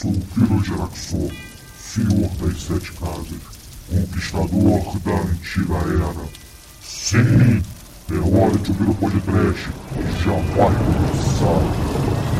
sou 0.00 0.12
o 0.12 0.20
Pirojeraxor, 0.34 1.30
senhor 1.78 2.30
das 2.40 2.62
sete 2.62 2.90
casas, 2.92 3.38
conquistador 3.86 4.98
da 5.00 5.12
antiga 5.12 5.74
era. 5.74 6.28
Sim, 6.82 7.62
é 8.10 8.14
hora 8.14 8.56
de 8.56 8.70
ouvir 8.70 8.88
o 8.88 8.94
podcast, 8.94 9.68
já 10.24 10.32
vai 10.56 10.74
começar. 10.74 12.39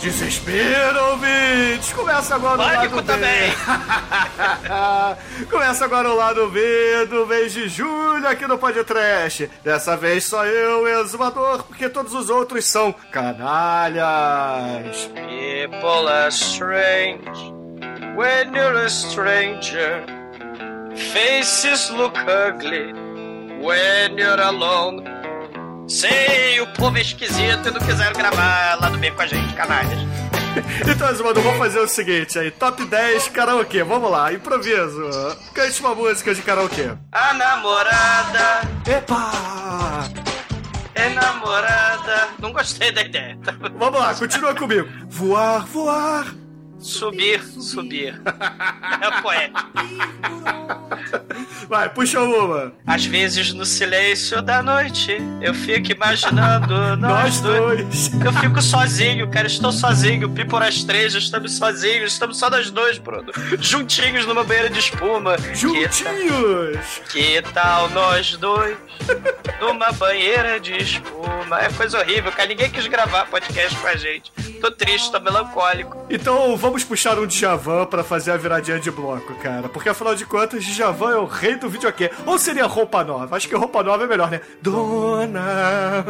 Desespero, 0.00 1.10
ouvintes! 1.10 1.92
Começa 1.92 2.34
agora 2.34 2.56
Pânico 2.56 2.94
o 2.94 2.96
lado 2.96 3.06
também. 3.06 3.52
Começa 5.50 5.84
agora 5.84 6.08
o 6.08 6.16
lado 6.16 6.48
B 6.48 7.04
do 7.04 7.26
mês 7.26 7.52
de 7.52 7.68
julho 7.68 8.26
aqui 8.26 8.46
no 8.46 8.56
Podcast. 8.56 9.50
Dessa 9.62 9.98
vez 9.98 10.24
só 10.24 10.46
eu, 10.46 10.88
exumador, 10.88 11.64
porque 11.64 11.86
todos 11.90 12.14
os 12.14 12.30
outros 12.30 12.64
são 12.64 12.94
canalhas. 13.12 15.10
People 15.14 16.08
are 16.08 16.28
strange 16.30 17.52
when 18.16 18.54
you're 18.54 18.78
a 18.82 18.88
stranger. 18.88 20.02
Faces 21.12 21.90
look 21.90 22.16
ugly 22.26 22.94
when 23.60 24.16
you're 24.16 24.40
alone. 24.40 25.19
Sei, 25.90 26.60
o 26.60 26.68
povo 26.68 26.96
é 26.96 27.00
esquisito 27.00 27.68
e 27.68 27.70
não 27.72 27.80
quiseram 27.80 28.12
gravar 28.12 28.78
lá 28.80 28.88
do 28.88 28.96
bem 28.96 29.12
com 29.12 29.22
a 29.22 29.26
gente, 29.26 29.52
canalhas. 29.54 29.98
Então, 30.88 31.08
exumador, 31.08 31.44
vamos 31.44 31.58
fazer 31.58 31.78
o 31.78 31.86
seguinte 31.86 32.36
aí: 32.36 32.50
top 32.50 32.84
10 32.84 33.28
karaokê. 33.28 33.84
Vamos 33.84 34.10
lá, 34.10 34.32
improviso. 34.32 35.08
Cante 35.54 35.80
uma 35.80 35.94
música 35.94 36.34
de 36.34 36.42
karaokê. 36.42 36.90
A 37.12 37.34
namorada 37.34 38.62
Epa! 38.84 40.10
é 40.94 41.08
namorada. 41.10 42.28
Não 42.40 42.52
gostei 42.52 42.90
da 42.92 43.02
ideia. 43.02 43.38
Vamos 43.76 44.00
lá, 44.00 44.14
continua 44.14 44.54
comigo. 44.54 44.88
Voar, 45.08 45.64
voar. 45.66 46.39
Subir, 46.80 47.42
subir. 47.42 48.20
É 49.00 49.20
poético. 49.20 49.70
Vai, 51.68 51.88
puxa 51.90 52.20
uma. 52.20 52.72
Às 52.86 53.04
vezes 53.04 53.52
no 53.52 53.64
silêncio 53.64 54.40
da 54.42 54.62
noite 54.62 55.18
eu 55.40 55.54
fico 55.54 55.92
imaginando 55.92 56.74
nós, 56.96 57.40
dois. 57.40 58.08
dois. 58.08 58.24
Eu 58.24 58.32
fico 58.32 58.60
sozinho, 58.62 59.28
cara, 59.30 59.46
estou 59.46 59.70
sozinho. 59.70 60.28
Pipor 60.30 60.62
as 60.62 60.82
três, 60.82 61.14
estamos 61.14 61.56
sozinhos, 61.56 62.12
estamos 62.12 62.38
só 62.38 62.50
nós 62.50 62.70
dois, 62.70 62.98
Bruno. 62.98 63.30
Juntinhos 63.60 64.26
numa 64.26 64.42
banheira 64.42 64.70
de 64.70 64.78
espuma. 64.78 65.36
Que, 65.36 65.54
Juntinhos. 65.54 67.02
que 67.12 67.42
tal 67.54 67.88
nós 67.90 68.36
dois 68.36 68.76
numa 69.60 69.92
banheira 69.92 70.58
de 70.58 70.76
espuma? 70.76 71.60
É 71.60 71.68
coisa 71.70 71.98
horrível, 72.00 72.32
cara. 72.32 72.48
Ninguém 72.48 72.70
quis 72.70 72.86
gravar 72.86 73.26
podcast 73.26 73.76
com 73.78 73.86
a 73.86 73.96
gente. 73.96 74.32
Tô 74.60 74.70
triste, 74.70 75.10
tô 75.12 75.20
melancólico. 75.20 76.06
Então 76.10 76.56
vamos 76.56 76.69
puxar 76.84 77.18
um 77.18 77.26
Djavan 77.26 77.86
pra 77.86 78.04
fazer 78.04 78.32
a 78.32 78.36
viradinha 78.36 78.78
de 78.78 78.90
bloco, 78.90 79.34
cara. 79.36 79.68
Porque 79.68 79.88
afinal 79.88 80.14
de 80.14 80.24
contas, 80.24 80.64
Djavan 80.64 81.12
é 81.12 81.16
o 81.16 81.26
rei 81.26 81.56
do 81.56 81.68
videokê. 81.68 82.10
Ou 82.26 82.38
seria 82.38 82.66
roupa 82.66 83.04
nova? 83.04 83.36
Acho 83.36 83.48
que 83.48 83.54
roupa 83.54 83.82
nova 83.82 84.04
é 84.04 84.06
melhor, 84.06 84.30
né? 84.30 84.40
Dona. 84.62 86.04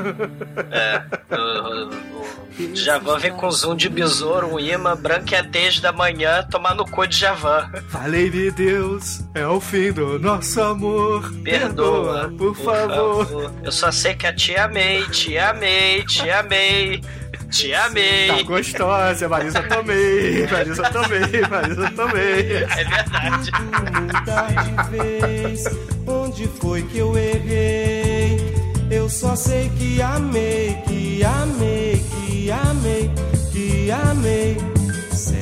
É, 0.70 1.02
o, 1.34 1.88
o, 1.88 2.72
o 2.72 2.76
Javan 2.76 3.18
vem 3.18 3.32
com 3.32 3.50
zoom 3.50 3.74
de 3.74 3.88
besouro, 3.88 4.54
um 4.54 4.60
imã, 4.60 4.96
branqueadez 4.96 5.80
da 5.80 5.92
manhã, 5.92 6.46
tomar 6.50 6.74
no 6.74 6.84
cu 6.84 7.06
de 7.06 7.16
Javan. 7.16 7.70
Falei-me 7.88 8.50
Deus, 8.50 9.22
é 9.34 9.46
o 9.46 9.60
fim 9.60 9.92
do 9.92 10.18
nosso 10.18 10.60
amor. 10.60 11.32
Perdoa, 11.42 12.32
por, 12.36 12.54
favor. 12.56 13.52
Eu 13.62 13.72
só 13.72 13.90
sei 13.90 14.14
que 14.14 14.26
a 14.26 14.34
te 14.34 14.56
amei, 14.56 15.06
te 15.08 15.38
amei, 15.38 16.04
te 16.04 16.28
amei, 16.30 17.00
te 17.50 17.70
Tá 17.70 17.84
amei. 17.86 18.44
gostosa, 18.44 19.28
Marisa 19.28 19.62
também. 19.62 20.46
Marisa 20.50 20.82
também, 20.84 21.20
Marisa 21.50 21.90
também. 21.90 22.22
É 22.24 22.84
verdade. 22.84 23.50
mudar 24.00 24.48
de 24.64 24.90
vez. 24.96 25.64
Onde 26.06 26.48
foi 26.60 26.82
que 26.82 26.98
eu 26.98 27.16
errei? 27.16 28.54
Eu 28.90 29.08
só 29.08 29.36
sei 29.36 29.70
que 29.78 30.00
amei, 30.02 30.76
que 30.86 31.22
amei, 31.24 32.04
que 32.26 32.50
amei, 32.50 33.10
que 33.52 33.90
amei. 33.90 34.56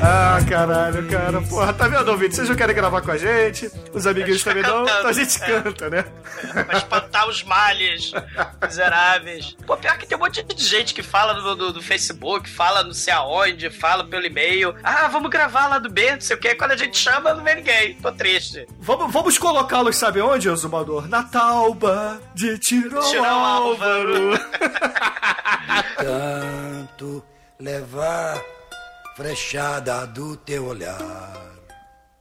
Ah, 0.01 0.39
caralho, 0.49 1.09
cara. 1.09 1.41
Porra, 1.43 1.73
tá 1.73 1.89
vendo, 1.89 2.09
ouvinte? 2.11 2.35
Vocês 2.37 2.49
não 2.49 2.57
querem 2.57 2.75
gravar 2.75 3.01
com 3.03 3.11
a 3.11 3.17
gente? 3.17 3.71
Os 3.93 4.07
amiguinhos 4.07 4.43
também 4.45 4.63
não? 4.63 4.83
Então 4.83 5.07
a 5.09 5.13
gente 5.13 5.43
É. 5.43 5.61
canta, 5.63 5.91
né? 5.91 6.05
Pra 6.65 6.79
espantar 6.79 7.29
os 7.29 7.43
males 7.43 8.13
miseráveis. 8.63 9.57
Pô, 9.67 9.77
pior 9.77 9.97
que 9.99 10.07
tem 10.07 10.17
um 10.17 10.21
monte 10.21 10.43
de 10.43 10.65
gente 10.65 10.95
que 10.95 11.03
fala 11.03 11.35
no, 11.35 11.55
no- 11.57 11.73
no 11.73 11.83
Facebook, 11.83 12.49
fala 12.49 12.83
não 12.85 12.93
sei 12.95 13.13
aonde, 13.13 13.71
fala 13.71 14.05
pelo 14.05 14.25
e-mail. 14.27 14.75
Ah, 14.85 15.09
vamos 15.09 15.31
gravar 15.31 15.67
lá 15.67 15.79
do 15.79 15.91
B, 15.91 16.13
não 16.13 16.21
sei 16.21 16.37
o 16.37 16.41
quê. 16.41 16.55
Quando 16.55 16.73
a 16.73 16.77
gente 16.77 16.97
chama, 16.97 17.35
não 17.35 17.43
vem 17.43 17.57
ninguém. 17.57 17.95
Tô 17.95 18.13
triste. 18.13 18.67
Vamos, 18.81 19.13
vamos 19.13 19.37
colocá-los, 19.39 19.97
sabe 19.97 20.21
onde, 20.21 20.49
Exumador? 20.49 21.09
Na 21.09 21.23
tauba 21.25 22.21
de 22.35 22.59
Tirão 22.59 23.03
Tirão 23.03 23.45
Álvaro. 23.45 24.31
tanto 25.99 27.23
levar 27.61 28.41
frechada 29.19 30.07
do 30.07 30.37
teu 30.37 30.67
olhar. 30.67 31.48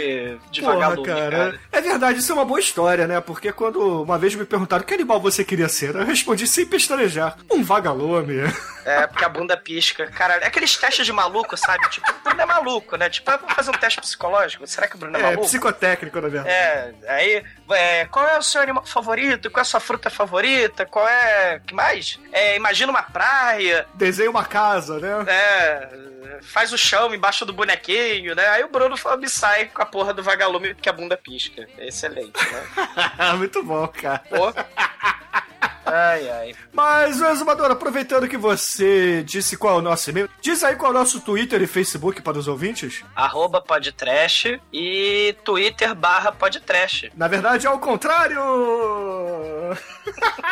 de 0.51 0.61
Porra, 0.61 0.73
vagalume, 0.75 1.07
cara. 1.07 1.29
cara. 1.31 1.59
É 1.71 1.81
verdade, 1.81 2.19
isso 2.19 2.31
é 2.31 2.35
uma 2.35 2.45
boa 2.45 2.59
história, 2.59 3.07
né? 3.07 3.19
Porque 3.21 3.51
quando 3.51 4.03
uma 4.03 4.17
vez 4.17 4.35
me 4.35 4.45
perguntaram 4.45 4.83
que 4.83 4.93
animal 4.93 5.19
você 5.19 5.43
queria 5.43 5.69
ser, 5.69 5.95
eu 5.95 6.05
respondi 6.05 6.45
sem 6.47 6.65
pestanejar. 6.65 7.37
Um 7.51 7.63
vagalume. 7.63 8.39
É, 8.85 9.05
porque 9.07 9.23
a 9.23 9.29
bunda 9.29 9.55
pisca. 9.55 10.07
Cara, 10.07 10.35
é 10.35 10.47
aqueles 10.47 10.75
testes 10.75 11.05
de 11.05 11.13
maluco, 11.13 11.55
sabe? 11.55 11.87
Tipo, 11.89 12.09
o 12.11 12.23
Bruno 12.23 12.41
é 12.41 12.45
maluco, 12.45 12.95
né? 12.95 13.09
Tipo, 13.09 13.29
ah, 13.31 13.37
vamos 13.37 13.53
fazer 13.55 13.69
um 13.69 13.73
teste 13.73 14.01
psicológico. 14.01 14.65
Será 14.67 14.87
que 14.87 14.95
o 14.95 14.99
Bruno 14.99 15.15
é, 15.17 15.19
É, 15.19 15.23
maluco? 15.23 15.43
psicotécnico, 15.45 16.19
na 16.19 16.27
verdade. 16.27 16.49
É, 16.49 16.93
aí, 17.07 17.43
é, 17.71 18.05
qual 18.05 18.27
é 18.27 18.37
o 18.37 18.43
seu 18.43 18.61
animal 18.61 18.85
favorito? 18.85 19.49
Qual 19.49 19.59
é 19.59 19.61
a 19.61 19.65
sua 19.65 19.79
fruta 19.79 20.09
favorita? 20.09 20.85
Qual 20.85 21.07
é. 21.07 21.61
que 21.65 21.73
mais? 21.73 22.19
É, 22.31 22.55
imagina 22.55 22.91
uma 22.91 23.03
praia, 23.03 23.87
Desenha 23.93 24.29
uma 24.29 24.45
casa, 24.45 24.99
né? 24.99 25.25
é, 25.27 26.39
faz 26.41 26.71
o 26.73 26.77
chão 26.77 27.13
embaixo 27.13 27.45
do 27.45 27.53
bonequinho, 27.53 28.35
né? 28.35 28.47
Aí 28.49 28.63
o 28.63 28.69
Bruno 28.69 28.95
me 29.17 29.29
sai 29.29 29.65
com 29.65 29.81
a 29.81 29.85
porra 29.85 30.13
do 30.13 30.23
vagalume 30.23 30.75
que 30.75 30.89
a 30.89 30.93
bunda 30.93 31.17
pisca. 31.17 31.67
É 31.77 31.87
excelente, 31.87 32.39
né? 32.51 33.33
Muito 33.37 33.63
bom, 33.63 33.87
cara. 33.87 34.23
Pô. 34.29 34.53
Ai, 35.89 36.29
ai. 36.29 36.55
Mas, 36.71 37.21
Exumador, 37.21 37.71
aproveitando 37.71 38.27
que 38.27 38.37
você 38.37 39.23
disse 39.23 39.57
qual 39.57 39.75
é 39.75 39.79
o 39.79 39.81
nosso 39.81 40.09
e-mail, 40.09 40.29
diz 40.41 40.63
aí 40.63 40.75
qual 40.75 40.91
é 40.91 40.95
o 40.95 40.97
nosso 40.97 41.19
Twitter 41.21 41.61
e 41.61 41.67
Facebook 41.67 42.21
para 42.21 42.37
os 42.37 42.47
ouvintes. 42.47 43.03
Arroba 43.15 43.61
podtrash 43.61 44.59
e 44.71 45.35
Twitter 45.43 45.93
barra 45.95 46.31
podtrash. 46.31 47.09
Na 47.15 47.27
verdade, 47.27 47.67
é 47.67 47.69
o 47.69 47.79
contrário! 47.79 48.39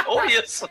Ou 0.08 0.26
isso. 0.26 0.70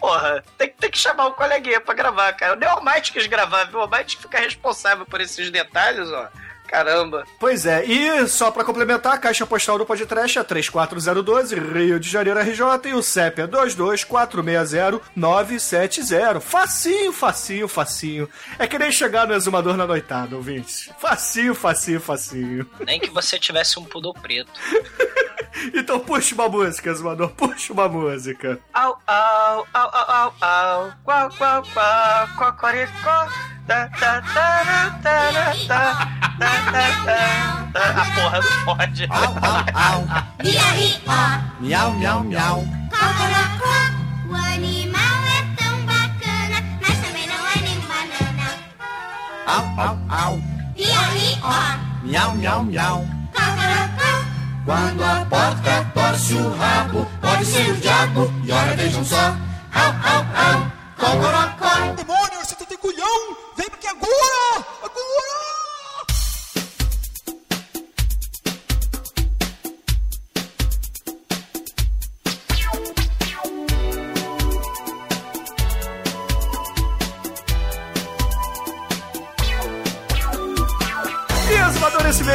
Porra, 0.00 0.44
tem, 0.58 0.68
tem 0.68 0.90
que 0.90 0.98
chamar 0.98 1.28
o 1.28 1.34
coleguinha 1.34 1.80
pra 1.80 1.94
gravar, 1.94 2.32
cara. 2.34 2.58
O 2.58 2.78
Almighty 2.78 3.12
quis 3.12 3.26
gravar, 3.26 3.64
viu? 3.64 3.78
O 3.78 3.82
Almighty 3.82 4.18
fica 4.18 4.38
responsável 4.38 5.06
por 5.06 5.20
esses 5.20 5.50
detalhes, 5.50 6.08
ó. 6.10 6.28
Caramba. 6.74 7.24
Pois 7.38 7.64
é, 7.66 7.84
e 7.84 8.26
só 8.26 8.50
pra 8.50 8.64
complementar, 8.64 9.14
a 9.14 9.18
caixa 9.18 9.46
postal 9.46 9.78
do 9.78 9.86
podcast 9.86 10.40
é 10.40 10.42
34012, 10.42 11.54
Rio 11.54 12.00
de 12.00 12.10
Janeiro 12.10 12.40
RJ, 12.40 12.90
e 12.90 12.94
o 12.94 13.00
CEP 13.00 13.42
é 13.42 13.46
22460-970. 13.46 16.40
Facinho, 16.40 17.12
facinho, 17.12 17.68
facinho. 17.68 18.28
É 18.58 18.66
que 18.66 18.76
nem 18.76 18.90
chegar 18.90 19.24
no 19.24 19.34
exumador 19.34 19.76
na 19.76 19.86
noitada, 19.86 20.34
ouvintes. 20.34 20.90
Facinho, 20.98 21.54
facinho, 21.54 22.00
facinho. 22.00 22.68
Nem 22.84 22.98
que 22.98 23.10
você 23.10 23.38
tivesse 23.38 23.78
um 23.78 23.84
pudor 23.84 24.14
preto. 24.14 24.50
Então 25.74 26.00
puxa 26.00 26.34
uma 26.34 26.48
música, 26.48 26.90
exumador, 26.90 27.30
puxa 27.30 27.72
uma 27.72 27.88
música. 27.88 28.58
Au, 28.72 28.98
au, 29.06 29.66
au, 29.74 29.88
au, 29.92 30.06
au, 30.08 30.32
au, 30.40 30.92
qual, 31.04 31.30
qual, 31.36 31.62
qual, 31.72 32.28
cocoricó, 32.36 33.30
da, 33.66 33.86
da, 33.86 34.20
da, 34.20 34.64
da, 34.64 34.88
da, 35.02 35.30
da, 35.30 35.52
da, 35.68 35.94
da, 36.38 36.52
da, 36.70 37.04
da. 37.04 37.64
A 37.74 38.04
porra 38.14 38.40
não 38.40 38.64
pode. 38.64 39.04
Au, 39.10 39.18
au, 39.18 39.60
au. 39.74 40.00
Miau, 41.60 41.92
miau, 41.94 42.24
miau. 42.24 42.64
Cocorocó, 42.90 43.74
o 44.28 44.34
animal 44.34 45.20
é 45.26 45.42
tão 45.56 45.74
bacana, 45.86 46.62
mas 46.80 46.98
também 47.00 47.26
não 47.26 47.46
é 47.46 47.58
nem 47.62 47.78
banana. 47.80 48.48
Au, 49.46 49.64
au, 49.78 49.94
au. 50.08 50.40
Miau, 52.04 52.34
miau, 52.36 52.62
miau. 52.64 53.14
Quando 54.64 55.04
a 55.04 55.26
porca 55.26 55.84
torce 55.92 56.34
o 56.34 56.56
rabo, 56.56 57.06
pode 57.20 57.44
ser 57.44 57.70
o 57.70 57.76
diabo. 57.76 58.32
E 58.44 58.50
ora 58.50 58.74
vejam 58.74 59.04
só. 59.04 59.36
Au, 59.74 59.92
au, 60.10 60.24
au. 60.40 60.72
Cocorocó. 60.96 61.92
Demônio, 61.94 62.38
você 62.42 62.54
tem 62.64 62.78
culhão? 62.78 63.36
Vem 63.56 63.66
aqui 63.66 63.86
agora! 63.86 64.66
Agora! 64.82 65.53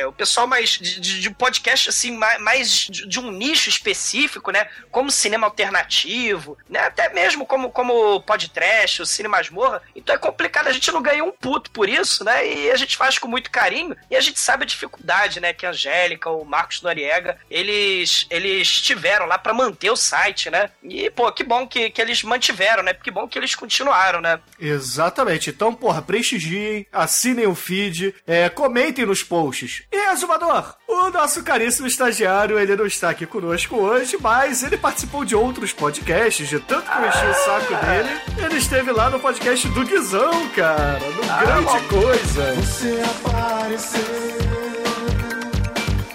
É, 0.00 0.06
o 0.06 0.12
pessoal 0.12 0.46
mais 0.46 0.70
de, 0.70 1.00
de, 1.00 1.20
de 1.20 1.30
podcast, 1.30 1.88
assim, 1.90 2.16
mais, 2.16 2.40
mais 2.40 2.68
de, 2.88 3.06
de 3.06 3.20
um 3.20 3.30
nicho 3.30 3.68
específico, 3.68 4.50
né? 4.50 4.66
Como 4.90 5.10
cinema 5.10 5.46
alternativo, 5.46 6.56
né? 6.68 6.80
Até 6.80 7.09
mesmo 7.12 7.46
como, 7.46 7.70
como 7.70 8.20
podcast, 8.22 9.02
o 9.02 9.06
Cine 9.06 9.28
Masmorra. 9.28 9.82
Então 9.94 10.14
é 10.14 10.18
complicado, 10.18 10.68
a 10.68 10.72
gente 10.72 10.90
não 10.92 11.02
ganha 11.02 11.24
um 11.24 11.32
puto 11.32 11.70
por 11.70 11.88
isso, 11.88 12.24
né? 12.24 12.46
E 12.46 12.70
a 12.70 12.76
gente 12.76 12.96
faz 12.96 13.18
com 13.18 13.28
muito 13.28 13.50
carinho 13.50 13.96
e 14.10 14.16
a 14.16 14.20
gente 14.20 14.38
sabe 14.38 14.64
a 14.64 14.66
dificuldade, 14.66 15.40
né? 15.40 15.52
Que 15.52 15.66
a 15.66 15.70
Angélica, 15.70 16.30
o 16.30 16.44
Marcos 16.44 16.82
Noriega, 16.82 17.38
eles, 17.50 18.26
eles 18.30 18.80
tiveram 18.80 19.26
lá 19.26 19.38
pra 19.38 19.54
manter 19.54 19.90
o 19.90 19.96
site, 19.96 20.50
né? 20.50 20.70
E, 20.82 21.10
pô, 21.10 21.30
que 21.32 21.44
bom 21.44 21.66
que, 21.66 21.90
que 21.90 22.00
eles 22.00 22.22
mantiveram, 22.22 22.82
né? 22.82 22.94
Que 22.94 23.10
bom 23.10 23.26
que 23.26 23.38
eles 23.38 23.54
continuaram, 23.54 24.20
né? 24.20 24.40
Exatamente. 24.58 25.50
Então, 25.50 25.74
porra, 25.74 26.02
prestigiem, 26.02 26.86
assinem 26.92 27.46
o 27.46 27.54
feed, 27.54 28.14
é, 28.26 28.48
comentem 28.48 29.06
nos 29.06 29.22
posts. 29.22 29.82
E, 29.90 29.98
Azumador, 30.06 30.76
O 30.92 31.08
nosso 31.08 31.42
caríssimo 31.44 31.86
estagiário, 31.86 32.58
ele 32.58 32.74
não 32.74 32.84
está 32.84 33.10
aqui 33.10 33.24
conosco 33.24 33.76
hoje, 33.76 34.16
mas 34.20 34.64
ele 34.64 34.76
participou 34.76 35.24
de 35.24 35.36
outros 35.36 35.72
podcasts, 35.72 36.48
de 36.48 36.58
tanto 36.58 36.90
que 36.90 36.98
eu 36.98 37.06
enchi 37.08 37.26
o 37.26 37.34
saco 37.44 37.74
dele. 37.86 38.20
Ele 38.44 38.58
esteve 38.58 38.90
lá 38.90 39.08
no 39.08 39.20
podcast 39.20 39.68
do 39.68 39.84
Guizão, 39.84 40.48
cara, 40.48 40.98
no 40.98 41.22
Grande 41.46 41.86
Coisa. 41.86 42.54
Você 42.56 43.00
apareceu 43.04 44.02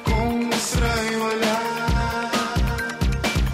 com 0.03 0.11
um 0.11 0.49
estranho 0.49 1.23
olhar. 1.23 2.31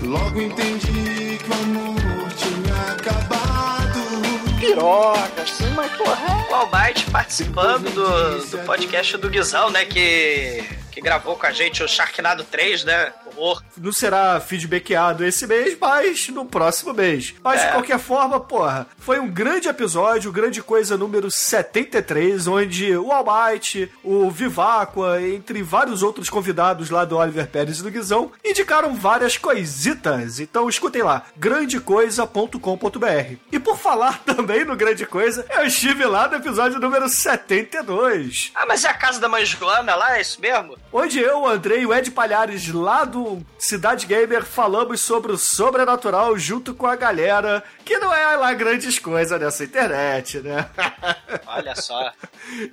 Logo 0.03 0.41
entendi 0.41 1.37
que 1.37 1.49
o 1.49 1.53
amor 1.53 2.31
tinha 2.35 2.93
acabado. 2.93 4.59
Piroca, 4.59 5.45
sim, 5.45 5.69
mas 5.75 5.91
porra. 5.91 6.47
O 6.49 6.55
Almighty 6.55 7.05
participando 7.11 7.89
do, 7.93 8.45
do 8.47 8.57
podcast 8.65 9.17
do 9.17 9.29
Guizão, 9.29 9.69
né? 9.69 9.85
Que, 9.85 10.63
que 10.91 11.01
gravou 11.01 11.36
com 11.38 11.45
a 11.45 11.51
gente 11.51 11.81
o 11.83 11.88
Sharknado 11.88 12.43
3, 12.43 12.83
né? 12.83 13.13
Horror. 13.38 13.63
Não 13.77 13.91
será 13.93 14.39
feedbackado 14.41 15.25
esse 15.25 15.48
mês, 15.48 15.77
mas 15.79 16.27
no 16.29 16.45
próximo 16.45 16.93
mês. 16.93 17.33
Mas 17.41 17.62
de 17.62 17.67
É. 17.67 17.71
qualquer 17.71 17.98
forma, 17.98 18.39
porra, 18.39 18.86
foi 19.00 19.19
um 19.19 19.27
grande 19.27 19.67
episódio, 19.69 20.31
grande 20.31 20.62
coisa 20.62 20.98
número 20.98 21.31
73, 21.31 22.45
onde 22.48 22.95
o 22.98 23.12
Almighty, 23.12 23.89
o 24.03 24.29
Viváqua, 24.29 25.21
entre 25.21 25.63
vários 25.63 26.03
outros 26.03 26.29
convidados 26.29 26.89
lá 26.89 27.05
do 27.05 27.17
Oliver 27.17 27.48
Pérez 27.48 27.79
e 27.79 27.83
do 27.83 27.89
Guizão, 27.89 28.31
indicaram 28.43 28.93
várias 28.95 29.38
coisitas. 29.38 30.39
Então 30.39 30.67
escutem 30.67 31.01
lá, 31.03 31.24
grandecoisa.com.br. 31.38 33.36
E 33.51 33.60
por 33.60 33.77
falar 33.77 34.19
também 34.25 34.65
no 34.65 34.75
Grande 34.75 35.05
Coisa, 35.05 35.45
eu 35.51 35.65
estive 35.65 36.05
lá 36.05 36.27
no 36.27 36.36
episódio 36.36 36.79
número 36.79 37.07
72. 37.10 38.51
Ah, 38.55 38.65
mas 38.65 38.83
é 38.83 38.89
a 38.89 38.93
casa 38.93 39.19
da 39.19 39.29
mãe 39.29 39.45
Joana 39.45 39.95
lá, 39.95 40.17
é 40.17 40.21
isso 40.21 40.39
mesmo? 40.41 40.77
Onde 40.93 41.19
eu, 41.21 41.41
o 41.43 41.48
Andrei 41.48 41.81
e 41.81 41.86
o 41.86 41.93
Ed 41.93 42.12
Palhares, 42.12 42.67
lá 42.67 43.05
do 43.05 43.41
Cidade 43.57 44.05
Gamer, 44.05 44.43
falamos 44.43 45.00
sobre 45.00 45.31
o 45.31 45.38
sobrenatural 45.38 46.38
junto 46.38 46.74
com 46.74 46.86
a 46.86 46.98
galera, 46.98 47.63
que 47.86 47.98
não 47.98 48.13
é 48.13 48.36
lá 48.36 48.53
grandes 48.53 49.00
coisas 49.00 49.39
nessa 49.39 49.63
internet, 49.63 50.39
né? 50.39 50.69
Olha 51.48 51.74
só. 51.75 52.12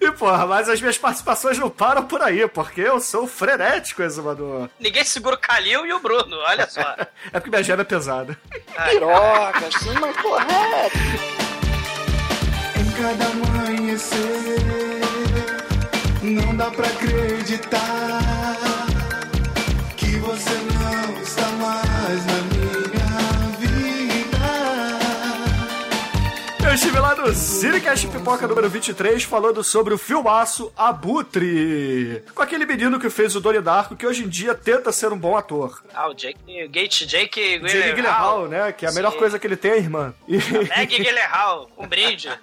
e 0.01 0.11
porra, 0.11 0.47
mas 0.47 0.69
as 0.69 0.81
minhas 0.81 0.99
participações 0.99 1.59
não 1.59 1.71
param 1.71 2.05
por 2.05 2.21
aí, 2.21 2.47
porque 2.49 2.81
eu 2.81 2.99
sou 2.99 3.27
frenético, 3.29 4.03
exumador. 4.03 4.69
Ninguém 4.81 5.05
segura 5.05 5.37
o 5.37 5.39
Calil 5.39 5.87
e 5.87 5.93
o 5.93 6.01
Bruno, 6.01 6.37
olha 6.39 6.69
só. 6.69 6.97
É 7.33 7.39
porque 7.39 7.51
minha 7.51 7.63
gema 7.63 7.83
é 7.83 7.85
pesada. 7.85 8.39
Piroca, 8.89 9.71
sim, 9.79 9.93
mas 10.01 10.17
porra. 10.17 10.47
Em 12.77 12.91
cada 13.03 13.27
amanhecer, 13.27 15.08
não 16.23 16.57
dá 16.57 16.71
pra 16.71 16.87
acreditar 16.87 18.57
que 19.97 20.17
você 20.19 20.51
não 20.51 21.23
está 21.23 21.49
mais 21.53 22.27
na 22.27 22.43
minha 22.43 22.58
Eu 26.69 26.75
estive 26.75 26.99
lá 27.01 27.15
no 27.15 27.33
Cinecast 27.33 28.07
Pipoca 28.09 28.47
número 28.47 28.69
23 28.69 29.25
falando 29.25 29.65
sobre 29.65 29.95
o 29.95 29.99
filmaço 29.99 30.71
Abutre. 30.77 32.23
Com 32.35 32.43
aquele 32.43 32.67
menino 32.67 33.01
que 33.01 33.09
fez 33.09 33.35
o 33.35 33.41
Donnie 33.41 33.63
Darko, 33.63 33.97
que 33.97 34.07
hoje 34.07 34.25
em 34.25 34.29
dia 34.29 34.55
tenta 34.55 34.93
ser 34.93 35.11
um 35.11 35.17
bom 35.17 35.35
ator. 35.35 35.83
Ah, 35.95 36.11
o 36.11 36.15
Jake, 36.15 36.69
Gate 36.69 37.07
Jake 37.07 37.59
Jake 37.61 37.95
Gyllenhaal, 37.95 38.49
né? 38.49 38.71
Que 38.71 38.85
é 38.85 38.91
a 38.91 38.93
melhor 38.93 39.13
Sim. 39.13 39.19
coisa 39.19 39.39
que 39.39 39.47
ele 39.47 39.57
tem, 39.57 39.71
é 39.71 39.79
irmã. 39.79 40.13
E... 40.29 40.37
Meg 40.37 40.95
Gyllenhaal, 40.95 41.71
um 41.79 41.87
brinde. 41.87 42.29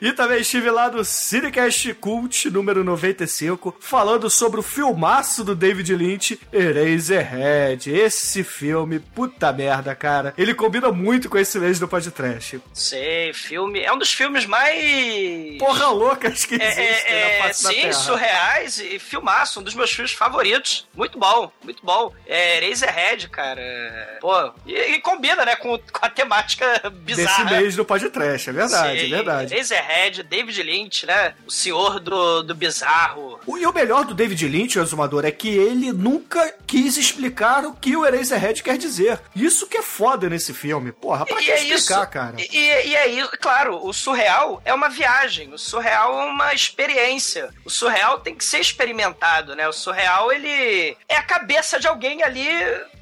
E 0.00 0.12
também 0.12 0.40
estive 0.40 0.70
lá 0.70 0.90
no 0.90 1.04
Cinecast 1.04 1.92
Cult 1.94 2.50
número 2.50 2.82
95, 2.82 3.76
falando 3.78 4.30
sobre 4.30 4.60
o 4.60 4.62
filmaço 4.62 5.44
do 5.44 5.54
David 5.54 5.94
Lynch, 5.94 6.40
Eraserhead. 6.52 7.90
Esse 7.90 8.42
filme, 8.42 8.98
puta 8.98 9.52
merda, 9.52 9.94
cara. 9.94 10.32
Ele 10.38 10.54
combina 10.54 10.90
muito 10.90 11.28
com 11.28 11.36
esse 11.36 11.58
mês 11.58 11.78
do 11.78 11.88
podcast. 11.88 12.60
Sei, 12.72 13.25
filme. 13.32 13.80
É 13.80 13.92
um 13.92 13.98
dos 13.98 14.12
filmes 14.12 14.46
mais. 14.46 15.58
Porra 15.58 15.86
loucas 15.88 16.44
que 16.46 16.54
É, 16.60 16.66
existem 16.66 17.14
é, 17.14 17.20
na 17.20 17.30
é, 17.30 17.42
face 17.42 17.62
da 17.64 17.68
sim, 17.70 17.80
Terra. 17.82 17.92
surreais 17.92 18.78
e 18.80 18.98
filmaço, 18.98 19.60
um 19.60 19.62
dos 19.62 19.74
meus 19.74 19.90
filmes 19.90 20.12
favoritos. 20.12 20.86
Muito 20.94 21.18
bom, 21.18 21.50
muito 21.62 21.84
bom. 21.84 22.12
É 22.26 22.56
Eraserhead, 22.64 23.28
cara. 23.28 24.18
Pô, 24.20 24.52
e, 24.66 24.74
e 24.74 25.00
combina, 25.00 25.44
né, 25.44 25.56
com, 25.56 25.78
com 25.78 26.04
a 26.06 26.08
temática 26.08 26.90
bizarra. 26.90 27.44
Desse 27.44 27.54
mês 27.62 27.76
do 27.76 27.84
podcast, 27.84 28.50
é 28.50 28.52
verdade, 28.52 29.00
Sim, 29.00 29.06
é 29.06 29.08
verdade. 29.16 29.54
Eraserhead, 29.54 30.22
David 30.22 30.62
Lynch, 30.62 31.06
né? 31.06 31.34
O 31.46 31.50
senhor 31.50 32.00
do, 32.00 32.42
do 32.42 32.54
bizarro. 32.54 33.40
O- 33.46 33.58
E 33.58 33.66
o 33.66 33.72
melhor 33.72 34.04
do 34.04 34.14
David 34.14 34.46
Lynch, 34.48 34.78
o 34.78 34.82
Exumador, 34.82 35.24
é 35.24 35.30
que 35.30 35.48
ele 35.48 35.92
nunca 35.92 36.54
quis 36.66 36.96
explicar 36.96 37.64
o 37.64 37.74
que 37.74 37.96
o 37.96 38.04
Eraserhead 38.06 38.62
quer 38.62 38.76
dizer. 38.78 39.20
Isso 39.34 39.66
que 39.66 39.78
é 39.78 39.82
foda 39.82 40.28
nesse 40.28 40.52
filme. 40.52 40.92
Porra, 40.92 41.24
pra 41.26 41.36
que 41.36 41.44
E 41.44 41.50
é 41.50 41.54
explicar, 41.56 42.02
isso, 42.02 42.10
cara? 42.10 42.34
E, 42.38 42.56
e- 42.56 42.86
e 42.88 42.96
é 42.96 43.08
isso, 43.18 43.30
claro, 43.40 43.84
o 43.84 43.92
surreal 43.92 44.60
é 44.64 44.72
uma 44.72 44.88
viagem, 44.88 45.52
o 45.52 45.58
surreal 45.58 46.20
é 46.20 46.24
uma 46.24 46.54
experiência. 46.54 47.50
O 47.64 47.70
surreal 47.70 48.20
tem 48.20 48.34
que 48.34 48.44
ser 48.44 48.60
experimentado, 48.60 49.54
né? 49.54 49.68
O 49.68 49.72
surreal, 49.72 50.32
ele 50.32 50.96
é 51.08 51.16
a 51.16 51.22
cabeça 51.22 51.78
de 51.78 51.86
alguém 51.86 52.22
ali 52.22 52.48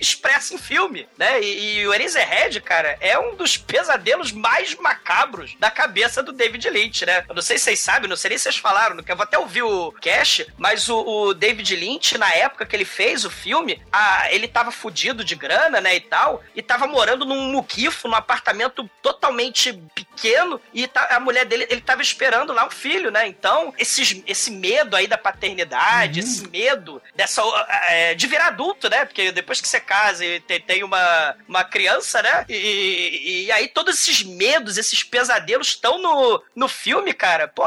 expressa 0.01 0.55
em 0.55 0.59
filme, 0.59 1.09
né? 1.17 1.41
E, 1.41 1.79
e 1.79 1.87
o 1.87 1.95
Eraserhead, 1.95 2.61
cara, 2.61 2.97
é 3.01 3.19
um 3.19 3.35
dos 3.35 3.57
pesadelos 3.57 4.33
mais 4.33 4.75
macabros 4.75 5.55
da 5.59 5.71
cabeça 5.71 6.23
do 6.23 6.33
David 6.33 6.69
Lynch, 6.69 7.07
né? 7.07 7.25
Eu 7.29 7.35
não 7.35 7.43
sei 7.43 7.59
se 7.59 7.65
vocês 7.65 7.81
sabem, 7.81 8.09
não 8.09 8.17
sei 8.17 8.31
nem 8.31 8.39
se 8.39 8.45
vocês 8.45 8.57
falaram, 8.57 8.97
eu 8.97 9.17
vou 9.17 9.25
até 9.25 9.39
ouvir 9.39 9.63
o 9.63 9.93
cast, 9.93 10.47
mas 10.59 10.89
o, 10.89 10.99
o 10.99 11.35
David 11.35 11.77
Lynch, 11.77 12.19
na 12.19 12.33
época 12.33 12.67
que 12.67 12.75
ele 12.75 12.85
fez 12.85 13.25
o 13.25 13.31
filme, 13.31 13.83
a, 13.93 14.33
ele 14.33 14.49
tava 14.49 14.71
fudido 14.71 15.25
de 15.25 15.35
grana, 15.35 15.81
né, 15.81 15.97
e 15.97 16.01
tal, 16.01 16.43
e 16.55 16.63
tava 16.63 16.87
morando 16.87 17.25
num 17.25 17.53
muquifo, 17.53 18.09
num 18.09 18.15
apartamento 18.15 18.89
totalmente 19.03 19.73
pequeno, 19.95 20.61
e 20.73 20.87
tá- 20.87 21.09
a 21.11 21.21
mulher 21.21 21.45
dele, 21.45 21.67
ele 21.71 21.81
tava 21.81 22.03
esperando 22.03 22.53
lá 22.53 22.67
um 22.67 22.71
filho, 22.71 23.11
né? 23.11 23.27
Então, 23.27 23.73
esses, 23.79 24.23
esse 24.27 24.51
medo 24.51 24.97
aí 24.97 25.07
da 25.07 25.17
paternidade, 25.17 26.21
esse 26.21 26.49
medo 26.49 27.01
dessa. 27.15 27.43
é, 27.89 28.15
de 28.15 28.27
virar 28.27 28.49
adulto, 28.49 28.89
né? 28.89 29.05
Porque 29.05 29.31
depois 29.33 29.61
que 29.61 29.69
você 29.69 29.81
casa 29.81 30.25
e 30.25 30.41
tem, 30.41 30.61
tem 30.61 30.85
uma, 30.85 31.37
uma 31.49 31.65
criança, 31.65 32.23
né? 32.23 32.45
E, 32.49 33.45
e 33.47 33.53
aí 33.53 33.69
todos 33.69 33.95
esses 34.01 34.23
medos, 34.23 34.79
esses 34.79 35.03
pesadelos 35.03 35.69
estão 35.69 36.01
no, 36.01 36.43
no 36.55 36.69
filme, 36.69 37.13
cara. 37.13 37.47
Pô, 37.49 37.65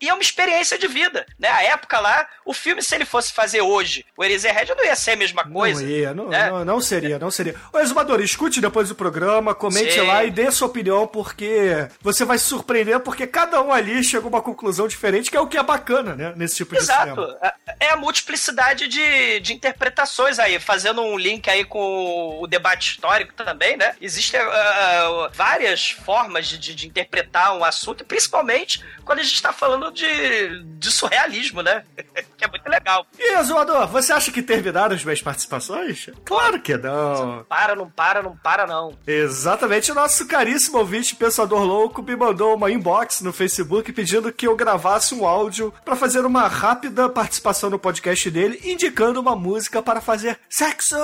e 0.00 0.08
é 0.08 0.12
uma 0.12 0.22
experiência 0.22 0.78
de 0.78 0.86
vida, 0.86 1.26
né? 1.38 1.48
A 1.48 1.62
época 1.62 1.98
lá, 2.00 2.28
o 2.44 2.52
filme, 2.52 2.82
se 2.82 2.94
ele 2.94 3.04
fosse 3.04 3.32
fazer 3.32 3.60
hoje, 3.60 4.04
o 4.16 4.24
Eraserhead 4.24 4.74
não 4.74 4.84
ia 4.84 4.96
ser 4.96 5.12
a 5.12 5.16
mesma 5.16 5.44
coisa. 5.48 5.82
Não 5.82 5.88
ia, 5.88 6.14
não, 6.14 6.28
né? 6.28 6.50
não, 6.50 6.64
não 6.64 6.80
seria, 6.80 7.18
não 7.18 7.30
seria. 7.30 7.54
Ô, 7.72 7.78
Exumador, 7.78 8.20
escute 8.20 8.60
depois 8.60 8.88
do 8.88 8.94
programa, 8.94 9.54
comente 9.54 9.92
Sim. 9.92 10.06
lá 10.06 10.24
e 10.24 10.30
dê 10.30 10.50
sua 10.50 10.68
opinião, 10.68 11.06
porque 11.06 11.47
você 12.00 12.24
vai 12.24 12.38
se 12.38 12.44
surpreender, 12.44 13.00
porque 13.00 13.26
cada 13.26 13.60
um 13.62 13.72
ali 13.72 14.02
chegou 14.02 14.28
a 14.28 14.34
uma 14.36 14.42
conclusão 14.42 14.88
diferente, 14.88 15.30
que 15.30 15.36
é 15.36 15.40
o 15.40 15.46
que 15.46 15.56
é 15.56 15.62
bacana, 15.62 16.14
né, 16.14 16.32
nesse 16.36 16.56
tipo 16.56 16.74
de 16.74 16.80
Exato. 16.80 17.10
cinema. 17.10 17.38
É 17.80 17.90
a 17.90 17.96
multiplicidade 17.96 18.88
de, 18.88 19.40
de 19.40 19.52
interpretações 19.52 20.38
aí, 20.38 20.58
fazendo 20.58 21.02
um 21.02 21.16
link 21.16 21.48
aí 21.48 21.64
com 21.64 22.40
o 22.40 22.46
debate 22.46 22.92
histórico 22.92 23.34
também, 23.34 23.76
né? 23.76 23.94
Existem 24.00 24.40
ah, 24.40 25.30
várias 25.32 25.90
formas 25.90 26.46
de, 26.46 26.58
de- 26.58 26.88
interpretar 26.88 27.56
um 27.56 27.64
assunto, 27.64 28.04
principalmente 28.04 28.84
quando 29.04 29.20
a 29.20 29.22
gente 29.22 29.34
está 29.34 29.52
falando 29.52 29.90
de, 29.90 30.62
de 30.64 30.90
surrealismo, 30.90 31.62
né? 31.62 31.84
que 32.36 32.44
é 32.44 32.48
muito 32.48 32.68
legal. 32.68 33.06
E, 33.18 33.38
Exumador, 33.38 33.86
você 33.88 34.12
acha 34.12 34.30
que 34.30 34.42
terminaram 34.42 34.94
as 34.94 35.04
minhas 35.04 35.22
participações? 35.22 36.08
Claro 36.24 36.60
que 36.60 36.76
não. 36.76 37.44
Para, 37.48 37.74
não 37.74 37.90
para, 37.90 38.22
não 38.22 38.36
para, 38.36 38.66
não. 38.66 38.96
Exatamente, 39.06 39.92
o 39.92 39.94
nosso 39.94 40.26
caríssimo 40.26 40.78
ouvinte, 40.78 41.14
Pensador 41.38 41.62
Louco, 41.62 42.02
me 42.02 42.16
mandou 42.16 42.56
uma 42.56 42.68
inbox 42.68 43.20
no 43.20 43.32
Facebook 43.32 43.92
pedindo 43.92 44.32
que 44.32 44.48
eu 44.48 44.56
gravasse 44.56 45.14
um 45.14 45.24
áudio 45.24 45.72
pra 45.84 45.94
fazer 45.94 46.26
uma 46.26 46.48
rápida 46.48 47.08
participação 47.08 47.70
no 47.70 47.78
podcast 47.78 48.28
dele, 48.28 48.60
indicando 48.64 49.20
uma 49.20 49.36
música 49.36 49.80
para 49.80 50.00
fazer 50.00 50.40
sexo! 50.50 50.96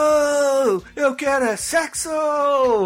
Eu 0.97 1.15
quero 1.15 1.45
é 1.45 1.57
sexo! 1.57 2.11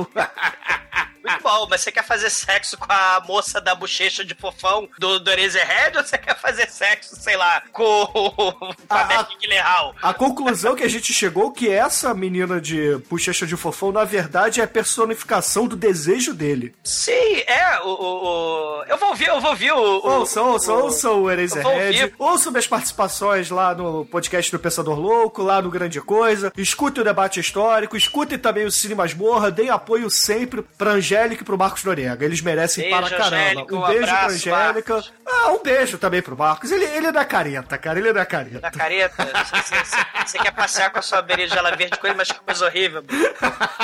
Muito 1.30 1.42
bom, 1.42 1.66
mas 1.70 1.80
você 1.80 1.92
quer 1.92 2.04
fazer 2.04 2.30
sexo 2.30 2.76
com 2.78 2.86
a 2.92 3.22
moça 3.26 3.60
da 3.60 3.74
bochecha 3.74 4.24
de 4.24 4.34
fofão 4.34 4.88
do, 4.98 5.18
do 5.20 5.30
Eraserhead 5.30 5.96
ou 5.98 6.04
você 6.04 6.16
quer 6.18 6.38
fazer 6.38 6.68
sexo, 6.70 7.16
sei 7.16 7.36
lá, 7.36 7.62
com, 7.72 8.06
com 8.06 8.74
a 8.88 9.00
Ah, 9.00 9.04
Becky 9.04 9.36
Gyllenhaal? 9.40 9.94
A 10.02 10.14
conclusão 10.14 10.74
que 10.74 10.82
a 10.82 10.88
gente 10.88 11.12
chegou 11.12 11.52
que 11.52 11.68
essa 11.70 12.12
menina 12.14 12.60
de 12.60 12.96
bochecha 13.08 13.46
de 13.46 13.56
fofão, 13.56 13.92
na 13.92 14.04
verdade, 14.04 14.60
é 14.60 14.64
a 14.64 14.68
personificação 14.68 15.66
do 15.66 15.76
desejo 15.76 16.32
dele. 16.34 16.74
Sim, 16.82 17.12
é, 17.46 17.80
o, 17.82 17.88
o, 17.88 18.78
o- 18.80 18.84
Eu 18.84 18.96
vou 18.96 19.10
ouvir, 19.10 19.28
eu 19.28 19.40
vou 19.40 19.50
ouvir 19.50 19.72
o. 19.72 19.78
Ouça, 20.06 20.40
ouça, 20.42 20.72
ouça 20.72 21.10
o 21.10 21.30
Eraserhead. 21.30 22.14
Ouça 22.18 22.50
minhas 22.50 22.66
participações 22.66 23.50
lá 23.50 23.74
no 23.74 24.04
podcast 24.06 24.50
do 24.50 24.58
Pensador 24.58 24.98
Louco, 24.98 25.42
lá 25.42 25.60
no 25.60 25.70
Grande 25.70 26.00
Coisa. 26.00 26.52
Escute 26.56 27.00
o 27.00 27.04
debate 27.04 27.40
histórico, 27.40 27.96
escute 27.96 28.38
também 28.38 28.64
o 28.64 28.70
Cine 28.70 28.94
Masmorra, 28.94 29.50
deem 29.50 29.70
apoio 29.70 30.10
sempre 30.10 30.62
pra 30.76 30.92
Angélica 30.92 31.17
Angélica 31.18 31.42
e 31.42 31.44
pro 31.44 31.58
Marcos 31.58 31.84
Noriega. 31.84 32.24
Eles 32.24 32.40
merecem 32.40 32.84
Beijo, 32.84 33.00
para 33.08 33.16
caramba. 33.18 33.60
Um 33.72 33.76
um 33.78 33.86
beijo 33.86 34.02
pra 34.04 34.12
abraço, 34.18 34.34
Angélica. 34.34 34.92
Marcos. 34.94 35.12
Ah, 35.26 35.50
um 35.52 35.62
beijo 35.62 35.98
também 35.98 36.22
pro 36.22 36.36
Marcos. 36.36 36.70
Ele, 36.70 36.84
ele 36.84 37.06
é 37.08 37.12
da 37.12 37.24
careta, 37.24 37.76
cara. 37.78 37.98
Ele 37.98 38.08
é 38.08 38.12
da 38.12 38.24
careta. 38.24 38.60
Da 38.60 38.70
careta, 38.70 39.24
você, 39.24 39.76
você- 39.84 39.96
você 40.26 40.38
quer 40.38 40.50
passear 40.52 40.90
com 40.90 40.98
a 40.98 41.02
sua 41.02 41.20
berinjela 41.22 41.74
verde 41.76 41.98
com 41.98 42.06
ele, 42.06 42.16
mas 42.16 42.30
que 42.30 42.38
coisa 42.40 42.64
horrível, 42.66 43.02
Bruno. 43.02 43.28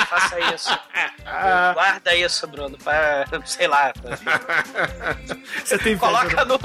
Faça 0.09 0.39
isso. 0.53 0.79
Ah. 1.25 1.71
Guarda 1.73 2.15
isso, 2.15 2.47
Bruno, 2.47 2.77
pra, 2.77 3.25
sei 3.45 3.67
lá. 3.67 3.91
pra- 3.93 5.15
Você 5.63 5.77
tem 5.77 5.97
Coloca 5.97 6.45
no. 6.45 6.59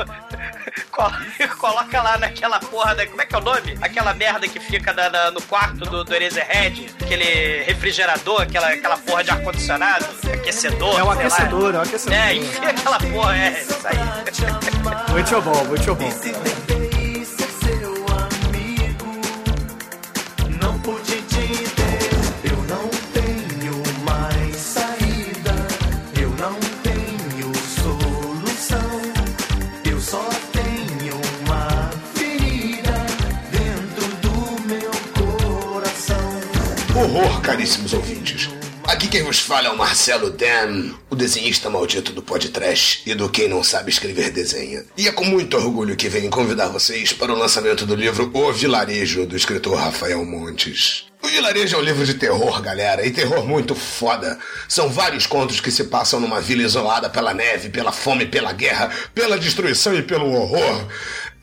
colo- 0.90 1.12
Coloca 1.58 2.02
lá 2.02 2.18
naquela 2.18 2.58
porra 2.60 2.94
da. 2.94 3.06
Como 3.06 3.20
é 3.22 3.26
que 3.26 3.34
é 3.34 3.38
o 3.38 3.40
nome? 3.40 3.78
Aquela 3.80 4.14
merda 4.14 4.46
que 4.48 4.60
fica 4.60 4.92
na- 4.92 5.08
na- 5.10 5.30
no 5.30 5.40
quarto 5.42 5.78
do, 5.78 6.04
do 6.04 6.14
Eraserhead. 6.14 6.94
Aquele 7.02 7.62
refrigerador, 7.64 8.42
aquela, 8.42 8.68
aquela 8.68 8.96
porra 8.98 9.24
de 9.24 9.30
ar-condicionado, 9.30 10.04
aquecedor. 10.32 10.59
É 10.62 10.68
um 10.68 10.76
sei 10.76 11.02
lá. 11.04 11.12
aquecedor, 11.14 11.74
é 11.74 11.78
um 11.78 11.80
aquecedor. 11.80 12.18
É, 12.18 12.34
enfia 12.34 12.68
aquela 12.68 12.98
porra, 12.98 13.36
é, 13.38 13.62
isso 13.62 13.86
aí. 13.86 13.96
Muito 15.10 15.42
bom, 15.42 15.64
muito 15.64 15.94
bom. 15.94 16.10
Tentei 16.10 17.24
ser 17.24 17.48
seu 17.64 18.06
amigo, 18.14 19.20
não 20.60 20.78
pude 20.80 21.22
te 21.22 21.70
ter. 21.70 22.50
Eu 22.50 22.56
não 22.68 22.88
tenho 23.12 23.82
mais 24.04 24.56
saída, 24.56 25.54
eu 26.20 26.30
não 26.30 26.54
tenho 26.82 27.52
solução. 27.82 29.00
Eu 29.84 30.00
só 30.00 30.28
tenho 30.52 31.20
uma 31.46 31.90
ferida 32.14 33.06
dentro 33.50 34.06
do 34.20 34.62
meu 34.68 34.90
coração. 35.72 36.40
Horror, 36.94 37.40
caríssimos 37.40 37.94
ouvintes. 37.94 38.50
Aqui 38.90 39.06
quem 39.06 39.22
vos 39.22 39.38
fala 39.38 39.68
é 39.68 39.70
o 39.70 39.78
Marcelo 39.78 40.30
Dan, 40.30 40.90
o 41.08 41.14
desenhista 41.14 41.70
maldito 41.70 42.12
do 42.12 42.20
podcast 42.20 43.08
e 43.08 43.14
do 43.14 43.28
Quem 43.28 43.48
Não 43.48 43.62
Sabe 43.62 43.88
Escrever 43.88 44.32
Desenha. 44.32 44.84
E 44.96 45.06
é 45.06 45.12
com 45.12 45.24
muito 45.24 45.56
orgulho 45.56 45.94
que 45.94 46.08
venho 46.08 46.28
convidar 46.28 46.70
vocês 46.70 47.12
para 47.12 47.32
o 47.32 47.38
lançamento 47.38 47.86
do 47.86 47.94
livro 47.94 48.28
O 48.34 48.52
Vilarejo, 48.52 49.26
do 49.26 49.36
escritor 49.36 49.78
Rafael 49.78 50.24
Montes. 50.24 51.04
O 51.22 51.28
Vilarejo 51.28 51.76
é 51.76 51.78
um 51.78 51.82
livro 51.82 52.04
de 52.04 52.14
terror, 52.14 52.60
galera, 52.60 53.06
e 53.06 53.12
terror 53.12 53.46
muito 53.46 53.76
foda. 53.76 54.36
São 54.68 54.88
vários 54.88 55.24
contos 55.24 55.60
que 55.60 55.70
se 55.70 55.84
passam 55.84 56.18
numa 56.18 56.40
vila 56.40 56.64
isolada 56.64 57.08
pela 57.08 57.32
neve, 57.32 57.68
pela 57.68 57.92
fome, 57.92 58.26
pela 58.26 58.52
guerra, 58.52 58.90
pela 59.14 59.38
destruição 59.38 59.94
e 59.94 60.02
pelo 60.02 60.32
horror. 60.32 60.84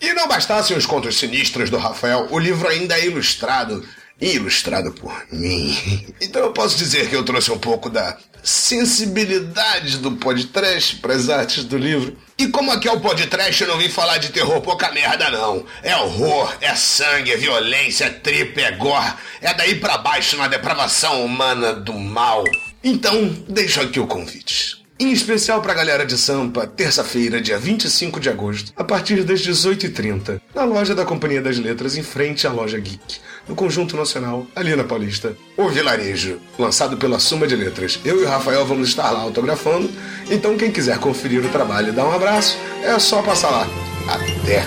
E 0.01 0.11
não 0.11 0.27
bastassem 0.27 0.75
os 0.75 0.85
contos 0.85 1.17
sinistros 1.17 1.69
do 1.69 1.77
Rafael, 1.77 2.27
o 2.29 2.37
livro 2.37 2.67
ainda 2.67 2.99
é 2.99 3.05
ilustrado 3.05 3.83
e 4.19 4.35
ilustrado 4.35 4.91
por 4.91 5.13
mim. 5.31 6.05
Então 6.21 6.41
eu 6.41 6.51
posso 6.51 6.77
dizer 6.77 7.09
que 7.09 7.15
eu 7.15 7.23
trouxe 7.23 7.51
um 7.51 7.57
pouco 7.57 7.89
da 7.89 8.17
sensibilidade 8.43 9.97
do 9.97 10.13
podcast 10.13 10.95
para 10.97 11.13
as 11.13 11.29
artes 11.29 11.63
do 11.63 11.77
livro. 11.77 12.15
E 12.37 12.47
como 12.47 12.71
aqui 12.71 12.87
é 12.87 12.91
o 12.91 12.99
podcast, 12.99 13.61
eu 13.61 13.67
não 13.67 13.77
vim 13.77 13.89
falar 13.89 14.19
de 14.19 14.31
terror 14.31 14.61
pouca 14.61 14.91
merda, 14.91 15.29
não. 15.29 15.65
É 15.83 15.95
horror, 15.97 16.55
é 16.61 16.73
sangue, 16.75 17.31
é 17.31 17.37
violência, 17.37 18.05
é 18.05 18.09
tripa, 18.09 18.61
é 18.61 18.71
gore. 18.71 19.13
É 19.41 19.53
daí 19.53 19.75
pra 19.75 19.97
baixo 19.97 20.37
na 20.37 20.47
depravação 20.47 21.25
humana 21.25 21.73
do 21.73 21.93
mal. 21.93 22.43
Então, 22.83 23.35
deixo 23.49 23.81
aqui 23.81 23.99
o 23.99 24.07
convite. 24.07 24.85
Em 24.99 25.11
especial 25.11 25.61
pra 25.61 25.75
galera 25.75 26.05
de 26.05 26.17
Sampa, 26.17 26.65
terça-feira, 26.65 27.39
dia 27.39 27.59
25 27.59 28.19
de 28.19 28.29
agosto, 28.29 28.73
a 28.75 28.83
partir 28.83 29.23
das 29.23 29.41
18h30, 29.41 30.41
na 30.55 30.63
loja 30.63 30.95
da 30.95 31.05
Companhia 31.05 31.39
das 31.39 31.59
Letras, 31.59 31.95
em 31.95 32.01
frente 32.01 32.47
à 32.47 32.51
loja 32.51 32.79
Geek, 32.79 33.19
no 33.47 33.55
Conjunto 33.55 33.95
Nacional, 33.95 34.45
ali 34.55 34.75
na 34.75 34.83
Paulista. 34.83 35.35
O 35.55 35.69
Vilarejo, 35.69 36.39
lançado 36.57 36.97
pela 36.97 37.19
Suma 37.19 37.47
de 37.47 37.55
Letras. 37.55 37.99
Eu 38.03 38.21
e 38.21 38.23
o 38.23 38.27
Rafael 38.27 38.65
vamos 38.65 38.89
estar 38.89 39.09
lá 39.11 39.21
autografando, 39.21 39.89
então 40.29 40.57
quem 40.57 40.71
quiser 40.71 40.99
conferir 40.99 41.45
o 41.45 41.49
trabalho 41.49 41.89
e 41.89 41.91
dar 41.91 42.05
um 42.05 42.11
abraço, 42.11 42.57
é 42.83 42.97
só 42.99 43.21
passar 43.21 43.49
lá. 43.49 43.67
Até! 44.07 44.65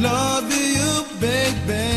Love 0.00 0.54
you, 0.54 1.87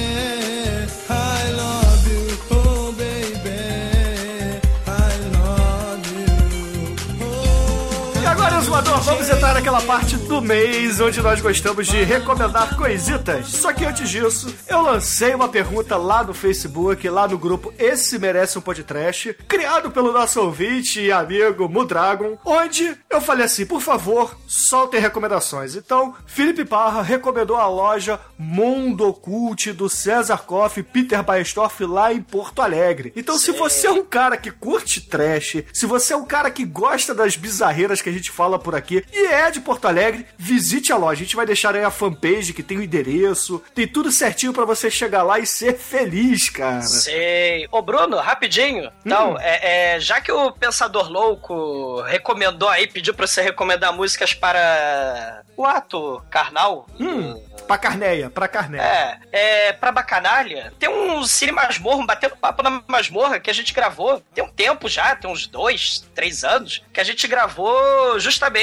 Exumador, 8.82 9.02
vamos 9.02 9.30
entrar 9.30 9.54
naquela 9.54 9.82
parte 9.82 10.18
do 10.18 10.42
mês 10.42 11.00
onde 11.00 11.22
nós 11.22 11.40
gostamos 11.40 11.86
de 11.86 12.04
recomendar 12.04 12.76
coisitas. 12.76 13.48
Só 13.48 13.72
que 13.72 13.86
antes 13.86 14.10
disso, 14.10 14.54
eu 14.68 14.82
lancei 14.82 15.36
uma 15.36 15.48
pergunta 15.48 15.98
lá 15.98 16.24
no 16.24 16.34
Facebook, 16.34 17.08
lá 17.08 17.28
no 17.28 17.38
grupo 17.38 17.72
Esse 17.78 18.18
Merece 18.18 18.58
um 18.58 18.62
Podcast, 18.62 19.34
criado 19.48 19.92
pelo 19.92 20.12
nosso 20.12 20.42
ouvinte 20.42 21.00
e 21.00 21.12
amigo 21.12 21.70
Mudragon, 21.70 22.38
onde 22.44 22.98
eu 23.10 23.22
falei 23.22 23.46
assim, 23.46 23.66
por 23.66 23.82
favor, 23.82 24.36
soltem 24.48 25.00
recomendações. 25.00 25.76
Então, 25.76 26.16
Felipe 26.26 26.66
Parra 26.66 27.04
recomendou 27.04 27.58
a 27.58 27.68
loja 27.68 28.20
Mundo 28.38 29.08
Occult 29.08 29.74
do 29.74 29.90
César 29.90 30.40
Koff 30.40 30.80
e 30.80 30.84
Peter 30.84 31.22
Baestorff 31.22 31.86
lá 31.86 32.12
em 32.12 32.22
Porto 32.22 32.62
Alegre. 32.62 33.14
Então, 33.16 33.38
se 33.38 33.52
você 33.52 33.88
é 33.88 33.92
um 33.92 34.04
cara 34.04 34.38
que 34.38 34.50
curte 34.50 35.02
trash, 35.02 35.58
se 35.72 35.86
você 35.86 36.14
é 36.14 36.18
um 36.18 36.26
cara 36.26 36.50
que 36.50 36.66
gosta 36.66 37.14
das 37.14 37.36
bizarreiras 37.36 38.02
que 38.02 38.10
a 38.10 38.14
gente 38.14 38.32
fala 38.32 38.58
por 38.58 38.71
aqui 38.76 39.04
e 39.12 39.28
é 39.28 39.50
de 39.52 39.60
Porto 39.60 39.86
Alegre, 39.86 40.26
visite 40.38 40.92
a 40.92 40.98
loja. 40.98 41.22
A 41.22 41.24
gente 41.24 41.36
vai 41.36 41.46
deixar 41.46 41.76
aí 41.76 41.84
a 41.84 41.92
fanpage 41.92 42.54
que 42.54 42.64
tem 42.64 42.78
o 42.78 42.84
endereço, 42.84 43.64
tem 43.74 43.88
tudo 43.88 44.12
certinho 44.12 44.54
pra 44.54 44.66
você 44.66 44.90
chegar 44.90 45.24
lá 45.24 45.40
e 45.40 45.46
ser 45.46 45.78
feliz, 45.78 46.50
cara. 46.50 46.82
Sei. 46.82 47.68
Ô, 47.72 47.82
Bruno, 47.82 48.18
rapidinho. 48.18 48.92
Então, 49.06 49.38
é, 49.40 49.96
é, 49.96 50.00
já 50.00 50.20
que 50.22 50.32
o 50.32 50.52
Pensador 50.52 51.10
Louco 51.12 52.02
recomendou 52.02 52.70
aí, 52.70 52.88
pediu 52.88 53.14
pra 53.14 53.28
você 53.28 53.42
recomendar 53.42 53.94
músicas 53.94 54.34
para 54.34 55.44
o 55.56 55.66
ato 55.66 56.22
carnal. 56.30 56.88
Hum, 57.00 57.42
pra 57.68 57.78
carneia, 57.78 58.30
pra 58.30 58.48
carneia. 58.48 58.82
É, 58.82 59.20
é, 59.32 59.74
pra 59.74 59.92
bacanalha, 59.92 60.74
tem 60.80 60.90
um 60.90 61.24
Cine 61.24 61.52
Masmorra, 61.52 62.02
um 62.02 62.06
Batendo 62.06 62.36
Papo 62.36 62.64
na 62.64 62.82
Masmorra, 62.88 63.40
que 63.40 63.50
a 63.50 63.54
gente 63.54 63.74
gravou 63.74 64.22
tem 64.34 64.44
um 64.44 64.50
tempo 64.50 64.88
já, 64.88 65.16
tem 65.16 65.30
uns 65.30 65.48
dois, 65.48 66.04
três 66.16 66.44
anos, 66.44 66.82
que 66.94 67.00
a 67.00 67.04
gente 67.04 67.28
gravou 67.28 68.20
justamente 68.20 68.61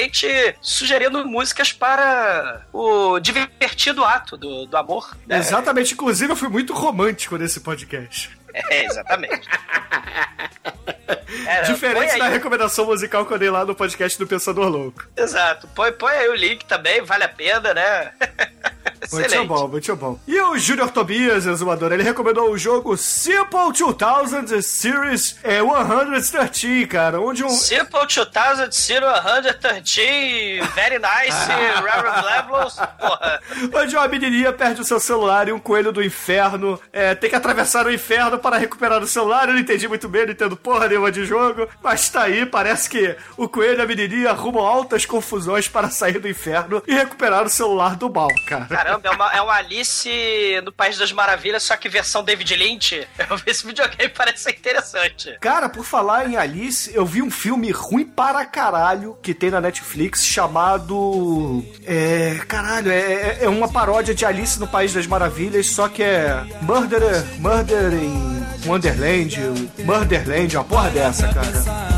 sugerindo 0.60 1.26
músicas 1.26 1.72
para 1.72 2.62
o 2.72 3.18
divertido 3.20 4.04
ato 4.04 4.36
do, 4.36 4.66
do 4.66 4.76
amor. 4.76 5.16
né? 5.26 5.38
Exatamente, 5.38 5.94
inclusive 5.94 6.32
eu 6.32 6.36
fui 6.36 6.48
muito 6.48 6.72
romântico 6.72 7.36
nesse 7.36 7.60
podcast. 7.60 8.36
É, 8.54 8.84
exatamente. 8.86 9.48
Põe 11.08 11.72
Diferente 11.72 12.12
aí. 12.12 12.18
da 12.18 12.28
recomendação 12.28 12.86
musical 12.86 13.24
que 13.24 13.32
eu 13.32 13.38
dei 13.38 13.50
lá 13.50 13.64
no 13.64 13.74
podcast 13.74 14.18
do 14.18 14.26
Pensador 14.26 14.68
Louco. 14.68 15.06
Exato. 15.16 15.66
Põe, 15.68 15.92
põe 15.92 16.12
aí 16.12 16.28
o 16.28 16.34
link 16.34 16.64
também, 16.64 17.02
vale 17.02 17.24
a 17.24 17.28
pena, 17.28 17.72
né? 17.74 18.12
Muito 19.12 19.26
Excelente. 19.26 19.48
bom, 19.48 19.68
muito 19.68 19.96
bom. 19.96 20.20
E 20.26 20.40
o 20.40 20.58
Junior 20.58 20.90
Tobias, 20.90 21.46
exumador, 21.46 21.92
ele 21.92 22.02
recomendou 22.02 22.50
o 22.50 22.58
jogo 22.58 22.96
Simple 22.96 23.72
2000 23.72 24.62
Series 24.62 25.36
é, 25.42 25.60
113, 25.60 26.86
cara, 26.86 27.20
onde 27.20 27.44
um... 27.44 27.50
Simple 27.50 28.06
2000 28.06 28.72
113, 28.72 30.60
very 30.74 30.98
nice, 30.98 31.38
Reverend 31.48 32.24
Levels, 32.24 32.76
porra. 32.98 33.40
Onde 33.74 33.96
uma 33.96 34.08
menininha 34.08 34.52
perde 34.52 34.80
o 34.80 34.84
seu 34.84 35.00
celular 35.00 35.48
e 35.48 35.52
um 35.52 35.58
coelho 35.58 35.92
do 35.92 36.02
inferno 36.02 36.80
é, 36.92 37.14
tem 37.14 37.30
que 37.30 37.36
atravessar 37.36 37.86
o 37.86 37.92
inferno 37.92 38.38
para 38.38 38.58
recuperar 38.58 39.02
o 39.02 39.06
celular. 39.06 39.48
Eu 39.48 39.54
não 39.54 39.60
entendi 39.60 39.88
muito 39.88 40.08
bem, 40.08 40.26
não 40.26 40.32
entendo 40.32 40.56
porra 40.56 40.88
nenhuma 40.88 41.10
de 41.10 41.24
jogo, 41.24 41.68
mas 41.82 42.08
tá 42.08 42.22
aí, 42.22 42.44
parece 42.44 42.88
que 42.88 43.16
o 43.36 43.48
coelho 43.48 43.78
e 43.78 43.82
a 43.82 43.86
menininha 43.86 44.30
arrumam 44.30 44.64
altas 44.64 45.06
confusões 45.06 45.68
para 45.68 45.90
sair 45.90 46.18
do 46.18 46.28
inferno 46.28 46.82
e 46.86 46.94
recuperar 46.94 47.44
o 47.44 47.48
celular 47.48 47.96
do 47.96 48.12
mal, 48.12 48.28
cara. 48.46 48.66
Caramba, 48.66 48.97
é 49.02 49.10
uma, 49.10 49.32
é 49.32 49.40
uma 49.40 49.54
Alice 49.54 50.10
no 50.64 50.72
País 50.72 50.98
das 50.98 51.12
Maravilhas, 51.12 51.62
só 51.62 51.76
que 51.76 51.88
versão 51.88 52.24
David 52.24 52.54
Lynch. 52.56 53.06
Esse 53.46 53.66
videogame, 53.66 54.10
parece 54.10 54.44
ser 54.44 54.50
interessante. 54.50 55.36
Cara, 55.40 55.68
por 55.68 55.84
falar 55.84 56.28
em 56.28 56.36
Alice, 56.36 56.90
eu 56.94 57.04
vi 57.04 57.22
um 57.22 57.30
filme 57.30 57.70
ruim 57.70 58.04
para 58.04 58.44
caralho 58.44 59.18
que 59.22 59.34
tem 59.34 59.50
na 59.50 59.60
Netflix 59.60 60.24
chamado. 60.24 61.64
É. 61.84 62.38
Caralho, 62.46 62.90
é, 62.90 63.38
é 63.42 63.48
uma 63.48 63.70
paródia 63.70 64.14
de 64.14 64.24
Alice 64.24 64.58
no 64.58 64.66
País 64.66 64.92
das 64.92 65.06
Maravilhas, 65.06 65.66
só 65.68 65.88
que 65.88 66.02
é 66.02 66.44
Murder, 66.62 67.24
Murder 67.38 67.92
em 67.92 68.38
Wonderland, 68.66 69.38
Murderland, 69.84 70.56
uma 70.56 70.64
porra 70.64 70.90
dessa, 70.90 71.28
cara. 71.28 71.97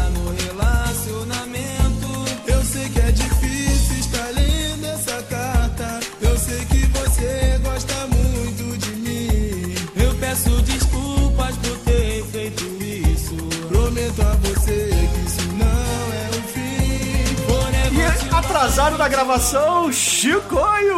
Atrasado 18.70 18.96
na 18.98 19.08
gravação, 19.08 19.92
Chicoio! 19.92 20.96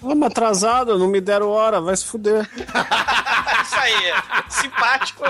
Vamos 0.00 0.28
atrasado, 0.28 0.96
não 0.96 1.08
me 1.08 1.20
deram 1.20 1.48
hora, 1.48 1.80
vai 1.80 1.96
se 1.96 2.04
fuder. 2.04 2.48
Isso 3.66 3.74
aí. 3.76 4.12
Simpático. 4.48 5.24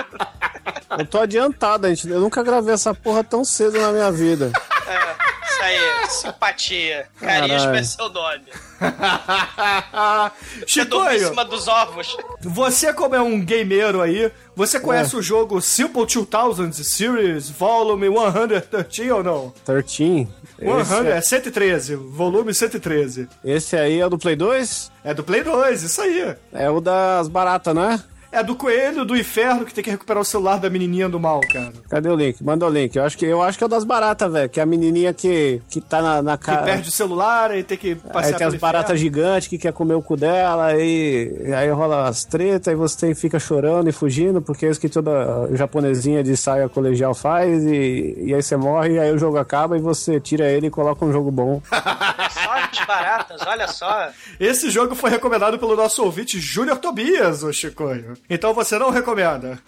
Eu 0.97 1.05
tô 1.07 1.19
adiantado, 1.19 1.87
gente. 1.89 2.07
Eu 2.07 2.19
nunca 2.19 2.43
gravei 2.43 2.75
essa 2.75 2.93
porra 2.93 3.23
tão 3.23 3.43
cedo 3.43 3.81
na 3.81 3.91
minha 3.91 4.11
vida. 4.11 4.51
É, 4.87 5.15
isso 5.49 5.63
aí. 5.63 5.79
Simpatia. 6.09 7.07
Carisma 7.19 7.77
é 7.77 7.83
seu 7.83 8.09
nome. 8.09 8.45
Você 10.67 10.85
dormiu 10.85 11.11
em 11.11 11.13
Chicoio, 11.17 11.27
cima 11.29 11.45
dos 11.45 11.67
ovos. 11.67 12.17
você 12.41 12.93
como 12.93 13.15
é 13.15 13.21
um 13.21 13.43
gameiro 13.45 14.01
aí, 14.01 14.31
você 14.55 14.79
conhece 14.79 15.15
É. 15.15 15.19
o 15.19 15.21
jogo 15.21 15.61
Simple 15.61 16.05
2000 16.05 16.73
Series 16.83 17.49
Volume 17.49 18.07
113 18.09 19.11
ou 19.11 19.23
não? 19.23 19.53
13. 19.65 20.27
100, 20.61 21.07
é 21.07 21.17
Esse, 21.17 21.21
113, 21.21 21.95
volume 21.95 22.53
113. 22.53 23.27
esse 23.43 23.75
aí 23.75 23.99
é 23.99 24.05
o 24.05 24.09
do 24.09 24.17
Play 24.17 24.35
2? 24.35 24.91
É 25.03 25.13
do 25.13 25.23
Play 25.23 25.43
2, 25.43 25.83
isso 25.83 26.01
aí. 26.01 26.35
É 26.53 26.69
o 26.69 26.79
das 26.79 27.27
baratas, 27.27 27.73
não 27.73 28.10
é? 28.31 28.43
Do 28.43 28.55
coelho 28.55 29.03
do 29.05 29.15
inferno 29.15 29.65
que 29.65 29.73
tem 29.73 29.83
que 29.83 29.89
recuperar 29.89 30.21
o 30.21 30.25
celular 30.25 30.57
da 30.59 30.69
menininha 30.69 31.09
do 31.09 31.19
mal, 31.19 31.41
cara. 31.41 31.73
Cadê 31.89 32.09
o 32.09 32.15
link? 32.15 32.43
Manda 32.43 32.65
o 32.65 32.69
link. 32.69 32.95
Eu 32.95 33.03
acho 33.03 33.17
que, 33.17 33.25
eu 33.25 33.41
acho 33.41 33.57
que 33.57 33.63
é 33.63 33.67
o 33.67 33.69
das 33.69 33.83
baratas, 33.83 34.31
velho. 34.31 34.49
Que 34.49 34.59
é 34.59 34.63
a 34.63 34.65
menininha 34.65 35.13
que, 35.13 35.61
que 35.69 35.81
tá 35.81 36.01
na, 36.01 36.21
na 36.21 36.37
Que 36.37 36.45
cara. 36.45 36.63
perde 36.63 36.89
o 36.89 36.91
celular 36.91 37.57
e 37.57 37.63
tem 37.63 37.77
que 37.77 37.95
passear 37.95 38.33
Aí 38.33 38.37
tem 38.37 38.47
as 38.47 38.55
baratas 38.55 38.99
gigantes 38.99 39.47
que 39.47 39.57
quer 39.57 39.73
comer 39.73 39.93
o 39.95 40.01
cu 40.01 40.15
dela, 40.15 40.67
aí, 40.67 41.31
aí 41.55 41.69
rola 41.69 42.07
as 42.07 42.23
tretas, 42.23 42.67
aí 42.67 42.75
você 42.75 42.97
tem- 43.07 43.15
fica 43.15 43.39
chorando 43.39 43.89
e 43.89 43.91
fugindo, 43.91 44.41
porque 44.41 44.65
é 44.65 44.69
isso 44.69 44.79
que 44.79 44.89
toda 44.89 45.49
japonesinha 45.53 46.23
de 46.23 46.35
saia 46.37 46.67
colegial 46.69 47.13
faz, 47.13 47.63
e, 47.63 48.15
e 48.25 48.33
aí 48.33 48.41
você 48.41 48.55
morre, 48.55 48.93
e 48.93 48.99
aí 48.99 49.11
o 49.11 49.17
jogo 49.17 49.37
acaba 49.37 49.77
e 49.77 49.81
você 49.81 50.19
tira 50.19 50.49
ele 50.49 50.67
e 50.67 50.69
coloca 50.71 51.03
um 51.05 51.11
jogo 51.11 51.31
bom. 51.31 51.61
Só 52.31 52.53
as 52.53 52.85
baratas, 52.85 53.41
olha 53.45 53.67
só. 53.67 54.09
Esse 54.39 54.69
jogo 54.69 54.95
foi 54.95 55.09
recomendado 55.09 55.59
pelo 55.59 55.75
nosso 55.75 56.03
ouvinte 56.03 56.39
Júnior 56.39 56.77
Tobias, 56.77 57.43
ô 57.43 57.51
Chicoio. 57.51 58.13
Então 58.29 58.53
você 58.53 58.77
não 58.79 58.89
recomenda. 58.89 59.59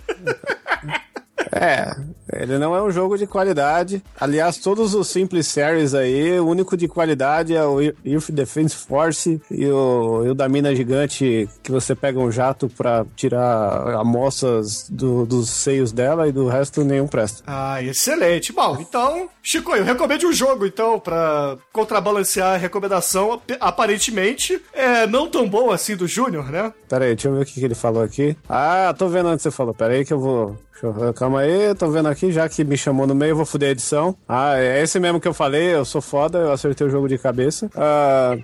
É, 1.52 1.96
ele 2.40 2.58
não 2.58 2.76
é 2.76 2.82
um 2.82 2.92
jogo 2.92 3.18
de 3.18 3.26
qualidade. 3.28 4.04
Aliás, 4.20 4.58
todos 4.58 4.94
os 4.94 5.08
Simple 5.08 5.44
Series 5.44 5.94
aí, 5.94 6.40
o 6.40 6.48
único 6.48 6.76
de 6.78 6.88
qualidade 6.88 7.56
é 7.56 7.64
o 7.66 7.82
Earth 7.82 8.30
Defense 8.32 8.76
Force 8.76 9.42
e 9.52 9.66
o, 9.68 10.24
e 10.26 10.30
o 10.30 10.34
da 10.36 10.48
mina 10.50 10.76
gigante 10.76 11.48
que 11.62 11.72
você 11.72 11.94
pega 11.96 12.20
um 12.20 12.32
jato 12.32 12.68
pra 12.70 13.06
tirar 13.16 13.96
amostras 13.96 14.88
do- 14.90 15.26
dos 15.26 15.50
seios 15.50 15.92
dela 15.92 16.28
e 16.28 16.32
do 16.32 16.48
resto 16.48 16.84
nenhum 16.84 17.08
presta. 17.08 17.44
Ah, 17.48 17.82
excelente. 17.82 18.52
Bom, 18.54 18.78
então, 18.80 19.30
Chicoio, 19.42 19.84
recomende 19.84 20.26
um 20.26 20.34
jogo, 20.34 20.66
então, 20.66 21.00
pra 21.00 21.58
contrabalancear 21.72 22.54
a 22.54 22.58
recomendação. 22.58 23.34
ap- 23.34 23.44
Aparentemente, 23.60 24.62
é 24.74 25.06
não 25.08 25.28
tão 25.30 25.48
bom 25.50 25.72
assim 25.72 25.96
do 25.96 26.08
Júnior, 26.08 26.50
né? 26.50 26.72
Pera 26.88 27.06
aí, 27.06 27.16
deixa 27.16 27.28
eu 27.28 27.36
ver 27.36 27.42
o 27.42 27.46
que, 27.46 27.54
que 27.60 27.66
ele 27.66 27.76
falou 27.76 28.02
aqui. 28.02 28.36
Ah, 28.48 28.94
tô 28.98 29.08
vendo 29.08 29.30
onde 29.30 29.42
você 29.42 29.52
falou. 29.52 29.74
Pera 29.74 29.94
aí 29.94 30.06
que 30.06 30.14
eu 30.14 30.20
vou. 30.20 30.58
eu- 30.82 31.14
Calma 31.14 31.42
aí, 31.42 31.74
tô 31.76 31.90
vendo 31.90 32.08
aqui, 32.10 32.23
já 32.32 32.48
que 32.48 32.64
me 32.64 32.78
chamou 32.78 33.06
no 33.08 33.16
meio, 33.16 33.32
eu 33.32 33.36
vou 33.36 33.46
fuder 33.46 33.70
a 33.70 33.72
edição. 33.72 34.16
Ah, 34.28 34.58
é 34.58 34.82
esse 34.82 35.00
mesmo 35.00 35.20
que 35.20 35.28
eu 35.28 35.34
falei, 35.34 35.76
eu 35.76 35.86
sou 35.86 36.02
foda, 36.02 36.38
eu 36.40 36.52
acertei 36.52 36.86
o 36.88 36.90
jogo 36.90 37.08
de 37.08 37.18
cabeça. 37.18 37.70
Ah, 37.76 38.38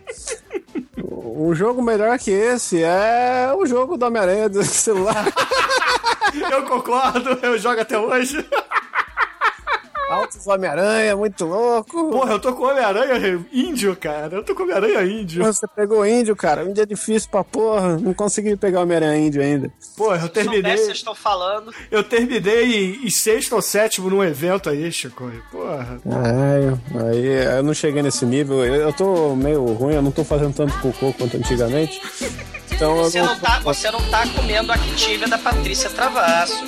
um 1.04 1.54
jogo 1.56 1.82
melhor 1.82 2.18
que 2.20 2.32
esse 2.32 2.84
é 2.84 3.52
o 3.56 3.66
jogo 3.66 3.98
do 3.98 4.06
Homem-Aranha 4.06 4.50
do 4.50 4.62
celular. 4.64 5.26
Eu 6.52 6.64
concordo, 6.64 7.40
eu 7.42 7.58
jogo 7.58 7.82
até 7.82 7.98
hoje. 7.98 8.46
Altos 10.10 10.48
Homem-Aranha, 10.48 11.16
muito 11.16 11.46
louco. 11.46 12.10
Porra, 12.10 12.34
eu 12.34 12.40
tô 12.40 12.54
com 12.54 12.64
Homem-Aranha 12.66 13.46
índio, 13.54 13.96
cara. 13.96 14.38
Eu 14.38 14.44
tô 14.44 14.56
com 14.56 14.64
Homem-Aranha 14.64 15.04
índio. 15.04 15.44
Você 15.44 15.68
pegou 15.68 16.06
índio, 16.06 16.36
cara. 16.36 16.64
Índio 16.64 16.82
é 16.84 16.86
difícil 16.86 17.30
pra 17.30 17.44
porra. 17.44 17.98
Não 17.98 18.14
consegui 18.14 18.56
pegar 18.56 18.82
Homem-Aranha 18.82 19.18
índio 19.18 19.42
ainda. 19.42 19.72
Porra, 19.96 20.18
eu 20.18 20.22
Se 20.24 20.30
terminei. 20.30 20.62
soubesse, 20.62 20.86
vocês 20.86 20.98
estão 20.98 21.16
falando. 21.16 21.74
Eu 21.92 22.04
terminei 22.04 22.96
em, 22.96 23.06
em 23.06 23.10
sexto 23.10 23.54
ou 23.56 23.62
sétimo 23.62 24.10
num 24.10 24.24
evento 24.24 24.70
aí, 24.70 24.92
Chicoio. 24.92 25.44
Porra. 25.52 26.00
É, 26.06 27.10
aí 27.10 27.58
eu 27.58 27.64
não 27.64 27.74
cheguei 27.74 28.02
nesse 28.02 28.26
nível. 28.26 28.66
Eu, 28.66 28.76
eu 28.76 28.94
tô 28.94 29.36
meio 29.36 29.64
ruim, 29.74 29.94
eu 29.96 30.02
não 30.02 30.12
tô 30.12 30.24
fazendo 30.24 30.54
tanto 30.54 30.74
cocô 30.82 31.14
quanto 31.14 31.38
antigamente. 31.38 32.02
Então 32.72 32.98
eu 32.98 33.04
Você 33.04 33.22
não 33.22 33.38
tá, 33.40 33.60
você 33.60 33.92
não 33.92 34.00
tá 34.10 34.24
comendo 34.36 34.72
a 34.72 34.76
Activia 34.76 35.28
da 35.28 35.38
Patrícia 35.38 35.90
Travassos. 35.90 36.60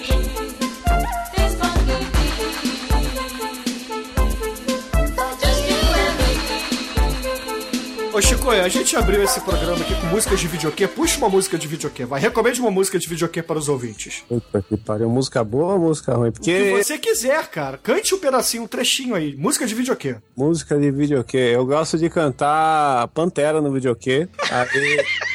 Ô 8.21 8.23
Chicoio, 8.23 8.63
a 8.63 8.69
gente 8.69 8.95
abriu 8.95 9.23
esse 9.23 9.41
programa 9.41 9.81
aqui 9.81 9.95
com 9.95 10.05
músicas 10.05 10.39
de 10.39 10.47
videokê. 10.47 10.87
Puxa 10.87 11.17
uma 11.17 11.27
música 11.27 11.57
de 11.57 11.67
videokê, 11.67 12.05
vai. 12.05 12.21
Recomende 12.21 12.61
uma 12.61 12.69
música 12.69 12.99
de 12.99 13.09
videokê 13.09 13.41
para 13.41 13.57
os 13.57 13.67
ouvintes. 13.67 14.23
Puta 14.29 14.61
que 14.61 14.77
pariu, 14.77 15.09
música 15.09 15.43
boa 15.43 15.73
ou 15.73 15.79
música 15.79 16.13
ruim? 16.13 16.29
O 16.29 16.31
que 16.31 16.39
Porque 16.39 16.83
você 16.83 16.99
quiser, 16.99 17.47
cara. 17.47 17.79
Cante 17.79 18.13
um 18.13 18.19
pedacinho, 18.19 18.61
um 18.61 18.67
trechinho 18.67 19.15
aí. 19.15 19.35
Música 19.35 19.65
de 19.65 19.73
videokê. 19.73 20.17
música 20.37 20.77
de 20.77 20.91
videokê, 20.91 21.55
eu 21.55 21.65
gosto 21.65 21.97
de 21.97 22.11
cantar 22.11 23.07
Pantera 23.07 23.59
no 23.59 23.73
videokê. 23.73 24.29
Aí. 24.51 25.03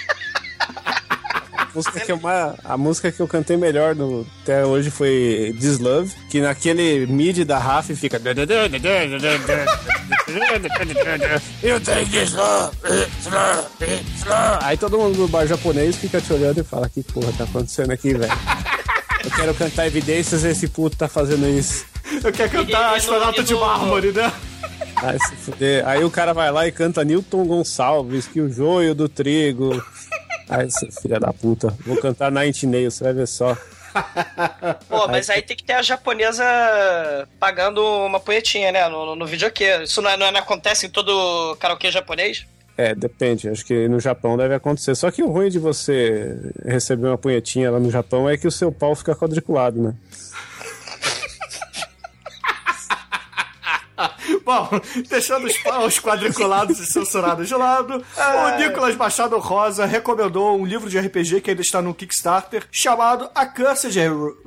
A 1.76 1.78
música, 1.78 2.00
que 2.00 2.10
eu, 2.12 2.18
mais- 2.20 2.54
a 2.64 2.76
música 2.78 3.12
que 3.12 3.20
eu 3.20 3.28
cantei 3.28 3.56
melhor 3.58 3.94
no- 3.94 4.26
até 4.42 4.64
hoje 4.64 4.90
foi 4.90 5.54
This 5.60 5.78
Love, 5.78 6.10
que 6.30 6.40
naquele 6.40 7.06
mid 7.06 7.44
da 7.44 7.58
Raf 7.58 7.94
fica. 7.94 8.18
Eu 11.62 11.80
tenho 11.80 12.06
this 12.08 12.32
love, 12.32 12.76
love, 13.26 13.68
love. 14.26 14.58
Aí 14.62 14.76
todo 14.76 14.96
mundo 14.98 15.16
do 15.16 15.28
bar 15.28 15.46
japonês 15.46 15.96
fica 15.96 16.20
te 16.20 16.32
olhando 16.32 16.60
e 16.60 16.64
fala: 16.64 16.88
Que 16.88 17.02
porra 17.02 17.32
tá 17.36 17.44
acontecendo 17.44 17.90
aqui, 17.92 18.14
velho? 18.14 18.32
Eu 19.24 19.30
quero 19.32 19.54
cantar 19.54 19.86
evidências 19.86 20.44
e 20.44 20.48
esse 20.48 20.68
puto 20.68 20.96
tá 20.96 21.08
fazendo 21.08 21.46
isso. 21.48 21.84
Eu 22.24 22.32
quero 22.32 22.50
cantar 22.50 22.94
E- 22.94 22.96
Astronauta 22.96 23.40
no- 23.42 23.46
de 23.46 23.52
no- 23.52 23.60
Mármore, 23.60 24.12
né? 24.12 24.32
Aí 24.96 25.18
se 25.18 25.36
fuder. 25.36 25.86
Aí 25.86 26.02
o 26.04 26.10
cara 26.10 26.32
vai 26.32 26.50
lá 26.50 26.66
e 26.66 26.72
canta 26.72 27.04
Newton 27.04 27.44
Gonçalves, 27.44 28.26
que 28.26 28.40
o 28.40 28.50
joio 28.50 28.94
do 28.94 29.08
trigo. 29.08 29.82
Aí, 30.48 30.70
seu 30.70 30.90
filho 30.92 31.18
da 31.18 31.32
puta, 31.32 31.74
vou 31.84 31.96
cantar 31.96 32.30
Nine 32.30 32.52
Nails, 32.64 32.94
você 32.94 33.04
vai 33.04 33.12
ver 33.12 33.26
só. 33.26 33.56
Pô, 34.88 35.08
mas 35.08 35.30
aí 35.30 35.40
tem 35.42 35.56
que 35.56 35.64
ter 35.64 35.72
a 35.72 35.82
japonesa 35.82 36.44
pagando 37.40 37.82
uma 37.82 38.20
punhetinha, 38.20 38.70
né? 38.70 38.88
No, 38.88 39.06
no, 39.06 39.16
no 39.16 39.26
videokê. 39.26 39.82
Isso 39.82 40.02
não, 40.02 40.10
é- 40.10 40.16
não, 40.16 40.26
é- 40.26 40.30
não 40.32 40.40
acontece 40.40 40.86
em 40.86 40.90
todo 40.90 41.56
karaokê 41.56 41.90
japonês? 41.90 42.46
É, 42.78 42.94
depende, 42.94 43.48
acho 43.48 43.64
que 43.64 43.88
no 43.88 43.98
Japão 43.98 44.36
deve 44.36 44.54
acontecer. 44.54 44.94
Só 44.94 45.10
que 45.10 45.22
o 45.22 45.30
ruim 45.30 45.48
de 45.48 45.58
você 45.58 46.36
receber 46.64 47.06
uma 47.08 47.16
punhetinha 47.16 47.70
lá 47.70 47.80
no 47.80 47.90
Japão 47.90 48.28
é 48.28 48.36
que 48.36 48.46
o 48.46 48.50
seu 48.50 48.70
pau 48.70 48.94
fica 48.94 49.16
quadriculado, 49.16 49.80
né? 49.82 49.94
Bom, 54.44 54.68
deixando 55.08 55.46
os 55.46 55.56
paus 55.58 55.98
quadriculados 55.98 56.78
e 56.78 56.86
censurados 56.86 57.48
de 57.48 57.54
lado, 57.54 58.04
o 58.16 58.58
Nicolas 58.58 58.94
Machado 58.94 59.38
Rosa 59.38 59.86
recomendou 59.86 60.58
um 60.58 60.66
livro 60.66 60.88
de 60.88 60.98
RPG 60.98 61.40
que 61.40 61.50
ainda 61.50 61.62
está 61.62 61.80
no 61.80 61.94
Kickstarter, 61.94 62.66
chamado 62.70 63.30
A 63.34 63.46
Cursed 63.46 63.94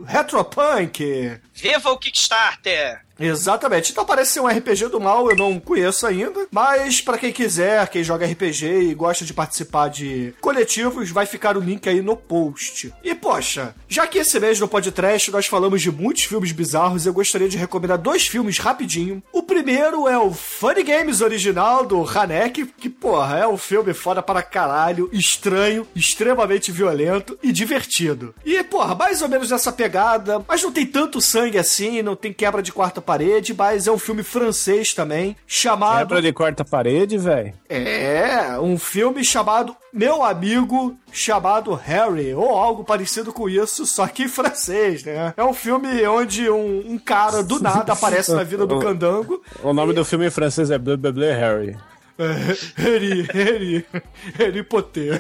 Retropunk. 0.06 1.40
Viva 1.54 1.90
o 1.92 1.98
Kickstarter! 1.98 3.09
Exatamente. 3.20 3.92
Então 3.92 4.06
parece 4.06 4.34
ser 4.34 4.40
um 4.40 4.48
RPG 4.48 4.88
do 4.88 5.00
mal, 5.00 5.30
eu 5.30 5.36
não 5.36 5.60
conheço 5.60 6.08
ainda. 6.08 6.48
Mas 6.52 7.02
pra 7.02 7.18
quem 7.18 7.32
quiser, 7.32 7.88
quem 7.90 8.04
joga 8.04 8.26
RPG 8.26 8.90
e 8.90 8.94
gosta 8.94 9.26
de 9.26 9.34
participar 9.34 9.90
de 9.90 10.34
coletivos, 10.40 11.10
vai 11.12 11.26
ficar 11.26 11.58
o 11.58 11.60
link 11.60 11.88
aí 11.88 12.02
no 12.02 12.16
post. 12.16 12.94
E 13.04 13.14
poxa, 13.14 13.76
já 13.88 14.08
que 14.08 14.20
esse 14.20 14.40
mês 14.40 14.60
no 14.60 14.68
podcast 14.68 15.32
nós 15.32 15.48
falamos 15.48 15.82
de 15.82 15.92
muitos 15.92 16.24
filmes 16.24 16.52
bizarros, 16.52 17.06
eu 17.06 17.14
gostaria 17.14 17.50
de 17.50 17.58
recomendar 17.58 17.98
dois 17.98 18.28
filmes 18.28 18.58
rapidinho. 18.58 19.22
O 19.34 19.44
primeiro 19.44 20.08
é 20.08 20.18
o 20.18 20.32
Funny 20.32 20.84
Games 20.84 21.22
original 21.22 21.86
do 21.86 22.04
Hanek, 22.04 22.66
que 22.78 22.90
porra, 22.90 23.40
é 23.40 23.48
um 23.48 23.58
filme 23.58 23.94
foda 23.94 24.22
para 24.22 24.42
caralho, 24.42 25.10
estranho, 25.12 25.86
extremamente 25.96 26.72
violento 26.72 27.38
e 27.44 27.52
divertido. 27.52 28.34
E 28.46 28.64
porra, 28.64 28.96
mais 28.96 29.22
ou 29.22 29.30
menos 29.30 29.50
nessa 29.50 29.72
pegada, 29.72 30.44
mas 30.48 30.64
não 30.64 30.72
tem 30.72 30.86
tanto 30.86 31.22
sangue 31.22 31.58
assim, 31.58 32.02
não 32.02 32.16
tem 32.16 32.32
quebra 32.32 32.62
de 32.62 32.72
quarta 32.72 33.02
parede, 33.10 33.56
mas 33.56 33.88
é 33.88 33.92
um 33.92 33.98
filme 33.98 34.22
francês 34.22 34.94
também, 34.94 35.36
chamado. 35.48 35.98
Quebra 35.98 36.22
de 36.22 36.32
quarta 36.32 36.64
parede, 36.64 37.18
velho. 37.18 37.52
É, 37.68 38.60
um 38.60 38.78
filme 38.78 39.26
chamado 39.26 39.76
Meu 39.92 40.22
Amigo 40.22 40.96
chamado 41.12 41.74
Harry, 41.74 42.36
ou 42.36 42.50
algo 42.50 42.84
parecido 42.84 43.34
com 43.34 43.50
isso, 43.50 43.84
só 43.88 44.06
que 44.06 44.26
em 44.26 44.28
francês, 44.28 45.04
né? 45.04 45.34
É 45.36 45.44
um 45.44 45.56
filme 45.56 46.06
onde 46.06 46.48
um, 46.52 46.84
um 46.86 47.00
cara 47.00 47.42
do 47.42 47.60
nada 47.60 47.94
aparece 47.94 48.32
na 48.32 48.44
vida 48.44 48.68
do 48.68 48.78
candango. 48.80 49.42
O 49.64 49.74
nome 49.74 49.92
do 49.94 50.06
filme 50.06 50.28
em 50.28 50.30
francês 50.30 50.70
é 50.70 50.78
Bleu 50.78 50.96
Bleu 50.96 51.14
Bleu 51.14 51.34
Harry. 51.34 51.76
É, 52.20 52.34
Harry, 52.80 53.28
Harry, 53.34 53.86
Harry 54.38 54.62
Potter. 54.62 55.20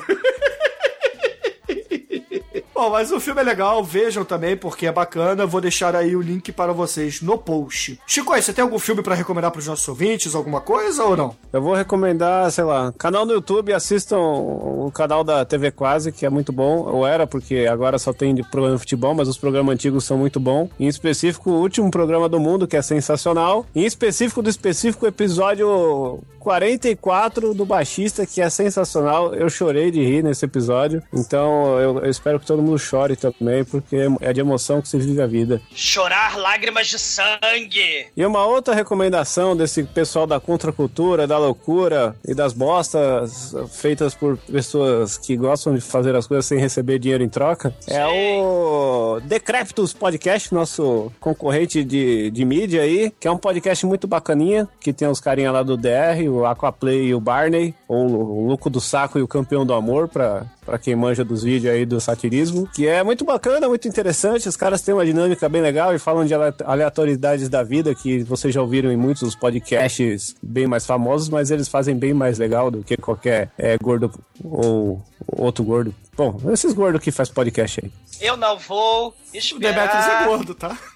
Bom, 2.79 2.91
mas 2.91 3.11
o 3.11 3.19
filme 3.19 3.41
é 3.41 3.43
legal, 3.43 3.83
vejam 3.83 4.23
também, 4.23 4.55
porque 4.55 4.87
é 4.87 4.91
bacana. 4.91 5.45
Vou 5.45 5.59
deixar 5.59 5.93
aí 5.97 6.15
o 6.15 6.21
link 6.21 6.49
para 6.53 6.71
vocês 6.71 7.21
no 7.21 7.37
post. 7.37 7.99
Chico, 8.07 8.33
você 8.33 8.53
tem 8.53 8.63
algum 8.63 8.79
filme 8.79 9.03
para 9.03 9.15
recomendar 9.15 9.51
para 9.51 9.59
os 9.59 9.67
nossos 9.67 9.85
ouvintes? 9.85 10.33
Alguma 10.33 10.61
coisa 10.61 11.03
ou 11.03 11.17
não? 11.17 11.35
Eu 11.51 11.61
vou 11.61 11.73
recomendar, 11.73 12.49
sei 12.51 12.63
lá, 12.63 12.93
canal 12.97 13.25
no 13.25 13.33
YouTube, 13.33 13.73
assistam 13.73 14.17
o 14.17 14.89
canal 14.95 15.25
da 15.25 15.43
TV 15.43 15.71
Quase, 15.71 16.13
que 16.13 16.25
é 16.25 16.29
muito 16.29 16.53
bom. 16.53 16.85
Ou 16.89 17.05
era, 17.05 17.27
porque 17.27 17.67
agora 17.69 17.99
só 17.99 18.13
tem 18.13 18.33
de 18.33 18.43
programa 18.43 18.77
de 18.77 18.79
futebol, 18.79 19.13
mas 19.13 19.27
os 19.27 19.37
programas 19.37 19.73
antigos 19.73 20.05
são 20.05 20.17
muito 20.17 20.39
bons. 20.39 20.69
Em 20.79 20.87
específico, 20.87 21.51
o 21.51 21.59
último 21.59 21.91
programa 21.91 22.29
do 22.29 22.39
mundo, 22.39 22.65
que 22.65 22.77
é 22.77 22.81
sensacional. 22.81 23.65
Em 23.75 23.83
específico 23.83 24.41
do 24.41 24.49
específico, 24.49 25.05
episódio 25.05 26.23
44 26.39 27.53
do 27.53 27.65
Baixista, 27.65 28.25
que 28.25 28.41
é 28.41 28.49
sensacional. 28.49 29.35
Eu 29.35 29.49
chorei 29.49 29.91
de 29.91 30.01
rir 30.01 30.23
nesse 30.23 30.45
episódio. 30.45 31.03
Então 31.13 31.77
eu, 31.79 31.99
eu 31.99 32.09
espero 32.09 32.39
que 32.39 32.45
todo 32.45 32.61
mundo 32.61 32.68
chore 32.77 33.15
também, 33.15 33.63
porque 33.63 33.97
é 34.21 34.33
de 34.33 34.39
emoção 34.39 34.81
que 34.81 34.87
se 34.87 34.97
vive 34.97 35.21
a 35.21 35.27
vida. 35.27 35.61
Chorar 35.73 36.37
lágrimas 36.37 36.87
de 36.87 36.99
sangue. 36.99 38.07
E 38.15 38.25
uma 38.25 38.45
outra 38.45 38.73
recomendação 38.73 39.55
desse 39.55 39.83
pessoal 39.83 40.25
da 40.25 40.39
contracultura, 40.39 41.27
da 41.27 41.37
loucura 41.37 42.15
e 42.27 42.33
das 42.33 42.53
bostas 42.53 43.55
feitas 43.71 44.13
por 44.13 44.37
pessoas 44.37 45.17
que 45.17 45.35
gostam 45.35 45.73
de 45.73 45.81
fazer 45.81 46.15
as 46.15 46.27
coisas 46.27 46.45
sem 46.45 46.59
receber 46.59 46.99
dinheiro 46.99 47.23
em 47.23 47.29
troca 47.29 47.73
é 47.87 48.05
o 48.05 49.19
Decreptus 49.23 49.93
Podcast, 49.93 50.53
nosso 50.53 51.11
concorrente 51.19 51.83
de, 51.83 52.29
de 52.31 52.45
mídia 52.45 52.81
aí, 52.81 53.11
que 53.19 53.27
é 53.27 53.31
um 53.31 53.37
podcast 53.37 53.85
muito 53.85 54.07
bacaninha, 54.07 54.67
que 54.79 54.93
tem 54.93 55.07
os 55.07 55.19
carinha 55.19 55.51
lá 55.51 55.63
do 55.63 55.75
DR, 55.75 56.27
o 56.29 56.45
Aquaplay 56.45 57.07
e 57.07 57.15
o 57.15 57.19
Barney, 57.19 57.73
ou 57.87 58.07
o 58.07 58.47
Luco 58.47 58.69
do 58.69 58.79
Saco 58.79 59.17
e 59.17 59.21
o 59.21 59.27
Campeão 59.27 59.65
do 59.65 59.73
Amor, 59.73 60.07
pra, 60.07 60.45
pra 60.69 60.77
quem 60.77 60.95
manja 60.95 61.25
dos 61.25 61.41
vídeos 61.41 61.73
aí 61.73 61.83
do 61.83 61.99
satirismo, 61.99 62.67
que 62.71 62.87
é 62.87 63.03
muito 63.03 63.25
bacana, 63.25 63.67
muito 63.67 63.87
interessante. 63.87 64.47
Os 64.47 64.55
caras 64.55 64.81
têm 64.83 64.93
uma 64.93 65.03
dinâmica 65.03 65.49
bem 65.49 65.61
legal 65.63 65.95
e 65.95 65.97
falam 65.99 66.23
de 66.25 66.33
ale- 66.35 66.53
aleatoriedades 66.63 67.49
da 67.49 67.63
vida 67.63 67.95
que 67.95 68.21
vocês 68.23 68.53
já 68.53 68.61
ouviram 68.61 68.91
em 68.91 68.95
muitos 68.95 69.23
dos 69.23 69.35
podcasts 69.35 70.35
bem 70.43 70.67
mais 70.67 70.85
famosos, 70.85 71.27
mas 71.27 71.49
eles 71.49 71.67
fazem 71.67 71.95
bem 71.97 72.13
mais 72.13 72.37
legal 72.37 72.69
do 72.69 72.83
que 72.83 72.95
qualquer 72.97 73.49
é, 73.57 73.77
gordo 73.79 74.11
ou 74.43 75.01
outro 75.25 75.63
gordo. 75.63 75.93
Bom, 76.15 76.39
esses 76.53 76.71
gordos 76.73 77.01
que 77.01 77.11
faz 77.11 77.29
podcast 77.29 77.81
aí. 77.83 77.91
Eu 78.21 78.37
não 78.37 78.57
vou 78.59 79.15
Demetrius 79.33 79.59
esperar. 79.59 80.21
é 80.23 80.25
gordo, 80.27 80.53
tá? 80.53 80.77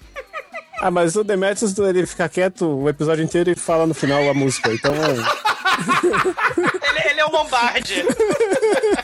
Ah, 0.80 0.90
mas 0.90 1.14
o 1.16 1.22
Demetrius, 1.22 1.78
ele 1.78 2.04
fica 2.04 2.28
quieto 2.28 2.66
o 2.66 2.88
episódio 2.88 3.24
inteiro 3.24 3.48
e 3.48 3.54
fala 3.54 3.86
no 3.86 3.94
final 3.94 4.28
a 4.28 4.34
música. 4.34 4.72
Então, 4.74 4.92
Ele, 6.58 7.10
ele 7.10 7.20
é 7.20 7.26
um 7.26 7.30
Lombardi. 7.30 8.02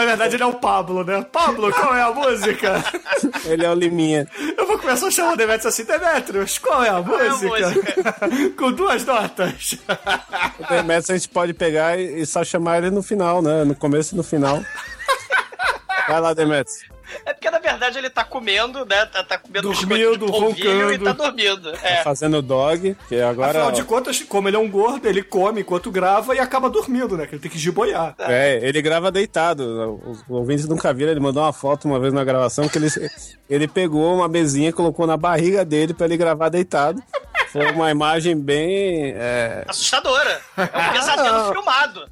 Na 0.00 0.06
verdade, 0.06 0.36
ele 0.36 0.42
é 0.42 0.46
o 0.46 0.54
Pablo, 0.54 1.04
né? 1.04 1.22
Pablo, 1.30 1.70
qual 1.70 1.94
é 1.94 2.00
a 2.00 2.10
música? 2.10 2.82
ele 3.44 3.66
é 3.66 3.70
o 3.70 3.74
Liminha. 3.74 4.26
Eu 4.56 4.66
vou 4.66 4.78
começar 4.78 5.08
a 5.08 5.10
chamar 5.10 5.34
o 5.34 5.36
Demetrius 5.36 5.66
assim, 5.66 5.84
Demetrius, 5.84 6.56
qual 6.56 6.82
é 6.82 6.88
a 6.88 6.94
é 6.94 6.96
a 6.96 7.02
música? 7.02 8.16
Com 8.56 8.72
duas 8.72 9.04
notas. 9.04 9.76
O 10.58 10.66
Demetrius 10.70 11.10
a 11.10 11.14
gente 11.18 11.28
pode 11.28 11.52
pegar 11.52 11.98
e, 11.98 12.22
e 12.22 12.24
só 12.24 12.42
chamar 12.42 12.78
ele 12.78 12.90
no 12.90 13.02
final, 13.02 13.42
né? 13.42 13.62
No 13.62 13.74
começo 13.74 14.14
e 14.14 14.16
no 14.16 14.22
final. 14.22 14.64
Vai 16.08 16.18
lá, 16.18 16.32
Demetrius. 16.32 16.89
É 17.24 17.32
porque, 17.32 17.50
na 17.50 17.58
verdade, 17.58 17.98
ele 17.98 18.10
tá 18.10 18.24
comendo, 18.24 18.84
né? 18.84 19.06
Tá, 19.06 19.22
tá 19.22 19.38
comendo 19.38 19.72
Dormindo, 19.72 20.26
polvilho 20.26 20.92
e 20.92 20.96
roncando. 20.96 21.04
tá 21.04 21.12
dormindo. 21.12 21.70
É. 21.82 22.02
Fazendo 22.02 22.42
dog, 22.42 22.96
que 23.08 23.20
agora. 23.20 23.50
Afinal 23.50 23.72
de 23.72 23.84
contas, 23.84 24.20
como 24.22 24.48
ele 24.48 24.56
é 24.56 24.60
um 24.60 24.70
gordo, 24.70 25.06
ele 25.06 25.22
come 25.22 25.60
enquanto 25.60 25.90
grava 25.90 26.34
e 26.34 26.38
acaba 26.38 26.68
dormindo, 26.70 27.16
né? 27.16 27.26
Que 27.26 27.34
ele 27.34 27.42
tem 27.42 27.50
que 27.50 27.58
giboiar. 27.58 28.14
É, 28.18 28.60
ele 28.62 28.80
grava 28.82 29.10
deitado. 29.10 30.00
Os 30.06 30.22
ouvintes 30.28 30.66
nunca 30.66 30.92
viram, 30.92 31.10
ele 31.10 31.20
mandou 31.20 31.42
uma 31.42 31.52
foto 31.52 31.86
uma 31.86 31.98
vez 31.98 32.12
na 32.12 32.24
gravação 32.24 32.68
que 32.68 32.78
ele, 32.78 32.88
ele 33.48 33.68
pegou 33.68 34.14
uma 34.14 34.28
mesinha 34.28 34.68
e 34.68 34.72
colocou 34.72 35.06
na 35.06 35.16
barriga 35.16 35.64
dele 35.64 35.94
pra 35.94 36.06
ele 36.06 36.16
gravar 36.16 36.48
deitado. 36.48 37.02
Foi 37.52 37.70
uma 37.72 37.90
imagem 37.90 38.38
bem. 38.38 39.12
É... 39.16 39.64
Assustadora. 39.66 40.40
É 40.56 40.62
um 40.62 40.92
pesadelo 40.92 41.38
não. 41.38 41.52
filmado. 41.52 42.10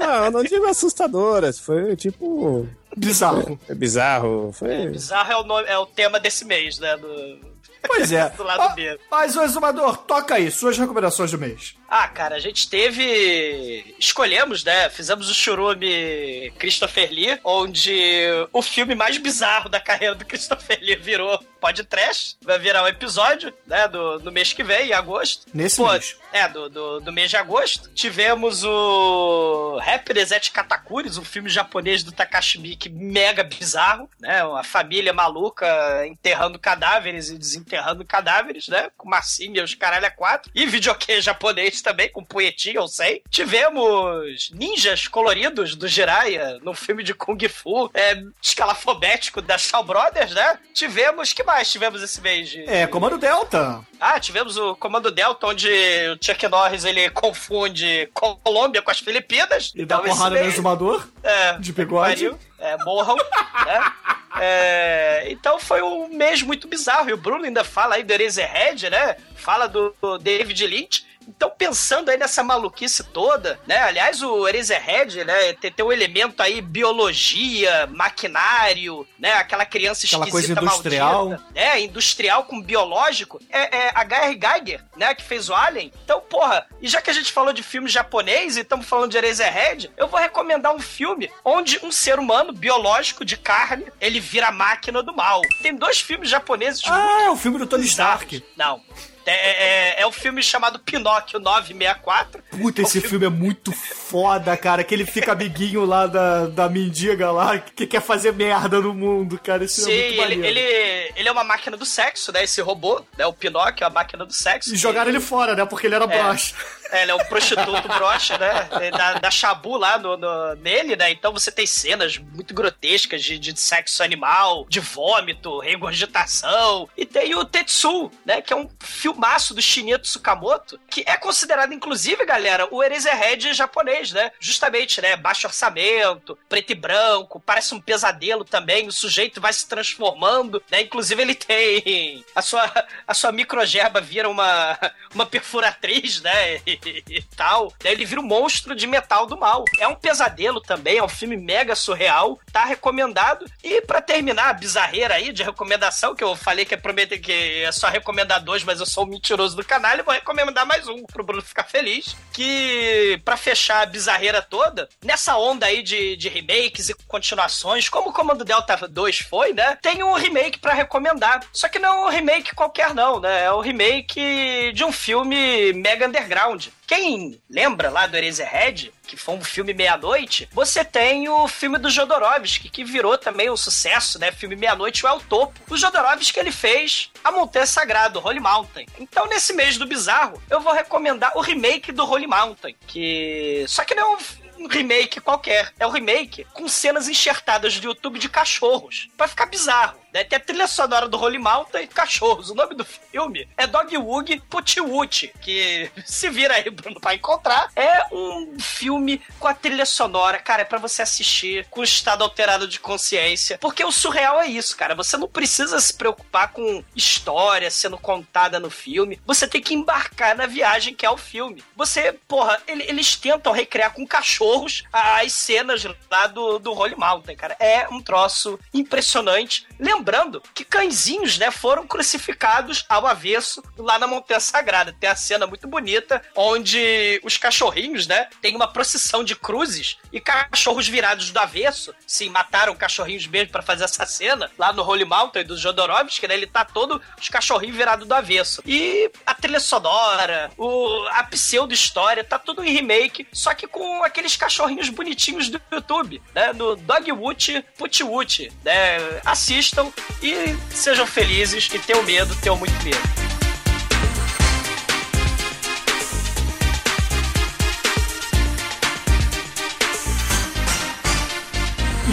Não, 0.00 0.24
eu 0.24 0.30
não 0.30 0.42
digo 0.42 0.66
assustadora. 0.66 1.52
Foi 1.52 1.94
tipo. 1.96 2.66
Bizarro. 2.96 3.58
É 3.68 3.74
bizarro. 3.74 4.52
Foi. 4.52 4.88
Bizarro 4.88 5.32
é 5.32 5.36
o, 5.36 5.44
nome, 5.44 5.68
é 5.68 5.78
o 5.78 5.86
tema 5.86 6.18
desse 6.18 6.44
mês, 6.44 6.78
né? 6.78 6.96
Do, 6.96 7.52
Pois 7.86 8.12
é. 8.12 8.28
do 8.36 8.42
lado 8.42 8.74
B. 8.74 8.98
Mas, 9.10 9.36
o 9.36 9.42
exumador, 9.42 9.96
toca 9.98 10.36
aí, 10.36 10.50
suas 10.50 10.78
recomendações 10.78 11.30
do 11.30 11.38
mês. 11.38 11.74
Ah, 11.94 12.08
cara, 12.08 12.36
a 12.36 12.38
gente 12.38 12.70
teve. 12.70 13.94
Escolhemos, 13.98 14.64
né? 14.64 14.88
Fizemos 14.88 15.28
o 15.28 15.34
churume 15.34 16.50
Christopher 16.58 17.10
Lee, 17.10 17.38
onde 17.44 18.24
o 18.50 18.62
filme 18.62 18.94
mais 18.94 19.18
bizarro 19.18 19.68
da 19.68 19.78
carreira 19.78 20.14
do 20.14 20.24
Christopher 20.24 20.78
Lee 20.80 20.96
virou 20.96 21.38
podcast. 21.60 22.38
Vai 22.40 22.58
virar 22.58 22.82
um 22.82 22.88
episódio, 22.88 23.52
né? 23.66 23.86
Do, 23.88 24.18
do 24.20 24.32
mês 24.32 24.54
que 24.54 24.64
vem, 24.64 24.88
em 24.88 24.92
agosto. 24.94 25.46
Nesse 25.52 25.76
Pô, 25.76 25.92
mês. 25.92 26.16
É, 26.32 26.48
do, 26.48 26.70
do, 26.70 27.00
do 27.00 27.12
mês 27.12 27.28
de 27.28 27.36
agosto. 27.36 27.90
Tivemos 27.90 28.64
o 28.64 29.78
Happiness 29.86 30.32
at 30.32 30.50
Katakuris, 30.50 31.18
um 31.18 31.24
filme 31.24 31.50
japonês 31.50 32.02
do 32.02 32.10
Takashi 32.10 32.58
Miike 32.58 32.88
mega 32.88 33.44
bizarro, 33.44 34.08
né? 34.18 34.42
Uma 34.44 34.64
família 34.64 35.12
maluca 35.12 36.06
enterrando 36.06 36.58
cadáveres 36.58 37.28
e 37.28 37.36
desenterrando 37.36 38.02
cadáveres, 38.02 38.66
né? 38.68 38.90
Com 38.96 39.10
massinha 39.10 39.62
os 39.62 39.74
caralho 39.74 40.06
a 40.06 40.10
quatro. 40.10 40.50
E 40.54 40.64
videokê 40.64 41.20
japonês 41.20 41.81
também, 41.82 42.10
com 42.10 42.24
punhetinha, 42.24 42.76
eu 42.76 42.88
sei. 42.88 43.22
Tivemos 43.30 44.50
ninjas 44.54 45.08
coloridos 45.08 45.74
do 45.74 45.86
Jiraiya, 45.88 46.58
num 46.62 46.74
filme 46.74 47.02
de 47.02 47.12
Kung 47.14 47.38
Fu, 47.48 47.90
é, 47.94 48.22
escalafobético 48.40 49.42
da 49.42 49.58
Shaw 49.58 49.82
Brothers, 49.84 50.32
né? 50.32 50.58
Tivemos, 50.72 51.32
que 51.32 51.42
mais 51.42 51.70
tivemos 51.70 52.02
esse 52.02 52.20
mês? 52.20 52.48
De... 52.50 52.64
É, 52.68 52.86
Comando 52.86 53.18
Delta. 53.18 53.80
Ah, 54.00 54.18
tivemos 54.18 54.56
o 54.56 54.74
Comando 54.76 55.10
Delta, 55.10 55.46
onde 55.46 55.68
o 55.68 56.24
Chuck 56.24 56.46
Norris 56.48 56.84
ele 56.84 57.10
confunde 57.10 58.08
Colômbia 58.14 58.82
com 58.82 58.90
as 58.90 58.98
Filipinas. 59.00 59.72
E 59.74 59.84
dá 59.84 59.96
Então, 59.96 60.04
porrada 60.06 60.40
no 60.42 60.46
exumador. 60.48 61.06
é, 61.22 61.58
de 61.58 61.72
bigode. 61.72 62.14
pariu. 62.14 62.38
É, 62.58 62.76
morram, 62.84 63.16
né? 63.16 63.92
É, 64.40 65.24
então 65.30 65.58
foi 65.58 65.82
um 65.82 66.08
mês 66.08 66.42
muito 66.42 66.66
bizarro. 66.68 67.10
E 67.10 67.12
o 67.12 67.16
Bruno 67.16 67.44
ainda 67.44 67.64
fala 67.64 67.96
aí 67.96 68.02
do 68.04 68.12
Eraserhead, 68.12 68.88
né? 68.88 69.16
Fala 69.34 69.66
do, 69.66 69.94
do 70.00 70.16
David 70.18 70.66
Lynch. 70.66 71.04
Então, 71.28 71.50
pensando 71.56 72.10
aí 72.10 72.16
nessa 72.16 72.42
maluquice 72.42 73.04
toda, 73.04 73.58
né? 73.66 73.78
Aliás, 73.78 74.22
o 74.22 74.46
Eraserhead, 74.48 75.24
né? 75.24 75.52
Tem, 75.54 75.70
tem 75.72 75.84
um 75.84 75.92
elemento 75.92 76.42
aí, 76.42 76.60
biologia, 76.60 77.86
maquinário, 77.88 79.06
né? 79.18 79.32
Aquela 79.34 79.64
criança 79.64 80.06
Aquela 80.06 80.26
esquisita, 80.26 80.60
coisa 80.60 80.72
industrial. 80.74 81.28
maldita. 81.30 81.48
É, 81.54 81.80
industrial 81.80 82.44
com 82.44 82.60
biológico. 82.60 83.40
É, 83.50 83.76
é 83.76 83.92
H.R. 83.94 84.38
Geiger, 84.40 84.84
né? 84.96 85.14
Que 85.14 85.22
fez 85.22 85.48
o 85.48 85.54
Alien. 85.54 85.92
Então, 86.04 86.20
porra, 86.20 86.66
e 86.80 86.88
já 86.88 87.00
que 87.00 87.10
a 87.10 87.12
gente 87.14 87.32
falou 87.32 87.52
de 87.52 87.62
filme 87.62 87.88
japonês 87.88 88.56
e 88.56 88.60
estamos 88.60 88.86
falando 88.86 89.10
de 89.10 89.16
Eraserhead, 89.18 89.90
eu 89.96 90.08
vou 90.08 90.18
recomendar 90.20 90.74
um 90.74 90.80
filme 90.80 91.30
onde 91.44 91.78
um 91.82 91.90
ser 91.92 92.18
humano 92.18 92.52
biológico 92.52 93.24
de 93.24 93.36
carne, 93.36 93.86
ele 94.00 94.20
vira 94.20 94.48
a 94.48 94.52
máquina 94.52 95.02
do 95.02 95.14
mal. 95.14 95.40
Tem 95.62 95.74
dois 95.74 96.00
filmes 96.00 96.28
japoneses 96.28 96.82
Ah, 96.86 97.24
é 97.26 97.30
o 97.30 97.36
filme 97.36 97.58
do 97.58 97.66
Tony. 97.66 97.84
Stark. 97.86 98.42
Não. 98.56 98.80
É, 99.26 99.98
é, 99.98 100.02
é 100.02 100.06
o 100.06 100.12
filme 100.12 100.42
chamado 100.42 100.78
Pinóquio 100.78 101.38
964. 101.38 102.42
Puta, 102.50 102.82
esse 102.82 103.00
filme 103.00 103.26
é 103.26 103.30
muito 103.30 103.72
foda, 103.72 104.56
cara. 104.56 104.82
Que 104.84 104.94
ele 104.94 105.06
fica 105.06 105.32
amiguinho 105.32 105.84
lá 105.84 106.06
da, 106.06 106.46
da 106.46 106.68
mendiga 106.68 107.30
lá, 107.30 107.58
que 107.58 107.86
quer 107.86 108.00
fazer 108.00 108.32
merda 108.32 108.80
no 108.80 108.94
mundo, 108.94 109.38
cara. 109.38 109.64
Esse 109.64 109.82
Sim, 109.82 109.90
é 109.90 109.94
muito 109.94 110.12
ele, 110.12 110.36
maneiro. 110.36 110.46
ele, 110.46 111.12
ele 111.16 111.28
é 111.28 111.32
uma 111.32 111.44
máquina 111.44 111.76
do 111.76 111.86
sexo, 111.86 112.32
né? 112.32 112.44
Esse 112.44 112.60
robô, 112.60 113.02
né? 113.16 113.26
O 113.26 113.32
Pinóquio 113.32 113.84
é 113.84 113.86
a 113.86 113.90
máquina 113.90 114.24
do 114.24 114.32
sexo. 114.32 114.74
E 114.74 114.76
jogaram 114.76 115.10
ele 115.10 115.20
fora, 115.20 115.54
né? 115.54 115.64
Porque 115.64 115.86
ele 115.86 115.94
era 115.94 116.06
broxa. 116.06 116.54
É, 116.92 117.02
ele 117.02 117.10
é 117.10 117.14
um 117.14 117.24
prostituto 117.24 117.88
broxa, 117.88 118.36
né? 118.38 118.90
Da, 118.90 119.14
da 119.14 119.30
Shabu 119.30 119.76
lá 119.78 119.98
no, 119.98 120.16
no- 120.16 120.54
nele, 120.56 120.94
né? 120.94 121.10
Então 121.10 121.32
você 121.32 121.50
tem 121.50 121.66
cenas 121.66 122.18
muito 122.18 122.52
grotescas 122.54 123.22
de, 123.24 123.38
de 123.38 123.58
sexo 123.58 124.02
animal, 124.02 124.66
de 124.68 124.78
vômito, 124.78 125.58
regurgitação. 125.60 126.88
E 126.96 127.06
tem 127.06 127.34
o 127.34 127.44
Tetsu, 127.44 128.10
né? 128.24 128.42
Que 128.42 128.52
é 128.52 128.56
um 128.56 128.68
filmaço 128.80 129.54
do 129.54 129.62
Shinya 129.62 129.98
Tsukamoto, 129.98 130.78
que 130.90 131.02
é 131.06 131.16
considerado, 131.16 131.72
inclusive, 131.72 132.24
galera, 132.26 132.68
o 132.70 132.82
Eraserhead 132.82 133.52
japonês, 133.54 134.12
né? 134.12 134.30
Justamente, 134.38 135.00
né? 135.00 135.16
Baixo 135.16 135.46
orçamento, 135.46 136.38
preto 136.48 136.72
e 136.72 136.74
branco, 136.74 137.40
parece 137.40 137.74
um 137.74 137.80
pesadelo 137.80 138.44
também. 138.44 138.86
O 138.86 138.92
sujeito 138.92 139.40
vai 139.40 139.52
se 139.52 139.66
transformando, 139.66 140.62
né? 140.70 140.82
Inclusive, 140.82 141.22
ele 141.22 141.34
tem 141.34 142.24
a 142.34 142.42
sua, 142.42 142.70
a 143.06 143.14
sua 143.14 143.32
microgerba 143.32 144.00
vira 144.00 144.28
uma, 144.28 144.78
uma 145.14 145.24
perfuratriz, 145.26 146.20
né? 146.20 146.56
E, 146.66 146.78
e 146.88 147.22
tal. 147.36 147.72
Daí 147.82 147.92
ele 147.92 148.04
vira 148.04 148.20
um 148.20 148.24
monstro 148.24 148.74
de 148.74 148.86
metal 148.86 149.26
do 149.26 149.38
mal. 149.38 149.64
É 149.78 149.86
um 149.88 149.94
pesadelo 149.94 150.60
também, 150.60 150.98
é 150.98 151.04
um 151.04 151.08
filme 151.08 151.36
mega 151.36 151.74
surreal. 151.74 152.38
Tá 152.52 152.64
recomendado. 152.64 153.46
E 153.62 153.80
pra 153.82 154.00
terminar 154.00 154.50
a 154.50 154.52
bizarreira 154.52 155.14
aí 155.14 155.32
de 155.32 155.42
recomendação, 155.42 156.14
que 156.14 156.24
eu 156.24 156.34
falei 156.36 156.64
que 156.64 156.74
é 156.74 156.76
prometer 156.76 157.18
que 157.18 157.62
é 157.62 157.72
só 157.72 157.88
recomendar 157.88 158.42
dois, 158.42 158.64
mas 158.64 158.80
eu 158.80 158.86
sou 158.86 159.04
um 159.04 159.08
mentiroso 159.08 159.56
do 159.56 159.64
canal, 159.64 159.96
eu 159.96 160.04
vou 160.04 160.14
recomendar 160.14 160.66
mais 160.66 160.88
um 160.88 161.04
pro 161.04 161.24
Bruno 161.24 161.42
ficar 161.42 161.64
feliz. 161.64 162.16
Que 162.32 163.20
pra 163.24 163.36
fechar 163.36 163.82
a 163.82 163.86
bizarreira 163.86 164.42
toda, 164.42 164.88
nessa 165.04 165.36
onda 165.36 165.66
aí 165.66 165.82
de, 165.82 166.16
de 166.16 166.28
remakes 166.28 166.88
e 166.88 166.94
continuações, 167.06 167.88
como 167.88 168.10
o 168.10 168.12
Comando 168.12 168.44
Delta 168.44 168.76
2 168.88 169.18
foi, 169.18 169.52
né? 169.52 169.76
Tem 169.80 170.02
um 170.02 170.14
remake 170.14 170.58
pra 170.58 170.74
recomendar. 170.74 171.44
Só 171.52 171.68
que 171.68 171.78
não 171.78 172.04
é 172.04 172.06
um 172.06 172.10
remake 172.10 172.54
qualquer, 172.54 172.94
não, 172.94 173.20
né? 173.20 173.44
É 173.44 173.52
o 173.52 173.60
remake 173.60 174.72
de 174.72 174.84
um 174.84 174.92
filme 174.92 175.72
mega 175.72 176.06
underground. 176.06 176.68
Quem 176.86 177.40
lembra 177.48 177.88
lá 177.88 178.06
do 178.06 178.16
Eraserhead, 178.16 178.92
que 179.06 179.16
foi 179.16 179.34
um 179.34 179.42
filme 179.42 179.72
meia-noite, 179.72 180.48
você 180.52 180.84
tem 180.84 181.28
o 181.28 181.48
filme 181.48 181.78
do 181.78 181.88
Jodorowsky, 181.88 182.68
que 182.68 182.84
virou 182.84 183.16
também 183.16 183.50
um 183.50 183.56
sucesso, 183.56 184.18
né? 184.18 184.30
Filme 184.30 184.56
Meia-Noite 184.56 185.06
é 185.06 185.10
o 185.10 185.20
topo. 185.20 185.58
O 185.70 185.76
Jodorowsky 185.76 186.38
ele 186.38 186.52
fez 186.52 187.10
A 187.24 187.32
Montanha 187.32 187.66
Sagrada, 187.66 188.18
Holy 188.18 188.40
Mountain. 188.40 188.86
Então, 188.98 189.26
nesse 189.26 189.52
mês 189.52 189.78
do 189.78 189.86
bizarro, 189.86 190.42
eu 190.50 190.60
vou 190.60 190.72
recomendar 190.72 191.32
o 191.34 191.40
remake 191.40 191.92
do 191.92 192.04
Holy 192.04 192.26
Mountain, 192.26 192.76
que 192.86 193.64
só 193.68 193.84
que 193.84 193.94
não 193.94 194.02
é 194.02 194.16
um 194.16 194.42
um 194.62 194.68
remake 194.68 195.20
qualquer. 195.20 195.72
É 195.78 195.86
um 195.86 195.90
remake 195.90 196.46
com 196.52 196.68
cenas 196.68 197.08
enxertadas 197.08 197.80
do 197.80 197.86
YouTube 197.88 198.18
de 198.18 198.28
cachorros. 198.28 199.08
Pra 199.16 199.26
ficar 199.26 199.46
bizarro. 199.46 200.01
Né? 200.12 200.24
Tem 200.24 200.36
a 200.36 200.40
trilha 200.40 200.66
sonora 200.66 201.08
do 201.08 201.18
Holy 201.18 201.38
Mountain 201.38 201.84
e 201.84 201.86
cachorros. 201.86 202.50
O 202.50 202.54
nome 202.54 202.74
do 202.74 202.84
filme 202.84 203.48
é 203.56 203.66
Dog 203.66 203.96
Wug 203.96 204.40
Putiwuti, 204.50 205.32
que 205.40 205.90
se 206.04 206.28
vira 206.30 206.54
aí, 206.54 206.68
Bruno, 206.70 207.00
pra 207.00 207.14
encontrar. 207.14 207.70
É 207.74 208.04
um 208.12 208.58
filme 208.60 209.20
com 209.38 209.48
a 209.48 209.54
trilha 209.54 209.86
sonora, 209.86 210.38
cara, 210.38 210.62
é 210.62 210.64
pra 210.64 210.78
você 210.78 211.02
assistir 211.02 211.66
com 211.70 211.82
estado 211.82 212.22
alterado 212.22 212.68
de 212.68 212.78
consciência. 212.78 213.58
Porque 213.58 213.84
o 213.84 213.92
surreal 213.92 214.40
é 214.40 214.46
isso, 214.46 214.76
cara. 214.76 214.94
Você 214.94 215.16
não 215.16 215.28
precisa 215.28 215.80
se 215.80 215.94
preocupar 215.94 216.52
com 216.52 216.84
história 216.94 217.70
sendo 217.70 217.96
contada 217.98 218.60
no 218.60 218.70
filme. 218.70 219.20
Você 219.26 219.46
tem 219.46 219.62
que 219.62 219.74
embarcar 219.74 220.36
na 220.36 220.46
viagem 220.46 220.94
que 220.94 221.06
é 221.06 221.10
o 221.10 221.16
filme. 221.16 221.64
Você, 221.76 222.12
porra, 222.28 222.60
ele- 222.66 222.84
eles 222.88 223.16
tentam 223.16 223.52
recriar 223.52 223.92
com 223.94 224.06
cachorros 224.06 224.82
as 224.92 225.32
cenas 225.32 225.84
lá 226.10 226.26
do, 226.26 226.58
do 226.58 226.72
Holy 226.72 226.96
Mountain, 226.96 227.36
cara. 227.36 227.56
É 227.58 227.88
um 227.88 228.00
troço 228.02 228.58
impressionante. 228.74 229.66
Lembrando 230.02 230.42
que 230.52 230.64
cãezinhos, 230.64 231.38
né, 231.38 231.52
foram 231.52 231.86
crucificados 231.86 232.84
ao 232.88 233.06
avesso 233.06 233.62
lá 233.78 234.00
na 234.00 234.06
Montanha 234.08 234.40
Sagrada. 234.40 234.92
Tem 234.98 235.08
a 235.08 235.14
cena 235.14 235.46
muito 235.46 235.68
bonita 235.68 236.20
onde 236.34 237.20
os 237.22 237.36
cachorrinhos, 237.36 238.08
né, 238.08 238.28
tem 238.40 238.56
uma 238.56 238.66
procissão 238.66 239.22
de 239.22 239.36
cruzes 239.36 239.98
e 240.12 240.20
cachorros 240.20 240.88
virados 240.88 241.30
do 241.30 241.38
avesso. 241.38 241.94
Sim, 242.04 242.30
mataram 242.30 242.74
cachorrinhos 242.74 243.28
mesmo 243.28 243.52
pra 243.52 243.62
fazer 243.62 243.84
essa 243.84 244.04
cena 244.04 244.50
lá 244.58 244.72
no 244.72 244.82
Holy 244.82 245.04
Mountain 245.04 245.44
do 245.44 245.56
Jodorowsky, 245.56 246.26
né? 246.26 246.34
Ele 246.34 246.48
tá 246.48 246.64
todo 246.64 247.00
os 247.16 247.28
cachorrinhos 247.28 247.76
virados 247.76 248.04
do 248.04 248.12
avesso. 248.12 248.60
E 248.66 249.08
a 249.24 249.34
trilha 249.34 249.60
sonora, 249.60 250.50
o, 250.58 251.06
a 251.12 251.22
pseudo-história, 251.22 252.24
tá 252.24 252.40
tudo 252.40 252.64
em 252.64 252.72
remake, 252.72 253.28
só 253.32 253.54
que 253.54 253.68
com 253.68 254.02
aqueles 254.02 254.34
cachorrinhos 254.34 254.88
bonitinhos 254.88 255.48
do 255.48 255.62
YouTube, 255.70 256.20
né? 256.34 256.52
No 256.52 256.74
Dogwood 256.74 257.64
Putwood, 257.78 258.52
né? 258.64 259.20
Assistam 259.24 259.91
e 260.22 260.56
sejam 260.70 261.06
felizes 261.06 261.68
e 261.72 261.78
tenham 261.78 262.02
medo, 262.02 262.34
tenham 262.36 262.56
muito 262.56 262.74
medo. 262.84 263.41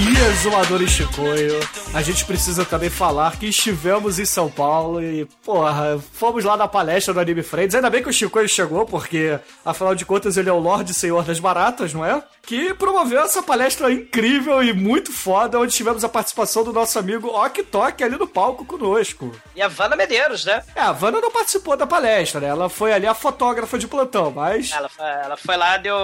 E 0.02 0.18
Exumador 0.32 0.82
e 0.82 0.88
Chicoio, 0.88 1.60
a 1.94 2.02
gente 2.02 2.24
precisa 2.24 2.64
também 2.64 2.90
falar 2.90 3.36
que 3.38 3.48
estivemos 3.48 4.18
em 4.18 4.24
São 4.24 4.50
Paulo 4.50 5.04
e, 5.04 5.26
porra, 5.44 6.00
fomos 6.14 6.46
lá 6.46 6.56
na 6.56 6.70
palestra 6.70 7.14
do 7.14 7.20
Anime 7.20 7.44
Friends. 7.44 7.76
Ainda 7.76 7.90
bem 7.90 8.02
que 8.02 8.08
o 8.08 8.14
Chicoio 8.14 8.48
chegou, 8.48 8.86
porque, 8.86 9.38
afinal 9.66 9.94
de 9.94 10.06
contas, 10.06 10.38
ele 10.38 10.50
é 10.50 10.54
o 10.54 10.60
Lorde 10.60 10.94
Senhor 10.94 11.24
das 11.26 11.40
Baratas, 11.40 11.94
não 11.94 12.06
é? 12.06 12.24
Que 12.44 12.74
promoveu 12.74 13.20
essa 13.22 13.44
palestra 13.44 13.92
incrível 13.92 14.64
e 14.64 14.72
muito 14.74 15.12
foda, 15.12 15.60
onde 15.60 15.76
tivemos 15.76 16.04
a 16.06 16.10
participação 16.10 16.64
do 16.64 16.72
nosso 16.72 16.98
amigo 16.98 17.28
Ok 17.28 17.64
Tok 17.66 18.02
ali 18.04 18.18
no 18.18 18.26
palco 18.28 18.64
conosco. 18.66 19.36
E 19.54 19.62
a 19.62 19.68
Vanna 19.68 19.98
Medeiros, 19.98 20.46
né? 20.46 20.64
É, 20.76 20.80
a 20.82 20.94
Vanna 20.94 21.20
não 21.20 21.30
participou 21.30 21.76
da 21.76 21.86
palestra, 21.86 22.40
né? 22.40 22.48
Ela 22.48 22.70
foi 22.70 22.94
ali 22.94 23.06
a 23.06 23.14
fotógrafa 23.14 23.78
de 23.78 23.88
plantão, 23.88 24.32
mas. 24.32 24.72
Ela, 24.72 24.88
foi- 24.90 25.06
ela 25.06 25.38
foi 25.38 25.58
lá, 25.58 25.78
deu. 25.78 25.96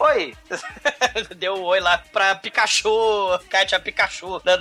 Oi! 0.00 0.34
deu 1.36 1.54
um 1.54 1.62
oi 1.64 1.80
lá 1.80 2.02
pra 2.12 2.34
Pikachu, 2.34 2.88
Katia 3.50 3.80
Pikachu. 3.80 4.40
né? 4.44 4.58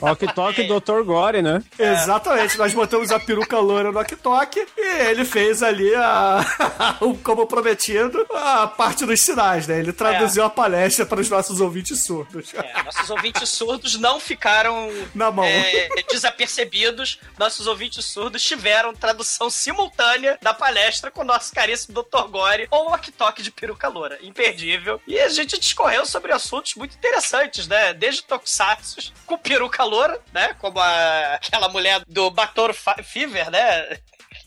Ok 0.00 0.28
Tok 0.34 0.64
Dr. 0.64 1.02
Gore, 1.04 1.42
né? 1.42 1.62
Exatamente, 1.78 2.58
nós 2.58 2.74
botamos 2.74 3.12
a 3.12 3.20
peruca 3.20 3.58
loira 3.60 3.92
no 3.92 4.00
Ok-Tok 4.00 4.66
e 4.76 5.00
ele 5.08 5.24
fez 5.24 5.62
ali 5.62 5.94
a, 5.94 6.44
como 7.22 7.46
prometido, 7.46 8.26
a 8.34 8.66
parte 8.66 9.06
dos 9.06 9.20
sinais, 9.20 9.68
né? 9.68 9.78
Ele 9.78 9.92
traduziu 9.92 10.44
a 10.44 10.50
palestra 10.50 11.06
para 11.06 11.20
os 11.20 11.30
nossos 11.30 11.60
ouvintes 11.60 12.04
surdos. 12.04 12.52
É, 12.52 12.82
nossos 12.82 13.10
ouvintes 13.10 13.48
surdos 13.48 13.96
não 13.96 14.18
ficaram 14.18 14.90
Na 15.14 15.30
mão. 15.30 15.44
é, 15.44 15.88
desapercebidos. 16.10 17.20
Nossos 17.38 17.68
ouvintes 17.68 18.04
surdos 18.04 18.42
tiveram 18.42 18.92
tradução 18.94 19.48
simultânea 19.50 20.36
da 20.42 20.52
palestra 20.52 21.10
com 21.10 21.20
o 21.20 21.24
nosso 21.24 21.54
caríssimo 21.54 22.02
Dr. 22.02 22.28
Gore 22.28 22.66
ou 22.70 22.88
o 22.88 22.92
Ok-Tok 22.94 23.40
de 23.40 23.52
peruca 23.52 23.88
loura. 23.88 24.18
Imperdível. 24.22 25.00
E 25.06 25.18
a 25.20 25.28
gente 25.28 25.58
discorreu 25.60 26.04
sobre 26.06 26.32
assuntos 26.32 26.74
muito 26.74 26.96
interessantes, 26.96 27.68
né? 27.68 27.94
Desde 27.94 28.22
tokusatsu 28.24 29.12
com 29.26 29.38
peruca 29.52 29.84
loura, 29.84 30.18
né? 30.32 30.54
Como 30.58 30.78
a- 30.80 31.34
aquela 31.34 31.68
mulher 31.68 32.02
do 32.08 32.30
Bator 32.30 32.74
Fever, 33.04 33.50
né? 33.50 33.98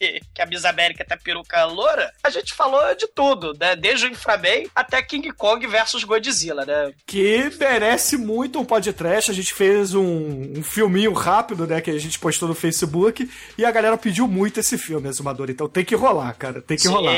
Que, 0.05 0.21
que 0.33 0.41
a 0.41 0.45
Miss 0.45 0.65
América 0.65 1.05
a 1.09 1.17
peruca 1.17 1.63
loura, 1.65 2.11
a 2.23 2.29
gente 2.29 2.53
falou 2.53 2.95
de 2.95 3.07
tudo, 3.07 3.53
né? 3.59 3.75
Desde 3.75 4.05
o 4.05 4.09
Inframan 4.09 4.65
até 4.75 5.01
King 5.01 5.31
Kong 5.31 5.65
versus 5.65 6.03
Godzilla, 6.03 6.65
né? 6.65 6.91
Que 7.05 7.49
merece 7.59 8.17
muito 8.17 8.59
um 8.59 8.65
podcast. 8.65 9.31
A 9.31 9.33
gente 9.33 9.53
fez 9.53 9.93
um, 9.93 10.57
um 10.57 10.63
filminho 10.63 11.13
rápido, 11.13 11.65
né? 11.65 11.81
Que 11.81 11.91
a 11.91 11.99
gente 11.99 12.19
postou 12.19 12.49
no 12.49 12.55
Facebook. 12.55 13.29
E 13.57 13.65
a 13.65 13.71
galera 13.71 13.97
pediu 13.97 14.27
muito 14.27 14.59
esse 14.59 14.77
filme, 14.77 15.07
Exumador. 15.07 15.49
Então 15.49 15.69
tem 15.69 15.85
que 15.85 15.95
rolar, 15.95 16.33
cara. 16.33 16.61
Tem 16.61 16.77
que 16.77 16.83
Sim. 16.83 16.89
rolar. 16.89 17.15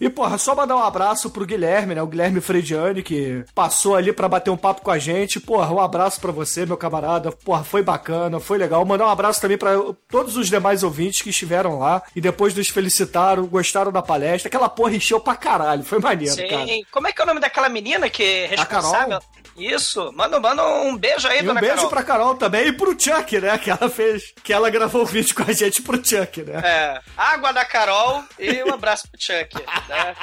E, 0.00 0.08
porra, 0.08 0.38
só 0.38 0.54
mandar 0.54 0.76
um 0.76 0.82
abraço 0.82 1.30
pro 1.30 1.46
Guilherme, 1.46 1.94
né? 1.94 2.02
O 2.02 2.06
Guilherme 2.06 2.40
Frediani, 2.40 3.02
que 3.02 3.44
passou 3.54 3.96
ali 3.96 4.12
pra 4.12 4.28
bater 4.28 4.50
um 4.50 4.56
papo 4.56 4.82
com 4.82 4.90
a 4.90 4.98
gente. 4.98 5.40
Porra, 5.40 5.72
um 5.72 5.80
abraço 5.80 6.20
pra 6.20 6.32
você, 6.32 6.64
meu 6.64 6.76
camarada. 6.76 7.32
Porra, 7.32 7.64
foi 7.64 7.82
bacana, 7.82 8.38
foi 8.38 8.58
legal. 8.58 8.84
Mandar 8.84 9.06
um 9.06 9.10
abraço 9.10 9.40
também 9.40 9.58
pra 9.58 9.72
todos 10.08 10.36
os 10.36 10.48
demais 10.48 10.82
ouvintes 10.82 11.22
que 11.22 11.30
estiveram 11.30 11.78
lá 11.78 12.02
e 12.14 12.20
depois 12.30 12.54
nos 12.54 12.68
felicitaram, 12.68 13.46
gostaram 13.46 13.90
da 13.92 14.02
palestra. 14.02 14.48
Aquela 14.48 14.68
porra 14.68 14.94
encheu 14.94 15.20
pra 15.20 15.34
caralho. 15.36 15.84
Foi 15.84 15.98
maneiro, 15.98 16.34
Sim. 16.34 16.48
cara. 16.48 16.66
Como 16.90 17.08
é 17.08 17.12
que 17.12 17.20
é 17.20 17.24
o 17.24 17.26
nome 17.26 17.40
daquela 17.40 17.68
menina 17.68 18.08
que 18.08 18.22
é 18.22 18.46
responsável? 18.46 19.20
Isso. 19.56 20.10
Manda, 20.14 20.40
manda 20.40 20.64
um 20.64 20.96
beijo 20.96 21.28
aí, 21.28 21.40
E 21.40 21.42
um 21.42 21.46
dona 21.46 21.60
beijo 21.60 21.74
Carol. 21.76 21.90
pra 21.90 22.02
Carol 22.02 22.34
também 22.34 22.68
e 22.68 22.72
pro 22.72 22.98
Chuck, 22.98 23.38
né? 23.40 23.58
Que 23.58 23.70
ela 23.70 23.90
fez. 23.90 24.32
Que 24.42 24.52
ela 24.52 24.70
gravou 24.70 25.02
o 25.02 25.06
vídeo 25.06 25.34
com 25.34 25.42
a 25.42 25.52
gente 25.52 25.82
pro 25.82 25.96
Chuck, 25.96 26.42
né? 26.42 26.60
É, 26.64 27.00
água 27.16 27.52
da 27.52 27.64
Carol 27.64 28.24
e 28.38 28.62
um 28.64 28.72
abraço 28.72 29.08
pro 29.10 29.20
Chuck. 29.20 29.54
Né? 29.88 30.16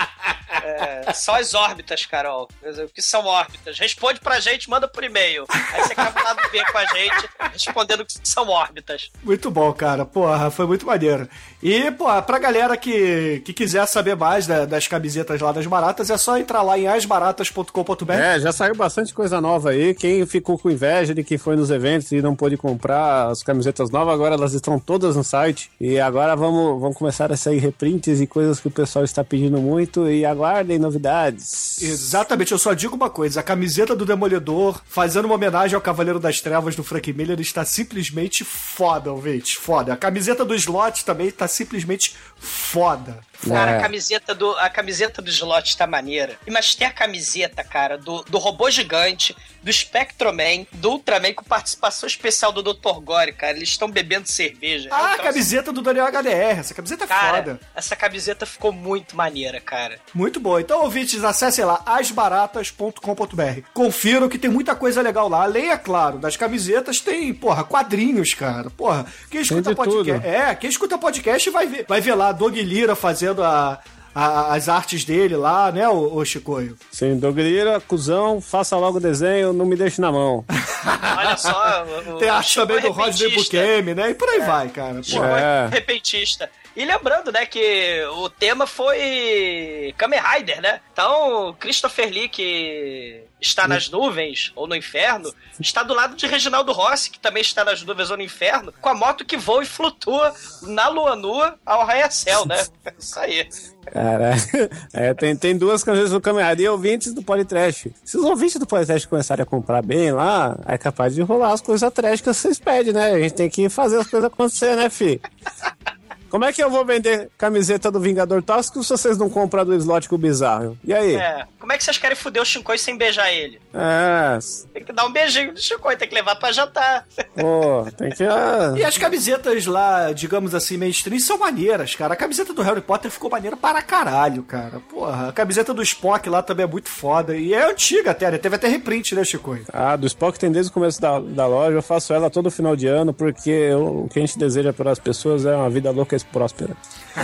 É, 0.63 1.13
só 1.13 1.39
as 1.39 1.53
órbitas, 1.53 2.05
Carol. 2.05 2.47
O 2.63 2.87
que 2.89 3.01
são 3.01 3.25
órbitas? 3.25 3.77
Responde 3.77 4.19
pra 4.19 4.39
gente, 4.39 4.69
manda 4.69 4.87
por 4.87 5.03
e-mail. 5.03 5.45
Aí 5.49 5.83
você 5.83 5.93
acaba 5.93 6.21
lá 6.23 6.33
do 6.33 6.49
B 6.49 6.63
com 6.71 6.77
a 6.77 6.85
gente, 6.85 7.29
respondendo 7.51 8.01
o 8.01 8.05
que 8.05 8.13
são 8.23 8.47
órbitas. 8.47 9.11
Muito 9.23 9.51
bom, 9.51 9.71
cara. 9.73 10.05
Porra, 10.05 10.49
foi 10.49 10.65
muito 10.65 10.85
maneiro. 10.85 11.29
E, 11.61 11.89
porra, 11.91 12.21
pra 12.21 12.37
galera 12.37 12.77
que, 12.77 13.41
que 13.43 13.51
quiser 13.51 13.85
saber 13.87 14.15
mais 14.15 14.45
da- 14.45 14.65
das 14.65 14.87
camisetas 14.87 15.41
lá 15.41 15.51
das 15.51 15.65
baratas, 15.65 16.09
é 16.09 16.17
só 16.17 16.37
entrar 16.37 16.61
lá 16.61 16.77
em 16.77 16.87
asbaratas.com.br. 16.87 18.11
É, 18.13 18.39
já 18.39 18.51
saiu 18.51 18.75
bastante 18.75 19.13
coisa 19.13 19.41
nova 19.41 19.71
aí. 19.71 19.93
Quem 19.95 20.25
ficou 20.25 20.57
com 20.57 20.69
inveja 20.69 21.15
de 21.15 21.23
que 21.23 21.37
foi 21.37 21.55
nos 21.55 21.71
eventos 21.71 22.11
e 22.11 22.21
não 22.21 22.35
pôde 22.35 22.57
comprar 22.57 23.29
as 23.31 23.41
camisetas 23.41 23.89
novas, 23.89 24.13
agora 24.13 24.35
elas 24.35 24.53
estão 24.53 24.79
todas 24.79 25.15
no 25.15 25.23
site. 25.23 25.71
E 25.81 25.99
agora 25.99 26.35
vamos, 26.35 26.79
vamos 26.79 26.97
começar 26.97 27.31
a 27.31 27.37
sair 27.37 27.57
reprints 27.57 28.21
e 28.21 28.27
coisas 28.27 28.59
que 28.59 28.67
o 28.67 28.71
pessoal 28.71 29.03
está 29.03 29.23
pedindo 29.23 29.57
muito. 29.59 30.07
E 30.09 30.25
aguardem 30.25 30.77
novidades. 30.77 31.81
Exatamente, 31.81 32.51
eu 32.51 32.57
só 32.59 32.73
digo 32.73 32.95
uma 32.95 33.09
coisa: 33.09 33.39
a 33.39 33.43
camiseta 33.43 33.95
do 33.95 34.05
Demolidor, 34.05 34.79
fazendo 34.87 35.25
uma 35.25 35.35
homenagem 35.35 35.75
ao 35.75 35.81
Cavaleiro 35.81 36.19
das 36.19 36.39
Trevas 36.39 36.75
do 36.75 36.83
Frank 36.83 37.11
Miller, 37.13 37.39
está 37.39 37.65
simplesmente 37.65 38.43
foda, 38.43 39.11
ouvinte. 39.11 39.57
Foda. 39.59 39.93
A 39.93 39.97
camiseta 39.97 40.45
do 40.45 40.53
Slot 40.55 41.03
também 41.03 41.27
está 41.27 41.46
simplesmente 41.47 42.15
foda. 42.38 43.19
Cara, 43.47 43.71
É. 43.71 43.78
a 43.78 43.82
camiseta 43.82 44.34
do 44.34 44.52
a 44.58 44.69
camiseta 44.69 45.21
do 45.21 45.30
slot 45.30 45.76
tá 45.78 45.86
maneira. 45.88 46.38
E 46.45 46.52
Mas 46.52 46.73
tem 46.76 46.88
a 46.88 46.91
camiseta, 46.91 47.63
cara, 47.63 47.97
do, 47.97 48.23
do 48.23 48.38
robô 48.38 48.69
gigante, 48.69 49.36
do 49.63 49.71
Spectroman, 49.71 50.65
do 50.71 50.91
Ultraman 50.91 51.34
com 51.34 51.43
participação 51.43 52.08
especial 52.08 52.52
do 52.52 52.62
Dr. 52.63 53.00
Gore, 53.04 53.34
cara. 53.34 53.56
Eles 53.58 53.69
estão 53.69 53.89
bebendo 53.89 54.28
cerveja. 54.28 54.89
Ah, 54.91 54.95
a 54.97 55.08
troço- 55.15 55.23
camiseta 55.23 55.71
do 55.73 55.82
Daniel 55.82 56.06
HDR. 56.08 56.60
Essa 56.60 56.73
camiseta 56.73 57.04
é 57.04 57.08
Cara, 57.08 57.38
foda. 57.38 57.60
essa 57.76 57.95
camiseta 57.95 58.45
ficou 58.45 58.71
muito 58.71 59.15
maneira, 59.15 59.60
cara. 59.60 60.00
Muito 60.13 60.39
boa. 60.39 60.62
Então, 60.62 60.81
ouvintes, 60.83 61.23
acessem 61.23 61.65
lá 61.65 61.81
asbaratas.com.br. 61.85 63.62
Confiram 63.73 64.29
que 64.29 64.38
tem 64.38 64.50
muita 64.50 64.75
coisa 64.75 65.02
legal 65.02 65.27
lá. 65.29 65.44
Além, 65.44 65.69
é 65.71 65.77
claro, 65.77 66.17
das 66.17 66.35
camisetas, 66.35 67.00
tem, 67.00 67.33
porra, 67.33 67.63
quadrinhos, 67.63 68.33
cara. 68.33 68.69
Porra, 68.69 69.06
quem 69.29 69.42
escuta 69.42 69.75
podcast. 69.75 70.12
tudo. 70.13 70.25
É, 70.27 70.56
quem 70.56 70.69
escuta 70.69 70.98
podcast 70.98 71.50
vai 71.50 71.67
ver, 71.67 71.85
vai 71.88 72.02
ver 72.02 72.15
lá 72.15 72.31
Doug 72.31 72.56
Lira 72.56 72.96
fazendo 72.96 73.27
a- 73.38 73.80
a- 74.15 74.54
as 74.56 74.67
artes 74.69 75.06
dele 75.06 75.36
lá, 75.36 75.71
né, 75.71 75.88
o, 75.88 76.15
o 76.15 76.25
Chicoio? 76.25 76.75
Sim, 76.92 77.17
Dogrira, 77.17 77.80
cuzão, 77.80 78.42
faça 78.42 78.75
logo 78.78 78.98
o 78.98 79.02
desenho, 79.02 79.54
não 79.54 79.65
me 79.65 79.75
deixe 79.75 80.02
na 80.02 80.12
mão. 80.12 80.44
Olha 81.17 81.38
só. 81.38 81.86
o- 81.86 82.15
o 82.15 82.17
Tem 82.17 82.30
arte 82.30 82.50
Chico 82.50 82.65
também 82.67 82.82
do 82.82 82.92
Rodney. 82.92 83.36
Bukemi, 83.36 83.94
né? 83.94 84.10
E 84.10 84.13
por 84.13 84.28
aí 84.30 84.40
vai, 84.42 84.69
cara. 84.69 85.02
É. 85.02 85.67
repentista. 85.71 86.50
E 86.78 86.86
lembrando, 86.86 87.32
né, 87.32 87.44
que 87.44 88.04
o 88.17 88.30
tema 88.30 88.67
foi 88.67 89.96
Kamen 89.98 90.19
Rider, 90.19 90.62
né? 90.62 90.80
Então, 90.94 91.56
Christopher 91.60 92.08
Lee, 92.08 92.30
que 92.30 93.23
está 93.42 93.67
nas 93.67 93.90
nuvens 93.90 94.52
ou 94.56 94.67
no 94.67 94.75
inferno, 94.75 95.34
está 95.60 95.82
do 95.82 95.96
lado 95.96 96.15
de 96.15 96.28
Reginaldo 96.28 96.71
Rossi, 96.71 97.10
que 97.10 97.17
também 97.17 97.42
está 97.42 97.65
nas 97.65 97.82
nuvens 97.82 98.12
ou 98.12 98.17
no 98.17 98.21
inferno, 98.21 98.71
com 98.80 98.90
a 98.90 98.94
moto 98.94 99.25
que 99.25 99.36
voa 99.36 99.63
e 99.63 99.65
flutua 99.65 100.32
na 100.62 100.88
lua 100.88 101.15
nua 101.15 101.58
ao 101.65 101.82
arranha-céu, 101.82 102.46
né? 102.46 102.63
Isso 103.00 103.19
aí. 103.19 103.50
Cara, 103.92 104.36
é, 104.94 105.15
tem, 105.15 105.36
tem 105.36 105.58
duas 105.58 105.84
camisetas 105.84 106.12
do 106.12 106.21
Kamen 106.21 106.48
Rider 106.48 106.65
e 106.67 106.69
ouvintes 106.69 107.12
do 107.12 107.23
Polytrash. 107.23 107.88
Se 108.06 108.17
os 108.17 108.23
ouvintes 108.23 108.60
do 108.60 108.67
Polytrash 108.67 109.08
começarem 109.08 109.42
a 109.42 109.48
comprar 109.48 109.82
bem 109.82 110.12
lá, 110.12 110.56
é 110.67 110.78
capaz 110.78 111.15
de 111.15 111.23
rolar 111.23 111.54
as 111.54 111.62
coisas 111.62 111.92
trash 111.92 112.21
que 112.21 112.32
vocês 112.32 112.60
pedem, 112.60 112.94
né? 112.94 113.13
A 113.13 113.19
gente 113.19 113.34
tem 113.34 113.50
que 113.50 113.67
fazer 113.67 113.98
as 113.98 114.06
coisas 114.06 114.28
acontecer, 114.32 114.75
né, 114.75 114.92
fi? 114.92 115.19
Como 116.30 116.46
é 116.46 116.52
que 116.54 116.62
eu 116.63 116.69
vou 116.69 116.84
vender 116.86 117.30
camiseta 117.38 117.90
do 117.92 118.00
Vingador 118.00 118.42
Tóxico 118.44 118.84
se 118.84 118.90
vocês 118.90 119.17
não 119.17 119.30
compram 119.30 119.65
do 119.65 119.73
slot 119.75 120.08
com 120.10 120.15
o 120.15 120.17
bizarro? 120.17 120.78
E 120.84 120.94
aí? 120.94 121.15
É. 121.15 121.46
Como 121.60 121.71
é 121.73 121.78
que 121.78 121.84
vocês 121.84 121.98
querem 121.98 122.15
fuder 122.15 122.42
o 122.42 122.46
Shinkoi 122.46 122.78
sem 122.78 122.98
beijar 122.98 123.32
ele? 123.32 123.60
É, 123.73 124.40
Tem 124.73 124.84
que 124.84 124.94
dar 124.94 125.06
um 125.06 125.12
beijinho 125.12 125.52
no 125.52 125.58
Shinkoi, 125.58 125.96
tem 125.98 126.08
que 126.08 126.15
levar 126.15 126.36
pra 126.36 126.52
jantar. 126.52 127.06
pô, 127.36 127.86
tem 127.98 128.10
que. 128.12 128.23
ah, 128.23 128.73
E 128.78 128.84
as 128.84 128.98
camisetas 128.98 129.65
lá, 129.65 130.12
digamos 130.12 130.56
assim, 130.56 130.78
mainstream, 130.78 131.19
são 131.19 131.38
maneiras, 131.38 131.96
cara. 131.96 132.13
A 132.13 132.17
camiseta 132.17 132.54
do 132.54 132.62
Harry 132.62 132.82
Potter 132.82 133.12
ficou 133.12 133.30
maneira 133.30 133.56
para 133.58 133.82
caralho, 133.82 134.44
cara. 134.44 134.80
Porra, 134.90 135.30
a 135.30 135.32
camiseta 135.34 135.73
do 135.73 135.82
Spock 135.82 136.30
lá 136.30 136.42
também 136.42 136.63
é 136.63 136.67
muito 136.67 136.90
foda. 136.90 137.36
E 137.36 137.54
é 137.54 137.69
antiga 137.69 138.12
até, 138.12 138.32
né? 138.32 138.38
Teve 138.38 138.56
até 138.56 138.67
reprint, 138.67 139.13
né, 139.15 139.23
Chico? 139.23 139.58
Ah, 139.71 139.96
do 139.96 140.08
Spock 140.08 140.38
tem 140.40 140.52
desde 140.52 140.69
o 140.71 140.73
começo 140.73 141.00
da, 141.02 141.19
da 141.19 141.46
loja. 141.48 141.78
Eu 141.78 141.82
faço 141.82 142.13
ela 142.13 142.30
todo 142.30 142.50
final 142.52 142.75
de 142.75 142.88
ano 142.88 143.13
porque 143.13 143.50
eu- 143.50 144.06
o 144.06 144.10
que 144.10 144.19
a 144.19 144.21
gente 144.21 144.38
deseja 144.40 144.71
para 144.73 144.92
as 144.92 145.00
pessoas 145.00 145.46
é 145.46 145.56
uma 145.56 145.69
vida 145.69 145.92
louca 145.92 146.15
e 146.23 146.25
próspera. 146.25 146.75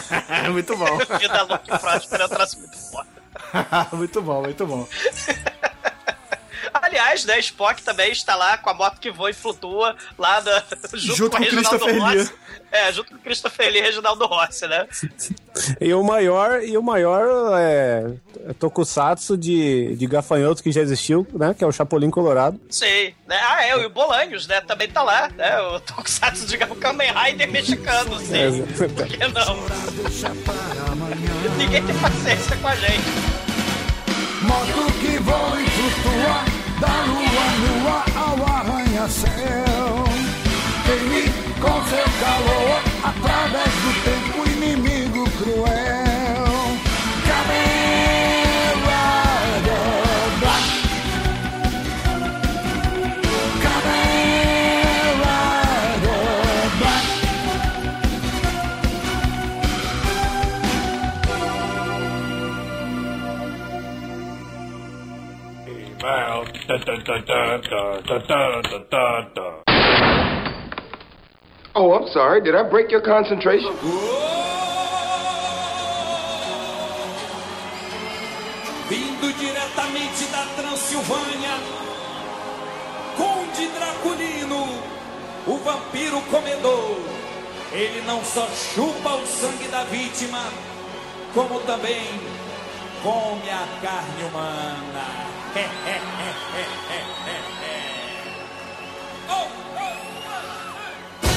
muito 0.51 0.75
bom. 0.77 0.97
Vida 0.97 1.43
louca 1.43 1.75
e 1.75 1.79
próspera 1.79 2.23
é 2.23 2.25
um 2.25 2.29
troço 2.29 2.59
muito 2.59 2.77
foda. 2.77 3.09
muito 3.93 4.21
bom, 4.21 4.41
muito 4.41 4.65
bom. 4.65 4.87
Aliás, 6.93 7.25
né, 7.25 7.39
Spock 7.39 7.81
também 7.81 8.11
está 8.11 8.35
lá 8.35 8.55
com 8.55 8.69
a 8.69 8.73
moto 8.75 8.99
que 8.99 9.09
voa 9.09 9.31
e 9.31 9.33
flutua 9.33 9.95
lá 10.15 10.39
da, 10.39 10.63
junto, 10.93 11.17
Junto 11.17 11.37
com, 11.37 11.43
com 11.43 11.49
Christopher 11.49 11.93
Lee. 11.95 11.99
Rossi. 11.99 12.33
É, 12.71 12.93
junto 12.93 13.09
com 13.09 13.15
o 13.15 13.19
Christopher 13.19 13.71
Lee 13.71 13.79
e 13.79 13.81
Reginaldo 13.81 14.25
Rossi, 14.27 14.67
né? 14.67 14.87
E 15.81 15.91
o 15.91 16.03
maior, 16.03 16.63
e 16.63 16.77
o 16.77 16.83
maior 16.83 17.57
é, 17.57 18.13
é 18.47 18.53
tokusatsu 18.53 19.35
de, 19.35 19.95
de 19.95 20.05
gafanhoto 20.05 20.61
que 20.61 20.71
já 20.71 20.81
existiu, 20.81 21.25
né? 21.33 21.55
Que 21.57 21.63
é 21.63 21.67
o 21.67 21.71
Chapolin 21.71 22.11
Colorado. 22.11 22.61
Sei. 22.69 23.15
Né? 23.27 23.39
Ah, 23.41 23.65
é, 23.65 23.71
e 23.71 23.85
o 23.85 23.89
Bolanhos, 23.89 24.45
né? 24.45 24.61
Também 24.61 24.87
tá 24.87 25.01
lá, 25.01 25.29
né? 25.35 25.59
O 25.61 25.79
Tokusatsu 25.79 26.45
de 26.45 26.59
Kamen 26.59 27.11
Rider 27.11 27.51
mexicano, 27.51 28.19
sim. 28.19 28.63
Por 28.77 29.07
que 29.07 29.17
não? 29.17 29.57
Ninguém 31.57 31.83
tem 31.83 31.97
paciência 31.97 32.55
com 32.57 32.67
a 32.67 32.75
gente. 32.75 33.43
Moto 34.43 34.93
que 34.99 35.17
voa 35.17 35.59
e 35.59 35.65
flutua 35.69 36.62
da 36.84 37.05
lua 37.05 37.47
nua 37.63 37.97
ao 38.15 38.38
arranha-céu. 38.57 40.03
Queime 40.86 41.23
com 41.61 41.75
seu 41.89 42.07
calor 42.19 42.81
através 43.03 43.73
do 43.84 43.91
tempo 44.03 44.49
inimigo 44.49 45.23
cruel. 45.38 46.03
Oh, 71.76 71.91
I'm 71.93 72.07
sorry. 72.14 72.39
Did 72.41 72.55
I 72.55 72.70
break 72.70 72.91
your 72.91 73.01
concentration? 73.01 73.74
Vindo 78.88 79.34
diretamente 79.39 80.26
da 80.32 80.45
Transilvânia, 80.55 81.57
Conde 83.18 83.68
Draculino, 83.68 84.68
o 85.47 85.57
vampiro 85.57 86.22
comedor. 86.30 86.97
Ele 87.72 88.01
não 88.05 88.24
só 88.24 88.45
chupa 88.47 89.16
o 89.16 89.26
sangue 89.26 89.68
da 89.70 89.84
vítima, 89.86 90.39
como 91.34 91.59
também 91.61 92.05
come 93.01 93.49
a 93.49 93.68
carne 93.82 94.24
humana. 94.30 95.42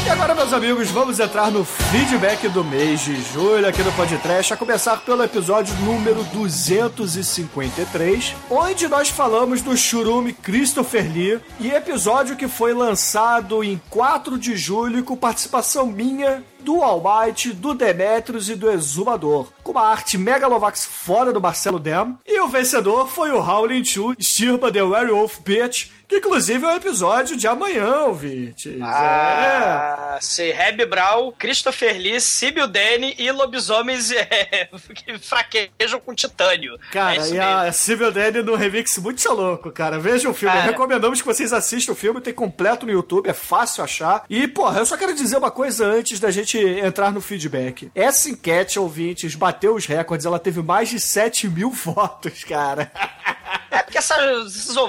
E 0.06 0.08
agora, 0.08 0.34
meus 0.34 0.54
amigos, 0.54 0.90
vamos 0.90 1.20
entrar 1.20 1.50
no 1.50 1.62
feedback 1.64 2.48
do 2.48 2.64
mês 2.64 3.00
de 3.00 3.20
julho 3.20 3.68
aqui 3.68 3.82
no 3.82 3.92
Podcast, 3.92 4.54
a 4.54 4.56
começar 4.56 5.00
pelo 5.00 5.22
episódio 5.22 5.74
número 5.80 6.24
253, 6.32 8.34
onde 8.48 8.88
nós 8.88 9.10
falamos 9.10 9.60
do 9.60 9.76
churume 9.76 10.32
Christopher 10.32 11.12
Lee, 11.12 11.38
e 11.60 11.70
episódio 11.70 12.36
que 12.36 12.48
foi 12.48 12.72
lançado 12.72 13.62
em 13.62 13.78
4 13.90 14.38
de 14.38 14.56
julho 14.56 15.04
com 15.04 15.16
participação 15.16 15.84
minha 15.86 16.42
do 16.66 16.82
Almighty, 16.82 17.52
do 17.52 17.74
Demetrius 17.74 18.48
e 18.48 18.56
do 18.56 18.68
Exumador, 18.68 19.52
com 19.62 19.70
uma 19.70 19.88
arte 19.88 20.18
megalovax 20.18 20.84
fora 20.84 21.32
do 21.32 21.40
Marcelo 21.40 21.78
Dem. 21.78 22.18
E 22.26 22.40
o 22.40 22.48
vencedor 22.48 23.06
foi 23.06 23.30
o 23.30 23.38
Howling 23.38 23.82
2, 23.82 24.16
Stirba 24.18 24.72
The 24.72 24.82
Werewolf 24.82 25.38
Bitch, 25.44 25.90
que 26.08 26.16
inclusive 26.16 26.64
é 26.64 26.68
o 26.68 26.76
episódio 26.76 27.36
de 27.36 27.48
amanhã, 27.48 28.00
ouvintes. 28.02 28.80
É. 28.80 28.82
Ah, 28.82 30.18
se 30.20 30.52
Reb 30.52 30.86
Brown, 30.86 31.32
Christopher 31.32 31.98
Lee, 31.98 32.20
Sibyl 32.20 32.68
Danny 32.68 33.14
e 33.18 33.30
lobisomens 33.32 34.12
é, 34.14 34.68
que 34.94 35.18
fraquejam 35.18 36.00
com 36.04 36.14
titânio. 36.14 36.74
é 36.74 36.92
Cara, 36.92 37.16
isso 37.16 37.34
e 37.34 37.40
a 37.40 37.72
Civil 37.72 38.12
Danny 38.12 38.42
no 38.42 38.54
remix 38.54 38.96
muito 38.98 39.32
louco, 39.32 39.70
cara. 39.72 39.98
Vejam 39.98 40.30
o 40.30 40.34
filme. 40.34 40.54
Cara. 40.54 40.70
Recomendamos 40.70 41.20
que 41.20 41.26
vocês 41.26 41.52
assistam 41.52 41.92
o 41.92 41.96
filme, 41.96 42.20
tem 42.20 42.32
completo 42.32 42.86
no 42.86 42.92
YouTube, 42.92 43.28
é 43.28 43.32
fácil 43.32 43.82
achar. 43.82 44.24
E, 44.30 44.46
porra, 44.46 44.78
eu 44.78 44.86
só 44.86 44.96
quero 44.96 45.14
dizer 45.14 45.36
uma 45.36 45.50
coisa 45.50 45.86
antes 45.86 46.20
da 46.20 46.30
gente 46.30 46.55
entrar 46.58 47.12
no 47.12 47.20
feedback. 47.20 47.90
Essa 47.94 48.30
enquete, 48.30 48.78
ouvintes, 48.78 49.34
bateu 49.34 49.74
os 49.74 49.86
recordes, 49.86 50.26
ela 50.26 50.38
teve 50.38 50.62
mais 50.62 50.88
de 50.88 51.00
7 51.00 51.48
mil 51.48 51.70
votos, 51.72 52.44
cara. 52.44 52.90
É 53.76 53.82
porque 53.82 53.98
essa, 53.98 54.16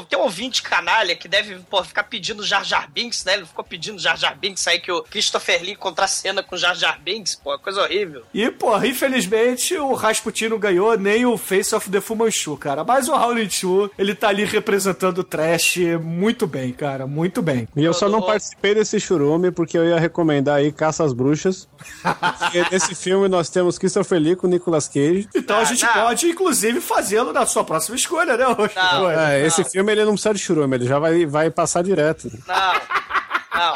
tem 0.10 0.18
um 0.18 0.22
ouvinte 0.24 0.62
canalha 0.62 1.14
que 1.16 1.28
deve 1.28 1.56
pô, 1.70 1.84
ficar 1.84 2.04
pedindo 2.04 2.42
Jar 2.44 2.64
Jar 2.64 2.90
Binks, 2.90 3.26
né? 3.26 3.34
Ele 3.34 3.46
ficou 3.46 3.64
pedindo 3.64 4.00
Jar 4.00 4.18
Jar 4.18 4.38
Binks 4.38 4.66
aí 4.66 4.80
que 4.80 4.92
o 4.92 5.04
Christopher 5.04 5.62
Lee 5.62 5.76
contracena 5.76 6.42
com 6.42 6.56
Jar 6.56 6.74
Jar 6.74 6.98
Binks, 7.02 7.36
pô, 7.36 7.58
coisa 7.60 7.82
horrível. 7.82 8.24
E, 8.34 8.50
porra, 8.50 8.88
infelizmente 8.88 9.76
o 9.76 9.94
Rasputin 9.94 10.48
não 10.48 10.58
ganhou 10.58 10.98
nem 10.98 11.26
o 11.26 11.38
Face 11.38 11.76
of 11.76 11.90
the 11.90 12.00
Fu 12.00 12.16
Manchu, 12.16 12.56
cara. 12.56 12.86
Mas 12.86 13.10
o 13.10 13.14
Howling 13.14 13.50
Chu, 13.50 13.92
ele 13.98 14.16
tá 14.16 14.30
ali 14.30 14.46
representando 14.46 15.20
o 15.20 15.24
trash 15.24 15.78
muito 16.02 16.48
bem, 16.48 16.72
cara, 16.72 17.06
muito 17.06 17.42
bem. 17.42 17.68
E 17.76 17.84
eu 17.84 17.94
só 17.94 18.08
não 18.08 18.22
participei 18.22 18.74
desse 18.74 19.02
churume 19.02 19.52
porque 19.52 19.78
eu 19.78 19.86
ia 19.86 20.00
recomendar 20.00 20.58
aí 20.58 20.72
Caça 20.72 21.04
às 21.04 21.12
Bruxas. 21.12 21.68
Porque 22.40 22.66
nesse 22.72 22.96
filme 22.96 23.28
nós 23.28 23.50
temos 23.50 23.78
Christopher 23.78 24.20
Lee 24.20 24.36
com 24.36 24.48
Nicolas 24.48 24.88
Cage. 24.88 25.28
Então 25.36 25.58
a 25.58 25.64
gente 25.64 25.86
pode, 25.86 26.28
inclusive, 26.28 26.82
fazê-lo 26.82 27.32
na 27.32 27.46
sua 27.46 27.64
próxima 27.64 27.96
escolha, 27.96 28.36
né, 28.36 28.46
Rocha? 28.82 29.34
É, 29.34 29.46
esse 29.46 29.64
filme 29.64 29.92
ele 29.92 30.06
não 30.06 30.14
precisa 30.14 30.34
de 30.34 30.40
churume, 30.40 30.76
ele 30.76 30.86
já 30.86 31.00
vai, 31.00 31.26
vai 31.26 31.50
passar 31.50 31.84
direto. 31.84 32.32
Não, 32.48 32.74
não. 33.56 33.76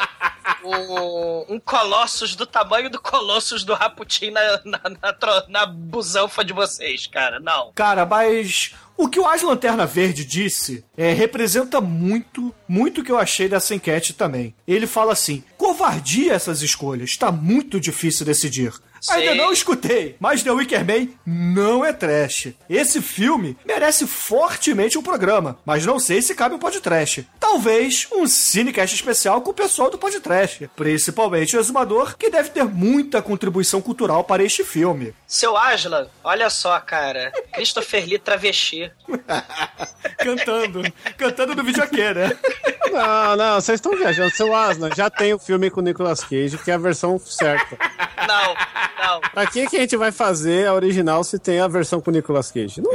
um, 0.63 1.55
um 1.55 1.59
Colossus 1.59 2.35
do 2.35 2.45
tamanho 2.45 2.89
do 2.89 3.01
Colossus 3.01 3.63
do 3.63 3.73
Raputin 3.73 4.31
na, 4.31 4.41
na, 4.63 4.81
na, 5.01 5.43
na 5.47 5.65
busanfa 5.65 6.43
de 6.43 6.53
vocês, 6.53 7.07
cara. 7.07 7.39
Não. 7.39 7.71
Cara, 7.73 8.05
mas 8.05 8.73
o 8.97 9.07
que 9.07 9.19
o 9.19 9.27
As 9.27 9.41
Lanterna 9.41 9.85
Verde 9.85 10.23
disse 10.23 10.85
é, 10.95 11.11
representa 11.11 11.81
muito, 11.81 12.53
muito 12.67 13.01
o 13.01 13.03
que 13.03 13.11
eu 13.11 13.17
achei 13.17 13.49
dessa 13.49 13.73
enquete 13.73 14.13
também. 14.13 14.53
Ele 14.67 14.85
fala 14.85 15.13
assim: 15.13 15.43
covardia 15.57 16.33
essas 16.33 16.61
escolhas, 16.61 17.17
tá 17.17 17.31
muito 17.31 17.79
difícil 17.79 18.25
decidir. 18.25 18.73
Ainda 19.09 19.35
não 19.35 19.51
escutei, 19.51 20.15
mas 20.19 20.43
The 20.43 20.51
Wicker 20.51 20.85
Man 20.85 21.07
não 21.25 21.83
é 21.83 21.91
trash. 21.91 22.49
Esse 22.69 23.01
filme 23.01 23.57
merece 23.65 24.05
fortemente 24.05 24.97
um 24.97 25.03
programa, 25.03 25.57
mas 25.65 25.85
não 25.85 25.99
sei 25.99 26.21
se 26.21 26.35
cabe 26.35 26.55
um 26.55 26.59
podcast. 26.59 27.27
Talvez 27.39 28.07
um 28.11 28.27
cinecast 28.27 28.95
especial 28.95 29.41
com 29.41 29.51
o 29.51 29.53
pessoal 29.53 29.89
do 29.89 29.97
podcast, 29.97 30.69
principalmente 30.75 31.55
o 31.55 31.59
Exumador, 31.59 32.15
que 32.17 32.29
deve 32.29 32.49
ter 32.49 32.63
muita 32.63 33.21
contribuição 33.21 33.81
cultural 33.81 34.23
para 34.23 34.43
este 34.43 34.63
filme. 34.63 35.13
Seu 35.27 35.57
Aslan, 35.57 36.07
olha 36.23 36.49
só, 36.49 36.79
cara. 36.79 37.31
Christopher 37.53 38.05
Lee 38.05 38.19
travesti. 38.19 38.91
cantando, 40.17 40.81
cantando 41.17 41.55
no 41.55 41.63
videokê, 41.63 42.13
né? 42.13 42.37
Não, 42.91 43.35
não, 43.35 43.55
vocês 43.55 43.77
estão 43.77 43.97
viajando. 43.97 44.31
Seu 44.35 44.53
Aslan, 44.55 44.89
já 44.95 45.09
tem 45.09 45.33
o 45.33 45.39
filme 45.39 45.69
com 45.69 45.79
o 45.79 45.83
Nicolas 45.83 46.21
Cage, 46.21 46.57
que 46.57 46.69
é 46.69 46.73
a 46.73 46.77
versão 46.77 47.17
certa. 47.19 47.77
Não, 48.31 48.53
não, 49.07 49.21
Pra 49.33 49.45
que, 49.47 49.67
que 49.67 49.77
a 49.77 49.79
gente 49.81 49.97
vai 49.97 50.11
fazer 50.11 50.67
a 50.67 50.73
original 50.73 51.23
se 51.23 51.37
tem 51.39 51.59
a 51.59 51.67
versão 51.67 51.99
com 51.99 52.09
o 52.11 52.13
Nicolas 52.13 52.51
Cage? 52.51 52.81
Não, 52.81 52.91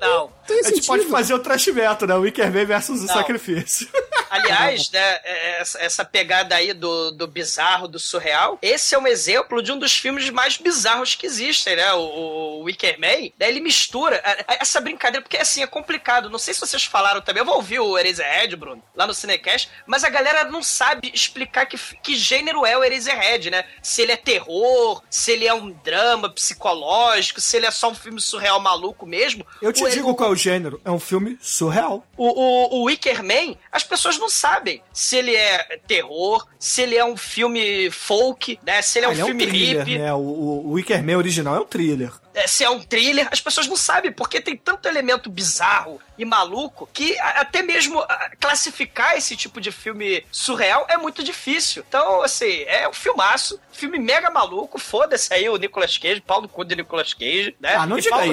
não. 0.00 0.30
tem 0.46 0.58
A 0.60 0.62
gente 0.62 0.74
sentido. 0.76 0.86
pode 0.86 1.04
fazer 1.06 1.34
o 1.34 1.38
trash 1.38 1.66
metal, 1.68 2.08
né? 2.08 2.14
O 2.14 2.20
Wicker 2.20 2.46
Man 2.52 2.64
versus 2.64 3.02
o 3.02 3.06
Não. 3.06 3.14
Sacrifício. 3.14 3.88
Aliás, 4.30 4.90
né, 4.90 5.20
é- 5.24 5.60
essa, 5.60 5.78
essa 5.80 6.04
pegada 6.04 6.54
aí 6.54 6.72
do, 6.72 7.10
do 7.12 7.26
bizarro, 7.26 7.88
do 7.88 7.98
surreal, 7.98 8.58
esse 8.62 8.94
é 8.94 8.98
um 8.98 9.06
exemplo 9.06 9.62
de 9.62 9.72
um 9.72 9.78
dos 9.78 9.96
filmes 9.96 10.30
mais 10.30 10.56
bizarros 10.56 11.14
que 11.14 11.26
existem, 11.26 11.76
né? 11.76 11.92
O, 11.94 11.98
o 12.00 12.62
Wicker 12.64 12.98
Man, 13.00 13.30
né, 13.38 13.48
ele 13.48 13.60
mistura 13.60 14.20
essa 14.60 14.80
brincadeira, 14.80 15.22
porque 15.22 15.36
assim, 15.36 15.62
é 15.62 15.66
complicado. 15.66 16.30
Não 16.30 16.38
sei 16.38 16.54
se 16.54 16.60
vocês 16.60 16.84
falaram 16.84 17.20
também, 17.20 17.40
eu 17.40 17.46
vou 17.46 17.56
ouvir 17.56 17.80
o 17.80 17.96
Eraserhead, 17.98 18.54
Bruno, 18.56 18.82
lá 18.94 19.06
no 19.06 19.14
Cinecast, 19.14 19.68
mas 19.86 20.04
a 20.04 20.08
galera 20.08 20.44
não 20.44 20.62
sabe 20.62 21.10
explicar 21.14 21.66
que, 21.66 21.78
que 22.02 22.16
gênero 22.16 22.64
é 22.66 22.76
o 22.76 22.84
Eraserhead, 22.84 23.50
né? 23.50 23.64
Se 23.82 24.02
ele 24.02 24.12
é 24.12 24.16
terror, 24.16 25.02
se 25.10 25.32
ele 25.32 25.46
é 25.46 25.54
um 25.54 25.70
drama 25.70 26.28
psicológico, 26.28 27.40
se 27.40 27.56
ele 27.56 27.66
é 27.66 27.70
só 27.70 27.90
um 27.90 27.94
filme 27.94 28.20
surreal 28.20 28.60
maluco 28.60 29.06
mesmo. 29.06 29.46
Eu 29.62 29.72
te 29.72 29.88
digo 29.90 30.14
qual 30.14 30.30
é 30.30 30.32
o 30.32 30.36
gênero. 30.36 30.80
É 30.84 30.90
um 30.90 31.00
filme 31.00 31.38
surreal. 31.40 32.04
o, 32.16 32.26
o, 32.26 32.80
o 32.80 32.82
Wicker 32.84 33.22
Man, 33.22 33.56
as 33.72 33.82
pessoas 33.84 34.17
não 34.18 34.28
sabem 34.28 34.82
se 34.92 35.16
ele 35.16 35.34
é 35.34 35.78
terror, 35.86 36.46
se 36.58 36.82
ele 36.82 36.96
é 36.96 37.04
um 37.04 37.16
filme 37.16 37.90
folk, 37.90 38.58
né? 38.64 38.82
Se 38.82 38.98
ele 38.98 39.06
é 39.06 39.08
um 39.08 39.12
Ele 39.12 39.24
filme 39.24 39.46
thriller, 39.46 39.78
hippie, 39.78 39.98
né? 39.98 40.12
O, 40.12 40.18
o, 40.18 40.66
o 40.68 40.72
Wicker 40.72 41.02
Man 41.02 41.16
original 41.16 41.56
é 41.56 41.60
um 41.60 41.64
thriller. 41.64 42.12
É, 42.38 42.46
se 42.46 42.64
é 42.64 42.70
um 42.70 42.80
thriller, 42.80 43.28
as 43.30 43.40
pessoas 43.40 43.66
não 43.66 43.76
sabem, 43.76 44.12
porque 44.12 44.40
tem 44.40 44.56
tanto 44.56 44.88
elemento 44.88 45.28
bizarro 45.30 46.00
e 46.18 46.24
maluco 46.24 46.88
que 46.92 47.18
a- 47.18 47.40
até 47.42 47.62
mesmo 47.62 48.00
a, 48.00 48.30
classificar 48.40 49.16
esse 49.16 49.36
tipo 49.36 49.60
de 49.60 49.70
filme 49.70 50.24
surreal 50.32 50.86
é 50.88 50.96
muito 50.96 51.22
difícil. 51.22 51.84
Então, 51.88 52.22
assim, 52.22 52.62
é 52.66 52.88
um 52.88 52.92
filmaço, 52.92 53.58
filme 53.72 53.98
mega 53.98 54.30
maluco, 54.30 54.78
foda-se 54.78 55.32
aí 55.32 55.48
o 55.48 55.56
Nicolas 55.56 55.96
Cage, 55.96 56.20
pau 56.20 56.42
no 56.42 56.48
cu 56.48 56.64
de 56.64 56.74
Nicolas 56.76 57.14
Cage, 57.14 57.54
né? 57.60 57.74
Ah, 57.76 57.86
não 57.86 57.98
E 57.98 58.02
diga 58.02 58.16
pau 58.16 58.24
isso. 58.24 58.32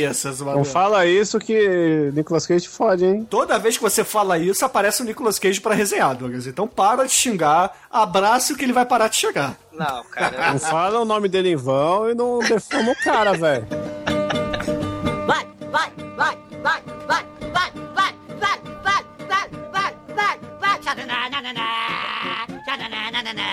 Não 0.57 0.65
fala 0.65 1.05
isso 1.05 1.39
que 1.39 2.11
Nicolas 2.13 2.47
Cage 2.47 2.67
fode, 2.67 3.05
hein? 3.05 3.27
Toda 3.29 3.59
vez 3.59 3.77
que 3.77 3.83
você 3.83 4.03
fala 4.03 4.37
isso, 4.39 4.65
aparece 4.65 5.01
o 5.01 5.05
Nicolas 5.05 5.37
Cage 5.37 5.61
pra 5.61 5.75
resenhar, 5.75 6.15
Douglas. 6.15 6.47
Então 6.47 6.67
para 6.67 7.05
de 7.05 7.11
xingar, 7.13 7.71
abraça 7.91 8.55
que 8.55 8.63
ele 8.63 8.73
vai 8.73 8.85
parar 8.85 9.07
de 9.07 9.17
chegar. 9.17 9.55
Não, 9.77 10.03
cara. 10.05 10.51
Não 10.53 10.59
fala 10.59 10.99
o 11.01 11.05
nome 11.05 11.27
dele 11.27 11.49
em 11.51 11.55
vão 11.55 12.09
e 12.09 12.15
não 12.15 12.39
defama 12.39 12.91
o 12.91 12.95
cara, 13.03 13.33
velho. 13.33 13.67
Vai, 15.27 15.47
vai, 15.71 15.91
vai, 16.15 16.37
vai, 16.63 16.81
vai, 17.07 17.25
vai, 17.53 17.73
vai, 17.93 18.13
vai, 18.39 18.59
vai, 18.81 19.03
vai, 19.27 19.43
vai, 19.69 19.91
vai, 20.15 20.39
vai. 20.61 20.79
Tchadananana, 20.79 21.51
tchadananana, 22.63 23.47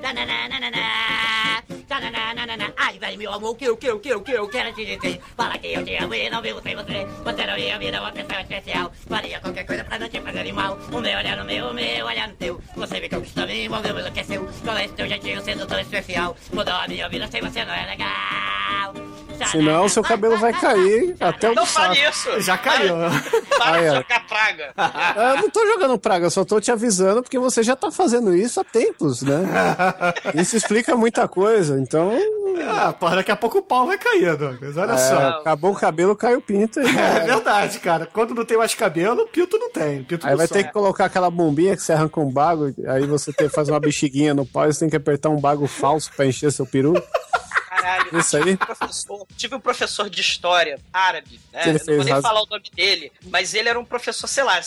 tchadananana, 0.00 0.77
velho, 3.08 3.18
meu 3.18 3.32
amor, 3.32 3.56
que, 3.56 3.68
o 3.68 3.76
que, 3.76 3.90
o 3.90 4.00
que, 4.00 4.14
o 4.14 4.20
que 4.20 4.32
eu 4.32 4.48
quero 4.48 4.72
te 4.74 4.84
dizer? 4.84 5.20
Fala 5.36 5.58
que 5.58 5.72
eu 5.72 5.84
te 5.84 5.96
amo 5.96 6.14
e 6.14 6.28
não 6.28 6.42
vivo 6.42 6.60
sem 6.62 6.76
você. 6.76 7.06
Você 7.24 7.46
não 7.46 7.56
ia 7.56 7.78
vida, 7.78 8.00
uma 8.00 8.12
pessoa 8.12 8.40
especial. 8.40 8.92
Faria 9.08 9.40
qualquer 9.40 9.64
coisa 9.64 9.84
pra 9.84 9.98
não 9.98 10.08
te 10.08 10.20
fazer 10.20 10.52
mal. 10.52 10.78
O 10.92 11.00
meu 11.00 11.18
olhar 11.18 11.36
no 11.36 11.44
meu, 11.44 11.70
o 11.70 11.74
meu 11.74 12.06
olhar 12.06 12.28
no 12.28 12.34
teu. 12.34 12.60
Você 12.76 13.00
me 13.00 13.08
conquistou, 13.08 13.46
me 13.46 13.64
envolveu, 13.64 13.94
me 13.94 14.00
enlouqueceu. 14.00 14.46
Com 14.64 14.78
esse 14.78 14.94
teu 14.94 15.08
jeitinho 15.08 15.42
sendo 15.42 15.66
tão 15.66 15.80
especial. 15.80 16.36
Mudou 16.52 16.74
a 16.74 16.88
minha 16.88 17.08
vida, 17.08 17.26
sem 17.28 17.40
você 17.40 17.64
não 17.64 17.74
é 17.74 17.86
legal. 17.86 19.07
Senão 19.46 19.88
seu 19.88 20.02
cabelo 20.02 20.36
vai 20.38 20.52
cair 20.52 21.14
até 21.20 21.50
o 21.50 21.54
Não 21.54 21.64
saco. 21.66 21.94
fale 21.94 22.08
isso! 22.08 22.40
Já 22.40 22.58
caiu. 22.58 22.94
Para 23.56 23.78
de 23.80 23.86
jogar 23.96 24.26
praga! 24.26 24.72
Eu 25.16 25.36
não 25.42 25.50
tô 25.50 25.66
jogando 25.66 25.98
praga, 25.98 26.26
eu 26.26 26.30
só 26.30 26.44
tô 26.44 26.60
te 26.60 26.70
avisando 26.70 27.22
porque 27.22 27.38
você 27.38 27.62
já 27.62 27.74
tá 27.76 27.90
fazendo 27.90 28.34
isso 28.34 28.60
há 28.60 28.64
tempos, 28.64 29.22
né? 29.22 29.38
Isso 30.34 30.56
explica 30.56 30.96
muita 30.96 31.26
coisa, 31.28 31.78
então. 31.80 32.12
Ah, 32.68 32.92
pô, 32.92 33.08
daqui 33.10 33.30
a 33.30 33.36
pouco 33.36 33.58
o 33.58 33.62
pau 33.62 33.86
vai 33.86 33.98
cair, 33.98 34.36
Douglas. 34.36 34.76
Olha 34.76 34.92
é, 34.92 34.96
só. 34.96 35.16
acabou 35.40 35.72
o 35.72 35.76
cabelo, 35.76 36.14
caiu 36.16 36.38
o 36.38 36.42
pinto. 36.42 36.80
e 36.80 36.84
É 36.96 37.00
era. 37.00 37.24
verdade, 37.24 37.78
cara. 37.80 38.06
Quando 38.06 38.34
não 38.34 38.44
tem 38.44 38.56
mais 38.56 38.74
cabelo, 38.74 39.26
pinto 39.28 39.58
não 39.58 39.70
tem. 39.70 40.02
Pinto 40.04 40.24
Aí 40.26 40.32
não 40.32 40.38
vai 40.38 40.48
ter 40.48 40.64
que 40.64 40.72
colocar 40.72 41.06
aquela 41.06 41.30
bombinha 41.30 41.76
que 41.76 41.82
você 41.82 41.92
arranca 41.92 42.20
um 42.20 42.30
bago, 42.30 42.72
aí 42.88 43.06
você 43.06 43.32
tem, 43.32 43.48
faz 43.48 43.68
uma 43.68 43.80
bexiguinha 43.80 44.34
no 44.34 44.44
pau 44.46 44.68
e 44.68 44.72
você 44.72 44.80
tem 44.80 44.90
que 44.90 44.96
apertar 44.96 45.28
um 45.30 45.40
bago 45.40 45.66
falso 45.66 46.10
pra 46.16 46.26
encher 46.26 46.50
seu 46.52 46.66
peru. 46.66 46.94
Caralho, 47.80 48.18
Isso 48.18 48.36
aí? 48.36 48.52
um 48.52 48.56
professor- 48.56 49.26
tive 49.36 49.54
um 49.54 49.60
professor 49.60 50.10
de 50.10 50.20
história 50.20 50.78
árabe, 50.92 51.40
né? 51.52 51.62
Eu 51.66 51.72
não 51.72 51.96
vou 51.96 52.04
nem 52.04 52.22
falar 52.22 52.42
o 52.42 52.46
nome 52.46 52.64
dele, 52.74 53.12
mas 53.26 53.54
ele 53.54 53.68
era 53.68 53.78
um 53.78 53.84
professor, 53.84 54.26
sei 54.26 54.44
lá, 54.44 54.58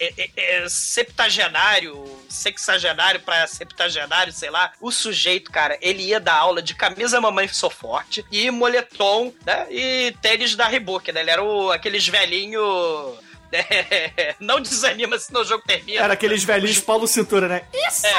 é- 0.00 0.14
é- 0.16 0.30
é 0.64 0.68
septagenário, 0.68 2.04
sexagenário 2.28 3.20
pra 3.20 3.46
septagenário, 3.46 4.32
sei 4.32 4.50
lá. 4.50 4.72
O 4.80 4.90
sujeito, 4.90 5.50
cara, 5.50 5.76
ele 5.80 6.02
ia 6.02 6.20
dar 6.20 6.34
aula 6.34 6.62
de 6.62 6.74
camisa 6.74 7.20
mamãe 7.20 7.48
sou 7.48 7.70
forte 7.70 8.24
e 8.30 8.50
moletom, 8.50 9.32
né? 9.44 9.66
E 9.70 10.14
tênis 10.22 10.54
da 10.54 10.66
Reebok, 10.68 11.10
né? 11.12 11.20
Ele 11.20 11.30
era 11.30 11.42
o, 11.42 11.70
aqueles 11.70 12.06
velhinho... 12.08 12.60
é, 13.52 14.36
não 14.38 14.60
desanima 14.60 15.18
senão 15.18 15.40
o 15.40 15.44
jogo 15.44 15.64
termina. 15.66 16.02
Era 16.04 16.12
aqueles 16.14 16.44
velhinhos 16.44 16.78
Paulo 16.78 17.08
Cintura, 17.08 17.48
né? 17.48 17.62
Isso! 17.88 18.06
É, 18.06 18.12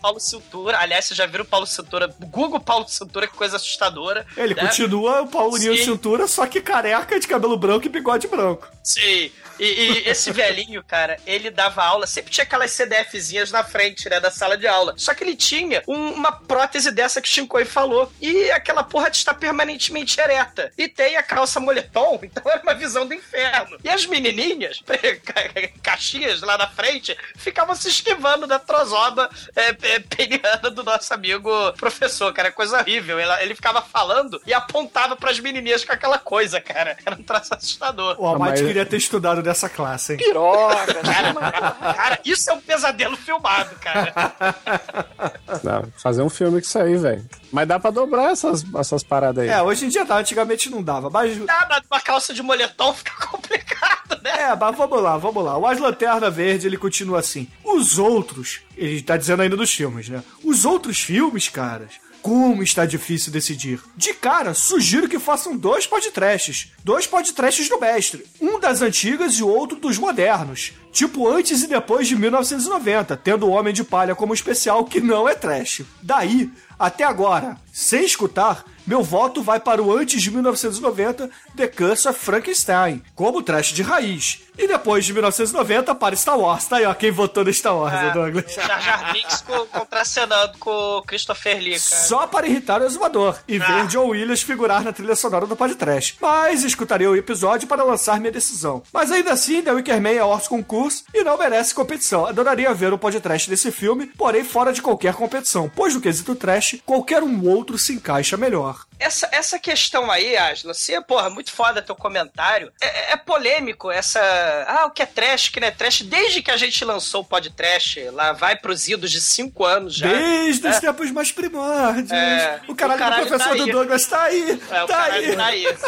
Paulo 0.00 0.20
Cintura. 0.20 0.78
Aliás, 0.78 1.04
vocês 1.06 1.16
já 1.16 1.26
viram 1.26 1.44
o 1.44 1.48
Paulo 1.48 1.66
Cintura? 1.66 2.12
Google 2.20 2.60
Paulo 2.60 2.86
Cintura, 2.88 3.26
que 3.26 3.34
coisa 3.36 3.56
assustadora. 3.56 4.26
Ele 4.36 4.54
né? 4.54 4.62
continua 4.62 5.22
o 5.22 5.28
Paulinho 5.28 5.76
Sim. 5.76 5.84
Cintura, 5.84 6.26
só 6.26 6.46
que 6.46 6.60
careca 6.60 7.18
de 7.18 7.26
cabelo 7.28 7.56
branco 7.56 7.86
e 7.86 7.88
bigode 7.88 8.26
branco. 8.28 8.68
Sim. 8.82 9.30
E, 9.58 9.64
e 9.64 10.08
esse 10.08 10.32
velhinho, 10.32 10.82
cara, 10.82 11.18
ele 11.26 11.50
dava 11.50 11.84
aula, 11.84 12.06
sempre 12.06 12.30
tinha 12.32 12.44
aquelas 12.44 12.70
CDFzinhas 12.70 13.50
na 13.52 13.62
frente, 13.62 14.08
né, 14.08 14.18
da 14.18 14.30
sala 14.30 14.56
de 14.56 14.66
aula. 14.66 14.94
Só 14.96 15.12
que 15.12 15.22
ele 15.22 15.36
tinha 15.36 15.82
um- 15.86 16.12
uma 16.12 16.32
prótese 16.32 16.90
dessa 16.90 17.20
que 17.20 17.28
o 17.28 17.30
Shinkoi 17.30 17.66
falou. 17.66 18.10
E 18.22 18.50
aquela 18.52 18.82
porra 18.82 19.08
está 19.08 19.34
permanentemente 19.34 20.18
ereta. 20.18 20.72
E 20.78 20.88
tem 20.88 21.16
a 21.16 21.22
calça 21.22 21.60
moletom, 21.60 22.18
então 22.24 22.42
era 22.50 22.62
uma 22.62 22.72
visão 22.74 23.06
do 23.06 23.12
inferno. 23.12 23.76
E 23.84 23.88
as 23.90 24.06
menininhas, 24.06 24.80
ca- 25.24 25.68
caixinhas 25.82 26.40
lá 26.40 26.56
na 26.56 26.66
frente, 26.68 27.14
ficavam 27.36 27.74
se 27.74 27.88
esquivando 27.88 28.46
da 28.46 28.58
trozoba 28.58 29.28
é, 29.56 29.68
é, 29.68 30.00
peniana 30.00 30.70
do 30.70 30.82
nosso 30.82 31.12
amigo 31.12 31.50
professor, 31.74 32.32
cara. 32.32 32.50
Coisa 32.52 32.78
horrível. 32.78 33.18
Ele, 33.18 33.32
ele 33.42 33.54
ficava 33.54 33.82
falando 33.82 34.40
e 34.46 34.52
apontava 34.52 35.16
pras 35.16 35.38
menininhas 35.40 35.84
com 35.84 35.92
aquela 35.92 36.18
coisa, 36.18 36.60
cara. 36.60 36.96
Era 37.04 37.16
um 37.16 37.22
traço 37.22 37.54
assustador. 37.54 38.16
O 38.18 38.26
Almighty 38.26 38.50
mas- 38.50 38.60
queria 38.62 38.86
ter 38.86 38.96
estudado 38.96 39.42
dessa 39.42 39.68
classe, 39.68 40.12
hein? 40.12 40.18
Piroca, 40.18 40.94
cara, 41.02 41.94
cara, 41.94 42.20
isso 42.24 42.50
é 42.50 42.52
um 42.52 42.60
pesadelo 42.60 43.16
filmado, 43.16 43.74
cara. 43.76 44.12
Dá, 45.62 45.82
fazer 45.98 46.22
um 46.22 46.30
filme 46.30 46.60
com 46.60 46.66
isso 46.66 46.78
aí, 46.78 46.96
velho. 46.96 47.24
Mas 47.52 47.66
dá 47.66 47.78
pra 47.78 47.90
dobrar 47.90 48.30
essas, 48.30 48.64
essas 48.76 49.02
paradas 49.02 49.42
aí. 49.44 49.50
É, 49.50 49.60
hoje 49.62 49.84
em 49.84 49.88
dia 49.88 50.04
dá, 50.04 50.16
antigamente 50.18 50.70
não 50.70 50.82
dava. 50.82 51.10
Mas 51.10 51.36
Nada, 51.38 51.82
uma 51.90 52.00
calça 52.00 52.32
de 52.32 52.42
moletom 52.42 52.92
fica 52.94 53.12
complicado, 53.26 54.20
né? 54.22 54.30
É, 54.50 54.56
mas 54.56 54.76
vamos 54.76 55.02
lá, 55.02 55.16
vamos 55.16 55.44
lá. 55.44 55.58
O 55.58 55.66
As 55.66 55.78
Lanterna 55.78 56.30
Verde, 56.30 56.66
ele 56.66 56.76
continua 56.76 57.18
assim. 57.18 57.48
Os 57.64 57.98
outros, 57.98 58.60
ele 58.80 59.02
tá 59.02 59.16
dizendo 59.16 59.42
ainda 59.42 59.56
dos 59.56 59.72
filmes, 59.72 60.08
né? 60.08 60.22
Os 60.42 60.64
outros 60.64 61.00
filmes, 61.00 61.50
caras, 61.50 61.92
como 62.22 62.62
está 62.62 62.86
difícil 62.86 63.30
decidir. 63.30 63.78
De 63.94 64.14
cara, 64.14 64.54
sugiro 64.54 65.06
que 65.08 65.18
façam 65.18 65.54
dois 65.54 65.86
podcasts. 65.86 66.72
Dois 66.82 67.06
podcasts 67.06 67.68
do 67.68 67.78
mestre. 67.78 68.24
Um 68.40 68.58
das 68.58 68.80
antigas 68.80 69.34
e 69.34 69.42
outro 69.42 69.78
dos 69.78 69.98
modernos. 69.98 70.72
Tipo 70.92 71.28
antes 71.28 71.62
e 71.62 71.66
depois 71.66 72.08
de 72.08 72.16
1990, 72.16 73.16
tendo 73.18 73.46
o 73.46 73.50
Homem 73.50 73.74
de 73.74 73.84
Palha 73.84 74.14
como 74.14 74.32
especial 74.32 74.84
que 74.84 75.00
não 75.00 75.28
é 75.28 75.34
trash. 75.34 75.82
Daí, 76.02 76.50
até 76.78 77.04
agora, 77.04 77.58
sem 77.72 78.04
escutar, 78.04 78.64
meu 78.90 79.04
voto 79.04 79.40
vai 79.40 79.60
para 79.60 79.80
o 79.80 79.96
antes 79.96 80.20
de 80.20 80.32
1990, 80.32 81.30
The 81.56 81.68
Curse 81.68 82.08
of 82.08 82.18
Frankenstein, 82.18 83.00
como 83.14 83.40
trash 83.40 83.68
de 83.68 83.82
raiz. 83.84 84.40
E 84.58 84.66
depois 84.66 85.04
de 85.06 85.12
1990 85.14 85.94
para 85.94 86.14
Star 86.16 86.36
Wars. 86.38 86.66
Tá 86.66 86.78
aí, 86.78 86.84
ó, 86.84 86.92
quem 86.92 87.10
votou 87.12 87.44
no 87.44 87.52
Star 87.54 87.74
Wars, 87.74 87.94
É, 87.94 88.10
o 88.10 88.12
Douglas. 88.12 88.52
Jar 88.52 88.82
Jar 88.82 89.12
Binks 89.12 89.40
co- 89.42 89.64
contracenando 89.66 90.58
com 90.58 90.70
o 90.98 91.02
Christopher 91.02 91.56
Lee, 91.58 91.78
cara. 91.80 92.02
Só 92.02 92.26
para 92.26 92.46
irritar 92.48 92.82
o 92.82 92.84
exumador 92.84 93.38
e 93.48 93.56
Ah. 93.62 93.64
ver 93.64 93.86
John 93.86 94.08
Williams 94.08 94.42
figurar 94.42 94.82
na 94.82 94.92
trilha 94.92 95.14
sonora 95.16 95.46
do 95.46 95.56
podcast. 95.56 96.16
Mas 96.20 96.62
escutarei 96.64 97.06
o 97.06 97.16
episódio 97.16 97.66
para 97.68 97.84
lançar 97.84 98.18
minha 98.20 98.32
decisão. 98.32 98.82
Mas 98.92 99.10
ainda 99.12 99.32
assim, 99.32 99.62
The 99.62 99.72
Wicker 99.72 100.00
Man 100.02 100.10
é 100.10 100.24
orço 100.24 100.48
concurso 100.50 101.04
e 101.14 101.22
não 101.24 101.38
merece 101.38 101.72
competição. 101.74 102.26
Adoraria 102.26 102.74
ver 102.74 102.92
o 102.92 102.98
podcast 102.98 103.48
desse 103.48 103.70
filme, 103.70 104.06
porém 104.18 104.44
fora 104.44 104.72
de 104.74 104.82
qualquer 104.82 105.14
competição, 105.14 105.70
pois 105.74 105.94
no 105.94 106.00
quesito 106.02 106.34
trash, 106.34 106.76
qualquer 106.84 107.22
um 107.22 107.48
outro 107.48 107.78
se 107.78 107.94
encaixa 107.94 108.36
melhor. 108.36 108.79
Essa, 108.98 109.28
essa 109.32 109.58
questão 109.58 110.10
aí, 110.10 110.36
Asla, 110.36 110.74
você, 110.74 111.00
porra, 111.00 111.30
muito 111.30 111.50
foda 111.52 111.80
teu 111.80 111.94
comentário. 111.96 112.70
É, 112.82 113.12
é 113.12 113.16
polêmico 113.16 113.90
essa. 113.90 114.20
Ah, 114.68 114.84
o 114.84 114.90
que 114.90 115.02
é 115.02 115.06
trash, 115.06 115.46
o 115.48 115.52
que 115.52 115.60
não 115.60 115.68
é 115.68 115.70
trash. 115.70 116.02
Desde 116.02 116.42
que 116.42 116.50
a 116.50 116.56
gente 116.58 116.84
lançou 116.84 117.22
o 117.22 117.24
podcast, 117.24 117.98
lá 118.10 118.32
vai 118.34 118.56
pros 118.56 118.88
idos 118.88 119.10
de 119.10 119.18
5 119.20 119.64
anos 119.64 119.94
já. 119.96 120.06
Desde 120.06 120.66
É. 120.66 120.70
os 120.70 120.78
tempos 120.80 121.10
mais 121.12 121.32
primórdios. 121.32 122.10
É, 122.12 122.60
o 122.68 122.74
caralho, 122.74 122.96
o 122.96 123.02
caralho 123.02 123.24
do 123.24 123.28
professor 123.28 123.56
tá 123.56 123.64
do. 123.64 123.72
Douglas 123.72 124.04
tá 124.06 124.22
aí. 124.24 124.60
É, 124.70 124.82
o 124.82 124.86
tá 124.86 125.02
aí. 125.04 125.36
tá 125.36 125.46
aí. 125.46 125.66
É. 125.66 125.80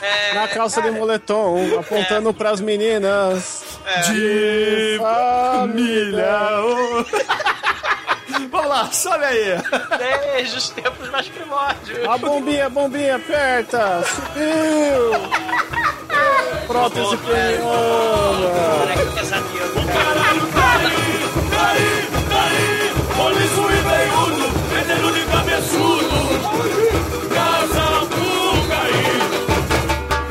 É, 0.04 0.34
Na 0.34 0.48
calça 0.48 0.82
de 0.82 0.90
moletom, 0.90 1.78
apontando 1.78 2.32
pras 2.34 2.60
meninas. 2.60 3.62
De 4.06 4.98
família. 4.98 6.24
Vamos 8.50 8.68
lá, 8.68 8.90
sobe 8.90 9.24
aí. 9.24 9.44
Desde 10.34 10.56
os 10.56 10.68
tempos 10.70 11.08
mais 11.10 11.28
primórdios. 11.28 12.08
A 12.08 12.18
bombinha, 12.18 12.68
bombinha, 12.68 13.16
aperta! 13.16 14.02
Subiu! 14.04 15.54
Prótese 16.66 17.16
peniana! 17.18 18.94
Que 18.96 19.06
pesadelo. 19.14 19.86
Caralho, 19.86 20.46
cai, 20.52 20.84
cai, 21.50 21.78
cai, 22.30 22.56
poliço 23.16 23.62
e 23.70 23.80
veiudo, 23.88 24.46
vendendo 24.70 25.08
de 25.12 25.22
cabeçudo, 25.30 26.16
casa 27.34 27.86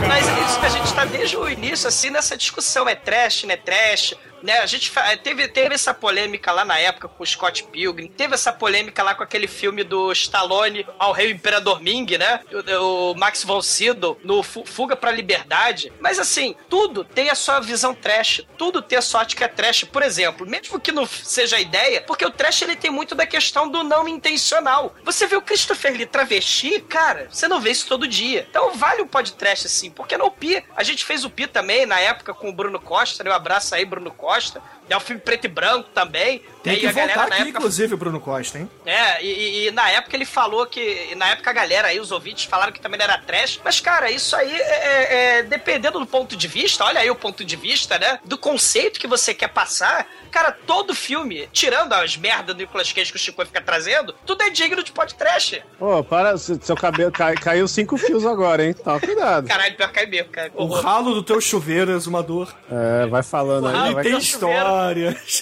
Mas 0.07 0.27
é 0.27 0.29
isso 0.45 0.59
que 0.59 0.65
a 0.65 0.69
gente 0.69 0.93
tá 0.93 1.05
desde 1.05 1.37
o 1.37 1.49
início, 1.49 1.87
assim, 1.87 2.09
nessa 2.09 2.35
discussão. 2.35 2.89
É 2.89 2.95
trash, 2.95 3.43
não 3.43 3.53
é 3.53 3.57
trash? 3.57 4.15
Né? 4.43 4.59
A 4.59 4.65
gente 4.65 4.89
fa- 4.91 5.15
teve, 5.17 5.47
teve 5.47 5.73
essa 5.73 5.93
polêmica 5.93 6.51
lá 6.51 6.65
na 6.65 6.77
época 6.77 7.07
com 7.07 7.23
o 7.23 7.25
Scott 7.25 7.63
Pilgrim, 7.63 8.07
teve 8.09 8.33
essa 8.33 8.51
polêmica 8.51 9.01
lá 9.01 9.15
com 9.15 9.23
aquele 9.23 9.47
filme 9.47 9.83
do 9.85 10.11
Stallone 10.11 10.85
ao 10.99 11.13
Rei 11.13 11.31
Imperador 11.31 11.81
Ming, 11.81 12.17
né? 12.17 12.41
O, 12.79 13.11
o 13.11 13.15
Max 13.15 13.43
von 13.43 13.61
Sydow 13.61 14.19
no 14.23 14.43
Fu- 14.43 14.65
Fuga 14.65 14.95
pra 14.97 15.11
Liberdade. 15.11 15.93
Mas 16.01 16.19
assim, 16.19 16.55
tudo 16.69 17.05
tem 17.05 17.29
a 17.29 17.35
sua 17.35 17.61
visão 17.61 17.95
trash, 17.95 18.41
tudo 18.57 18.81
tem 18.81 18.97
a 18.97 19.01
sua 19.01 19.21
ótica 19.21 19.47
trash. 19.47 19.85
Por 19.85 20.03
exemplo, 20.03 20.45
mesmo 20.45 20.77
que 20.79 20.91
não 20.91 21.05
seja 21.05 21.55
a 21.55 21.61
ideia, 21.61 22.01
porque 22.01 22.25
o 22.25 22.29
trash 22.31 22.63
ele 22.63 22.75
tem 22.75 22.91
muito 22.91 23.15
da 23.15 23.25
questão 23.25 23.69
do 23.69 23.81
não 23.81 24.07
intencional. 24.09 24.93
Você 25.05 25.25
vê 25.25 25.37
o 25.37 25.41
Christopher 25.41 25.93
Lee 25.93 26.05
travesti, 26.05 26.81
cara, 26.81 27.27
você 27.31 27.47
não 27.47 27.61
vê 27.61 27.71
isso 27.71 27.87
todo 27.87 28.05
dia. 28.07 28.45
Então 28.49 28.73
vale 28.73 29.01
o 29.01 29.07
podcast 29.07 29.69
sim, 29.69 29.89
porque 29.89 30.17
no 30.17 30.29
Pi, 30.29 30.61
a 30.75 30.83
gente 30.83 31.05
fez 31.05 31.23
o 31.23 31.29
Pi 31.29 31.47
também 31.47 31.85
na 31.85 31.99
época 31.99 32.33
com 32.33 32.49
o 32.49 32.53
Bruno 32.53 32.79
Costa, 32.79 33.23
né? 33.23 33.31
Um 33.31 33.33
abraço 33.33 33.73
aí, 33.73 33.85
Bruno 33.85 34.11
Costa 34.11 34.32
gosta, 34.33 34.61
é 34.89 34.97
um 34.97 34.99
filme 34.99 35.21
preto 35.21 35.45
e 35.45 35.47
branco 35.47 35.89
também. 35.93 36.41
Tem 36.61 36.75
E 36.75 36.79
que 36.79 36.87
a 36.87 36.91
galera 36.91 37.13
voltar 37.13 37.29
na 37.29 37.35
aqui, 37.35 37.43
época 37.43 37.57
inclusive, 37.59 37.93
o 37.93 37.97
Bruno 37.97 38.19
Costa, 38.21 38.57
hein? 38.59 38.69
é, 38.85 39.21
e, 39.23 39.27
e- 39.27 39.67
e 39.67 39.71
na 39.71 39.89
época 39.89 40.15
ele 40.15 40.25
falou 40.25 40.65
que. 40.65 41.09
e 41.11 41.15
Na 41.15 41.29
época 41.29 41.49
a 41.49 41.53
galera 41.53 41.89
aí, 41.89 41.99
os 41.99 42.11
ouvintes, 42.11 42.45
falaram 42.45 42.71
que 42.71 42.79
também 42.79 42.97
não 42.97 43.03
era 43.05 43.17
trash. 43.17 43.59
Mas, 43.63 43.79
cara, 43.79 44.09
isso 44.11 44.35
aí 44.35 44.51
é, 44.53 44.61
é- 44.61 45.37
é 45.39 45.43
dependendo 45.43 45.99
do 45.99 46.05
ponto 46.05 46.35
de 46.37 46.47
vista, 46.47 46.85
olha 46.85 46.99
aí 47.01 47.09
o 47.09 47.15
ponto 47.15 47.43
de 47.43 47.55
vista, 47.55 47.97
né? 47.99 48.19
Do 48.23 48.37
conceito 48.37 48.99
que 48.99 49.07
você 49.07 49.33
quer 49.33 49.49
passar. 49.49 50.07
Cara, 50.31 50.51
todo 50.65 50.95
filme, 50.95 51.47
tirando 51.51 51.93
as 51.93 52.17
merdas 52.17 52.55
do 52.55 52.59
Nicolas 52.59 52.91
Cage 52.91 53.11
que 53.11 53.17
o 53.17 53.19
Chico 53.19 53.45
fica 53.45 53.61
trazendo, 53.61 54.13
tudo 54.25 54.41
é 54.41 54.49
digno 54.49 54.81
de 54.83 54.91
podcast. 54.91 55.63
Ô, 55.79 56.03
para, 56.03 56.37
se- 56.37 56.59
seu 56.63 56.75
cabelo 56.75 57.11
cai- 57.11 57.35
caiu 57.35 57.67
cinco 57.67 57.97
fios 57.97 58.25
agora, 58.25 58.65
hein? 58.65 58.73
Toma 58.73 58.99
cuidado. 58.99 59.47
Caralho, 59.47 59.75
pior 59.75 59.87
que 59.89 59.93
cai 59.93 60.05
mesmo, 60.07 60.29
cara. 60.31 60.51
O 60.55 60.65
ralo 60.73 61.13
do 61.13 61.21
teu 61.21 61.39
chuveiro, 61.39 61.91
exumador. 61.91 62.51
É, 62.71 63.05
vai 63.07 63.21
falando 63.21 63.67
aí. 63.67 63.91
E 63.91 63.93
Vai... 63.93 64.03
tem 64.03 64.19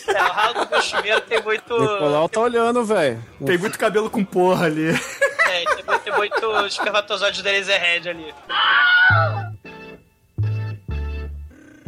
É, 0.08 0.24
o 0.24 0.32
ralo 0.32 0.66
do 0.66 0.70
meu 0.72 0.82
chuveiro 0.82 1.22
tem 1.22 1.42
muito. 1.42 1.80
Nicolau 1.80 2.30
tá 2.30 2.40
olhando, 2.42 2.84
velho. 2.84 3.24
Tem 3.46 3.58
muito 3.58 3.78
cabelo 3.80 4.10
com 4.10 4.24
porra 4.24 4.66
ali. 4.68 4.90
É, 4.90 5.66
tem, 5.76 5.86
muito- 5.86 6.00
tem 6.04 6.14
muito 6.14 6.66
espermatozoide 6.68 7.44
da 7.44 7.52
Razorhead 7.52 8.10
ali. 8.10 8.34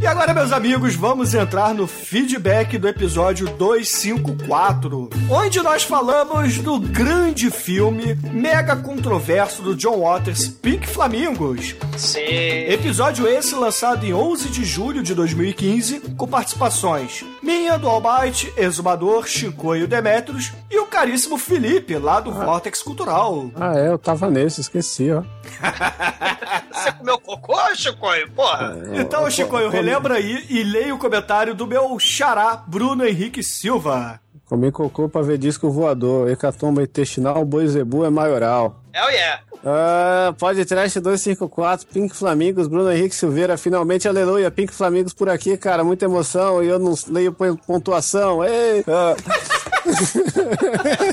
E 0.02 0.08
agora, 0.08 0.34
meus 0.34 0.52
amigos, 0.52 0.96
vamos 0.96 1.34
entrar 1.34 1.74
no 1.74 1.88
feedback 1.88 2.78
do 2.78 2.88
episódio 2.88 3.48
254, 3.52 5.10
onde 5.30 5.62
nós 5.62 5.84
falamos 5.84 6.58
do 6.58 6.78
grande 6.80 7.50
filme 7.50 8.16
mega 8.32 8.76
controverso 8.76 9.62
do 9.62 9.76
John 9.76 10.02
Waters, 10.02 10.48
Pink 10.50 10.88
Flamingos. 10.88 11.76
Sim. 11.98 12.20
Episódio 12.20 13.28
esse 13.28 13.56
lançado 13.56 14.06
em 14.06 14.14
11 14.14 14.50
de 14.50 14.66
julho 14.66 15.02
de 15.02 15.14
2015, 15.14 16.00
com 16.18 16.28
participações 16.28 17.24
minha, 17.42 17.78
do 17.78 17.88
Almighty, 17.88 18.52
Exumador, 18.58 19.28
Chicoio 19.28 19.88
Demetrios 19.88 20.52
e 20.72 20.80
o 20.80 20.86
caríssimo 20.86 21.38
Felipe, 21.38 21.98
lá 21.98 22.20
do 22.20 22.32
Vortex 22.32 22.82
Cultural. 22.82 23.52
Ah, 23.56 23.78
é, 23.78 23.90
eu 23.90 23.98
tava 23.98 24.30
nesse, 24.30 24.62
esqueci, 24.62 25.12
ó. 25.12 25.24
Você 26.72 26.92
comeu 26.94 27.20
cocô, 27.20 27.58
Chicoio? 27.76 28.30
Porra. 28.32 28.76
Então, 28.94 29.30
Chicoio, 29.30 29.70
relembra 29.84 30.16
aí 30.16 30.46
e 30.50 30.64
leia 30.64 30.96
o 30.96 30.98
comentário 30.98 31.54
do 31.54 31.68
meu 31.68 31.98
xará, 32.00 32.64
Bruno 32.68 33.06
Henrique 33.06 33.44
Silva. 33.44 34.20
Comi 34.46 34.72
cocô 34.72 35.10
pra 35.10 35.22
ver 35.22 35.38
disco 35.38 35.70
voador. 35.72 36.30
Hecatomba 36.30 36.84
intestinal, 36.84 37.44
boi 37.46 37.68
zebu 37.68 38.06
é 38.06 38.10
maioral. 38.10 38.82
É 38.94 39.04
o 39.04 39.10
yeah. 39.10 39.42
Ah, 39.66 40.34
pode 40.38 40.64
trash 40.66 40.96
254, 40.96 41.88
Pink 41.88 42.14
Flamingos, 42.16 42.68
Bruno 42.68 42.92
Henrique 42.92 43.16
Silveira, 43.16 43.58
finalmente, 43.58 44.08
aleluia, 44.10 44.52
Pink 44.52 44.74
Flamingos 44.74 45.14
por 45.14 45.30
aqui, 45.30 45.56
cara, 45.56 45.86
muita 45.86 46.04
emoção, 46.04 46.62
e 46.62 46.68
eu 46.68 46.78
não 46.78 46.94
leio 47.08 47.32
pon- 47.32 47.56
pontuação, 47.56 48.44
ei! 48.44 48.84
Ah, 48.86 49.16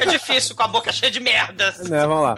É 0.02 0.06
difícil 0.10 0.56
com 0.56 0.64
a 0.64 0.68
boca 0.68 0.90
cheia 0.92 1.12
de 1.12 1.20
merda. 1.20 1.72
né, 1.88 2.04
vamos 2.06 2.22
lá. 2.24 2.34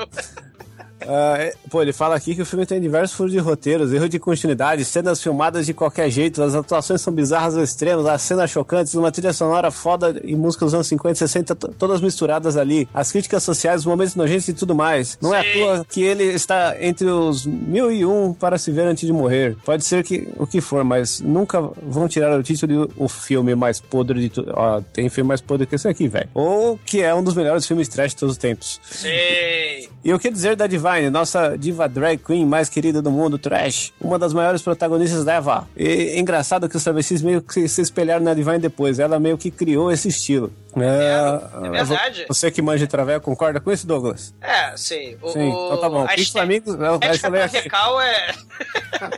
É- 1.08 1.54
pô, 1.70 1.82
ele 1.82 1.92
fala 1.92 2.14
aqui 2.16 2.34
que 2.34 2.42
o 2.42 2.46
filme 2.46 2.64
tem 2.66 2.80
diversos 2.80 3.16
furos 3.16 3.32
de 3.32 3.38
roteiros, 3.38 3.92
erro 3.92 4.08
de 4.08 4.18
continuidade, 4.18 4.84
cenas 4.84 5.22
filmadas 5.22 5.66
de 5.66 5.74
qualquer 5.74 6.10
jeito, 6.10 6.42
as 6.42 6.54
atuações 6.54 7.00
são 7.00 7.12
bizarras 7.12 7.56
ao 7.56 7.62
extremo, 7.62 8.06
as 8.08 8.22
cenas 8.22 8.50
chocantes, 8.50 8.94
uma 8.94 9.10
trilha 9.12 9.32
sonora 9.32 9.70
foda 9.70 10.20
e 10.24 10.34
música 10.36 10.64
dos 10.64 10.74
anos 10.74 10.86
50 10.86 11.12
e 11.14 11.18
60, 11.18 11.54
t- 11.54 11.68
todas 11.78 12.00
misturadas 12.00 12.56
ali, 12.56 12.88
as 12.92 13.10
críticas 13.12 13.42
sociais, 13.42 13.80
os 13.80 13.86
momentos 13.86 14.14
nojentos 14.14 14.48
e 14.48 14.52
tudo 14.52 14.74
mais. 14.74 15.18
Não 15.20 15.34
é 15.34 15.40
à 15.40 15.52
toa 15.52 15.86
que 15.88 16.02
ele 16.02 16.24
está 16.24 16.76
entre 16.80 17.06
os 17.06 17.44
mil 17.46 17.90
e 17.90 18.04
um 18.04 18.32
para 18.32 18.58
se 18.58 18.70
ver 18.70 18.82
antes 18.86 19.06
de 19.06 19.12
morrer. 19.12 19.56
Pode 19.64 19.84
ser 19.84 20.02
que 20.04 20.28
o 20.36 20.46
que 20.46 20.60
for, 20.60 20.84
mas 20.84 21.20
nunca 21.20 21.60
vão 21.82 22.08
tirar 22.08 22.38
o 22.38 22.42
título 22.42 22.86
de 22.86 22.92
o 22.96 23.08
filme 23.08 23.54
mais 23.54 23.80
podre 23.80 24.20
de 24.20 24.28
tudo. 24.28 24.52
Ó, 24.54 24.80
tem 24.92 25.08
filme 25.08 25.28
mais 25.28 25.40
podre 25.40 25.66
que 25.66 25.74
esse 25.74 25.88
aqui, 25.88 26.08
velho. 26.08 26.28
Ou 26.34 26.78
que 26.84 27.00
é 27.02 27.14
um 27.14 27.22
dos 27.22 27.34
melhores 27.34 27.66
filmes 27.66 27.88
trash 27.88 28.10
de 28.12 28.16
todos 28.16 28.32
os 28.34 28.38
tempos. 28.38 28.80
Sei. 28.84 29.88
E 30.04 30.12
o 30.12 30.18
que 30.18 30.30
dizer 30.30 30.56
da 30.56 30.66
Divine, 30.92 31.10
nossa 31.10 31.56
diva 31.56 31.88
drag 31.88 32.18
queen 32.18 32.44
mais 32.46 32.68
querida 32.68 33.00
do 33.00 33.10
mundo, 33.10 33.38
trash, 33.38 33.92
uma 34.00 34.18
das 34.18 34.32
maiores 34.32 34.62
protagonistas 34.62 35.24
da 35.24 35.34
Eva. 35.34 35.68
E 35.76 35.86
é 35.86 36.18
engraçado 36.18 36.68
que 36.68 36.76
os 36.76 36.84
travestis 36.84 37.22
meio 37.22 37.40
que 37.42 37.66
se 37.68 37.80
espelharam 37.80 38.24
na 38.24 38.34
Divine 38.34 38.58
depois, 38.58 38.98
ela 38.98 39.18
meio 39.18 39.38
que 39.38 39.50
criou 39.50 39.90
esse 39.90 40.08
estilo. 40.08 40.52
É, 40.74 41.66
é 41.66 41.84
verdade. 41.84 42.24
Você 42.28 42.50
que 42.50 42.62
manja 42.62 42.86
de 42.86 42.90
traveco, 42.90 43.24
concorda 43.26 43.60
com 43.60 43.70
isso, 43.70 43.86
Douglas? 43.86 44.34
É, 44.40 44.74
sim. 44.74 45.16
O, 45.20 45.28
Sim, 45.30 45.48
então 45.50 45.80
tá 45.80 45.90
bom. 45.90 46.04
a 46.04 46.08
Flamingos, 46.32 46.74
eu 46.74 46.94
ética 46.94 47.18
falei 47.18 47.42
aqui. 47.42 47.52
travecal 47.52 48.00
é. 48.00 48.34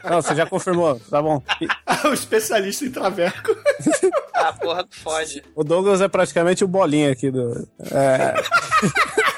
Não, 0.11 0.21
você 0.23 0.35
já 0.35 0.47
confirmou, 0.47 1.01
tá 1.11 1.23
bom. 1.23 1.43
O 2.05 2.13
especialista 2.13 2.85
em 2.85 2.91
traveco. 2.91 3.57
Ah, 4.35 4.53
porra, 4.53 4.83
não 4.83 4.89
fode. 4.91 5.43
o 5.55 5.65
Douglas 5.65 6.03
é 6.03 6.09
praticamente 6.09 6.63
o 6.63 6.69
bolinha 6.69 7.11
aqui 7.13 7.31
do. 7.31 7.67
É, 7.91 8.35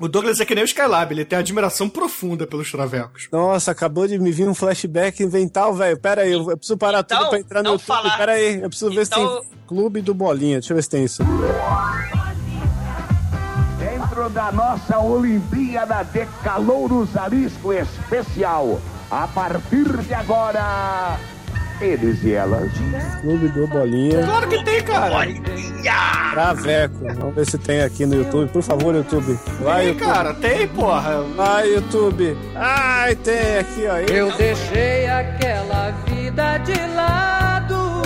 O 0.00 0.08
Douglas 0.08 0.40
é 0.40 0.44
que 0.44 0.54
nem 0.56 0.64
o 0.64 0.66
Skylab, 0.66 1.12
ele 1.12 1.24
tem 1.24 1.38
admiração 1.38 1.88
profunda 1.88 2.46
pelos 2.48 2.68
travecos. 2.70 3.28
Nossa, 3.30 3.70
acabou 3.70 4.08
de 4.08 4.18
me 4.18 4.32
vir 4.32 4.48
um 4.48 4.54
flashback 4.54 5.24
mental, 5.26 5.72
velho. 5.72 5.96
Pera 5.96 6.22
aí, 6.22 6.32
eu 6.32 6.44
preciso 6.56 6.76
parar 6.76 7.00
Então, 7.00 7.18
tudo 7.18 7.30
pra 7.30 7.38
entrar 7.38 7.62
no 7.62 7.70
YouTube. 7.70 7.86
falar. 7.86 8.16
Pera 8.16 8.32
aí, 8.32 8.60
eu 8.60 8.68
preciso 8.68 8.90
ver 8.92 9.06
se 9.06 9.12
Então- 9.12 9.40
tem 9.40 9.50
Clube 9.68 10.02
do 10.02 10.12
Bolinha. 10.12 10.58
Deixa 10.58 10.72
eu 10.72 10.76
ver 10.76 10.82
se 10.82 10.90
tem 10.90 11.04
isso. 11.04 11.22
Dentro 13.78 14.28
da 14.30 14.50
nossa 14.52 14.98
Olimpíada 14.98 16.02
de 16.04 16.26
Calouros 16.42 17.16
Arisco 17.16 17.72
Especial, 17.72 18.80
a 19.10 19.26
partir 19.28 19.86
de 20.02 20.14
agora, 20.14 21.18
eles 21.80 22.22
e 22.22 22.32
elas. 22.32 22.70
Clube 23.20 23.48
do 23.48 23.66
Bolinha. 23.66 24.22
Claro 24.24 24.48
que 24.48 24.64
tem, 24.64 24.82
cara. 24.82 25.26
Traveco. 26.32 26.94
Vamos 27.18 27.34
ver 27.34 27.46
se 27.46 27.58
tem 27.58 27.82
aqui 27.82 28.06
no 28.06 28.14
YouTube. 28.16 28.50
Por 28.50 28.62
favor, 28.62 28.94
YouTube. 28.94 29.38
Vai, 29.60 29.80
Tem, 29.80 29.88
YouTube. 29.92 30.06
cara, 30.12 30.34
tem, 30.34 30.68
porra. 30.68 31.22
Vai, 31.36 31.68
YouTube. 31.74 32.36
Ai, 32.54 33.14
tem 33.16 33.58
aqui, 33.58 33.86
ó. 33.86 33.96
Eu 33.98 34.36
deixei 34.36 35.06
aquela 35.08 35.90
vida 36.06 36.58
de 36.58 36.74
lado 36.94 38.02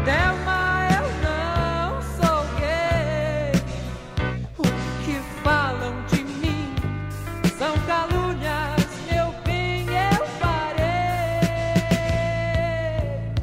Thelma, 0.06 0.39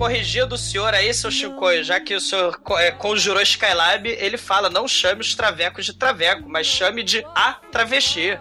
Corrigindo 0.06 0.54
o 0.54 0.58
senhor 0.58 0.94
aí, 0.94 1.12
seu 1.12 1.32
Chicoio, 1.32 1.82
já 1.82 1.98
que 1.98 2.14
o 2.14 2.20
senhor 2.20 2.56
é, 2.78 2.92
conjurou 2.92 3.42
Skylab, 3.42 4.08
ele 4.08 4.36
fala: 4.36 4.70
não 4.70 4.86
chame 4.86 5.20
os 5.20 5.34
travecos 5.34 5.84
de 5.84 5.94
traveco, 5.94 6.48
mas 6.48 6.64
chame 6.64 7.02
de 7.02 7.26
a 7.34 7.54
travesti. 7.72 8.38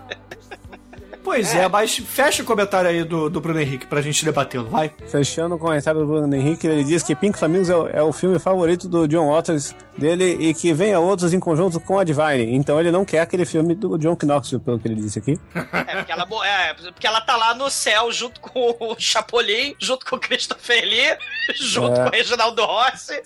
Pois 1.25 1.55
é. 1.55 1.67
mas 1.67 1.97
fecha 1.97 2.43
o 2.43 2.45
comentário 2.45 2.87
aí 2.87 3.03
do, 3.03 3.31
do 3.31 3.41
Bruno 3.41 3.59
Henrique 3.59 3.87
pra 3.87 3.99
gente 3.99 4.23
debatê-lo, 4.23 4.69
vai. 4.69 4.93
Fechando 5.07 5.55
o 5.55 5.57
comentário 5.57 6.01
do 6.01 6.05
Bruno 6.05 6.35
Henrique, 6.35 6.67
ele 6.67 6.83
diz 6.83 7.01
que 7.01 7.15
Pink 7.15 7.39
Flamingos 7.39 7.67
é 7.67 7.75
o, 7.75 7.87
é 7.87 8.03
o 8.03 8.13
filme 8.13 8.37
favorito 8.37 8.87
do 8.87 9.07
John 9.07 9.33
Waters 9.33 9.75
dele 9.97 10.37
e 10.39 10.53
que 10.53 10.71
venha 10.71 10.99
outros 10.99 11.33
em 11.33 11.39
conjunto 11.39 11.79
com 11.79 11.97
a 11.97 12.03
Divine. 12.03 12.55
Então 12.55 12.79
ele 12.79 12.91
não 12.91 13.03
quer 13.03 13.21
aquele 13.21 13.43
filme 13.43 13.73
do 13.73 13.97
John 13.97 14.15
Knoxville, 14.21 14.61
pelo 14.61 14.79
que 14.79 14.87
ele 14.87 15.01
disse 15.01 15.17
aqui. 15.17 15.39
É 15.55 15.95
porque, 15.95 16.11
ela, 16.11 16.27
é, 16.45 16.73
porque 16.73 17.07
ela 17.07 17.21
tá 17.21 17.35
lá 17.35 17.55
no 17.55 17.71
céu 17.71 18.11
junto 18.11 18.39
com 18.39 18.75
o 18.79 18.95
Chapolin, 18.99 19.75
junto 19.79 20.05
com 20.05 20.17
o 20.17 20.19
Christopher 20.19 20.83
Lee, 20.83 21.17
junto 21.55 21.93
É. 21.99 22.03
com 22.03 22.09
o 22.09 22.11
Reginaldo 22.11 22.63
Rossi. 22.63 23.21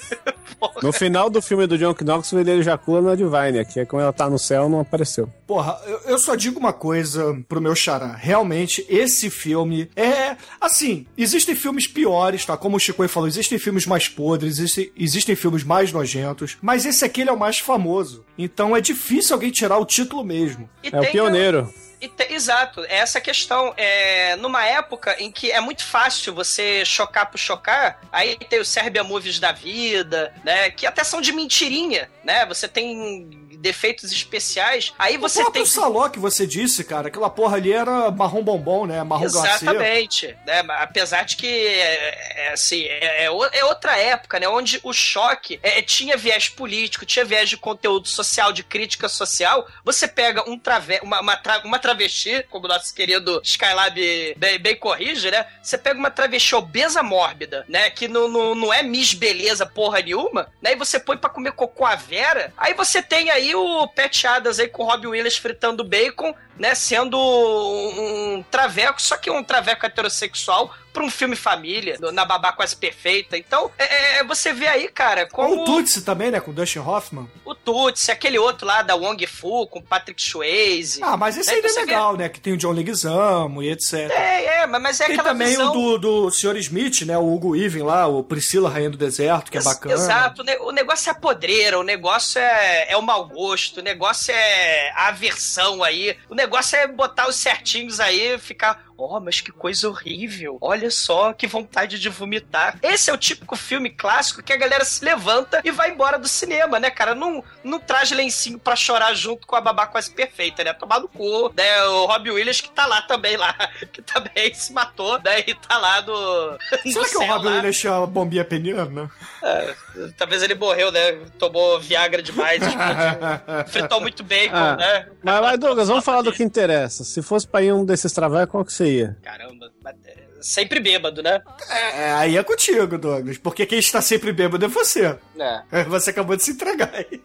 No 0.84 0.92
final 0.92 1.30
do 1.30 1.42
filme 1.42 1.66
do 1.68 1.78
John 1.78 1.96
Knoxville, 2.00 2.42
ele 2.50 2.60
ejacula 2.60 3.02
na 3.02 3.16
Divine. 3.16 3.60
Aqui 3.60 3.80
é 3.80 3.86
como 3.86 4.02
ela 4.02 4.12
tá 4.14 4.30
no 4.30 4.38
céu, 4.38 4.68
não 4.70 4.80
apareceu. 4.82 5.30
Porra, 5.48 5.80
eu, 5.86 6.00
eu 6.12 6.18
só 6.20 6.36
digo 6.36 6.60
uma 6.60 6.74
coisa 6.74 7.38
pro 7.48 7.62
meu 7.62 7.74
xará. 7.76 8.14
Realmente, 8.16 8.86
esse 8.90 9.30
filme 9.30 9.90
é. 9.96 10.36
Assim, 10.60 11.06
existem 11.18 11.56
filmes 11.56 11.88
piores, 11.88 12.46
tá? 12.46 12.58
Como 12.58 12.78
o 12.78 12.80
Chico 12.80 13.08
falou, 13.08 13.28
existem 13.28 13.58
filmes 13.58 13.86
mais 13.86 14.08
podres, 14.10 14.60
existem, 14.60 14.92
existem 14.98 15.36
filmes 15.36 15.64
mais 15.64 15.92
nojentos, 15.94 16.58
mas 16.62 16.86
esse 16.86 17.04
aqui 17.06 17.22
ele 17.22 17.30
é 17.30 17.34
o 17.34 17.40
mais 17.40 17.60
famoso. 17.60 18.26
Então 18.38 18.76
é 18.76 18.82
difícil 18.82 19.34
alguém 19.36 19.52
tirar 19.52 19.78
o 19.78 19.86
título 19.86 20.24
mesmo. 20.24 20.70
E 20.84 20.92
tem- 20.92 21.00
E 21.00 21.89
te- 22.08 22.34
exato, 22.34 22.84
é 22.86 22.98
essa 22.98 23.20
questão. 23.20 23.74
É, 23.76 24.36
numa 24.38 24.66
época 24.66 25.16
em 25.20 25.32
que 25.32 25.52
é 25.52 25.60
muito 25.60 25.84
fácil 25.84 26.34
você 26.34 26.86
chocar 26.86 27.30
por 27.30 27.38
chocar, 27.38 28.00
aí 28.12 28.38
tem 28.38 28.60
os 28.60 28.70
Serbia 28.70 29.04
Movies 29.04 29.40
da 29.40 29.52
vida, 29.52 30.34
né? 30.44 30.70
Que 30.72 30.86
até 30.86 31.04
são 31.04 31.20
de 31.20 31.32
mentirinha, 31.32 32.10
né? 32.24 32.46
Você 32.46 32.68
tem 32.68 33.49
defeitos 33.60 34.12
especiais, 34.12 34.94
aí 34.98 35.18
você 35.18 35.40
o 35.40 35.44
próprio 35.44 35.64
tem. 35.64 35.72
Saló 35.72 36.08
que 36.10 36.20
você 36.20 36.48
disse, 36.48 36.84
cara, 36.84 37.08
aquela 37.10 37.30
porra 37.30 37.58
ali 37.58 37.72
era 37.74 38.10
marrom 38.12 38.44
bombom, 38.44 38.86
né? 38.86 39.04
Marrom 39.04 39.28
glacê. 39.28 39.66
Exatamente, 39.66 40.38
né? 40.46 40.64
Apesar 40.80 41.24
de 41.24 41.36
que 41.36 41.48
é, 41.48 42.46
é, 42.48 42.54
assim, 42.54 42.84
é, 42.86 43.26
é 43.26 43.32
o- 43.32 43.46
é 43.46 43.66
outra 43.66 43.98
época, 43.98 44.40
né? 44.40 44.48
Onde 44.48 44.80
o 44.84 44.94
choque 44.94 45.60
é, 45.62 45.82
tinha 45.82 46.16
viés 46.18 46.48
político, 46.50 47.06
tinha 47.06 47.26
viés 47.26 47.50
de 47.50 47.58
conteúdo 47.58 48.08
social, 48.08 48.52
de 48.54 48.64
crítica 48.64 49.10
social. 49.10 49.68
Você 49.84 50.08
pega 50.08 50.50
um 50.50 50.58
trave 50.58 51.00
uma, 51.04 51.20
uma, 51.22 51.36
tra- 51.38 51.62
uma 51.66 51.80
travesti, 51.80 52.46
como 52.50 52.66
o 52.66 52.68
nosso 52.70 52.94
querido 52.96 53.42
Skylab 53.44 53.96
bem, 54.38 54.60
bem 54.60 54.76
corrige, 54.76 55.30
né? 55.32 55.46
Você 55.62 55.78
pega 55.78 56.00
uma 56.00 56.12
travesti 56.12 56.56
obesa 56.56 57.04
mórbida, 57.04 57.66
né? 57.68 57.90
Que 57.90 58.08
não, 58.08 58.28
não, 58.28 58.56
não 58.56 58.74
é 58.74 58.82
Miss 58.82 59.14
Beleza 59.14 59.66
porra 59.66 60.02
nenhuma, 60.02 60.52
né? 60.62 60.72
E 60.74 60.76
você 60.76 61.00
põe 61.00 61.18
pra 61.18 61.30
comer 61.30 61.52
cocô 61.52 61.86
a 61.86 61.96
Vera. 61.96 62.54
Aí 62.58 62.74
você 62.74 63.02
tem 63.02 63.30
aí 63.30 63.49
o 63.56 63.88
Pat 63.88 64.26
Adams 64.26 64.60
aí 64.60 64.68
com 64.68 64.84
o 64.84 64.86
Robbie 64.86 65.08
Williams 65.08 65.38
fritando 65.38 65.84
bacon, 65.84 66.34
né? 66.60 66.76
Sendo 66.76 67.18
um, 67.18 68.44
traveco, 68.52 69.02
só 69.02 69.18
que 69.18 69.32
um 69.32 69.44
traveco 69.44 69.86
heterossexual 69.86 70.72
pra 70.92 71.04
um 71.04 71.10
filme 71.10 71.36
família, 71.36 71.98
na 72.12 72.26
babá 72.26 72.52
quase 72.52 72.76
perfeita. 72.76 73.38
Então, 73.38 73.70
é, 73.78 74.18
é, 74.20 74.24
você 74.24 74.52
vê 74.52 74.68
aí, 74.68 74.88
cara, 74.90 75.28
como 75.28 75.62
O 75.62 75.66
Tutsi 75.66 76.02
também, 76.02 76.32
né? 76.32 76.40
Com 76.40 76.50
o 76.50 76.54
Dustin 76.54 76.80
Hoffman. 76.80 77.30
o 77.46 77.54
Tutsi, 77.54 78.12
aquele 78.12 78.40
outro 78.40 78.66
lá 78.66 78.82
da 78.82 78.96
Wong 78.96 79.26
Fu 79.28 79.68
com 79.68 79.82
Patrick 79.82 80.20
Swayze. 80.22 81.00
Ah, 81.04 81.16
mas 81.16 81.38
esse 81.38 81.50
Aí 81.52 81.58
ainda 81.58 81.68
é 81.68 81.72
você 81.72 81.80
vê- 81.82 81.86
legal, 81.86 82.18
né? 82.18 82.28
Que 82.28 82.40
tem 82.40 82.54
o 82.54 82.58
John 82.58 82.72
Leguizamo 82.72 83.62
e 83.62 83.70
etc. 83.70 83.94
É, 84.10 84.62
é, 84.64 84.68
mas 84.68 85.00
é 85.00 85.06
Tem 85.06 85.14
aquela 85.16 85.30
também 85.30 85.50
visão... 85.50 85.70
o 85.70 85.98
do, 85.98 86.26
do 86.26 86.32
Sr. 86.32 86.58
Smith, 86.58 87.02
né? 87.04 87.18
O 87.20 87.34
Hugo 87.36 87.56
Even 87.56 87.84
lá, 87.84 88.08
o 88.08 88.24
Priscila 88.24 88.68
Rainha 88.70 88.90
do 88.90 88.98
Deserto, 88.98 89.52
que 89.52 89.60
é 89.60 89.64
bacana. 89.64 89.94
Exato, 89.94 90.42
o 90.42 90.46
ne- 90.46 90.58
o 90.58 90.72
negócio 90.72 91.08
é 91.08 91.12
a 91.12 91.16
podreira, 91.16 91.80
o 91.80 91.84
negócio 91.84 92.42
é, 92.42 92.92
é 92.92 92.98
o 92.98 93.02
mau 93.04 93.28
gosto, 93.28 93.78
o 93.80 93.84
negócio 93.84 94.34
é 94.34 94.92
a 94.96 95.10
aversão 95.10 95.84
aí, 95.84 96.18
o 96.28 96.34
negócio 96.34 96.49
é 96.78 96.88
botar 96.88 97.28
os 97.28 97.36
certinhos 97.36 98.00
aí 98.00 98.38
ficar. 98.40 98.89
Oh, 99.02 99.20
mas 99.20 99.40
que 99.40 99.52
coisa 99.52 99.88
horrível. 99.90 100.58
Olha 100.60 100.92
só, 100.92 101.32
que 101.32 101.48
vontade 101.48 101.98
de 101.98 102.10
vomitar. 102.10 102.78
Esse 102.84 103.10
é 103.10 103.14
o 103.14 103.18
típico 103.18 103.56
filme 103.56 103.90
clássico 103.90 104.44
que 104.44 104.52
a 104.52 104.58
galera 104.58 104.84
se 104.84 105.04
levanta 105.06 105.62
e 105.64 105.72
vai 105.72 105.92
embora 105.92 106.20
do 106.20 106.28
cinema, 106.28 106.80
né, 106.80 106.90
cara? 106.90 107.16
Não, 107.16 107.44
não 107.64 107.80
traz 107.80 108.12
lencinho 108.12 108.60
pra 108.60 108.76
chorar 108.76 109.14
junto 109.14 109.48
com 109.48 109.56
a 109.56 109.62
babá 109.62 109.88
quase 109.88 110.12
perfeita, 110.12 110.64
né? 110.64 110.74
Tomar 110.74 111.00
no 111.00 111.08
cu, 111.08 111.52
né? 111.56 111.84
O 111.84 112.06
Robbie 112.08 112.32
Williams 112.32 112.60
que 112.62 112.70
tá 112.72 112.86
lá 112.86 113.02
também, 113.04 113.38
lá. 113.38 113.56
Que 113.94 114.02
também 114.02 114.54
se 114.54 114.74
matou, 114.74 115.20
né? 115.24 115.40
E 115.48 115.54
tá 115.56 115.78
lá 115.78 116.02
no. 116.02 116.52
no 116.86 116.92
Será 117.06 117.08
que 117.08 117.18
o 117.18 117.28
lá. 117.44 117.56
Williams 117.56 117.80
tinha 117.80 117.94
uma 117.94 118.06
bombinha 118.08 118.44
peniana? 118.44 119.10
É, 119.42 119.74
talvez 120.18 120.44
ele 120.44 120.56
morreu, 120.56 120.92
né? 120.92 121.14
Tomou 121.38 121.80
Viagra 121.80 122.22
demais, 122.22 122.62
explodiu. 122.62 123.66
fritou 123.68 124.02
muito 124.02 124.24
bacon, 124.24 124.56
Ah, 124.56 124.76
né? 124.76 125.08
Mas, 125.24 125.42
mas, 125.42 125.60
Douglas, 125.60 125.88
vamos 125.88 126.04
falar 126.04 126.22
do 126.22 126.32
que 126.34 126.44
interessa. 126.44 127.04
Se 127.04 127.22
fosse 127.22 127.48
pra 127.48 127.62
ir 127.62 127.72
um 127.74 127.86
desses 127.86 128.12
travecos, 128.12 128.52
qual 128.52 128.66
que 128.66 128.74
você 128.74 128.89
Caramba, 129.24 129.72
mas 129.84 129.96
é 130.06 130.16
sempre 130.42 130.80
bêbado, 130.80 131.22
né? 131.22 131.42
É, 131.70 132.12
aí 132.12 132.38
é 132.38 132.44
contigo, 132.44 132.98
Douglas. 132.98 133.38
Porque 133.38 133.66
quem 133.66 133.80
está 133.80 134.02
sempre 134.02 134.32
bêbado 134.32 134.66
é 134.66 134.68
você. 134.68 135.18
É. 135.38 135.84
Você 135.90 136.10
acabou 136.10 136.36
de 136.36 136.44
se 136.44 136.52
entregar 136.52 136.92
aí. 136.94 137.22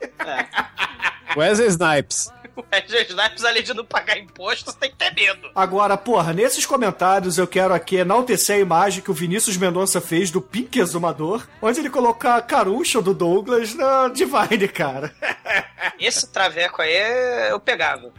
Wesley 1.36 1.68
Snipes. 1.68 2.28
O 2.56 2.64
Wesley 2.72 3.06
Snipes, 3.08 3.44
além 3.44 3.62
de 3.62 3.74
não 3.74 3.84
pagar 3.84 4.16
imposto, 4.18 4.70
você 4.70 4.78
tem 4.78 4.90
que 4.90 4.96
ter 4.96 5.12
medo. 5.14 5.50
Agora, 5.54 5.96
porra, 5.96 6.32
nesses 6.32 6.64
comentários 6.64 7.36
eu 7.36 7.46
quero 7.46 7.74
aqui 7.74 7.96
enaltecer 7.96 8.56
a 8.56 8.60
imagem 8.60 9.02
que 9.02 9.10
o 9.10 9.14
Vinícius 9.14 9.56
Mendonça 9.56 10.00
fez 10.00 10.30
do 10.30 10.40
Pink 10.40 10.78
Exumador, 10.78 11.46
onde 11.60 11.80
ele 11.80 11.90
coloca 11.90 12.36
a 12.36 12.42
carucha 12.42 13.02
do 13.02 13.12
Douglas 13.12 13.74
na 13.74 14.08
Divine, 14.08 14.68
cara. 14.68 15.12
Esse 15.98 16.26
traveco 16.28 16.80
aí 16.80 17.50
eu 17.50 17.58
pegava. 17.60 18.10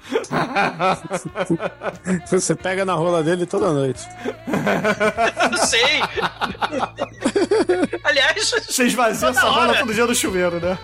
Você 2.28 2.56
pega 2.56 2.86
na 2.86 2.94
rola 2.94 3.24
dele 3.24 3.46
toda 3.46 3.72
noite. 3.72 4.02
Não 5.52 5.58
sei. 5.66 6.02
Aliás, 8.04 8.52
Você 8.68 8.84
esvazia 8.86 9.30
essa 9.30 9.50
rola 9.50 9.76
todo 9.76 9.94
dia 9.94 10.06
no 10.06 10.16
chuveiro, 10.16 10.60
né? 10.60 10.78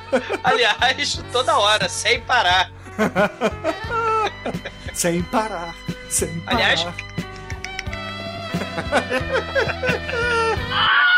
Aliás, 0.44 1.22
toda 1.32 1.58
hora, 1.58 1.88
sem 1.90 2.22
parar. 2.22 2.72
sem 4.94 5.24
parar, 5.24 5.76
sem 6.10 6.40
parar. 6.42 6.58
Aliás, 6.58 6.88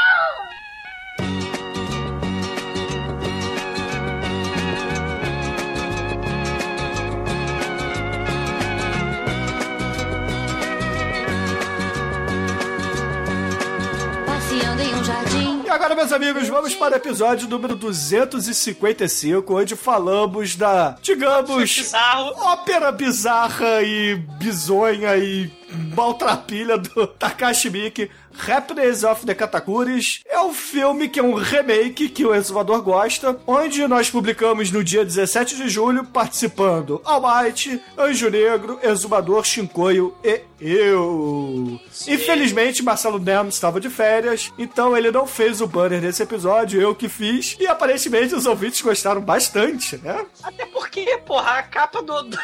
agora, 15.73 15.95
meus 15.95 16.11
amigos, 16.11 16.47
vamos 16.47 16.75
para 16.75 16.93
o 16.93 16.97
episódio 16.97 17.49
número 17.49 17.75
255, 17.75 19.55
onde 19.55 19.75
falamos 19.75 20.55
da, 20.55 20.95
digamos, 21.01 21.91
ópera 22.37 22.91
bizarra 22.91 23.81
e 23.81 24.15
bizonha 24.37 25.17
e 25.17 25.51
maltrapilha 25.95 26.77
do 26.77 27.07
Takashi 27.07 27.71
Miike, 27.71 28.11
Happiness 28.47 29.03
of 29.03 29.25
the 29.25 29.33
Katakuris. 29.35 30.21
É 30.27 30.39
um 30.41 30.53
filme 30.53 31.07
que 31.07 31.19
é 31.19 31.23
um 31.23 31.33
remake 31.35 32.09
que 32.09 32.25
o 32.25 32.33
Exumador 32.33 32.81
gosta, 32.81 33.39
onde 33.47 33.87
nós 33.87 34.09
publicamos 34.09 34.71
no 34.71 34.83
dia 34.83 35.05
17 35.05 35.55
de 35.55 35.69
julho, 35.69 36.03
participando 36.05 37.01
All 37.03 37.21
Might, 37.21 37.81
Anjo 37.97 38.29
Negro, 38.29 38.79
Exumador, 38.81 39.43
Shinkoio 39.45 40.15
e 40.23 40.41
eu. 40.61 41.79
Infelizmente, 42.07 42.81
Marcelo 42.83 43.19
Nemo 43.19 43.49
estava 43.49 43.79
de 43.79 43.89
férias, 43.89 44.51
então 44.57 44.95
ele 44.95 45.11
não 45.11 45.27
fez 45.27 45.61
o 45.61 45.67
banner 45.67 46.01
desse 46.01 46.23
episódio, 46.23 46.81
eu 46.81 46.95
que 46.95 47.07
fiz, 47.09 47.55
e 47.59 47.67
aparentemente 47.67 48.33
os 48.33 48.45
ouvintes 48.45 48.81
gostaram 48.81 49.21
bastante, 49.21 49.97
né? 49.97 50.25
até 50.41 50.65
porque, 50.65 51.17
porra, 51.25 51.59
a 51.59 51.63
capa 51.63 52.01
do, 52.01 52.23
do, 52.23 52.37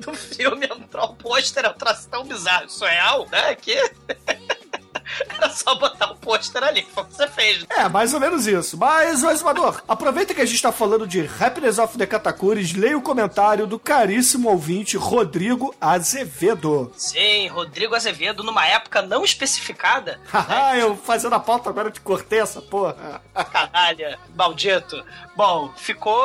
do 0.00 0.14
filme 0.14 0.66
é 0.68 0.74
um 0.74 0.80
tro- 0.80 1.14
pôster, 1.14 1.64
é 1.64 1.68
um 1.68 1.74
traço 1.74 2.08
tão 2.08 2.24
bizarro, 2.24 2.68
surreal, 2.68 3.26
né? 3.30 3.54
Que. 3.56 3.74
pôster 6.16 6.62
ali. 6.62 6.86
Foi 6.94 7.02
o 7.02 7.06
que 7.06 7.14
você 7.14 7.28
fez. 7.28 7.66
É, 7.70 7.88
mais 7.88 8.14
ou 8.14 8.20
menos 8.20 8.46
isso. 8.46 8.76
Mas, 8.76 9.22
Exumador, 9.22 9.82
aproveita 9.86 10.34
que 10.34 10.40
a 10.40 10.44
gente 10.44 10.60
tá 10.62 10.72
falando 10.72 11.06
de 11.06 11.28
Happiness 11.40 11.78
of 11.78 11.96
the 11.98 12.06
leia 12.72 12.96
o 12.96 13.02
comentário 13.02 13.66
do 13.66 13.78
caríssimo 13.78 14.48
ouvinte 14.50 14.96
Rodrigo 14.96 15.74
Azevedo. 15.80 16.92
Sim, 16.96 17.48
Rodrigo 17.48 17.94
Azevedo, 17.94 18.42
numa 18.42 18.66
época 18.66 19.02
não 19.02 19.24
especificada. 19.24 20.20
Haha, 20.32 20.76
eu 20.76 20.96
fazendo 20.96 21.34
a 21.34 21.40
pauta 21.40 21.68
agora 21.70 21.90
te 21.90 22.00
cortei 22.00 22.40
essa 22.40 22.60
porra. 22.62 23.20
Caralho, 23.52 24.18
maldito. 24.34 25.02
Bom, 25.36 25.72
ficou. 25.76 26.22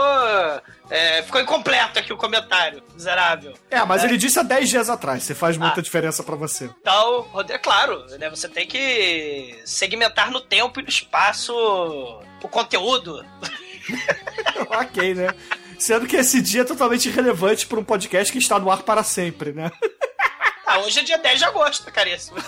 é, 0.90 1.22
ficou 1.24 1.42
incompleto 1.42 2.00
aqui 2.00 2.14
o 2.14 2.18
comentário, 2.18 2.82
miserável. 2.94 3.54
É, 3.70 3.84
mas 3.86 4.04
É. 4.04 4.08
ele 4.08 4.18
disse 4.18 4.40
há 4.40 4.44
10 4.44 4.70
dias 4.70 4.90
atrás, 4.90 5.24
se 5.24 5.34
faz 5.36 5.58
muita 5.58 5.80
Ah. 5.80 5.84
diferença 5.84 6.24
pra 6.24 6.36
você. 6.36 6.70
Então, 6.82 7.22
Rodrigo, 7.32 7.56
é 7.56 7.58
claro, 7.62 8.06
né? 8.18 8.30
Você 8.30 8.48
tem 8.48 8.66
que 8.68 8.77
segmentar 9.66 10.32
no 10.32 10.42
tempo 10.42 10.80
e 10.80 10.84
no 10.84 10.90
espaço 10.90 11.54
o 12.42 12.48
conteúdo. 12.48 13.26
ok, 14.70 15.14
né? 15.14 15.30
Sendo 15.80 16.08
que 16.08 16.16
esse 16.16 16.42
dia 16.42 16.62
é 16.62 16.66
totalmente 16.66 17.08
irrelevante 17.08 17.68
pra 17.68 17.80
um 17.80 17.84
podcast 17.84 18.32
que 18.32 18.40
está 18.40 18.58
no 18.60 18.72
ar 18.72 18.84
para 18.84 19.04
sempre, 19.04 19.52
né? 19.54 19.72
Ah, 20.66 20.80
hoje 20.80 21.00
é 21.00 21.04
dia 21.04 21.18
10 21.18 21.40
de 21.40 21.46
agosto, 21.46 21.92
caríssimo. 21.92 22.38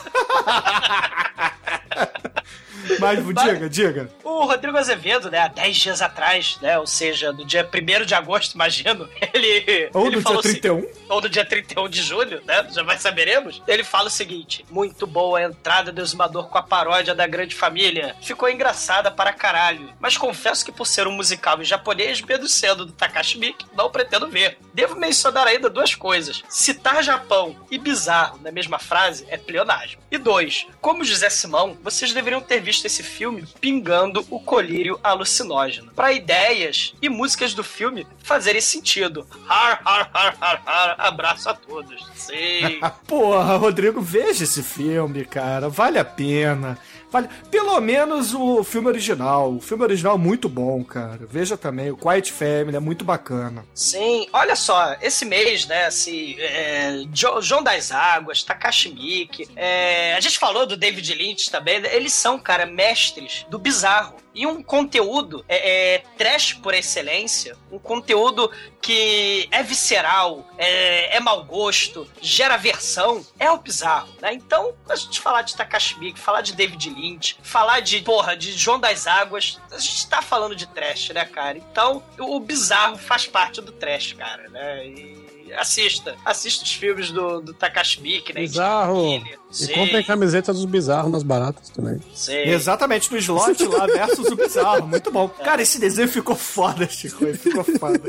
Mas 3.00 3.20
diga, 3.26 3.70
diga. 3.70 4.10
O 4.24 4.46
Rodrigo 4.46 4.78
Azevedo, 4.78 5.30
né, 5.30 5.40
há 5.40 5.48
10 5.48 5.78
dias 5.78 6.02
atrás, 6.02 6.58
né, 6.62 6.78
ou 6.80 6.88
seja, 6.88 7.32
no 7.32 7.46
dia 7.46 7.68
1 7.68 8.06
de 8.06 8.16
agosto, 8.16 8.54
imagino, 8.54 9.08
ele. 9.34 9.90
Ou 9.94 10.08
ele 10.08 10.16
no 10.18 10.22
dia 10.22 10.22
falou 10.22 10.40
o 10.40 10.42
31. 10.44 10.82
seguinte- 10.82 11.00
ou 11.10 11.22
no 11.22 11.30
dia 11.30 11.46
31 11.46 11.90
de 11.90 12.02
julho, 12.02 12.42
né, 12.46 12.68
já 12.72 12.84
vai 12.84 12.98
saberemos. 12.98 13.62
Ele 13.68 13.84
fala 13.84 14.08
o 14.08 14.12
seguinte: 14.12 14.66
muito 14.70 15.06
boa 15.08 15.40
a 15.40 15.44
entrada 15.44 15.92
do 15.92 16.02
Exumador 16.02 16.48
com 16.50 16.58
a 16.58 16.64
paródia 16.64 17.14
da 17.16 17.26
Grande 17.28 17.56
Família. 17.56 18.16
Ficou 18.22 18.50
engraçada 18.50 19.10
para 19.12 19.34
caralho, 19.34 19.92
mas 20.00 20.18
confesso 20.18 20.64
que 20.64 20.72
por 20.72 20.86
ser 20.86 21.08
um 21.08 21.12
musical 21.12 21.60
em 21.62 21.66
japonês, 21.66 22.22
medo 22.22 22.48
sendo 22.48 22.86
do 22.86 22.92
Takashi 22.92 23.38
Miike, 23.38 23.66
não 23.76 23.90
pretendo 23.90 24.28
ver. 24.30 24.58
Devo 24.74 24.96
mencionar 24.96 25.48
ainda 25.48 25.70
duas 25.70 25.96
coisas: 25.96 26.44
citar 26.48 27.04
Japão 27.04 27.56
e 27.72 27.78
bizarro 27.78 28.40
na 28.42 28.52
mesma 28.52 28.80
frase 28.80 29.26
é 29.30 29.38
pleonasmo. 29.38 30.02
E 30.12 30.18
dois, 30.18 30.68
como 30.82 31.04
José 31.04 31.30
Simão, 31.30 31.78
vocês 31.84 32.14
deveriam 32.14 32.42
ter 32.42 32.60
visto 32.62 32.68
esse 32.70 33.03
filme 33.03 33.45
pingando 33.59 34.26
o 34.30 34.39
colírio 34.39 34.99
alucinógeno. 35.03 35.91
Para 35.95 36.13
ideias 36.13 36.93
e 37.01 37.09
músicas 37.09 37.53
do 37.53 37.63
filme 37.63 38.05
fazerem 38.24 38.61
sentido. 38.61 39.26
Har, 39.47 39.82
har, 39.84 40.09
har, 40.13 40.38
har, 40.39 40.61
har. 40.65 40.95
Abraço 40.99 41.49
a 41.49 41.53
todos. 41.53 42.07
Sim. 42.15 42.80
Porra, 43.07 43.57
Rodrigo, 43.57 44.01
veja 44.01 44.43
esse 44.43 44.63
filme, 44.63 45.26
cara. 45.26 45.70
Vale 45.70 45.99
a 45.99 46.05
pena. 46.05 46.78
Vale... 47.12 47.28
Pelo 47.49 47.80
menos 47.82 48.34
o 48.34 48.64
filme 48.64 48.88
original. 48.88 49.53
O 49.53 49.60
filme 49.62 49.84
original 49.84 50.16
é 50.16 50.18
muito 50.18 50.47
bom, 50.47 50.84
cara. 50.84 51.20
Veja 51.30 51.57
também. 51.57 51.91
O 51.91 51.97
Quiet 51.97 52.32
Family 52.32 52.76
é 52.76 52.80
muito 52.80 53.03
bacana. 53.05 53.66
Sim, 53.74 54.28
olha 54.34 54.55
só, 54.55 54.95
esse 55.01 55.26
mês, 55.26 55.66
né, 55.66 55.86
assim, 55.86 56.36
é, 56.39 57.03
Jo- 57.12 57.41
João 57.41 57.64
das 57.64 57.91
Águas, 57.91 58.43
Takashi 58.43 58.89
Miike, 58.93 59.47
é, 59.55 60.14
a 60.16 60.20
gente 60.20 60.38
falou 60.38 60.66
do 60.66 60.78
David 60.78 61.14
Lynch 61.14 61.49
também, 61.49 61.80
né, 61.80 61.95
eles 61.95 62.14
são, 62.14 62.38
cara, 62.39 62.66
mestres 62.66 63.45
do 63.49 63.57
bizarro. 63.60 64.16
E 64.40 64.48
um 64.48 64.64
conteúdo 64.64 65.44
é, 65.50 65.96
é 65.96 66.04
trash 66.18 66.54
por 66.54 66.74
excelência, 66.74 67.58
um 67.70 67.78
conteúdo 67.78 68.50
que 68.82 69.50
é 69.52 69.62
visceral, 69.62 70.48
é, 70.58 71.18
é 71.18 71.20
mau 71.20 71.44
gosto, 71.44 72.10
gera 72.22 72.54
aversão, 72.54 73.22
é 73.38 73.52
o 73.52 73.58
bizarro, 73.58 74.08
né? 74.22 74.34
Então, 74.34 74.74
a 74.88 74.96
gente 74.96 75.20
falar 75.20 75.42
de 75.42 75.58
Takashi 75.58 76.14
falar 76.16 76.40
de 76.40 76.54
David 76.54 76.90
Lynch, 76.90 77.38
falar 77.44 77.82
de, 77.82 78.00
porra, 78.00 78.38
de 78.38 78.54
João 78.54 78.80
das 78.80 79.08
Águas, 79.08 79.60
a 79.70 79.78
gente 79.78 80.08
tá 80.08 80.22
falando 80.22 80.56
de 80.56 80.68
trash, 80.68 81.10
né, 81.10 81.26
cara? 81.26 81.58
Então, 81.58 82.02
o 82.18 82.40
bizarro 82.40 82.98
faz 82.98 83.28
parte 83.28 83.60
do 83.60 83.74
trash, 83.74 84.14
cara, 84.14 84.48
né? 84.48 84.88
E 84.88 85.29
assista, 85.58 86.16
assista 86.26 86.64
os 86.64 86.74
filmes 86.74 87.12
do, 87.12 87.41
do 87.41 87.54
Takashi 87.54 88.02
Miike, 88.02 88.34
né? 88.34 88.41
Bizarro. 88.41 89.22
E 89.60 89.68
comprem 89.74 90.04
camiseta 90.04 90.54
dos 90.54 90.66
bizarros 90.66 91.12
nas 91.12 91.24
baratas 91.24 91.70
também. 91.70 92.00
Sim. 92.14 92.38
Exatamente, 92.38 93.12
no 93.12 93.18
slot 93.18 93.66
lá 93.66 93.88
versus 93.88 94.28
o 94.28 94.36
bizarro. 94.36 94.88
Muito 94.88 95.12
bom. 95.12 95.28
Cara, 95.28 95.62
esse 95.62 95.80
desenho 95.80 96.08
ficou 96.08 96.36
foda, 96.36 96.88
Chico. 96.88 97.26
Ele 97.26 97.38
ficou 97.38 97.64
foda. 97.64 98.00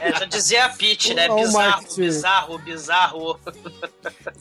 É, 0.00 0.12
já 0.12 0.24
dizia 0.24 0.64
a 0.64 0.68
Peach, 0.70 1.14
né? 1.14 1.28
Bizarro, 1.28 1.84
bizarro, 1.96 2.58
bizarro. 2.58 3.40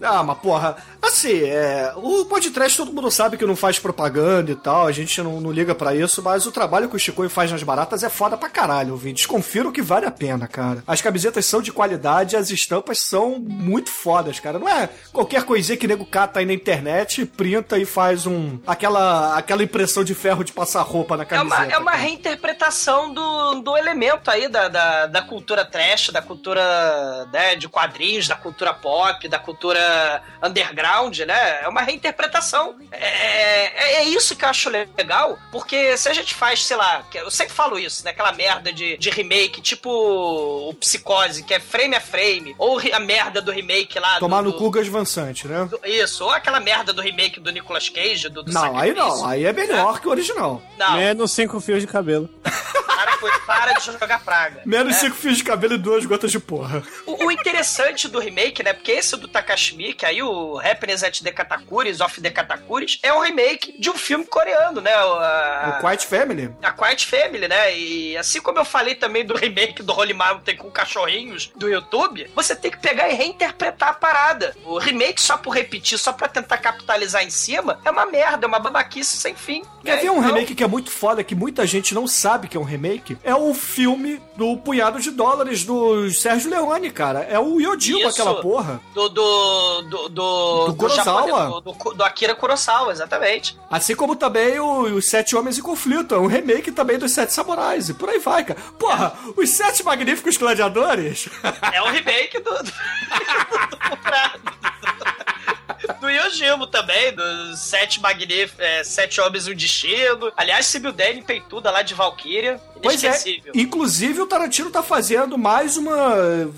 Ah, 0.02 0.24
mas 0.24 0.38
porra, 0.39 0.78
assim, 1.02 1.43
é, 1.43 1.93
o 1.95 2.26
podcast 2.26 2.78
todo 2.78 2.93
mundo 2.93 3.12
sabe 3.12 3.38
que 3.38 3.45
não 3.45 3.56
faz 3.56 3.78
propaganda 3.78 4.52
e 4.52 4.56
tal, 4.56 4.88
a 4.88 4.91
gente 4.91 5.22
não, 5.22 5.39
não 5.39 5.52
liga 5.52 5.76
pra 5.76 5.93
isso, 5.95 6.22
mas 6.24 6.45
o 6.45 6.52
trabalho 6.52 6.89
que 6.89 6.95
o 6.95 7.00
Chico 7.00 7.28
faz 7.30 7.52
nas 7.52 7.62
baratas 7.62 8.02
é 8.02 8.10
foda 8.10 8.38
pra 8.38 8.50
caralho, 8.50 8.93
ouvintes. 8.93 9.26
Confiro 9.26 9.72
que 9.72 9.82
vale 9.82 10.06
a 10.06 10.12
pena, 10.12 10.47
cara. 10.47 10.84
As 10.88 11.02
camisetas 11.02 11.45
são 11.45 11.62
de 11.62 11.72
qualidade, 11.72 12.36
as 12.40 12.50
estampas 12.50 13.00
são 13.00 13.38
muito 13.40 13.90
fodas, 13.90 14.40
cara. 14.40 14.58
Não 14.60 14.68
é 14.68 14.90
qualquer 15.12 15.44
coisinha 15.44 15.78
que 15.78 15.88
nego 15.88 16.06
cata 16.06 16.40
aí 16.40 16.46
na 16.46 16.54
internet, 16.54 17.26
printa 17.26 17.78
e 17.78 17.86
faz 17.86 18.26
um. 18.26 18.60
aquela, 18.66 19.38
aquela 19.38 19.64
impressão 19.64 20.04
de 20.04 20.16
ferro 20.16 20.44
de 20.44 20.52
passar 20.52 20.82
roupa 20.82 21.16
na 21.18 21.24
É 21.24 21.26
camiseta. 21.26 21.64
uma, 21.64 21.74
é 21.74 21.78
uma 21.78 21.92
reinterpretação 21.96 23.14
do, 23.14 23.56
do 23.62 23.78
elemento 23.78 24.30
aí 24.32 24.48
da, 24.48 24.68
da, 24.68 25.06
da 25.08 25.22
cultura 25.22 25.66
trash, 25.66 26.10
da 26.10 26.22
cultura 26.22 27.26
né, 27.32 27.56
de 27.56 27.68
quadrinhos, 27.68 28.28
da 28.28 28.36
cultura 28.36 28.74
pop, 28.74 29.28
da 29.28 29.40
cultura 29.40 30.22
underground, 30.42 31.20
né? 31.20 31.62
É 31.64 31.68
uma 31.68 31.82
reinterpretação. 31.82 32.76
É, 32.92 33.06
é, 33.08 33.94
é 33.98 34.04
isso 34.04 34.36
que 34.36 34.46
eu 34.46 34.50
acho 34.50 34.70
legal, 34.70 35.38
porque 35.52 35.98
se 35.98 36.08
a 36.10 36.14
gente 36.14 36.34
faz, 36.34 36.64
sei 36.66 36.78
lá, 36.78 37.04
eu 37.14 37.30
sempre 37.32 37.54
falo 37.54 37.78
isso, 37.78 38.04
né? 38.04 38.12
Aquela 38.12 38.32
merda 38.32 38.72
de, 38.72 38.98
de 38.98 39.10
remake, 39.10 39.62
tipo 39.62 39.90
o 39.90 40.74
Psicose, 40.76 41.44
que 41.44 41.54
é 41.54 41.60
frame 41.60 41.96
a 41.96 42.02
frame, 42.02 42.29
ou 42.58 42.80
a 42.94 43.00
merda 43.00 43.42
do 43.42 43.52
remake 43.52 44.00
lá 44.00 44.20
Tomar 44.20 44.42
do, 44.44 44.52
no 44.52 44.54
cu 44.58 44.72
Van 44.90 45.06
Sant, 45.06 45.46
né? 45.46 45.66
do- 45.66 45.80
Isso, 45.86 46.24
ou 46.24 46.32
aquela 46.32 46.60
merda 46.60 46.92
do 46.94 47.02
remake 47.02 47.40
do 47.40 47.52
Nicolas 47.52 47.90
Cage, 47.90 48.30
do, 48.30 48.44
do 48.44 48.52
Não, 48.52 48.78
aí 48.78 48.94
não, 48.94 49.26
aí 49.26 49.46
é 49.46 49.54
melhor 49.54 50.00
que 50.00 50.08
o 50.08 50.12
original. 50.12 50.62
Não, 50.78 50.94
Menos 50.98 51.32
cinco 51.32 51.60
fios 51.60 51.82
de 51.82 51.88
cabelo. 51.88 52.30
para, 52.44 53.18
para 53.46 53.74
de 53.74 53.86
jogar 53.86 54.20
praga. 54.24 54.62
Menos 54.66 54.94
né? 54.94 55.00
cinco 55.00 55.16
fios 55.16 55.38
de 55.38 55.44
cabelo 55.44 55.74
e 55.76 55.78
duas 55.78 56.06
gotas 56.06 56.32
de 56.32 56.40
porra. 56.40 56.84
O, 57.06 57.26
o 57.26 57.32
interessante 57.32 58.08
do 58.08 58.20
remake, 58.20 58.64
né? 58.64 58.74
Porque 58.74 58.92
esse 58.92 59.16
do 59.18 59.28
Takashi 59.28 59.76
Miike, 59.76 60.06
aí 60.06 60.22
o 60.22 60.60
Happiness 60.60 61.04
at 61.04 61.20
the 61.22 61.32
Katakuris, 61.32 62.00
of 62.02 62.22
the 62.22 62.30
Katakuris, 62.30 63.00
é 63.04 63.14
um 63.14 63.20
remake 63.22 63.76
de 63.80 63.90
um 63.90 63.98
filme 63.98 64.26
coreano, 64.26 64.82
né? 64.82 64.96
O, 65.04 65.14
a, 65.14 65.78
O 65.80 65.82
Quiet 65.86 66.06
Family. 66.06 66.50
a 66.62 66.72
Quiet 66.72 67.06
Family, 67.06 67.48
né? 67.48 67.76
E 67.78 68.18
assim 68.18 68.42
como 68.42 68.60
eu 68.60 68.66
falei 68.66 68.96
também 68.96 69.26
do 69.26 69.36
remake 69.36 69.82
do 69.84 69.94
Holy 69.94 70.14
Mountain 70.14 70.58
com 70.58 70.70
cachorrinhos 70.72 71.52
do 71.56 71.68
YouTube, 71.70 72.18
você 72.36 72.55
tem 72.55 72.72
que 72.72 72.78
pegar 72.80 73.09
e 73.09 73.13
reinterpretar 73.13 73.89
a 73.89 73.93
parada. 73.93 74.55
O 74.65 74.78
remake 74.78 75.22
só 75.22 75.38
por 75.38 75.51
repetir, 75.51 75.97
só 75.97 76.11
pra 76.13 76.28
tentar 76.28 76.57
capitalizar 76.57 77.24
em 77.24 77.30
cima, 77.30 77.80
é 77.86 77.91
uma 77.91 78.05
merda, 78.05 78.45
é 78.45 78.47
uma 78.47 78.59
babaquice 78.59 79.17
sem 79.17 79.36
fim. 79.36 79.63
Quer 79.84 80.01
ver 80.01 80.09
um 80.11 80.17
Então, 80.20 80.28
remake 80.34 80.55
que 80.55 80.63
é 80.63 80.67
muito 80.67 80.91
foda, 80.91 81.24
que 81.24 81.34
muita 81.36 81.65
gente 81.65 81.93
não 81.95 82.07
sabe 82.07 82.47
que 82.47 82.57
é 82.57 82.59
um 82.59 82.63
remake? 82.63 83.17
É 83.24 83.34
o 83.36 83.53
filme 83.53 84.22
do 84.36 84.57
Punhado 84.57 84.99
de 84.99 85.11
Dólares 85.11 85.63
do 85.63 86.09
Sérgio 86.11 86.49
Leone, 86.49 86.91
cara. 86.91 87.20
É 87.30 87.39
o 87.39 87.59
Isso. 87.99 88.07
aquela 88.22 88.41
porra. 88.41 88.82
Do. 88.93 89.09
Do. 89.09 89.82
Do. 89.84 90.09
Do, 90.09 90.65
Do 90.67 90.76
Kurosawa. 90.76 91.28
japonês, 91.28 91.63
do, 91.63 91.74
do- 91.74 91.93
do 91.95 92.03
Akira 92.03 92.36
Kurosawa, 92.36 92.91
exatamente. 92.91 93.57
Assim 93.70 93.95
como 93.95 94.15
também 94.15 94.59
o- 94.59 94.82
os 94.95 95.05
Sete 95.05 95.36
Homens 95.36 95.57
em 95.57 95.61
Conflito. 95.61 96.13
É 96.15 96.17
um 96.17 96.28
remake 96.28 96.72
também 96.72 96.97
dos 96.97 97.11
Sete 97.11 97.34
Samurais. 97.34 97.89
E 97.89 97.93
por 97.93 98.09
aí 98.09 98.20
vai, 98.20 98.43
cara. 98.43 98.59
Porra, 98.78 99.13
os 99.38 99.49
Sete 99.49 99.84
Magníficos 99.84 100.38
Gladiadores. 100.38 101.30
É 101.74 101.82
o 101.82 101.86
remake 101.86 102.09
do. 102.39 102.39
do, 102.39 102.64
do, 105.93 105.99
do 106.01 106.10
Yojimbo 106.10 106.68
também, 106.68 107.14
dos 107.14 107.60
Sete 107.60 108.01
Magníficos. 108.01 108.60
É, 108.60 108.84
sete 108.84 109.22
Homens 109.22 109.47
e 109.47 109.51
um 109.51 109.55
Destino. 109.55 110.32
Aliás, 110.36 110.66
Sibyl 110.66 110.91
Dane 110.91 111.22
peituda 111.22 111.72
lá 111.72 111.82
de 111.82 111.93
Valkyria. 111.93 112.60
Pois 112.82 113.03
é. 113.03 113.18
Inclusive, 113.53 114.22
o 114.22 114.28
Tarantino 114.28 114.70
tá 114.70 114.82
fazendo 114.82 115.38
mais 115.38 115.78
uma 115.78 116.49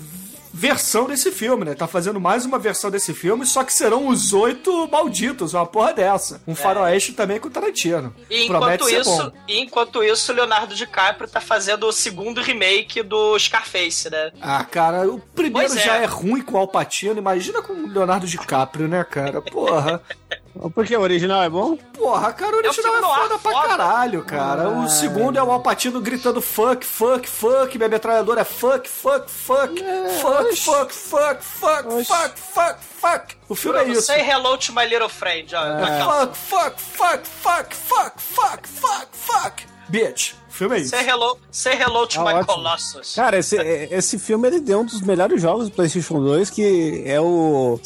versão 0.52 1.06
desse 1.06 1.30
filme, 1.30 1.64
né? 1.64 1.74
Tá 1.74 1.86
fazendo 1.86 2.20
mais 2.20 2.44
uma 2.44 2.58
versão 2.58 2.90
desse 2.90 3.14
filme, 3.14 3.46
só 3.46 3.64
que 3.64 3.72
serão 3.72 4.08
os 4.08 4.32
oito 4.32 4.88
malditos, 4.88 5.54
uma 5.54 5.66
porra 5.66 5.92
dessa. 5.92 6.42
Um 6.46 6.54
faroeste 6.54 7.12
também 7.12 7.40
com 7.40 7.48
o 7.48 7.50
Tarantino. 7.50 8.14
E 8.28 8.46
Promete 8.46 8.84
enquanto 8.84 9.00
isso, 9.00 9.32
enquanto 9.48 10.02
isso, 10.02 10.32
o 10.32 10.34
Leonardo 10.34 10.74
DiCaprio 10.74 11.28
tá 11.28 11.40
fazendo 11.40 11.86
o 11.86 11.92
segundo 11.92 12.40
remake 12.40 13.02
do 13.02 13.38
Scarface, 13.38 14.10
né? 14.10 14.32
Ah, 14.40 14.64
cara, 14.64 15.08
o 15.08 15.18
primeiro 15.18 15.72
é. 15.72 15.82
já 15.82 15.96
é 15.96 16.04
ruim 16.04 16.42
com 16.42 16.56
o 16.56 16.58
Alpatino, 16.58 17.18
imagina 17.18 17.62
com 17.62 17.72
o 17.72 17.88
Leonardo 17.88 18.26
DiCaprio, 18.26 18.88
né, 18.88 19.04
cara? 19.04 19.40
Porra. 19.40 20.02
Porque 20.74 20.94
o 20.96 21.00
original 21.00 21.42
é 21.42 21.48
bom? 21.48 21.76
Porra, 21.76 22.32
cara, 22.32 22.54
o 22.54 22.58
original 22.58 22.72
é, 22.94 22.98
filme 22.98 23.00
noir 23.00 23.22
foda 23.22 23.38
pra 23.38 23.52
foda. 23.52 23.68
caralho, 23.68 24.24
cara. 24.24 24.62
Ah. 24.64 24.68
O 24.68 24.88
segundo 24.88 25.38
é 25.38 25.42
o 25.42 25.50
Alpatino 25.50 26.00
gritando 26.00 26.42
fuck, 26.42 26.84
fuck, 26.84 27.28
fuck. 27.28 27.76
Minha 27.78 27.88
metralhadora 27.88 28.42
é 28.42 28.44
fuck, 28.44 28.88
fuck, 28.88 29.30
fuck. 29.30 29.82
Fuck, 30.20 30.56
fuck, 30.56 30.92
fuck, 30.92 31.42
fuck, 31.42 32.04
fuck, 32.04 32.38
fuck, 32.38 32.78
fuck. 33.00 33.36
O 33.48 33.54
filme 33.54 33.78
é 33.78 33.88
isso. 33.88 34.02
Say 34.02 34.20
hello 34.20 34.58
to 34.58 34.72
my 34.72 34.84
little 34.84 35.08
friend, 35.08 35.54
ó. 35.54 35.64
É. 35.64 36.04
Fuck, 36.04 36.36
fuck, 36.36 36.80
fuck, 36.80 37.26
fuck, 37.26 37.74
fuck, 37.74 38.20
fuck, 38.20 38.68
fuck, 38.68 39.08
fuck. 39.12 39.62
Bitch. 39.88 40.34
O 40.52 40.54
filme 40.54 40.76
é 40.76 40.80
isso. 40.80 40.90
Say 40.90 41.08
hello, 41.08 41.38
say 41.50 41.72
hello 41.80 42.06
to 42.06 42.20
Ah, 42.20 42.24
my 42.24 42.32
ótimo. 42.34 42.46
Colossus. 42.54 43.14
Cara, 43.14 43.38
esse, 43.38 43.56
esse 43.90 44.18
filme 44.18 44.46
ele 44.48 44.60
deu 44.60 44.80
um 44.80 44.84
dos 44.84 45.00
melhores 45.00 45.40
jogos 45.40 45.70
do 45.70 45.74
PlayStation 45.74 46.20
2, 46.22 46.50
que 46.50 47.02
é 47.06 47.18
o. 47.18 47.80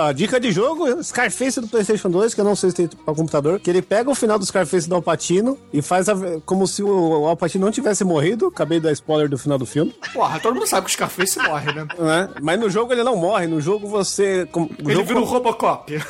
ó, 0.00 0.12
dica 0.12 0.40
de 0.40 0.50
jogo: 0.50 1.02
Scarface 1.02 1.60
do 1.60 1.68
PlayStation 1.68 2.10
2, 2.10 2.34
que 2.34 2.40
eu 2.40 2.44
não 2.44 2.56
sei 2.56 2.70
se 2.70 2.76
tem 2.76 2.88
pra 2.88 3.14
computador. 3.14 3.60
Que 3.60 3.70
ele 3.70 3.80
pega 3.80 4.10
o 4.10 4.14
final 4.16 4.36
do 4.38 4.44
Scarface 4.44 4.88
do 4.88 4.96
Alpatino 4.96 5.56
e 5.72 5.80
faz 5.80 6.08
a- 6.08 6.16
como 6.44 6.66
se 6.66 6.82
o 6.82 7.26
Alpatino 7.28 7.64
não 7.64 7.72
tivesse 7.72 8.02
morrido. 8.02 8.48
Acabei 8.48 8.80
de 8.80 8.84
dar 8.86 8.92
spoiler 8.92 9.28
do 9.28 9.38
final 9.38 9.56
do 9.56 9.64
filme. 9.64 9.94
Porra, 10.12 10.40
todo 10.40 10.54
mundo 10.56 10.66
sabe 10.66 10.86
que 10.86 10.90
o 10.90 10.94
Scarface 10.94 11.38
morre, 11.38 11.72
né? 11.72 11.86
né? 11.98 12.28
Mas 12.42 12.58
no 12.58 12.68
jogo 12.68 12.92
ele 12.92 13.04
não 13.04 13.14
morre. 13.16 13.46
No 13.46 13.60
jogo 13.60 13.86
você. 13.86 14.44
com- 14.50 14.62
o 14.64 14.68
Ele 14.80 14.94
jogo- 14.94 15.06
vira 15.06 15.20
um 15.20 15.24
Robocop. 15.24 16.02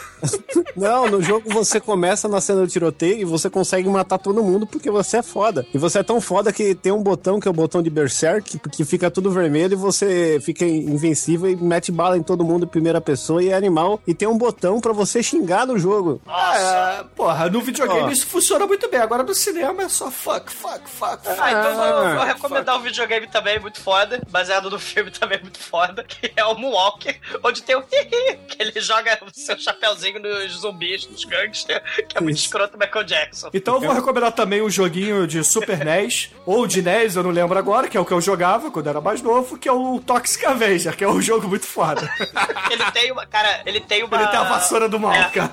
Não, 0.77 1.09
no 1.09 1.23
jogo 1.23 1.53
você 1.53 1.81
começa 1.81 2.29
na 2.29 2.41
cena 2.41 2.61
do 2.61 2.69
tiroteio 2.69 3.21
e 3.21 3.25
você 3.25 3.51
consegue 3.51 3.89
matar 3.89 4.19
todo 4.19 4.43
mundo 4.43 4.67
porque 4.67 4.91
você 4.91 5.19
é 5.19 5.23
foda. 5.23 5.67
E 5.75 5.79
você 5.79 5.99
é 6.01 6.03
tão 6.03 6.21
foda 6.21 6.53
que 6.53 6.75
tem 6.75 6.93
um 6.93 7.03
botão 7.03 7.41
que 7.41 7.49
é 7.49 7.51
o 7.51 7.55
botão 7.55 7.83
de 7.83 7.91
Berserk, 7.91 8.59
que, 8.71 8.85
fica 8.85 9.11
tudo 9.11 9.31
vermelho 9.31 9.73
e 9.75 9.77
você 9.77 10.39
fica 10.41 10.65
invencível 10.65 11.51
e 11.51 11.57
mete 11.57 11.91
bala 11.93 12.17
em 12.17 12.23
todo 12.23 12.45
mundo 12.45 12.65
em 12.65 12.69
primeira 12.69 13.01
pessoa 13.01 13.43
e 13.43 13.49
é 13.49 13.55
animal. 13.55 14.01
E 14.07 14.15
tem 14.15 14.29
um 14.29 14.39
botão 14.39 14.81
pra 14.81 14.93
você 14.93 15.23
xingar 15.23 15.67
no 15.67 15.79
jogo. 15.79 16.21
É, 16.29 17.05
porra, 17.15 17.49
no 17.51 17.61
videogame 17.61 18.03
Ó. 18.03 18.11
isso 18.11 18.27
funciona 18.27 18.67
muito 18.67 18.89
bem. 18.89 19.01
Agora 19.01 19.23
no 19.23 19.35
cinema 19.35 19.83
é 19.83 19.89
só 19.89 20.11
fuck, 20.11 20.51
fuck, 20.53 20.89
fuck, 20.89 21.25
fuck. 21.25 21.41
Ah, 21.41 21.51
então 21.51 21.75
vou, 21.75 22.15
vou 22.15 22.23
Ah, 22.23 22.25
recomendar 22.25 22.77
um 22.77 22.83
videogame 22.83 23.27
também 23.27 23.59
muito 23.61 23.81
foda, 23.81 24.23
baseado 24.31 24.71
no 24.71 24.79
filme 24.79 25.11
também 25.19 25.41
muito 25.41 25.59
foda, 25.59 26.05
que 26.05 26.33
é 26.37 26.45
o 26.45 26.55
Moonwalker, 26.55 27.21
onde 27.43 27.63
tem 27.63 27.77
o 27.77 27.81
hihi, 27.81 28.37
que 28.49 28.63
ele 28.63 28.81
joga 28.81 29.19
o 29.23 29.31
seu 29.33 29.59
chapéuzinho 29.59 30.08
nos 30.19 30.53
zumbis, 30.61 31.09
nos 31.09 31.25
gangsters, 31.25 31.83
que 32.09 32.17
é 32.17 32.21
muito 32.21 32.37
Isso. 32.37 32.47
escroto 32.47 32.79
Michael 32.79 33.05
Jackson. 33.05 33.51
Então 33.53 33.75
eu 33.75 33.81
vou 33.81 33.93
recomendar 33.93 34.33
também 34.33 34.63
um 34.63 34.71
joguinho 34.71 35.27
de 35.27 35.43
Super 35.43 35.85
NES, 35.85 36.31
ou 36.47 36.67
de 36.67 36.81
NES, 36.83 37.17
eu 37.17 37.23
não 37.23 37.31
lembro 37.31 37.59
agora, 37.59 37.89
que 37.89 37.97
é 37.97 38.01
o 38.01 38.05
que 38.05 38.13
eu 38.13 38.21
jogava 38.21 38.71
quando 38.71 38.89
era 38.89 39.01
mais 39.01 39.21
novo, 39.21 39.59
que 39.59 39.69
é 39.69 39.73
o 39.73 40.01
Toxic 40.01 40.45
Avenger, 40.47 40.97
que 40.97 41.05
é 41.05 41.09
um 41.09 41.21
jogo 41.21 41.49
muito 41.49 41.67
foda. 41.67 42.09
Ele 42.71 42.85
tem 42.93 43.11
uma, 43.13 43.27
cara, 43.27 43.63
ele 43.67 43.81
tem 43.81 44.05
uma... 44.05 44.17
Ele 44.17 44.27
tem 44.29 44.39
a 44.39 44.45
vassoura 44.45 44.89
do 44.89 45.01
mal, 45.01 45.13
É, 45.13 45.25
cara. 45.31 45.53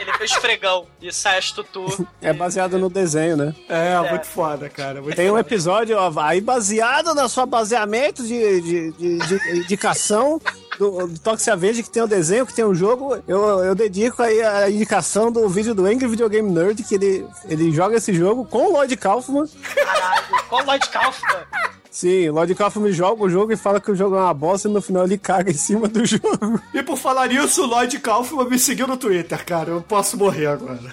Ele 0.00 0.12
tem 0.12 0.24
esfregão 0.24 0.86
e 1.00 1.12
sai 1.12 1.38
as 1.38 1.50
tutu. 1.52 2.06
É 2.22 2.32
baseado 2.32 2.78
no 2.78 2.88
desenho, 2.88 3.36
né? 3.36 3.54
É, 3.68 4.10
muito 4.10 4.26
foda, 4.26 4.68
cara. 4.68 5.02
Muito 5.02 5.14
Tem 5.14 5.26
um 5.26 5.30
foda. 5.30 5.40
episódio, 5.40 5.96
ó, 5.98 6.10
aí 6.20 6.40
baseado 6.40 7.14
na 7.14 7.28
sua 7.28 7.44
baseamento 7.46 8.22
de, 8.22 8.60
de, 8.62 8.92
de, 8.92 9.18
de 9.18 9.58
indicação 9.58 10.40
do, 10.78 11.06
do 11.06 11.18
Toxic 11.18 11.50
Avenger, 11.50 11.84
que 11.84 11.90
tem 11.90 12.02
o 12.02 12.06
desenho, 12.06 12.46
que 12.46 12.54
tem 12.54 12.64
o 12.64 12.74
jogo, 12.74 13.16
eu, 13.26 13.40
eu 13.64 13.74
dedico 13.74 14.22
aí 14.22 14.42
a 14.42 14.70
indicação 14.70 15.30
do 15.30 15.48
vídeo 15.48 15.74
do 15.74 15.86
Angry 15.86 16.06
Video 16.06 16.28
Game 16.28 16.50
Nerd, 16.50 16.82
que 16.82 16.94
ele, 16.94 17.26
ele 17.48 17.70
joga 17.72 17.96
esse 17.96 18.12
jogo 18.12 18.44
com 18.44 18.66
o 18.66 18.72
Lloyd 18.72 18.96
Kaufman. 18.96 19.46
Caralho, 19.74 20.44
com 20.48 20.56
o 20.56 20.64
Lloyd 20.64 20.88
Kaufman. 20.88 21.44
Sim, 21.90 22.28
o 22.28 22.34
Lloyd 22.34 22.54
Kaufman 22.56 22.92
joga 22.92 23.22
o 23.22 23.30
jogo 23.30 23.52
e 23.52 23.56
fala 23.56 23.80
que 23.80 23.90
o 23.90 23.94
jogo 23.94 24.16
é 24.16 24.20
uma 24.20 24.34
bosta 24.34 24.68
e 24.68 24.70
no 24.72 24.82
final 24.82 25.04
ele 25.04 25.16
caga 25.16 25.50
em 25.50 25.54
cima 25.54 25.86
do 25.86 26.04
jogo. 26.04 26.60
E 26.72 26.82
por 26.82 26.96
falar 26.96 27.28
nisso, 27.28 27.62
o 27.62 27.66
Lloyd 27.66 27.98
Kaufman 28.00 28.48
me 28.48 28.58
seguiu 28.58 28.88
no 28.88 28.96
Twitter, 28.96 29.44
cara. 29.44 29.70
Eu 29.70 29.80
posso 29.80 30.16
morrer 30.16 30.46
agora. 30.46 30.92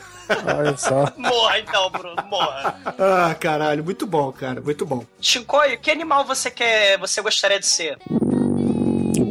Olha 0.57 0.77
só. 0.77 1.11
Morra 1.17 1.59
então, 1.59 1.89
Bruno, 1.89 2.23
morra. 2.29 2.79
Ah, 2.85 3.35
caralho, 3.35 3.83
muito 3.83 4.05
bom, 4.05 4.31
cara, 4.31 4.61
muito 4.61 4.85
bom. 4.85 5.03
Shinkoi, 5.19 5.75
que 5.77 5.91
animal 5.91 6.23
você 6.23 6.51
quer, 6.51 6.97
você 6.99 7.21
gostaria 7.21 7.59
de 7.59 7.65
ser? 7.65 7.97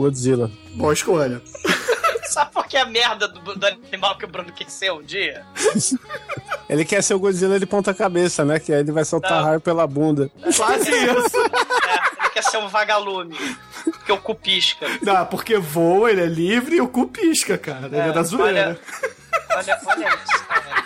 Godzilla. 0.05 0.51
Boa 0.75 0.95
escolha. 0.95 1.43
Sabe 2.25 2.53
por 2.53 2.65
que 2.67 2.77
a 2.77 2.87
merda 2.87 3.27
do, 3.29 3.41
do 3.55 3.67
animal 3.67 4.17
que 4.17 4.25
o 4.25 4.29
Bruno 4.29 4.51
quer 4.53 4.71
ser 4.71 4.93
um 4.93 5.03
dia? 5.03 5.45
Ele 6.71 6.85
quer 6.85 7.03
ser 7.03 7.15
o 7.15 7.19
Godzilla 7.19 7.59
de 7.59 7.67
ponta 7.67 7.93
cabeça, 7.93 8.45
né? 8.45 8.61
Que 8.61 8.73
aí 8.73 8.79
ele 8.79 8.93
vai 8.93 9.05
soltar 9.05 9.39
Não. 9.41 9.45
raio 9.45 9.61
pela 9.61 9.85
bunda. 9.89 10.31
Quase 10.57 10.89
isso. 10.89 11.37
É, 11.37 12.21
ele 12.21 12.31
quer 12.33 12.45
ser 12.45 12.59
um 12.59 12.69
vagalume. 12.69 13.37
Porque 13.83 14.13
o 14.13 14.19
cu 14.19 14.37
pisca. 14.37 14.87
Não, 15.03 15.27
porque 15.27 15.59
voa, 15.59 16.13
ele 16.13 16.21
é 16.23 16.27
livre 16.27 16.77
e 16.77 16.81
o 16.81 16.87
cu 16.87 17.09
pisca, 17.09 17.59
cara. 17.59 17.87
Ele 17.87 17.97
é 17.99 18.13
da 18.13 18.23
zoeira. 18.23 18.79
Olha, 19.51 19.79
olha 19.85 20.09
isso, 20.15 20.45
cara. 20.47 20.85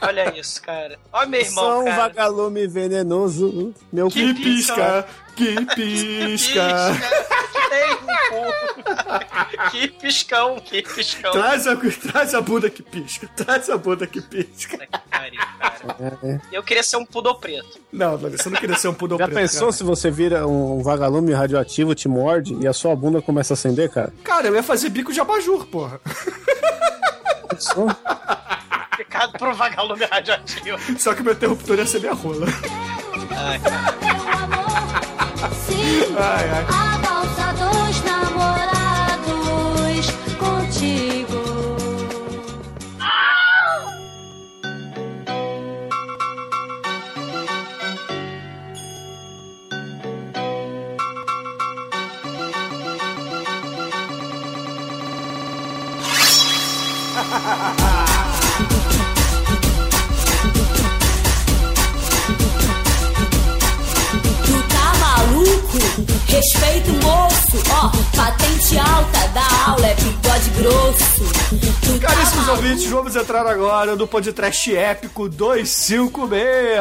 Olha 0.00 0.38
isso, 0.40 0.62
cara. 0.62 0.98
Olha 1.12 1.28
meu 1.28 1.40
irmão, 1.42 1.64
Só 1.64 1.80
um 1.80 1.84
cara. 1.84 1.96
vagalume 1.98 2.66
venenoso. 2.66 3.74
Meu 3.92 4.08
Que 4.08 4.32
cu 4.34 4.40
pisca, 4.40 5.06
que 5.36 5.66
pisca. 5.74 6.62
Que 6.96 7.39
tem 7.70 7.92
um 7.94 7.96
cu. 7.96 9.70
Que 9.70 9.88
piscão, 9.88 10.58
que 10.60 10.82
piscão. 10.82 11.32
Traz 11.32 11.66
a, 11.66 11.76
traz 11.76 12.34
a 12.34 12.40
bunda 12.40 12.68
que 12.68 12.82
pisca, 12.82 13.28
traz 13.36 13.70
a 13.70 13.76
bunda 13.78 14.06
que 14.06 14.20
pisca. 14.20 14.76
Que 14.78 14.98
pariu, 15.10 15.40
cara. 15.58 15.96
É, 16.22 16.26
é. 16.32 16.40
Eu 16.52 16.62
queria 16.62 16.82
ser 16.82 16.96
um 16.96 17.04
pudor 17.06 17.38
preto. 17.38 17.80
Não, 17.92 18.18
você 18.18 18.50
não 18.50 18.58
queria 18.60 18.76
ser 18.76 18.88
um 18.88 18.94
pudor 18.94 19.18
Já 19.18 19.26
preto, 19.26 19.38
pensou 19.38 19.60
cara. 19.68 19.72
se 19.72 19.84
você 19.84 20.10
vira 20.10 20.46
um 20.46 20.82
vagalume 20.82 21.32
radioativo, 21.32 21.94
te 21.94 22.08
morde 22.08 22.54
e 22.60 22.66
a 22.66 22.72
sua 22.72 22.94
bunda 22.96 23.22
começa 23.22 23.52
a 23.52 23.54
acender, 23.54 23.88
cara? 23.90 24.12
Cara, 24.24 24.48
eu 24.48 24.54
ia 24.54 24.62
fazer 24.62 24.88
bico 24.90 25.12
de 25.12 25.20
abajur, 25.20 25.66
porra. 25.66 26.00
Pensou? 27.48 27.88
Ficado 28.96 29.32
por 29.38 29.48
um 29.48 29.54
vagalume 29.54 30.04
radioativo. 30.04 30.78
Só 30.98 31.14
que 31.14 31.22
meu 31.22 31.32
interruptor 31.32 31.78
ia 31.78 31.86
ser 31.86 32.00
minha 32.00 32.12
rola. 32.14 32.46
Ai, 33.36 33.60
Ai, 36.18 36.50
ai. 36.50 37.19
Dos 37.60 38.04
namorados 38.04 39.46
contigo. 40.38 41.40
Respeita 66.30 66.90
o 66.90 66.94
moço, 67.04 67.58
ó, 67.72 67.90
patente 68.16 68.78
alta 68.78 69.28
da 69.34 69.70
aula 69.72 69.84
é 69.86 69.94
bigode 69.96 70.50
grosso. 70.50 71.24
Tá 72.00 72.06
Caríssimos 72.06 72.46
maluco? 72.46 72.52
ouvintes, 72.64 72.86
vamos 72.86 73.16
entrar 73.16 73.44
agora 73.46 73.96
no 73.96 74.06
podcast 74.06 74.74
épico 74.76 75.28
256, 75.28 76.78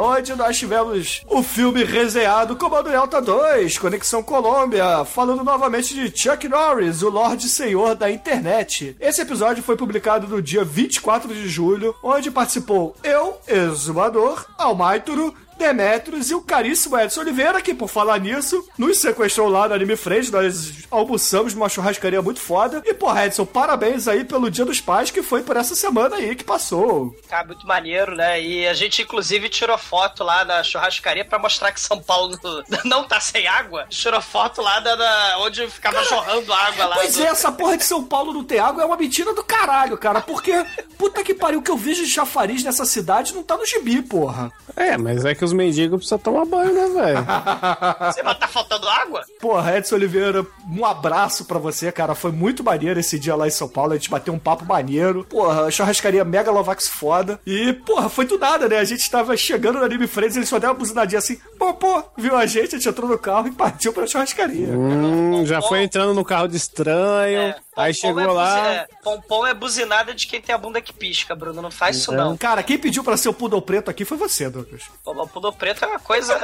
onde 0.00 0.34
nós 0.34 0.56
tivemos 0.56 1.22
o 1.28 1.42
filme 1.42 1.84
resenhado 1.84 2.56
Comando 2.56 2.88
Delta 2.90 3.20
2, 3.20 3.76
Conexão 3.78 4.22
Colômbia, 4.22 5.04
falando 5.04 5.44
novamente 5.44 5.94
de 5.94 6.10
Chuck 6.18 6.48
Norris, 6.48 7.02
o 7.02 7.10
Lorde 7.10 7.50
Senhor 7.50 7.94
da 7.94 8.10
Internet. 8.10 8.96
Esse 8.98 9.20
episódio 9.20 9.62
foi 9.62 9.76
publicado 9.76 10.26
no 10.26 10.40
dia 10.40 10.64
24 10.64 11.32
de 11.34 11.46
julho, 11.48 11.94
onde 12.02 12.30
participou 12.30 12.96
eu, 13.04 13.38
Exumador, 13.46 14.46
Almaituro, 14.58 15.34
Demetrios 15.56 16.30
e 16.30 16.34
o 16.34 16.40
caríssimo 16.40 16.98
Edson 16.98 17.20
Oliveira, 17.20 17.60
que 17.60 17.74
por 17.74 17.88
falar 17.88 18.18
nisso, 18.20 18.66
nos 18.78 18.98
sequestrou 18.98 19.48
lá 19.48 19.68
no 19.68 19.74
Anime 19.74 19.96
Friends, 19.96 20.30
nós 20.30 20.72
almoçamos 20.90 21.54
numa 21.54 21.68
churrascaria 21.68 22.20
muito 22.22 22.40
foda. 22.40 22.82
E 22.84 22.94
porra, 22.94 23.26
Edson, 23.26 23.44
parabéns 23.46 24.06
aí 24.08 24.24
pelo 24.24 24.50
Dia 24.50 24.64
dos 24.64 24.80
Pais, 24.80 25.10
que 25.10 25.22
foi 25.22 25.42
por 25.42 25.56
essa 25.56 25.74
semana 25.74 26.16
aí 26.16 26.34
que 26.36 26.44
passou. 26.44 27.14
Cara, 27.28 27.46
muito 27.46 27.66
maneiro, 27.66 28.14
né? 28.14 28.40
E 28.40 28.66
a 28.66 28.74
gente, 28.74 29.02
inclusive, 29.02 29.48
tirou 29.48 29.76
foto 29.78 30.22
lá 30.22 30.44
na 30.44 30.62
churrascaria 30.62 31.24
pra 31.24 31.38
mostrar 31.38 31.72
que 31.72 31.80
São 31.80 32.00
Paulo 32.00 32.38
não 32.84 33.04
tá 33.04 33.20
sem 33.20 33.46
água. 33.46 33.86
Tirou 33.88 34.20
foto 34.20 34.60
lá 34.62 34.80
da, 34.80 34.94
da- 34.94 35.38
onde 35.40 35.66
ficava 35.68 36.02
jorrando 36.04 36.52
água 36.52 36.86
lá. 36.86 36.96
Pois 36.96 37.14
do- 37.16 37.22
é, 37.24 37.26
essa 37.26 37.50
porra 37.50 37.76
de 37.76 37.84
São 37.84 38.04
Paulo 38.04 38.32
não 38.32 38.44
ter 38.44 38.58
água 38.58 38.82
é 38.82 38.86
uma 38.86 38.96
mentira 38.96 39.32
do 39.34 39.42
caralho, 39.42 39.96
cara, 39.96 40.20
porque 40.20 40.52
puta 40.98 41.22
que 41.22 41.34
pariu, 41.34 41.60
o 41.60 41.62
que 41.62 41.70
eu 41.70 41.76
vejo 41.76 42.04
de 42.04 42.10
chafariz 42.10 42.62
nessa 42.62 42.84
cidade 42.84 43.34
não 43.34 43.42
tá 43.42 43.56
no 43.56 43.66
gibi, 43.66 44.02
porra. 44.02 44.52
É, 44.76 44.96
mas 44.96 45.24
é 45.24 45.34
que 45.34 45.44
os 45.46 45.52
mendigos 45.52 45.98
precisam 45.98 46.18
tomar 46.18 46.44
banho, 46.44 46.74
né, 46.74 46.88
velho? 46.88 47.26
Você 48.12 48.22
mas 48.22 48.38
tá 48.38 48.48
faltando 48.48 48.88
água? 48.88 49.24
Porra, 49.40 49.78
Edson 49.78 49.94
Oliveira, 49.94 50.46
um 50.70 50.84
abraço 50.84 51.44
pra 51.44 51.58
você, 51.58 51.90
cara. 51.92 52.14
Foi 52.14 52.32
muito 52.32 52.64
maneiro 52.64 52.98
esse 52.98 53.18
dia 53.18 53.34
lá 53.34 53.46
em 53.46 53.50
São 53.50 53.68
Paulo. 53.68 53.92
A 53.92 53.96
gente 53.96 54.10
bateu 54.10 54.34
um 54.34 54.38
papo 54.38 54.64
maneiro. 54.64 55.24
Porra, 55.24 55.70
churrascaria 55.70 56.24
Mega 56.24 56.50
Lovax 56.50 56.88
foda. 56.88 57.40
E, 57.46 57.72
porra, 57.72 58.08
foi 58.08 58.26
do 58.26 58.38
nada, 58.38 58.68
né? 58.68 58.78
A 58.78 58.84
gente 58.84 59.10
tava 59.10 59.36
chegando 59.36 59.78
no 59.78 59.84
Anime 59.84 60.06
Friends, 60.06 60.36
eles 60.36 60.48
só 60.48 60.58
deram 60.58 60.74
uma 60.74 60.78
buzinadinha 60.78 61.18
assim. 61.18 61.38
Popô 61.66 62.04
viu 62.16 62.36
a 62.36 62.46
gente, 62.46 62.76
a 62.76 62.78
gente 62.78 62.88
entrou 62.88 63.08
no 63.10 63.18
carro 63.18 63.48
e 63.48 63.50
partiu 63.52 63.92
pra 63.92 64.06
churrascaria. 64.06 64.68
Hum, 64.68 65.44
já 65.44 65.60
foi 65.60 65.82
entrando 65.82 66.14
no 66.14 66.24
carro 66.24 66.46
de 66.46 66.56
estranho. 66.56 67.54
aí 67.76 67.92
chegou 67.92 68.20
é 68.22 68.26
lá. 68.26 68.68
é, 68.72 68.88
pompom 69.02 69.44
é 69.44 69.52
buzinada 69.52 70.14
de 70.14 70.28
quem 70.28 70.40
tem 70.40 70.54
a 70.54 70.58
bunda 70.58 70.80
que 70.80 70.92
pisca, 70.92 71.34
Bruno. 71.34 71.60
Não 71.60 71.70
faz 71.70 71.96
isso, 71.96 72.12
não. 72.12 72.36
Cara, 72.36 72.62
quem 72.62 72.78
pediu 72.78 73.02
pra 73.02 73.16
ser 73.16 73.28
o 73.30 73.34
Poodle 73.34 73.60
Preto 73.60 73.90
aqui 73.90 74.04
foi 74.04 74.16
você, 74.16 74.48
Douglas. 74.48 74.82
Pô, 75.02 75.10
O 75.10 75.26
pudor 75.28 75.54
preto 75.54 75.84
é 75.84 75.88
uma 75.88 75.98
coisa. 75.98 76.34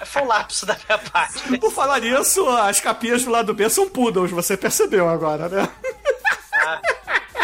é, 0.00 0.04
foi 0.04 0.22
um 0.22 0.26
lapso 0.26 0.64
da 0.66 0.76
minha 0.86 0.98
parte. 0.98 1.58
Por 1.58 1.72
falar 1.72 2.00
nisso, 2.00 2.48
as 2.48 2.78
capinhas 2.78 3.24
do 3.24 3.30
lado 3.32 3.52
B 3.54 3.68
são 3.68 3.88
poodles, 3.88 4.30
você 4.30 4.56
percebeu 4.56 5.08
agora, 5.08 5.48
né? 5.48 5.68
Ah, 6.52 6.80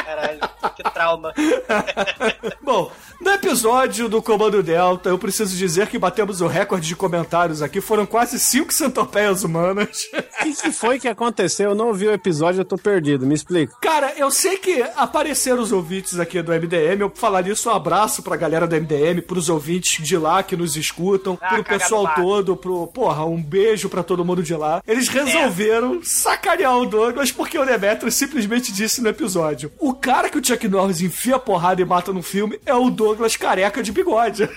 caralho, 0.04 0.40
que 0.76 0.82
trauma. 0.82 1.32
Bom, 2.62 2.90
no 3.20 3.30
episódio 3.30 4.08
do 4.08 4.22
Comando 4.22 4.62
Delta, 4.62 5.08
eu 5.08 5.18
preciso 5.18 5.56
dizer 5.56 5.86
que 5.88 5.98
batemos 5.98 6.40
o 6.40 6.46
recorde 6.46 6.86
de 6.86 6.96
comentários 6.96 7.62
aqui. 7.62 7.80
Foram 7.80 8.06
quase 8.06 8.38
cinco 8.38 8.72
centopeias 8.72 9.44
humanas. 9.44 10.04
O 10.14 10.42
que, 10.44 10.54
que 10.54 10.72
foi 10.72 10.98
que 10.98 11.08
aconteceu? 11.08 11.70
Eu 11.70 11.74
não 11.74 11.88
ouvi 11.88 12.06
o 12.06 12.12
episódio, 12.12 12.60
eu 12.60 12.64
tô 12.64 12.76
perdido. 12.76 13.26
Me 13.26 13.34
explica. 13.34 13.74
Cara, 13.80 14.12
eu 14.16 14.30
sei 14.30 14.56
que 14.58 14.82
apareceram 14.96 15.62
os 15.62 15.72
ouvintes 15.72 16.18
aqui 16.18 16.40
do 16.42 16.52
MDM. 16.52 17.00
Eu 17.00 17.12
falar 17.14 17.42
nisso, 17.42 17.68
um 17.68 17.74
abraço 17.74 18.22
pra 18.22 18.36
galera 18.36 18.66
do 18.66 18.74
MDM, 18.76 19.20
pros 19.22 19.48
ouvintes 19.48 20.04
de 20.04 20.16
lá 20.16 20.42
que 20.42 20.56
nos 20.56 20.76
escutam, 20.76 21.38
Ah, 21.40 21.54
pro 21.54 21.64
pessoal 21.64 22.12
todo, 22.14 22.56
pro. 22.56 22.86
Porra, 22.88 23.24
um 23.24 23.40
beijo 23.42 23.88
pra 23.88 24.02
todo 24.02 24.24
mundo 24.24 24.42
de 24.42 24.54
lá. 24.54 24.82
Eles 24.86 25.08
resolveram 25.08 26.00
sacanear 26.02 26.76
o 26.78 26.86
Douglas 26.86 27.30
porque 27.32 27.58
o 27.58 27.64
Demetrius 27.64 28.14
simplesmente 28.14 28.72
disse 28.72 29.00
no 29.02 29.08
episódio: 29.08 29.70
o 29.78 29.94
cara 29.94 30.28
que 30.30 30.38
o 30.38 30.40
Chuck 30.54 30.68
Norris 30.68 31.00
enfia 31.00 31.36
a 31.36 31.38
porrada 31.38 31.80
e 31.80 31.84
mata 31.84 32.12
no 32.12 32.22
filme 32.22 32.58
é 32.66 32.74
o 32.74 32.90
Douglas 32.90 33.36
careca 33.36 33.82
de 33.82 33.92
bigode. 33.92 34.48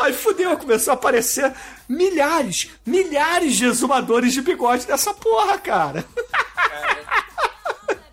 Aí 0.00 0.12
fudeu, 0.12 0.56
começou 0.56 0.92
a 0.92 0.94
aparecer 0.94 1.52
milhares, 1.88 2.70
milhares 2.86 3.56
de 3.56 3.66
exumadores 3.66 4.32
de 4.32 4.40
bigode 4.42 4.86
dessa 4.86 5.12
porra, 5.14 5.58
cara. 5.58 6.04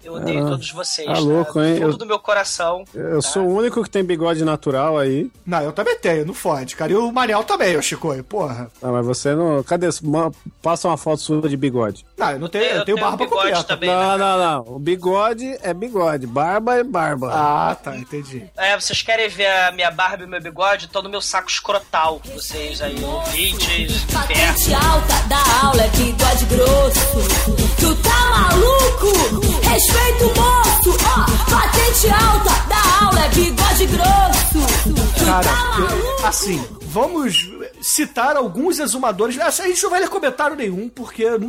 Eu 0.04 0.16
odeio 0.16 0.46
Ah, 0.46 0.50
todos 0.50 0.72
vocês. 0.72 1.08
tá 1.08 1.20
louco, 1.20 1.62
hein? 1.62 1.76
Do 1.76 1.82
fundo 1.82 1.92
Eu- 1.94 1.98
do 1.98 2.06
meu 2.08 2.20
coração. 2.20 2.84
Eu 2.94 3.22
sou 3.22 3.44
o 3.44 3.56
único 3.56 3.84
que 3.84 3.90
tem 3.90 4.04
bigode 4.04 4.44
natural 4.44 4.98
aí. 4.98 5.32
Não, 5.46 5.62
eu 5.62 5.72
também 5.72 5.96
tenho, 5.98 6.26
não 6.26 6.34
fode, 6.34 6.76
cara. 6.76 6.92
E 6.92 6.96
o 6.96 7.12
Manel 7.12 7.44
também, 7.44 7.78
o 7.78 7.82
Chico, 7.84 8.12
porra. 8.24 8.70
Ah, 8.82 8.92
mas 8.92 9.06
você 9.06 9.36
não. 9.36 9.62
Cadê? 9.64 9.88
Passa 10.62 10.88
uma 10.88 10.98
foto 10.98 11.22
sua 11.22 11.48
de 11.48 11.56
bigode. 11.56 12.04
Não, 12.22 12.32
eu 12.34 12.40
não 12.40 12.48
tenho, 12.48 12.64
eu 12.66 12.86
tenho 12.86 13.00
barba 13.00 13.26
completa. 13.28 13.76
não, 13.82 14.18
não, 14.18 14.38
não. 14.38 14.76
O 14.76 14.80
bigode 14.80 15.58
é 15.64 15.74
bigode. 15.74 16.28
Barba 16.28 16.76
é 16.78 16.84
barba. 16.84 17.32
Ah, 17.34 17.76
tá, 17.76 17.98
entendi. 17.98 18.46
É, 18.56 18.80
vocês 18.80 19.02
querem 19.02 19.28
ver 19.28 19.48
a 19.48 19.72
minha 19.72 19.90
barba 19.90 20.24
e 20.24 20.28
meu 20.28 20.40
bigode? 20.42 20.88
Tô 20.88 21.02
no 21.02 21.10
meu 21.10 21.22
saco 21.22 21.50
escrotal. 21.50 22.22
Vocês 22.34 22.80
aí, 22.82 23.04
ouvintes, 23.04 24.04
Patente 24.06 24.74
alta 24.74 25.16
da 25.28 25.66
aula 25.66 25.82
é 25.84 25.88
bigode 25.90 26.46
grosso. 26.46 27.00
Tu 27.80 27.96
tá 27.96 28.20
maluco? 28.30 29.42
Respeita 29.68 30.26
o 30.26 30.36
moço. 30.36 30.98
Ó, 31.06 31.52
patente 31.52 32.10
alta 32.10 32.68
da 32.68 33.06
aula 33.06 33.26
é 33.26 33.30
bigode 33.30 33.86
grosso. 33.88 35.12
Tu 35.18 35.26
Cara, 35.26 35.44
tá 35.44 35.78
eu- 35.80 36.26
assim, 36.28 36.64
vamos 36.84 37.50
citar 37.82 38.36
alguns 38.36 38.80
exumadores. 38.80 39.38
A 39.40 39.50
gente 39.50 39.82
não 39.84 39.90
vai 39.90 40.00
ler 40.00 40.10
comentário 40.10 40.56
nenhum, 40.56 40.88
porque. 40.90 41.30
não- 41.30 41.48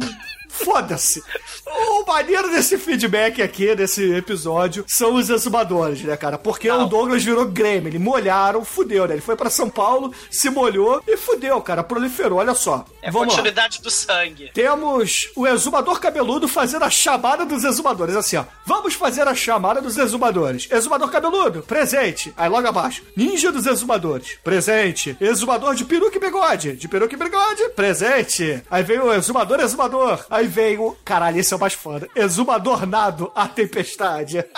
Foda-se. 0.55 1.23
O 1.67 2.05
maneiro 2.05 2.51
desse 2.51 2.77
feedback 2.77 3.41
aqui, 3.41 3.75
desse 3.75 4.13
episódio, 4.15 4.85
são 4.87 5.15
os 5.15 5.31
exumadores, 5.31 6.03
né, 6.03 6.15
cara? 6.15 6.37
Porque 6.37 6.71
o 6.71 6.85
Douglas 6.85 7.25
virou 7.25 7.47
Grêmio, 7.47 7.99
molharam, 7.99 8.63
fudeu, 8.63 9.07
né? 9.09 9.15
Ele 9.15 9.23
foi 9.23 9.35
pra 9.35 9.49
São 9.49 9.71
Paulo, 9.71 10.13
se 10.31 10.51
molhou 10.51 11.03
e 11.09 11.17
fudeu, 11.17 11.59
cara. 11.63 11.83
Proliferou, 11.83 12.39
olha 12.39 12.53
só. 12.55 12.85
É 13.01 13.11
Vamos 13.11 13.29
lá. 13.29 13.35
continuidade 13.37 13.81
do 13.81 13.91
sangue. 13.91 14.51
Temos 14.53 15.31
o 15.35 15.47
exumador 15.47 15.99
cabeludo 15.99 16.47
fazendo 16.47 16.85
a 16.85 16.91
chamada 16.91 17.47
dos 17.47 17.65
exumadores. 17.65 18.15
Assim, 18.15 18.37
ó. 18.37 18.45
Vamos 18.67 18.93
fazer 18.93 19.27
a 19.27 19.35
chamada 19.35 19.81
dos 19.81 19.97
exumadores. 19.97 20.69
Exumador 20.71 21.11
cabeludo, 21.11 21.63
presente. 21.63 22.31
Aí 22.37 22.51
logo 22.51 22.69
abaixo. 22.69 23.03
Ninja 23.17 23.51
dos 23.51 23.65
exumadores, 23.67 24.37
presente. 24.45 25.17
Exumador 25.19 25.75
de 25.75 25.87
peruca 25.87 26.19
bigode. 26.23 26.73
De 26.75 26.89
peruca 26.89 27.15
e 27.15 27.19
bigode, 27.19 27.69
presente. 27.71 28.63
Aí 28.71 28.83
vem 28.83 28.99
o 29.01 29.13
exumador 29.13 29.61
exumador. 29.61 30.25
Aí 30.31 30.47
vem 30.47 30.79
o. 30.79 30.97
Caralho, 31.05 31.39
esse 31.39 31.53
é 31.53 31.57
o 31.57 31.61
mais 31.61 31.75
foda. 31.75 32.09
Exumador 32.15 32.87
nado, 32.87 33.31
a 33.35 33.49
tempestade. 33.49 34.45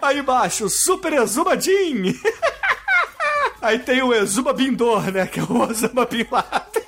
Aí 0.00 0.18
embaixo, 0.18 0.68
Super 0.68 1.14
Exumadin. 1.14 2.14
Aí 3.60 3.78
tem 3.78 4.02
o 4.02 4.12
Exuma 4.12 4.52
Bindor, 4.52 5.10
né? 5.10 5.26
Que 5.26 5.40
é 5.40 5.42
o 5.42 5.60
Osama 5.60 6.04
Bin 6.04 6.26
Laden. 6.30 6.84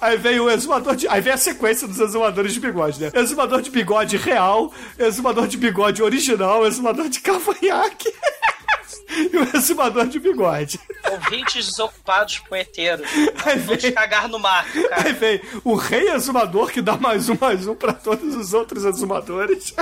Aí 0.00 0.16
vem 0.18 0.38
o 0.40 0.50
exumador 0.50 0.96
de. 0.96 1.08
Aí 1.08 1.20
vem 1.20 1.32
a 1.32 1.36
sequência 1.36 1.88
dos 1.88 1.98
exumadores 1.98 2.52
de 2.52 2.60
bigode, 2.60 3.00
né? 3.00 3.10
Exumador 3.14 3.62
de 3.62 3.70
bigode 3.70 4.16
real, 4.16 4.72
exumador 4.98 5.46
de 5.46 5.56
bigode 5.56 6.02
original, 6.02 6.66
exumador 6.66 7.08
de 7.08 7.20
cavanhaque. 7.20 8.12
e 9.16 9.36
o 9.36 9.56
exumador 9.56 10.06
de 10.06 10.18
bigode. 10.18 10.78
Ouvintes 11.10 11.66
desocupados 11.66 12.38
poeteiros. 12.40 13.06
Aí 13.44 13.58
Vamos 13.58 13.82
vem- 13.82 13.92
cagar 13.92 14.28
no 14.28 14.38
mato, 14.38 14.72
cara. 14.88 15.06
Aí 15.06 15.12
vem 15.12 15.40
o 15.62 15.74
rei 15.74 16.08
exumador 16.10 16.70
que 16.70 16.82
dá 16.82 16.96
mais 16.96 17.28
um, 17.28 17.36
mais 17.40 17.66
um 17.66 17.74
pra 17.74 17.92
todos 17.92 18.34
os 18.34 18.52
outros 18.54 18.84
exumadores. 18.84 19.74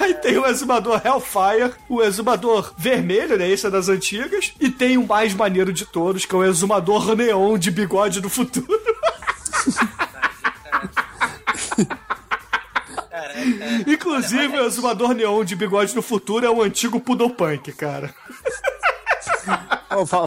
Aí 0.00 0.14
tem 0.14 0.36
o 0.38 0.46
exumador 0.46 1.00
Hellfire, 1.04 1.72
o 1.88 2.02
exumador 2.02 2.72
vermelho, 2.76 3.38
né? 3.38 3.48
Esse 3.48 3.66
é 3.66 3.70
das 3.70 3.88
antigas. 3.88 4.52
E 4.60 4.70
tem 4.70 4.96
o 4.98 5.06
mais 5.06 5.34
maneiro 5.34 5.72
de 5.72 5.86
todos, 5.86 6.24
que 6.26 6.34
é 6.34 6.38
o 6.38 6.44
exumador 6.44 7.16
neon 7.16 7.56
de 7.58 7.70
bigode 7.70 8.20
do 8.20 8.28
futuro. 8.28 8.95
Inclusive, 13.86 14.58
o 14.58 14.66
exumador 14.66 15.14
neon 15.14 15.44
de 15.44 15.56
bigode 15.56 15.94
do 15.94 16.02
futuro 16.02 16.46
é 16.46 16.50
o 16.50 16.62
antigo 16.62 17.00
Pudopunk, 17.00 17.72
cara. 17.72 18.14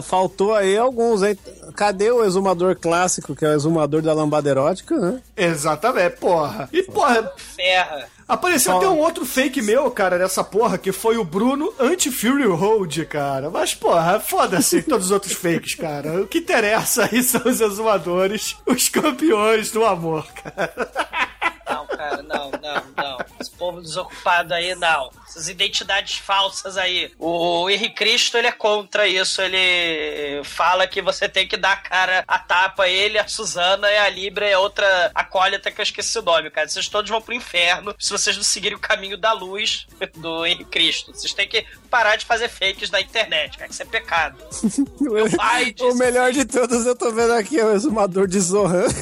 Faltou 0.02 0.54
aí 0.54 0.76
alguns, 0.76 1.22
hein? 1.22 1.38
Cadê 1.76 2.10
o 2.10 2.24
exumador 2.24 2.76
clássico, 2.76 3.36
que 3.36 3.44
é 3.44 3.48
o 3.48 3.54
exumador 3.54 4.02
da 4.02 4.12
lambada 4.12 4.48
erótica, 4.48 4.96
né? 4.96 5.20
Exatamente, 5.36 6.16
porra. 6.16 6.68
E, 6.72 6.82
porra, 6.82 7.32
Ferra. 7.36 8.08
Apareceu 8.26 8.76
até 8.76 8.88
um 8.88 8.98
outro 8.98 9.26
fake 9.26 9.60
meu, 9.60 9.90
cara, 9.90 10.16
nessa 10.16 10.44
porra, 10.44 10.78
que 10.78 10.92
foi 10.92 11.16
o 11.16 11.24
Bruno 11.24 11.72
Anti-Fury 11.80 12.46
Road, 12.46 13.04
cara. 13.06 13.50
Mas, 13.50 13.74
porra, 13.74 14.20
foda-se 14.20 14.82
todos 14.86 15.06
os 15.06 15.12
outros 15.12 15.32
fakes, 15.32 15.74
cara. 15.74 16.22
O 16.22 16.28
que 16.28 16.38
interessa 16.38 17.08
aí 17.10 17.22
são 17.22 17.42
os 17.44 17.60
exumadores, 17.60 18.56
os 18.64 18.88
campeões 18.88 19.72
do 19.72 19.84
amor, 19.84 20.24
cara. 20.32 21.28
Não, 21.70 21.86
cara, 21.86 22.22
não, 22.22 22.50
não, 22.50 22.84
não. 22.96 23.18
Esse 23.40 23.50
povo 23.52 23.80
desocupado 23.80 24.52
aí, 24.52 24.74
não. 24.74 25.10
Essas 25.28 25.48
identidades 25.48 26.18
falsas 26.18 26.76
aí. 26.76 27.12
O 27.18 27.70
Henrique 27.70 27.94
Cristo, 27.94 28.36
ele 28.36 28.48
é 28.48 28.52
contra 28.52 29.06
isso. 29.06 29.40
Ele 29.40 30.42
fala 30.44 30.86
que 30.86 31.00
você 31.00 31.28
tem 31.28 31.46
que 31.46 31.56
dar 31.56 31.72
a 31.72 31.76
cara 31.76 32.24
a 32.26 32.38
tapa. 32.38 32.88
Ele, 32.88 33.18
a 33.18 33.28
Suzana 33.28 33.88
e 33.90 33.98
a 33.98 34.08
Libra 34.08 34.48
é 34.48 34.58
outra 34.58 35.10
acólita 35.14 35.70
que 35.70 35.80
eu 35.80 35.84
esqueci 35.84 36.18
o 36.18 36.22
nome, 36.22 36.50
cara. 36.50 36.68
Vocês 36.68 36.88
todos 36.88 37.08
vão 37.08 37.22
pro 37.22 37.34
inferno 37.34 37.94
se 37.98 38.10
vocês 38.10 38.36
não 38.36 38.42
seguirem 38.42 38.76
o 38.76 38.80
caminho 38.80 39.16
da 39.16 39.32
luz 39.32 39.86
do 40.16 40.44
Henrique 40.44 40.64
Cristo. 40.64 41.12
Vocês 41.12 41.32
têm 41.32 41.48
que 41.48 41.64
parar 41.90 42.16
de 42.16 42.24
fazer 42.24 42.48
fakes 42.48 42.90
na 42.90 43.00
internet, 43.00 43.58
cara. 43.58 43.70
Isso 43.70 43.82
é 43.82 43.84
pecado. 43.84 44.36
pai 45.36 45.74
o 45.80 45.94
melhor 45.94 46.32
de 46.32 46.44
todos 46.44 46.86
eu 46.86 46.94
tô 46.94 47.10
vendo 47.10 47.32
aqui 47.32 47.58
é 47.58 47.64
o 47.64 47.72
exumador 47.74 48.26
de 48.26 48.40
Zohan. 48.40 48.86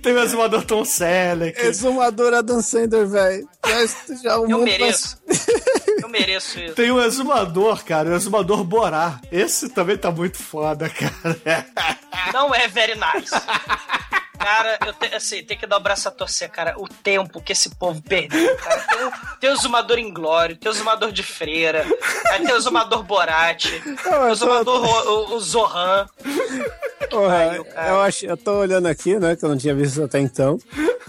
Tem 0.00 0.12
o 0.12 0.22
exumador 0.22 0.64
Tom 0.64 0.84
Selleck. 0.84 1.60
Exumador 1.60 2.32
Adam 2.32 2.62
Sandler, 2.62 3.06
velho. 3.06 3.48
Eu 4.48 4.58
mereço. 4.60 5.18
Eu 6.00 6.08
mereço 6.08 6.60
isso. 6.60 6.74
Tem 6.74 6.92
o 6.92 7.02
exumador, 7.02 7.84
cara, 7.84 8.10
o 8.10 8.14
exumador 8.14 8.62
Borá. 8.62 9.20
Esse 9.32 9.68
também 9.68 9.96
tá 9.96 10.10
muito 10.12 10.40
foda, 10.40 10.88
cara. 10.88 11.66
Não 12.32 12.54
é 12.54 12.68
very 12.68 12.94
nice. 12.94 13.32
Cara, 14.42 14.78
eu 14.86 14.92
te, 14.92 15.14
assim, 15.14 15.42
tem 15.44 15.56
que 15.56 15.66
dar 15.66 15.76
o 15.76 15.80
braço 15.80 16.08
a 16.08 16.10
torcer, 16.10 16.50
cara. 16.50 16.74
O 16.76 16.88
tempo 16.88 17.40
que 17.40 17.52
esse 17.52 17.70
povo 17.76 18.02
perdeu, 18.02 18.56
cara. 18.56 18.80
Tem 18.80 19.04
o, 19.06 19.12
tem 19.40 19.50
o 19.50 19.56
Zumador 19.56 19.98
Inglório, 19.98 20.56
tem 20.56 20.70
o 20.70 20.74
Zumador 20.74 21.12
de 21.12 21.22
Freira, 21.22 21.86
aí 22.30 22.44
tem 22.44 22.54
o 22.54 22.60
Zumador 22.60 23.04
Borat, 23.04 23.66
o 24.30 24.34
Zumador 24.34 24.84
o, 24.84 25.34
o 25.34 25.40
Zohan. 25.40 26.08
Porra, 27.08 27.60
eu, 27.88 28.00
acho, 28.00 28.26
eu 28.26 28.36
tô 28.36 28.52
olhando 28.58 28.86
aqui, 28.86 29.18
né? 29.18 29.36
Que 29.36 29.44
eu 29.44 29.48
não 29.48 29.56
tinha 29.56 29.74
visto 29.74 30.02
até 30.02 30.18
então. 30.18 30.58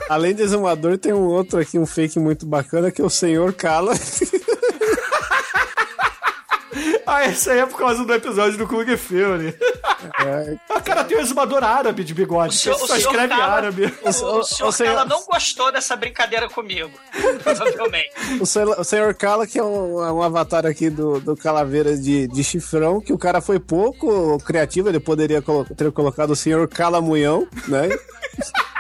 Além 0.09 0.35
de 0.35 0.41
exumador, 0.41 0.97
tem 0.97 1.13
um 1.13 1.25
outro 1.27 1.59
aqui, 1.59 1.79
um 1.79 1.85
fake 1.85 2.19
muito 2.19 2.45
bacana, 2.45 2.91
que 2.91 3.01
é 3.01 3.05
o 3.05 3.09
Senhor 3.09 3.53
Kala. 3.53 3.93
ah, 7.05 7.25
esse 7.25 7.49
aí 7.49 7.59
é 7.59 7.65
por 7.65 7.77
causa 7.77 8.03
do 8.05 8.13
episódio 8.13 8.57
do 8.57 8.67
Kung 8.67 8.85
Fury. 8.97 9.55
O 10.69 10.81
cara 10.81 11.03
tem 11.05 11.17
um 11.17 11.21
exumador 11.21 11.63
árabe 11.63 12.03
de 12.03 12.13
bigode. 12.13 12.55
O 12.55 12.59
senhor- 12.59 12.75
o 12.75 12.79
só 12.79 12.87
senhor 12.87 12.99
escreve 12.99 13.33
árabe. 13.33 13.93
O, 14.03 14.09
o 14.09 14.43
senhor 14.43 14.73
Kala 14.77 15.05
não 15.05 15.23
gostou 15.23 15.71
dessa 15.71 15.95
brincadeira 15.95 16.49
comigo. 16.49 16.91
Provavelmente. 17.41 18.11
O 18.41 18.45
senhor, 18.45 18.79
o 18.79 18.83
senhor 18.83 19.13
Kala, 19.15 19.47
que 19.47 19.57
é 19.57 19.63
um, 19.63 20.03
é 20.03 20.11
um 20.11 20.21
avatar 20.21 20.65
aqui 20.65 20.89
do, 20.89 21.19
do 21.21 21.37
Calaveira 21.37 21.95
de, 21.95 22.27
de 22.27 22.43
chifrão, 22.43 22.99
que 22.99 23.13
o 23.13 23.17
cara 23.17 23.39
foi 23.39 23.59
pouco 23.59 24.37
criativo, 24.39 24.89
ele 24.89 24.99
poderia 24.99 25.41
colo- 25.41 25.65
ter 25.65 25.89
colocado 25.93 26.31
o 26.31 26.35
senhor 26.35 26.67
Calamunhão, 26.67 27.47
né? 27.69 27.87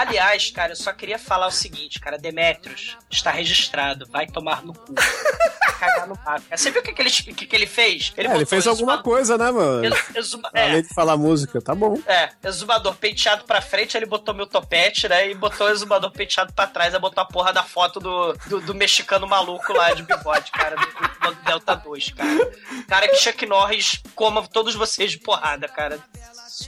Aliás, 0.00 0.50
cara, 0.50 0.72
eu 0.72 0.76
só 0.76 0.92
queria 0.92 1.18
falar 1.18 1.46
o 1.46 1.50
seguinte, 1.50 2.00
cara. 2.00 2.16
Demetrius 2.18 2.96
está 3.10 3.30
registrado. 3.30 4.06
Vai 4.10 4.26
tomar 4.26 4.62
no 4.64 4.72
cu. 4.72 4.94
Vai 4.94 5.78
cagar 5.78 6.06
no 6.08 6.16
papo. 6.16 6.42
Você 6.50 6.70
viu 6.70 6.80
o 6.80 6.84
que, 6.84 6.92
que, 6.92 7.02
ele, 7.02 7.10
que, 7.10 7.46
que 7.46 7.56
ele 7.56 7.66
fez? 7.66 8.12
É, 8.16 8.22
ele 8.34 8.46
fez 8.46 8.66
alguma 8.66 9.02
coisa, 9.02 9.36
né, 9.38 9.50
mano? 9.50 9.84
ex- 9.84 10.16
exuma- 10.16 10.50
é, 10.54 10.64
Além 10.70 10.82
de 10.82 10.88
falar 10.94 11.16
música, 11.16 11.60
tá 11.60 11.74
bom. 11.74 11.98
É, 12.06 12.30
exumador 12.44 12.94
penteado 12.96 13.44
pra 13.44 13.60
frente, 13.60 13.96
ele 13.96 14.06
botou 14.06 14.34
meu 14.34 14.46
topete, 14.46 15.08
né? 15.08 15.30
E 15.30 15.34
botou 15.34 15.66
o 15.66 15.70
exumador 15.70 16.10
penteado 16.10 16.52
pra 16.52 16.66
trás, 16.66 16.94
aí 16.94 17.00
botou 17.00 17.22
a 17.22 17.26
porra 17.26 17.52
da 17.52 17.62
foto 17.62 18.00
do, 18.00 18.32
do, 18.46 18.60
do 18.60 18.74
mexicano 18.74 19.26
maluco 19.26 19.72
lá 19.72 19.92
de 19.92 20.02
bigode, 20.02 20.50
cara, 20.50 20.76
do, 20.76 21.30
do 21.30 21.34
Delta 21.44 21.74
2, 21.76 22.10
cara. 22.12 22.50
Cara 22.88 23.08
que 23.08 23.16
Chuck 23.16 23.44
Norris 23.46 24.02
coma 24.14 24.46
todos 24.48 24.74
vocês 24.74 25.10
de 25.10 25.18
porrada, 25.18 25.68
cara. 25.68 25.98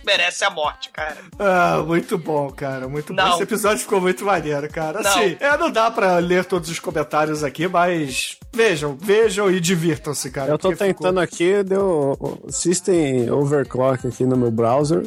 Merece 0.05 0.45
a 0.45 0.51
morte, 0.51 0.91
cara. 0.91 1.17
Ah, 1.39 1.83
muito 1.87 2.17
bom, 2.19 2.51
cara. 2.51 2.89
Muito 2.89 3.15
bom. 3.15 3.23
Não. 3.23 3.35
Esse 3.35 3.43
episódio 3.43 3.79
ficou 3.79 4.01
muito 4.01 4.25
maneiro, 4.25 4.69
cara. 4.71 5.01
Não. 5.03 5.11
Assim, 5.11 5.37
é, 5.41 5.57
não 5.57 5.71
dá 5.71 5.91
pra 5.91 6.19
ler 6.19 6.45
todos 6.45 6.69
os 6.71 6.79
comentários 6.79 7.43
aqui, 7.45 7.67
mas 7.69 8.37
vejam, 8.55 8.97
vejam 9.01 9.51
e 9.51 9.61
divirtam-se, 9.61 10.31
cara. 10.31 10.51
Eu 10.51 10.59
tô 10.59 10.69
porque 10.71 10.85
ficou- 10.85 11.03
tentando 11.03 11.21
aqui, 11.21 11.63
deu 11.63 12.17
o 12.21 12.51
System 12.51 13.31
Overclock 13.31 14.07
aqui 14.07 14.25
no 14.25 14.37
meu 14.37 14.51
browser. 14.51 15.07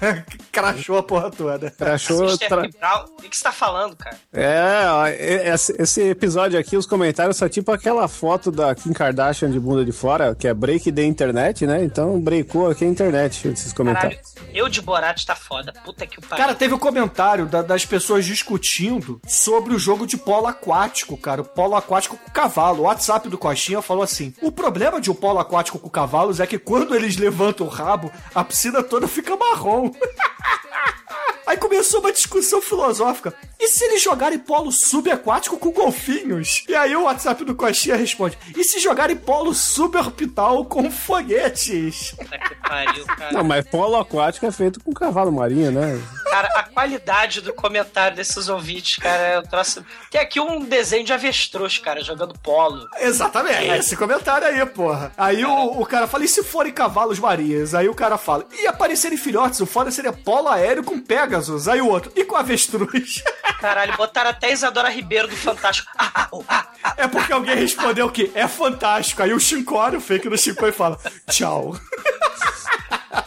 Crashou 0.52 0.98
a 0.98 1.02
porra 1.02 1.30
toda. 1.30 1.70
Crashou. 1.70 2.36
Tra- 2.38 2.68
Brown, 2.68 3.04
O 3.18 3.22
que 3.22 3.36
você 3.36 3.42
tá 3.44 3.52
falando, 3.52 3.96
cara? 3.96 4.16
É, 4.32 5.52
esse, 5.78 6.02
episódio 6.02 6.58
aqui, 6.58 6.76
os 6.76 6.86
comentários 6.86 7.36
são 7.36 7.48
tipo 7.48 7.70
aquela 7.72 8.06
foto 8.08 8.50
da 8.50 8.74
Kim 8.74 8.92
Kardashian 8.92 9.50
de 9.50 9.58
bunda 9.58 9.84
de 9.84 9.92
fora, 9.92 10.34
que 10.34 10.46
é 10.46 10.54
break 10.54 10.90
da 10.90 11.02
internet, 11.02 11.66
né? 11.66 11.82
Então 11.84 12.20
breakou 12.20 12.70
aqui 12.70 12.84
a 12.84 12.88
internet, 12.88 13.48
esses 13.48 13.72
comentários. 13.72 14.14
Caralho, 14.14 14.23
eu 14.52 14.68
de 14.68 14.80
Borat 14.80 15.24
tá 15.24 15.34
foda. 15.36 15.72
Puta 15.84 16.06
que 16.06 16.18
o 16.18 16.22
pariu. 16.22 16.36
Cara, 16.36 16.54
teve 16.54 16.74
um 16.74 16.78
comentário 16.78 17.46
da- 17.46 17.62
das 17.62 17.84
pessoas 17.84 18.24
discutindo 18.24 19.20
sobre 19.26 19.74
o 19.74 19.78
jogo 19.78 20.06
de 20.06 20.16
polo 20.16 20.46
aquático, 20.46 21.16
cara. 21.16 21.42
O 21.42 21.44
polo 21.44 21.76
aquático 21.76 22.16
com 22.16 22.30
cavalo. 22.30 22.80
O 22.80 22.82
WhatsApp 22.84 23.28
do 23.28 23.38
Coxinha 23.38 23.80
falou 23.82 24.02
assim: 24.02 24.34
o 24.42 24.50
problema 24.52 25.00
de 25.00 25.10
um 25.10 25.14
polo 25.14 25.38
aquático 25.38 25.78
com 25.78 25.88
cavalos 25.90 26.40
é 26.40 26.46
que 26.46 26.58
quando 26.58 26.94
eles 26.94 27.16
levantam 27.16 27.66
o 27.66 27.70
rabo, 27.70 28.10
a 28.34 28.42
piscina 28.44 28.82
toda 28.82 29.06
fica 29.08 29.36
marrom. 29.36 29.90
Aí 31.46 31.56
começou 31.56 32.00
uma 32.00 32.12
discussão 32.12 32.60
filosófica. 32.60 33.34
E 33.60 33.68
se 33.68 33.84
eles 33.84 34.02
jogarem 34.02 34.38
polo 34.38 34.70
subaquático 34.72 35.58
com 35.58 35.70
golfinhos? 35.70 36.64
E 36.68 36.74
aí 36.74 36.94
o 36.94 37.04
WhatsApp 37.04 37.44
do 37.44 37.54
Coxinha 37.54 37.96
responde: 37.96 38.38
e 38.56 38.64
se 38.64 38.78
jogarem 38.78 39.16
polo 39.16 39.54
suborbital 39.54 40.64
com 40.64 40.90
foguetes? 40.90 42.12
Puta 42.12 42.38
que 42.38 42.54
pariu, 42.56 43.04
cara. 43.06 43.32
Não, 43.32 43.44
mas 43.44 43.66
polo 43.68 43.96
aquático 43.96 44.46
é 44.46 44.52
feito 44.52 44.80
com 44.80 44.92
cavalo 44.92 45.32
marinho, 45.32 45.70
né? 45.70 46.00
Cara, 46.30 46.48
a 46.56 46.62
qualidade 46.64 47.40
do 47.40 47.52
comentário 47.52 48.16
desses 48.16 48.48
ouvintes, 48.48 48.96
cara, 48.96 49.22
é 49.22 49.38
um 49.38 49.42
troço... 49.44 49.84
Tem 50.10 50.20
aqui 50.20 50.40
um 50.40 50.64
desenho 50.64 51.04
de 51.04 51.12
avestruz, 51.12 51.78
cara, 51.78 52.02
jogando 52.02 52.34
polo. 52.40 52.88
Exatamente, 52.98 53.70
é 53.70 53.78
esse 53.78 53.96
comentário 53.96 54.46
aí, 54.46 54.66
porra. 54.66 55.12
Aí 55.16 55.44
o, 55.44 55.80
o 55.80 55.86
cara 55.86 56.08
fala, 56.08 56.24
e 56.24 56.28
se 56.28 56.42
forem 56.42 56.72
cavalos 56.72 57.20
marinhos? 57.20 57.74
Aí 57.74 57.88
o 57.88 57.94
cara 57.94 58.18
fala, 58.18 58.46
e 58.52 58.66
aparecerem 58.66 59.16
filhotes, 59.16 59.60
o 59.60 59.66
foda 59.66 59.90
seria 59.92 60.12
polo 60.12 60.48
aéreo 60.48 60.82
com 60.82 60.98
Pegasus. 61.34 61.66
Aí 61.66 61.80
o 61.80 61.88
outro, 61.88 62.12
e 62.14 62.24
com 62.24 62.36
avestruz? 62.36 63.22
Caralho, 63.60 63.96
botaram 63.96 64.30
até 64.30 64.52
Isadora 64.52 64.88
Ribeiro 64.88 65.26
do 65.26 65.36
Fantástico. 65.36 65.90
Ah, 65.98 66.10
ah, 66.14 66.28
oh, 66.30 66.44
ah. 66.48 66.66
É 66.96 67.08
porque 67.08 67.32
alguém 67.32 67.56
respondeu 67.56 68.08
que 68.10 68.30
é 68.34 68.46
fantástico. 68.46 69.22
Aí 69.22 69.32
o 69.32 69.40
Shinkori, 69.40 69.96
o 69.96 70.00
fake 70.00 70.28
do 70.28 70.38
Shinkori, 70.38 70.72
fala, 70.72 70.98
tchau. 71.28 71.76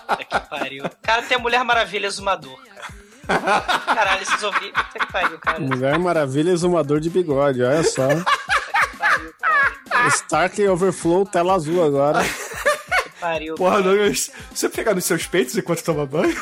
Puta 0.08 0.24
que 0.24 0.40
pariu. 0.50 0.84
Cara, 1.02 1.22
tem 1.24 1.38
a 1.38 1.40
Mulher 1.40 1.64
Maravilha 1.64 2.08
exumador. 2.08 2.58
cara. 3.28 3.62
Caralho, 3.62 4.22
esses 4.22 4.42
ouvintes. 4.44 4.82
Puta 4.84 5.00
que 5.06 5.12
pariu, 5.12 5.40
cara. 5.40 5.60
Mulher 5.60 6.00
Maravilha 6.00 6.52
exumador 6.52 7.00
de 7.00 7.10
bigode, 7.10 7.62
olha 7.62 7.84
só. 7.84 8.08
Stark 10.10 10.66
Overflow, 10.66 11.26
tela 11.26 11.56
azul 11.56 11.84
agora. 11.84 12.24
Que 12.24 13.10
pariu. 13.20 13.56
Porra, 13.56 13.82
Douglas, 13.82 14.32
você 14.54 14.70
pegar 14.70 14.94
nos 14.94 15.04
seus 15.04 15.26
peitos 15.26 15.58
enquanto 15.58 15.84
toma 15.84 16.06
banho? 16.06 16.42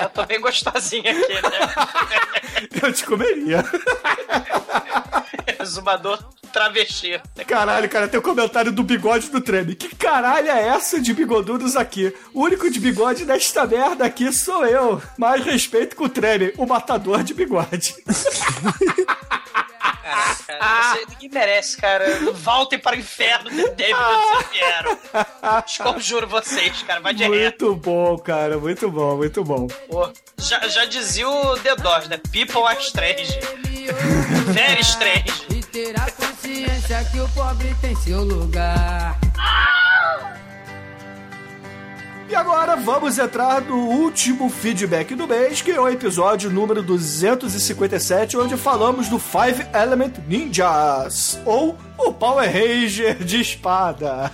Eu 0.00 0.08
tô 0.10 0.24
bem 0.24 0.40
gostosinha 0.40 1.10
aqui, 1.10 1.34
né? 1.34 2.68
Eu 2.82 2.92
te 2.92 3.04
comeria. 3.04 3.64
Exumador 5.60 6.18
travesti. 6.56 7.20
Caralho, 7.46 7.86
cara, 7.88 8.08
tem 8.08 8.18
o 8.18 8.22
comentário 8.22 8.72
do 8.72 8.82
bigode 8.82 9.28
do 9.28 9.42
treme. 9.42 9.74
Que 9.74 9.94
caralho 9.94 10.48
é 10.48 10.68
essa 10.68 10.98
de 10.98 11.12
bigodudos 11.12 11.76
aqui? 11.76 12.14
O 12.32 12.44
único 12.44 12.70
de 12.70 12.80
bigode 12.80 13.26
desta 13.26 13.66
merda 13.66 14.06
aqui 14.06 14.32
sou 14.32 14.64
eu. 14.64 15.02
Mais 15.18 15.44
respeito 15.44 15.94
com 15.94 16.04
o 16.04 16.08
treme, 16.08 16.54
o 16.56 16.64
matador 16.64 17.22
de 17.22 17.34
bigode. 17.34 17.94
Caraca, 20.06 20.58
cara, 20.58 20.94
você, 20.94 21.06
ninguém 21.08 21.28
merece, 21.30 21.76
cara. 21.76 22.04
Voltem 22.32 22.78
para 22.78 22.96
o 22.96 22.98
inferno 22.98 23.50
de 23.50 23.68
David 23.70 23.94
onde 23.94 24.26
vocês 24.28 24.50
vieram. 24.52 24.98
Conjuro 25.92 26.28
vocês, 26.28 26.82
cara. 26.82 27.00
Vai 27.00 27.12
de 27.12 27.24
reto. 27.24 27.66
Muito 27.66 27.80
bom, 27.80 28.18
cara, 28.18 28.58
muito 28.58 28.90
bom, 28.90 29.16
muito 29.16 29.42
bom. 29.42 29.66
Pô, 29.90 30.08
já, 30.38 30.60
já 30.68 30.84
dizia 30.84 31.28
o 31.28 31.58
The 31.58 31.76
Doors, 31.76 32.08
né? 32.08 32.20
People 32.30 32.62
are 32.64 32.80
strange. 32.80 33.38
Very 34.52 34.80
strange. 34.80 35.46
E 35.50 35.60
ter 35.62 35.98
a 35.98 36.10
consciência 36.10 37.04
que 37.10 37.20
o 37.20 37.28
pobre 37.30 37.74
tem 37.80 37.94
seu 37.96 38.22
lugar. 38.22 39.15
Vamos 42.86 43.18
entrar 43.18 43.62
no 43.62 43.78
último 43.78 44.48
feedback 44.48 45.12
do 45.16 45.26
mês, 45.26 45.60
que 45.60 45.72
é 45.72 45.80
o 45.80 45.88
episódio 45.88 46.48
número 46.48 46.84
257, 46.84 48.36
onde 48.36 48.56
falamos 48.56 49.08
do 49.08 49.18
Five 49.18 49.66
Element 49.74 50.12
Ninjas, 50.28 51.40
ou 51.44 51.76
o 51.98 52.12
Power 52.12 52.48
Ranger 52.48 53.24
de 53.24 53.40
espada. 53.40 54.30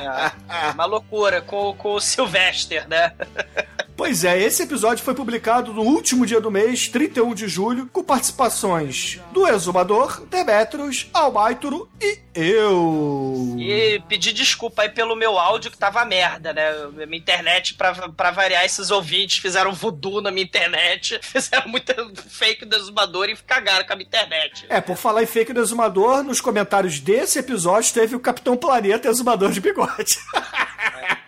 É, 0.00 0.70
uma 0.72 0.86
loucura 0.86 1.42
com, 1.42 1.74
com 1.74 1.92
o 1.92 2.00
Sylvester, 2.00 2.88
né? 2.88 3.12
Pois 4.00 4.24
é, 4.24 4.40
esse 4.40 4.62
episódio 4.62 5.04
foi 5.04 5.14
publicado 5.14 5.74
no 5.74 5.82
último 5.82 6.24
dia 6.24 6.40
do 6.40 6.50
mês, 6.50 6.88
31 6.88 7.34
de 7.34 7.46
julho, 7.46 7.86
com 7.92 8.02
participações 8.02 9.20
do 9.30 9.46
Exumador, 9.46 10.22
Demetrius, 10.22 11.06
Almaituro 11.12 11.86
e 12.00 12.18
eu. 12.34 13.56
E 13.58 14.02
pedir 14.08 14.32
desculpa 14.32 14.80
aí 14.80 14.88
pelo 14.88 15.14
meu 15.14 15.38
áudio 15.38 15.70
que 15.70 15.76
tava 15.76 16.02
merda, 16.06 16.54
né? 16.54 16.72
Minha 17.06 17.18
internet, 17.18 17.74
pra, 17.74 17.92
pra 18.08 18.30
variar, 18.30 18.64
esses 18.64 18.90
ouvintes 18.90 19.36
fizeram 19.36 19.74
voodoo 19.74 20.22
na 20.22 20.30
minha 20.30 20.44
internet, 20.44 21.20
fizeram 21.22 21.68
muito 21.68 21.92
fake 22.26 22.64
do 22.64 22.76
exumador 22.76 23.28
e 23.28 23.36
cagaram 23.36 23.86
com 23.86 23.92
a 23.92 23.96
minha 23.96 24.08
internet. 24.08 24.64
É, 24.70 24.80
por 24.80 24.96
falar 24.96 25.24
em 25.24 25.26
fake 25.26 25.52
do 25.52 25.60
Exumador, 25.60 26.22
nos 26.22 26.40
comentários 26.40 27.00
desse 27.00 27.38
episódio 27.38 27.92
teve 27.92 28.16
o 28.16 28.20
Capitão 28.20 28.56
Planeta 28.56 29.08
Exumador 29.08 29.52
de 29.52 29.60
bigode. 29.60 30.18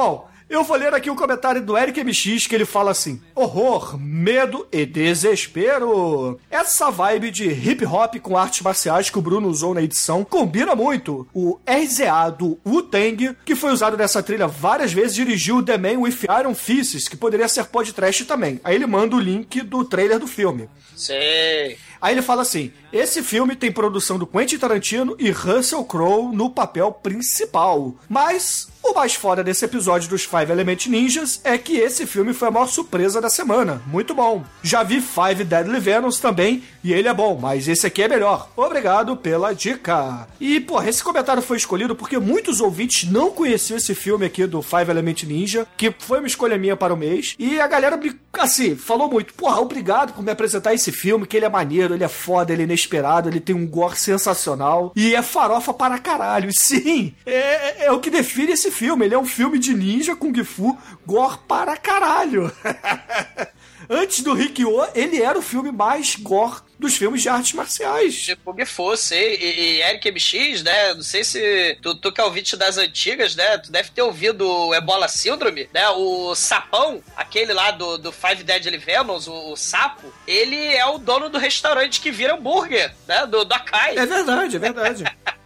Bom, 0.00 0.28
eu 0.48 0.62
vou 0.62 0.76
ler 0.76 0.94
aqui 0.94 1.10
o 1.10 1.16
comentário 1.16 1.60
do 1.60 1.76
Eric 1.76 2.04
MX 2.04 2.46
que 2.46 2.54
ele 2.54 2.64
fala 2.64 2.92
assim: 2.92 3.20
horror, 3.34 3.98
medo 3.98 4.64
e 4.70 4.86
desespero. 4.86 6.38
Essa 6.48 6.88
vibe 6.88 7.32
de 7.32 7.48
hip 7.48 7.84
hop 7.84 8.14
com 8.22 8.38
artes 8.38 8.60
marciais 8.60 9.10
que 9.10 9.18
o 9.18 9.20
Bruno 9.20 9.48
usou 9.48 9.74
na 9.74 9.82
edição 9.82 10.22
combina 10.22 10.76
muito. 10.76 11.26
O 11.34 11.58
RZA 11.68 12.30
do 12.30 12.60
Wu-Tang, 12.64 13.36
que 13.44 13.56
foi 13.56 13.72
usado 13.72 13.96
nessa 13.96 14.22
trilha 14.22 14.46
várias 14.46 14.92
vezes, 14.92 15.16
dirigiu 15.16 15.64
The 15.64 15.76
Man 15.76 15.98
with 15.98 16.18
Iron 16.40 16.54
Fists, 16.54 17.08
que 17.08 17.16
poderia 17.16 17.48
ser 17.48 17.64
podcast 17.64 18.24
também. 18.24 18.60
Aí 18.62 18.76
ele 18.76 18.86
manda 18.86 19.16
o 19.16 19.20
link 19.20 19.62
do 19.62 19.84
trailer 19.84 20.20
do 20.20 20.28
filme. 20.28 20.68
Sei. 20.94 21.76
Aí 22.00 22.14
ele 22.14 22.22
fala 22.22 22.42
assim: 22.42 22.72
esse 22.92 23.20
filme 23.20 23.56
tem 23.56 23.72
produção 23.72 24.16
do 24.16 24.28
Quentin 24.28 24.58
Tarantino 24.58 25.16
e 25.18 25.28
Russell 25.32 25.82
Crowe 25.82 26.32
no 26.32 26.50
papel 26.50 26.92
principal. 26.92 27.96
Mas 28.08 28.67
O 28.82 28.94
mais 28.94 29.14
foda 29.14 29.44
desse 29.44 29.64
episódio 29.64 30.08
dos 30.08 30.24
Five 30.24 30.50
Element 30.50 30.86
Ninjas 30.86 31.40
é 31.44 31.58
que 31.58 31.76
esse 31.76 32.06
filme 32.06 32.32
foi 32.32 32.48
a 32.48 32.50
maior 32.50 32.66
surpresa 32.68 33.20
da 33.20 33.28
semana. 33.28 33.82
Muito 33.86 34.14
bom. 34.14 34.44
Já 34.62 34.82
vi 34.82 35.00
Five 35.00 35.44
Deadly 35.44 35.80
Venoms 35.80 36.18
também, 36.18 36.62
e 36.82 36.92
ele 36.92 37.08
é 37.08 37.14
bom, 37.14 37.38
mas 37.40 37.66
esse 37.68 37.86
aqui 37.86 38.02
é 38.02 38.08
melhor. 38.08 38.50
Obrigado 38.56 39.16
pela 39.16 39.52
dica. 39.52 40.28
E, 40.40 40.60
porra, 40.60 40.88
esse 40.88 41.02
comentário 41.02 41.42
foi 41.42 41.56
escolhido 41.56 41.96
porque 41.96 42.18
muitos 42.18 42.60
ouvintes 42.60 43.10
não 43.10 43.30
conheciam 43.30 43.76
esse 43.76 43.94
filme 43.94 44.26
aqui 44.26 44.46
do 44.46 44.62
Five 44.62 44.90
Element 44.90 45.24
Ninja, 45.24 45.66
que 45.76 45.92
foi 45.98 46.18
uma 46.18 46.26
escolha 46.26 46.56
minha 46.56 46.76
para 46.76 46.94
o 46.94 46.96
mês. 46.96 47.34
E 47.38 47.60
a 47.60 47.66
galera, 47.66 47.98
assim, 48.34 48.76
falou 48.76 49.10
muito. 49.10 49.34
Porra, 49.34 49.60
obrigado 49.60 50.12
por 50.12 50.22
me 50.22 50.30
apresentar 50.30 50.74
esse 50.74 50.92
filme, 50.92 51.26
que 51.26 51.36
ele 51.36 51.46
é 51.46 51.48
maneiro, 51.48 51.94
ele 51.94 52.04
é 52.04 52.08
foda, 52.08 52.52
ele 52.52 52.62
é 52.62 52.64
inesperado, 52.64 53.28
ele 53.28 53.40
tem 53.40 53.54
um 53.54 53.66
gore 53.66 53.96
sensacional. 53.96 54.92
E 54.94 55.14
é 55.14 55.22
farofa 55.22 55.74
para 55.74 55.98
caralho. 55.98 56.50
Sim, 56.54 57.14
é, 57.26 57.86
é 57.86 57.92
o 57.92 58.00
que 58.00 58.10
define 58.10 58.52
esse 58.52 58.70
filme. 58.70 59.04
Ele 59.04 59.14
é 59.14 59.18
um 59.18 59.26
filme 59.26 59.58
de 59.58 59.74
ninja 59.74 60.14
Kung 60.14 60.44
Fu 60.44 60.78
gore 61.06 61.38
para 61.46 61.76
caralho. 61.76 62.52
Antes 63.90 64.22
do 64.22 64.34
Rikyo, 64.34 64.86
ele 64.94 65.22
era 65.22 65.38
o 65.38 65.42
filme 65.42 65.72
mais 65.72 66.14
gore 66.16 66.60
dos 66.78 66.96
filmes 66.96 67.22
de 67.22 67.28
artes 67.28 67.52
marciais. 67.54 68.36
Kung 68.44 68.64
Fu, 68.64 68.96
sei. 68.96 69.36
E, 69.36 69.60
e 69.60 69.82
Eric 69.82 70.10
MX, 70.10 70.62
né? 70.62 70.94
Não 70.94 71.02
sei 71.02 71.24
se 71.24 71.76
tu, 71.82 71.94
tu 71.94 72.12
que 72.12 72.20
é 72.20 72.24
ouvinte 72.24 72.56
das 72.56 72.78
antigas, 72.78 73.34
né? 73.34 73.58
Tu 73.58 73.72
deve 73.72 73.90
ter 73.90 74.02
ouvido 74.02 74.46
o 74.46 74.74
Ebola 74.74 75.08
Síndrome, 75.08 75.68
né? 75.72 75.88
O 75.90 76.34
Sapão, 76.34 77.02
aquele 77.16 77.52
lá 77.52 77.70
do, 77.70 77.98
do 77.98 78.12
Five 78.12 78.44
Deadly 78.44 78.78
Venoms, 78.78 79.26
o, 79.26 79.52
o 79.52 79.56
sapo, 79.56 80.12
ele 80.26 80.56
é 80.56 80.86
o 80.86 80.98
dono 80.98 81.28
do 81.28 81.38
restaurante 81.38 82.00
que 82.00 82.10
vira 82.10 82.34
hambúrguer, 82.34 82.94
né? 83.06 83.26
Do, 83.26 83.44
do 83.44 83.52
Akai. 83.52 83.96
É 83.96 84.06
verdade, 84.06 84.56
é 84.56 84.58
verdade. 84.58 85.04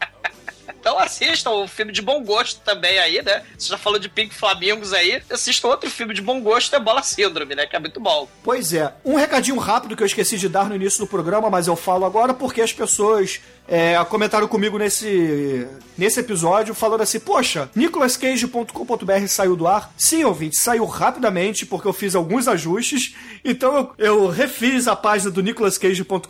Então 0.82 0.98
assistam 0.98 1.52
um 1.52 1.68
filme 1.68 1.92
de 1.92 2.02
bom 2.02 2.24
gosto 2.24 2.60
também 2.62 2.98
aí, 2.98 3.22
né? 3.22 3.44
Você 3.56 3.68
já 3.68 3.78
falou 3.78 4.00
de 4.00 4.08
Pink 4.08 4.34
Flamingos 4.34 4.92
aí. 4.92 5.22
Assistam 5.30 5.68
outro 5.68 5.88
filme 5.88 6.12
de 6.12 6.20
bom 6.20 6.40
gosto, 6.40 6.74
é 6.74 6.80
Bola 6.80 7.04
Síndrome, 7.04 7.54
né? 7.54 7.66
Que 7.66 7.76
é 7.76 7.78
muito 7.78 8.00
bom. 8.00 8.28
Pois 8.42 8.74
é. 8.74 8.92
Um 9.04 9.14
recadinho 9.14 9.56
rápido 9.58 9.96
que 9.96 10.02
eu 10.02 10.06
esqueci 10.06 10.36
de 10.36 10.48
dar 10.48 10.68
no 10.68 10.74
início 10.74 10.98
do 10.98 11.06
programa, 11.06 11.48
mas 11.48 11.68
eu 11.68 11.76
falo 11.76 12.04
agora 12.04 12.34
porque 12.34 12.60
as 12.60 12.72
pessoas 12.72 13.40
é, 13.72 13.96
comentaram 14.04 14.46
comigo 14.46 14.76
nesse, 14.76 15.66
nesse 15.96 16.20
episódio 16.20 16.74
falando 16.74 17.00
assim: 17.00 17.18
Poxa, 17.18 17.70
nicolascage.com.br 17.74 19.26
saiu 19.26 19.56
do 19.56 19.66
ar. 19.66 19.90
Sim, 19.96 20.24
ouvinte, 20.24 20.58
saiu 20.58 20.84
rapidamente 20.84 21.64
porque 21.64 21.88
eu 21.88 21.92
fiz 21.94 22.14
alguns 22.14 22.46
ajustes. 22.46 23.14
Então 23.42 23.74
eu, 23.74 23.90
eu 23.96 24.28
refiz 24.28 24.86
a 24.86 24.94
página 24.94 25.30
do 25.30 25.42
nicolascage.com.br 25.42 26.28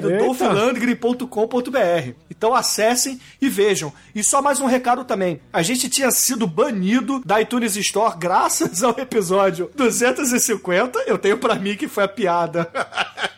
do 0.00 0.10
Eita. 0.10 0.24
dolphilandgren.com.br. 0.24 2.14
Então 2.28 2.52
acessem 2.52 3.20
e 3.40 3.48
vejam. 3.48 3.92
E 4.12 4.24
só 4.24 4.42
mais 4.42 4.58
um 4.58 4.66
recado 4.66 5.04
também: 5.04 5.40
a 5.52 5.62
gente 5.62 5.88
tinha 5.88 6.10
sido 6.10 6.48
banido 6.48 7.22
da 7.24 7.40
iTunes 7.40 7.76
Store 7.76 8.16
graças 8.18 8.82
ao 8.82 8.98
episódio 8.98 9.70
250. 9.76 10.98
Eu 11.06 11.16
tenho 11.16 11.38
pra 11.38 11.54
mim 11.54 11.76
que 11.76 11.86
foi 11.86 12.02
a 12.02 12.08
piada. 12.08 12.68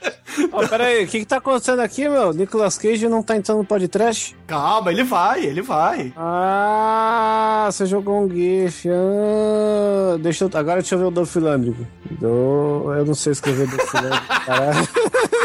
Ó, 0.52 0.66
pera 0.66 0.86
aí, 0.86 1.04
o 1.04 1.08
que 1.08 1.20
que 1.20 1.26
tá 1.26 1.36
acontecendo 1.36 1.80
aqui, 1.80 2.08
meu? 2.08 2.32
Nicolas 2.32 2.78
Cage 2.78 3.08
não 3.08 3.22
tá 3.22 3.36
entrando 3.36 3.58
no 3.58 3.64
podcast? 3.64 4.36
Calma, 4.46 4.92
ele 4.92 5.04
vai, 5.04 5.44
ele 5.44 5.62
vai. 5.62 6.12
Ah, 6.16 7.68
você 7.70 7.86
jogou 7.86 8.24
um 8.24 8.28
GIF. 8.30 8.88
Ah, 8.88 10.16
deixa 10.20 10.44
eu, 10.44 10.50
agora 10.54 10.80
deixa 10.80 10.94
eu 10.94 10.98
ver 10.98 11.04
o 11.06 11.10
do 11.10 11.26
Filândrico. 11.26 11.86
Do, 12.10 12.92
eu 12.96 13.04
não 13.04 13.14
sei 13.14 13.32
escrever 13.32 13.66
do 13.68 13.78
Filândrico, 13.86 14.26
caralho. 14.46 14.88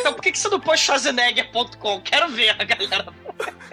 Então 0.00 0.12
por 0.12 0.22
que, 0.22 0.32
que 0.32 0.38
você 0.38 0.48
não 0.48 0.60
pôs 0.60 0.80
Schwarzenegger.com? 0.80 2.00
Quero 2.00 2.28
ver 2.30 2.50
a 2.58 2.64
galera. 2.64 3.06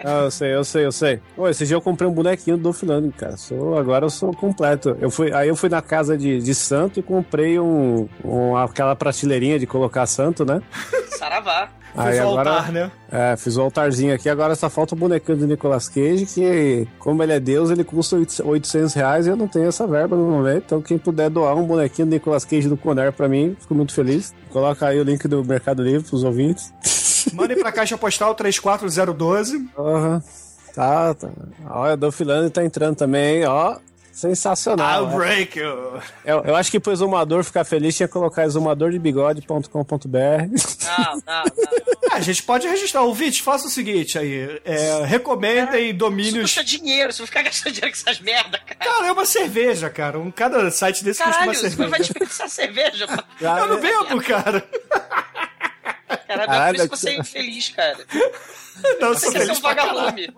Ah, 0.02 0.22
eu 0.24 0.30
sei, 0.30 0.54
eu 0.54 0.64
sei, 0.64 0.84
eu 0.86 0.92
sei. 0.92 1.20
Pô, 1.36 1.48
esse 1.48 1.66
dia 1.66 1.76
eu 1.76 1.80
comprei 1.80 2.08
um 2.08 2.12
bonequinho 2.12 2.56
do 2.56 2.72
Filândrico, 2.72 3.18
cara. 3.18 3.36
Sou, 3.36 3.76
agora 3.78 4.06
eu 4.06 4.10
sou 4.10 4.32
completo. 4.34 4.96
Eu 5.00 5.10
fui, 5.10 5.32
aí 5.32 5.48
eu 5.48 5.56
fui 5.56 5.68
na 5.68 5.82
casa 5.82 6.16
de, 6.16 6.40
de 6.40 6.54
santo 6.54 6.98
e 6.98 7.02
comprei 7.02 7.58
um, 7.60 8.08
um- 8.24 8.56
aquela 8.56 8.96
prateleirinha 8.96 9.58
de 9.58 9.66
colocar 9.66 10.06
santo, 10.06 10.44
né? 10.44 10.62
Saravá. 11.18 11.68
Aí 11.96 12.12
Fiz 12.12 12.20
o 12.24 12.28
agora- 12.28 12.50
altar, 12.50 12.72
né? 12.72 12.90
É, 13.10 13.36
fiz 13.36 13.56
o 13.56 13.62
altarzinho 13.62 14.14
aqui, 14.14 14.28
agora 14.28 14.54
só 14.54 14.70
falta 14.70 14.94
o 14.94 14.98
bonequinho 14.98 15.38
do 15.38 15.46
Nicolas 15.46 15.88
Cage, 15.88 16.24
que, 16.26 16.86
como 16.98 17.22
ele 17.22 17.32
é 17.32 17.40
Deus, 17.40 17.68
ele 17.70 17.82
custa 17.82 18.16
800 18.44 18.94
reais 18.94 19.26
e 19.26 19.30
eu 19.30 19.36
não 19.36 19.48
tenho 19.48 19.66
essa 19.68 19.86
verba 19.86 20.16
no 20.16 20.24
momento. 20.30 20.62
Então, 20.66 20.80
quem 20.82 20.96
puder 20.98 21.28
doar 21.28 21.56
um 21.56 21.64
bonequinho 21.66 22.06
do 22.06 22.10
Nicolas 22.12 22.44
Cage 22.44 22.68
do 22.68 22.76
Conner 22.76 23.12
pra 23.12 23.28
mim, 23.28 23.56
fico 23.60 23.74
muito 23.74 23.92
feliz. 23.92 24.32
Coloca 24.50 24.86
aí 24.86 25.00
o 25.00 25.02
link 25.04 25.26
do 25.26 25.44
Mercado 25.44 25.82
Livre 25.82 26.08
pros 26.08 26.22
ouvintes. 26.24 26.72
Mandem 27.34 27.58
pra 27.58 27.72
caixa 27.72 27.98
postal 27.98 28.34
34012. 28.34 29.68
Aham. 29.78 30.22
Tá, 30.74 31.12
tá. 31.14 31.28
Olha, 31.68 31.94
o 31.94 31.96
Dolphilândia 31.96 32.50
tá 32.50 32.64
entrando 32.64 32.94
também, 32.96 33.44
ó. 33.44 33.76
Sensacional. 34.12 35.04
I'll 35.04 35.16
break 35.16 35.58
you. 35.58 36.00
Eu, 36.24 36.42
eu 36.44 36.56
acho 36.56 36.70
que 36.70 36.78
pro 36.80 36.92
exumador 36.92 37.42
ficar 37.44 37.64
feliz 37.64 37.96
tinha 37.96 38.06
que 38.06 38.12
colocar 38.12 38.44
exumadordebigode.com.br. 38.44 39.68
Não, 40.08 41.04
não, 41.04 41.20
não. 41.26 41.44
Ah, 42.10 42.16
a 42.16 42.20
gente 42.20 42.42
pode 42.42 42.66
registrar. 42.66 43.02
Ouvinte, 43.02 43.40
faça 43.42 43.66
o 43.66 43.70
seguinte 43.70 44.18
aí. 44.18 44.60
É, 44.64 45.04
recomendem 45.04 45.90
Isso 45.90 45.98
domínios. 45.98 46.42
custa 46.42 46.64
dinheiro, 46.64 47.12
você 47.12 47.18
vai 47.18 47.26
ficar 47.26 47.42
gastando 47.42 47.72
dinheiro 47.72 47.96
com 47.96 48.10
essas 48.10 48.20
merda, 48.20 48.58
cara. 48.58 48.90
Cara, 48.90 49.06
é 49.06 49.12
uma 49.12 49.24
cerveja, 49.24 49.88
cara. 49.88 50.18
Um, 50.18 50.30
cada 50.30 50.70
site 50.70 51.04
desse 51.04 51.22
custa 51.22 51.38
Caralho, 51.38 51.50
uma 51.60 51.68
você 51.70 51.76
vai 51.76 51.76
cerveja. 51.76 51.98
desperdiçar 52.02 52.48
cerveja, 52.48 53.06
pô. 53.06 53.22
Eu 53.44 53.66
não 53.68 53.80
bebo, 53.80 54.22
cara. 54.22 54.60
Caralho, 56.26 56.46
Caralho, 56.48 56.76
por 56.76 56.80
isso 56.84 56.88
que 56.90 56.96
você 56.98 57.10
é 57.10 57.18
infeliz, 57.18 57.68
cara. 57.70 57.98
Não, 59.00 59.08
Você 59.14 59.26
sou 59.26 59.32
quer 59.32 59.44
ser 59.46 59.52
um 59.52 59.60
vagalume. 59.60 60.34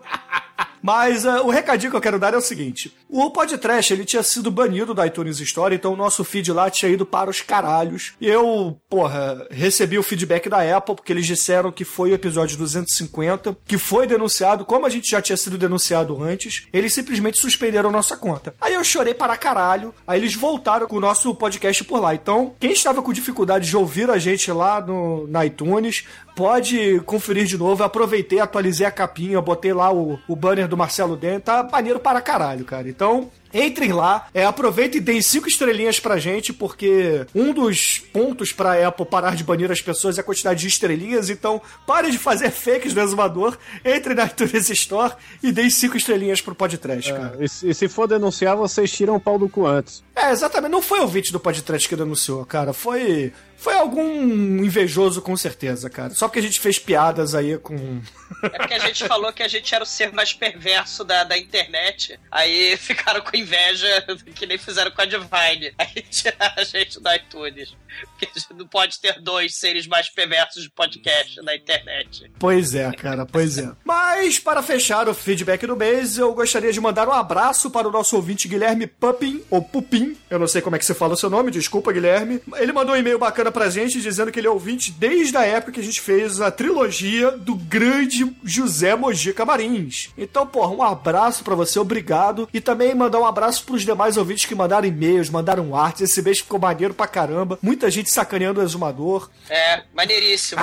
Mas 0.83 1.25
ah, 1.25 1.41
o 1.41 1.49
recadinho 1.49 1.89
que 1.89 1.95
eu 1.95 2.01
quero 2.01 2.19
dar 2.19 2.33
é 2.33 2.37
o 2.37 2.41
seguinte: 2.41 2.93
o 3.09 3.31
podcast 3.31 3.93
ele 3.93 4.03
tinha 4.03 4.21
sido 4.21 4.51
banido 4.51 4.93
da 4.93 5.07
iTunes 5.07 5.39
Store, 5.39 5.73
então 5.73 5.93
o 5.93 5.95
nosso 5.97 6.25
feed 6.25 6.51
lá 6.51 6.69
tinha 6.69 6.91
ido 6.91 7.05
para 7.05 7.29
os 7.29 7.41
caralhos. 7.41 8.13
E 8.19 8.27
eu, 8.27 8.77
porra, 8.89 9.47
recebi 9.49 9.97
o 9.97 10.03
feedback 10.03 10.49
da 10.49 10.77
Apple, 10.77 10.95
porque 10.95 11.13
eles 11.13 11.25
disseram 11.25 11.71
que 11.71 11.85
foi 11.85 12.11
o 12.11 12.13
episódio 12.13 12.57
250, 12.57 13.57
que 13.65 13.77
foi 13.77 14.05
denunciado, 14.05 14.65
como 14.65 14.85
a 14.85 14.89
gente 14.89 15.09
já 15.09 15.21
tinha 15.21 15.37
sido 15.37 15.57
denunciado 15.57 16.21
antes, 16.21 16.67
eles 16.73 16.93
simplesmente 16.93 17.39
suspenderam 17.39 17.89
nossa 17.89 18.17
conta. 18.17 18.53
Aí 18.59 18.73
eu 18.73 18.83
chorei 18.83 19.13
para 19.13 19.37
caralho, 19.37 19.93
aí 20.05 20.19
eles 20.19 20.35
voltaram 20.35 20.85
com 20.85 20.97
o 20.97 21.01
nosso 21.01 21.33
podcast 21.33 21.81
por 21.85 22.01
lá. 22.01 22.13
Então, 22.13 22.53
quem 22.59 22.73
estava 22.73 23.01
com 23.01 23.13
dificuldade 23.13 23.69
de 23.69 23.77
ouvir 23.77 24.09
a 24.09 24.17
gente 24.17 24.51
lá 24.51 24.81
no, 24.81 25.27
na 25.27 25.45
iTunes, 25.45 26.03
pode 26.35 26.99
conferir 27.01 27.45
de 27.45 27.57
novo. 27.57 27.81
Eu 27.81 27.87
aproveitei, 27.87 28.39
atualizei 28.39 28.85
a 28.85 28.91
capinha, 28.91 29.41
botei 29.41 29.73
lá 29.73 29.93
o, 29.93 30.19
o 30.27 30.35
banner 30.43 30.67
do 30.67 30.75
Marcelo 30.75 31.15
Den, 31.15 31.39
tá 31.39 31.63
maneiro 31.63 31.99
para 31.99 32.19
caralho, 32.21 32.65
cara. 32.65 32.89
Então, 32.89 33.31
entrem 33.53 33.93
lá, 33.93 34.27
é, 34.33 34.43
aproveitem 34.45 34.99
e 34.99 35.03
deem 35.03 35.21
cinco 35.21 35.47
estrelinhas 35.47 35.99
pra 35.99 36.17
gente, 36.17 36.51
porque 36.51 37.25
um 37.33 37.53
dos 37.53 37.99
pontos 38.11 38.51
pra 38.51 38.85
Apple 38.87 39.05
parar 39.05 39.35
de 39.35 39.43
banir 39.43 39.71
as 39.71 39.79
pessoas 39.81 40.17
é 40.17 40.21
a 40.21 40.23
quantidade 40.23 40.59
de 40.59 40.67
estrelinhas, 40.67 41.29
então 41.29 41.61
pare 41.87 42.11
de 42.11 42.17
fazer 42.17 42.49
fakes 42.51 42.93
do 42.93 42.99
exumador, 42.99 43.57
entre 43.85 44.13
na 44.13 44.25
iTunes 44.25 44.69
Store 44.71 45.13
e 45.41 45.51
deem 45.51 45.69
cinco 45.69 45.95
estrelinhas 45.95 46.41
pro 46.41 46.53
podcast, 46.55 47.13
cara. 47.13 47.37
E, 47.39 47.47
se- 47.47 47.69
e 47.69 47.73
se 47.73 47.87
for 47.87 48.07
denunciar, 48.07 48.57
vocês 48.57 48.91
tiram 48.91 49.15
o 49.15 49.19
pau 49.19 49.37
do 49.39 49.47
cu 49.47 49.65
antes. 49.65 50.03
É, 50.15 50.31
exatamente. 50.31 50.71
Não 50.71 50.81
foi 50.81 50.99
o 50.99 51.03
ouvinte 51.03 51.31
do 51.31 51.39
podcast 51.39 51.87
que 51.87 51.95
denunciou, 51.95 52.45
cara. 52.45 52.73
Foi. 52.73 53.31
Foi 53.63 53.75
algum 53.75 54.61
invejoso, 54.61 55.21
com 55.21 55.37
certeza, 55.37 55.89
cara. 55.89 56.13
Só 56.13 56.27
porque 56.27 56.39
a 56.39 56.41
gente 56.41 56.59
fez 56.59 56.77
piadas 56.77 57.33
aí 57.33 57.57
com. 57.57 58.01
É 58.43 58.49
porque 58.49 58.73
a 58.73 58.79
gente 58.79 59.07
falou 59.07 59.31
que 59.31 59.41
a 59.41 59.47
gente 59.47 59.73
era 59.73 59.85
o 59.85 59.87
ser 59.87 60.11
mais 60.11 60.33
perverso 60.33 61.05
da, 61.05 61.23
da 61.23 61.37
internet. 61.37 62.19
Aí 62.29 62.75
ficaram 62.75 63.21
com 63.21 63.37
inveja, 63.37 63.87
que 64.35 64.45
nem 64.45 64.57
fizeram 64.57 64.91
com 64.91 65.01
a 65.01 65.05
Divine. 65.05 65.73
Aí 65.79 66.01
tiraram 66.11 66.55
a 66.57 66.63
gente 66.65 66.99
do 66.99 67.09
iTunes. 67.13 67.73
Porque 68.09 68.25
a 68.25 68.37
gente 68.37 68.53
não 68.53 68.67
pode 68.67 68.99
ter 68.99 69.21
dois 69.21 69.55
seres 69.55 69.87
mais 69.87 70.09
perversos 70.09 70.63
de 70.63 70.69
podcast 70.69 71.41
na 71.41 71.55
internet. 71.55 72.29
Pois 72.37 72.75
é, 72.75 72.91
cara, 72.91 73.25
pois 73.25 73.57
é. 73.57 73.71
Mas, 73.85 74.39
para 74.39 74.61
fechar 74.61 75.07
o 75.07 75.13
feedback 75.13 75.65
do 75.65 75.77
mês, 75.77 76.17
eu 76.17 76.33
gostaria 76.33 76.73
de 76.73 76.81
mandar 76.81 77.07
um 77.07 77.13
abraço 77.13 77.69
para 77.71 77.87
o 77.87 77.91
nosso 77.91 78.17
ouvinte 78.17 78.47
Guilherme 78.47 78.87
Pupin, 78.87 79.41
ou 79.49 79.61
Pupin, 79.61 80.17
eu 80.29 80.39
não 80.39 80.47
sei 80.47 80.61
como 80.61 80.75
é 80.75 80.79
que 80.79 80.85
você 80.85 80.93
fala 80.93 81.13
o 81.13 81.17
seu 81.17 81.29
nome, 81.29 81.51
desculpa, 81.51 81.93
Guilherme. 81.93 82.41
Ele 82.57 82.73
mandou 82.73 82.95
um 82.95 82.97
e-mail 82.97 83.19
bacana 83.19 83.52
pra 83.53 83.69
gente, 83.69 84.01
dizendo 84.01 84.31
que 84.31 84.39
ele 84.39 84.47
é 84.47 84.51
ouvinte 84.51 84.91
desde 84.91 85.37
a 85.37 85.43
época 85.45 85.73
que 85.73 85.79
a 85.79 85.83
gente 85.83 86.01
fez 86.01 86.41
a 86.41 86.51
trilogia 86.51 87.31
do 87.31 87.55
grande 87.55 88.35
José 88.43 88.95
Mojica 88.95 89.45
Marins. 89.45 90.09
Então, 90.17 90.45
porra, 90.45 90.73
um 90.73 90.83
abraço 90.83 91.43
pra 91.43 91.55
você, 91.55 91.79
obrigado. 91.79 92.49
E 92.53 92.59
também 92.59 92.93
mandar 92.93 93.19
um 93.19 93.25
abraço 93.25 93.63
pros 93.63 93.83
demais 93.83 94.17
ouvintes 94.17 94.45
que 94.45 94.55
mandaram 94.55 94.87
e-mails, 94.87 95.29
mandaram 95.29 95.75
artes. 95.75 96.01
Esse 96.01 96.21
mês 96.21 96.39
ficou 96.39 96.59
maneiro 96.59 96.93
pra 96.93 97.07
caramba. 97.07 97.57
Muita 97.61 97.89
gente 97.89 98.09
sacaneando 98.09 98.59
o 98.59 98.63
exumador. 98.63 99.29
É, 99.49 99.83
maneiríssimo. 99.93 100.61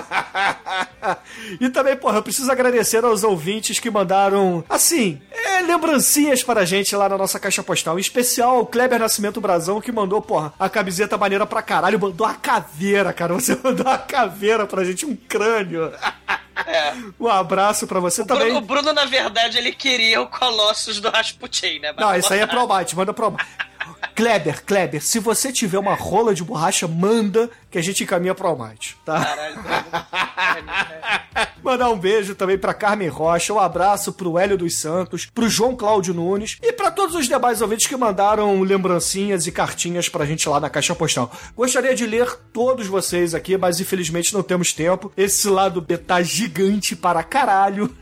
e 1.61 1.69
também, 1.71 1.97
porra, 1.97 2.19
eu 2.19 2.23
preciso 2.23 2.51
agradecer 2.51 3.05
aos 3.05 3.23
ouvintes 3.23 3.79
que 3.79 3.91
mandaram, 3.91 4.65
assim, 4.69 5.21
é, 5.31 5.61
lembrancinhas 5.63 6.43
para 6.43 6.61
a 6.61 6.65
gente 6.65 6.95
lá 6.97 7.09
na 7.09 7.17
nossa 7.17 7.39
caixa 7.39 7.63
postal. 7.63 7.99
Em 7.99 8.01
especial 8.01 8.57
ao 8.57 8.67
Kleber 8.67 8.99
Nascimento 8.99 9.41
Brazão, 9.41 9.81
que 9.81 9.93
mandou, 9.93 10.21
porra, 10.21 10.53
a 10.59 10.69
camiseta 10.69 11.17
maneira 11.17 11.47
pra 11.47 11.63
caralho. 11.63 12.01
Mandou 12.01 12.27
a 12.27 12.35
caveira, 12.35 12.70
cara. 13.15 13.35
Você 13.35 13.59
mandou 13.63 13.89
a 13.89 13.99
caveira 13.99 14.67
pra 14.67 14.85
gente, 14.85 15.07
um 15.07 15.17
crânio. 15.17 15.93
É. 16.67 16.93
Um 17.19 17.29
abraço 17.29 17.87
pra 17.87 18.01
você 18.01 18.25
também. 18.25 18.45
Bruno, 18.45 18.59
o 18.59 18.61
Bruno, 18.61 18.93
na 18.93 19.05
verdade, 19.05 19.59
ele 19.59 19.73
queria 19.73 20.21
o 20.21 20.27
Colossus 20.27 21.01
do 21.01 21.09
Rasputin, 21.09 21.79
né? 21.79 21.93
Mas 21.93 22.05
Não, 22.05 22.17
isso 22.17 22.33
aí 22.33 22.41
é 22.41 22.47
botaram. 22.47 22.67
Promite, 22.67 22.97
manda 22.97 23.15
Promite. 23.15 23.45
Kleber, 24.15 24.65
Kleber, 24.65 25.03
se 25.03 25.19
você 25.19 25.53
tiver 25.53 25.79
uma 25.79 25.95
rola 25.95 26.35
de 26.35 26.45
borracha, 26.45 26.87
manda 26.87 27.51
que 27.71 27.79
a 27.79 27.83
gente 27.83 28.03
encaminha 28.03 28.35
pro 28.35 28.49
Almighty, 28.49 28.97
tá? 29.05 29.25
Caralho, 29.25 29.57
Mandar 31.63 31.91
um 31.91 31.99
beijo 31.99 32.35
também 32.35 32.59
pra 32.59 32.75
Carmen 32.75 33.09
Rocha, 33.09 33.53
um 33.53 33.59
abraço 33.59 34.13
pro 34.13 34.39
Hélio 34.39 34.57
dos 34.57 34.79
Santos, 34.79 35.27
pro 35.27 35.49
João 35.49 35.77
Cláudio 35.77 36.15
Nunes 36.15 36.57
e 36.63 36.73
pra 36.73 36.91
todos 36.91 37.15
os 37.15 37.29
demais 37.29 37.61
ouvintes 37.63 37.87
que 37.87 37.97
mandaram 37.97 38.61
lembrancinhas 38.63 39.47
e 39.47 39.53
cartinhas 39.53 40.09
pra 40.09 40.25
gente 40.25 40.49
lá 40.49 40.59
na 40.59 40.71
caixa 40.71 40.95
postal. 40.95 41.31
Gostaria 41.55 41.95
de 41.95 42.07
ler 42.07 42.35
todos 42.53 42.87
vocês 42.87 43.35
aqui, 43.35 43.57
mas 43.57 43.79
infelizmente 43.79 44.35
não 44.35 44.43
temos 44.43 44.73
tempo. 44.73 45.13
Esse 45.17 45.49
lado 45.49 45.81
B 45.81 45.99
tá 45.99 46.23
gigante 46.23 46.97
para 46.97 47.23
caralho. 47.23 47.95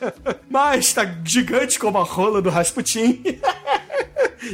mas 0.48 0.92
tá 0.92 1.04
gigante 1.24 1.78
como 1.78 1.98
a 1.98 2.04
rola 2.04 2.40
do 2.40 2.50
Rasputin. 2.50 3.22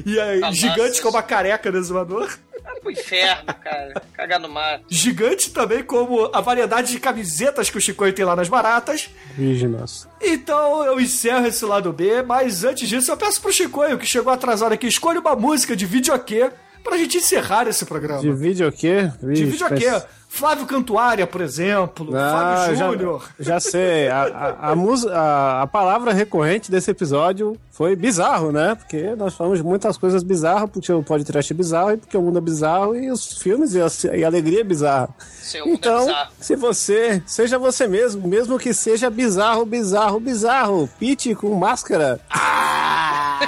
e 0.06 0.18
é 0.18 0.40
Tá 0.40 0.52
gigante 0.52 1.02
como 1.02 1.18
a 1.18 1.22
careca 1.22 1.70
do 1.70 1.78
exumador. 1.78 2.30
Vai 2.64 2.80
pro 2.80 2.90
inferno, 2.90 3.54
cara. 3.62 4.02
Cagar 4.12 4.40
no 4.40 4.48
mato. 4.48 4.84
Gigante 4.88 5.50
também 5.50 5.82
como 5.82 6.30
a 6.32 6.40
variedade 6.40 6.92
de 6.92 7.00
camisetas 7.00 7.68
que 7.70 7.78
o 7.78 7.80
Chicoio 7.80 8.12
tem 8.12 8.24
lá 8.24 8.36
nas 8.36 8.48
baratas. 8.48 9.10
Virgem 9.36 9.68
nossa. 9.68 10.08
Então 10.20 10.84
eu 10.84 11.00
encerro 11.00 11.46
esse 11.46 11.64
lado 11.64 11.92
B, 11.92 12.22
mas 12.22 12.64
antes 12.64 12.88
disso 12.88 13.10
eu 13.10 13.16
peço 13.16 13.40
pro 13.40 13.52
Chicoio, 13.52 13.98
que 13.98 14.06
chegou 14.06 14.32
atrasado 14.32 14.72
aqui, 14.72 14.86
escolha 14.86 15.20
uma 15.20 15.34
música 15.36 15.74
de 15.76 15.86
videokê 15.86 16.50
pra 16.82 16.96
gente 16.96 17.18
encerrar 17.18 17.66
esse 17.68 17.84
programa. 17.84 18.20
De 18.22 18.70
quê? 18.72 19.10
De 19.22 19.44
videokê. 19.44 19.90
mas- 19.90 20.06
Flávio 20.34 20.64
Cantuária, 20.64 21.26
por 21.26 21.42
exemplo, 21.42 22.16
Ah, 22.16 22.68
já- 22.74 22.90
Júnior. 22.90 23.22
Já, 23.38 23.60
sei. 23.60 24.08
A, 24.08 24.22
a, 24.22 24.70
a, 24.70 24.74
mus- 24.76 25.06
a- 25.06 25.60
a 25.62 25.66
palavra 25.66 26.10
recorrente 26.14 26.70
desse 26.70 26.90
episódio 26.90 27.54
foi 27.70 27.94
bizarro, 27.94 28.50
né? 28.50 28.74
Porque 28.74 29.14
nós 29.14 29.34
falamos 29.34 29.58
de 29.58 29.64
muitas 29.64 29.98
coisas 29.98 30.22
bizarras, 30.22 30.70
porque 30.70 30.90
o 30.90 31.02
podcast 31.02 31.52
é 31.52 31.56
bizarro 31.56 31.92
e 31.92 31.96
porque 31.98 32.16
o 32.16 32.22
mundo 32.22 32.38
é 32.38 32.40
bizarro 32.40 32.96
e 32.96 33.10
os 33.10 33.36
filmes 33.38 33.74
e 33.74 33.80
a, 33.82 33.86
e 34.16 34.24
a 34.24 34.26
alegria 34.26 34.62
é 34.62 34.64
bizarra. 34.64 35.10
Seu 35.42 35.66
mundo 35.66 35.74
é 35.74 35.76
Então, 35.76 36.06
bizarro. 36.06 36.30
se 36.40 36.56
você, 36.56 37.22
seja 37.26 37.58
você 37.58 37.86
mesmo, 37.86 38.26
mesmo 38.26 38.58
que 38.58 38.72
seja 38.72 39.10
bizarro, 39.10 39.66
bizarro, 39.66 40.18
bizarro, 40.18 40.88
Pete 40.98 41.34
com 41.34 41.54
máscara. 41.54 42.18
Ah, 42.30 43.38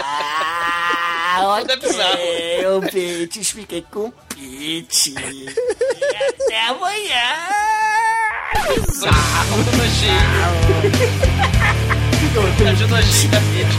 É 1.68 1.76
bizarro. 1.76 2.18
Eu, 2.62 2.80
Pete, 2.80 3.44
fiquei 3.44 3.84
com 3.90 4.10
Pete. 4.28 5.14
E 5.16 5.46
até 6.44 6.68
amanhã. 6.68 7.26
Bizarro. 8.86 9.56
Nojinho. 9.76 10.30
De 12.76 12.86
nojinho 12.86 13.30
da 13.30 13.40
Fit. 13.40 13.78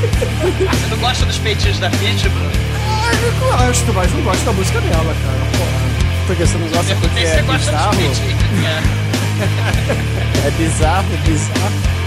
Você 0.70 0.88
não 0.90 0.98
gosta 0.98 1.26
dos 1.26 1.38
peitinhos 1.40 1.80
da 1.80 1.90
Fit, 1.92 2.28
Bruno? 2.30 2.52
Ah, 2.88 3.12
eu 3.16 3.32
gosto, 3.68 3.94
mas 3.94 4.12
não 4.14 4.22
gosto 4.24 4.44
da 4.46 4.52
música 4.54 4.82
dela, 4.82 5.16
cara. 5.24 5.40
Porra. 5.58 5.82
Porque 6.28 6.46
você 6.46 6.58
não 6.58 6.68
gosta 6.70 6.96
porque 6.96 7.20
Você 7.28 7.36
é 7.36 7.42
gosta 7.44 7.72
bizarro? 7.72 7.96
dos 7.96 8.20
peitinhos. 8.20 8.42
É. 8.66 9.02
É 10.48 10.52
bizarro, 10.52 11.08
bizarro. 11.26 12.01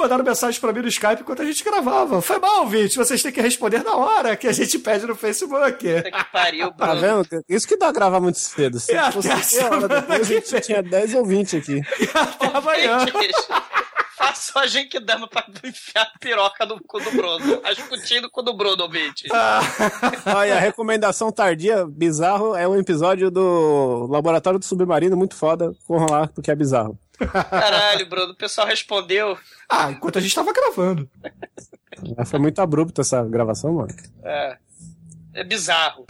Mandaram 0.00 0.24
mensagem 0.24 0.60
pra 0.60 0.72
mim 0.72 0.80
no 0.82 0.88
Skype 0.88 1.20
enquanto 1.22 1.42
a 1.42 1.44
gente 1.44 1.62
gravava. 1.62 2.20
Foi 2.20 2.38
mal, 2.38 2.60
ouvinte. 2.60 2.96
Vocês 2.96 3.22
têm 3.22 3.30
que 3.32 3.40
responder 3.40 3.82
na 3.84 3.94
hora 3.94 4.36
que 4.36 4.48
a 4.48 4.52
gente 4.52 4.78
pede 4.78 5.06
no 5.06 5.14
Facebook. 5.14 5.60
Puta 5.60 6.10
que 6.10 6.24
pariu, 6.32 6.72
Tá 6.72 6.94
Bruno. 6.94 7.00
vendo? 7.28 7.44
Isso 7.48 7.66
que 7.68 7.76
dá 7.76 7.88
a 7.88 7.92
gravar 7.92 8.20
muito 8.20 8.38
cedo. 8.38 8.80
Se 8.80 8.92
E 8.94 8.96
até 8.96 9.12
fosse 9.12 9.30
a 9.30 9.42
semana 9.42 9.86
depois, 9.88 10.20
a 10.20 10.24
que 10.24 10.24
gente 10.24 10.60
tinha 10.60 10.82
10 10.82 11.14
ouvintes 11.14 11.54
aqui. 11.54 11.80
Até 12.14 12.56
amanhã. 12.56 13.06
Faça 14.16 14.60
a 14.60 14.66
gente 14.66 15.00
dama 15.00 15.26
pra 15.26 15.46
enfiar 15.64 16.02
a 16.02 16.18
piroca 16.18 16.66
no 16.66 16.78
cu 16.86 17.00
do 17.00 17.10
Bruno. 17.10 17.60
Ascutinho 17.64 18.22
no 18.22 18.30
cu 18.30 18.42
do 18.42 18.52
Bruno, 18.54 18.82
ouvinte. 18.82 19.26
Olha, 20.26 20.56
a 20.56 20.60
recomendação 20.60 21.32
tardia, 21.32 21.86
bizarro, 21.86 22.54
é 22.54 22.68
um 22.68 22.76
episódio 22.76 23.30
do 23.30 24.06
Laboratório 24.10 24.58
do 24.58 24.64
Submarino, 24.64 25.16
muito 25.16 25.34
foda. 25.34 25.72
Corram 25.86 26.06
lá, 26.10 26.26
porque 26.28 26.50
é 26.50 26.54
bizarro. 26.54 26.98
Caralho, 27.28 28.06
Bruno. 28.06 28.32
O 28.32 28.36
pessoal 28.36 28.66
respondeu. 28.66 29.38
Ah, 29.68 29.90
enquanto 29.90 30.18
a 30.18 30.20
gente 30.20 30.34
tava 30.34 30.52
gravando. 30.52 31.08
Foi 32.26 32.38
muito 32.38 32.60
abrupta 32.60 33.02
essa 33.02 33.22
gravação, 33.24 33.74
mano. 33.74 33.94
É, 34.22 34.58
é 35.34 35.44
bizarro. 35.44 36.06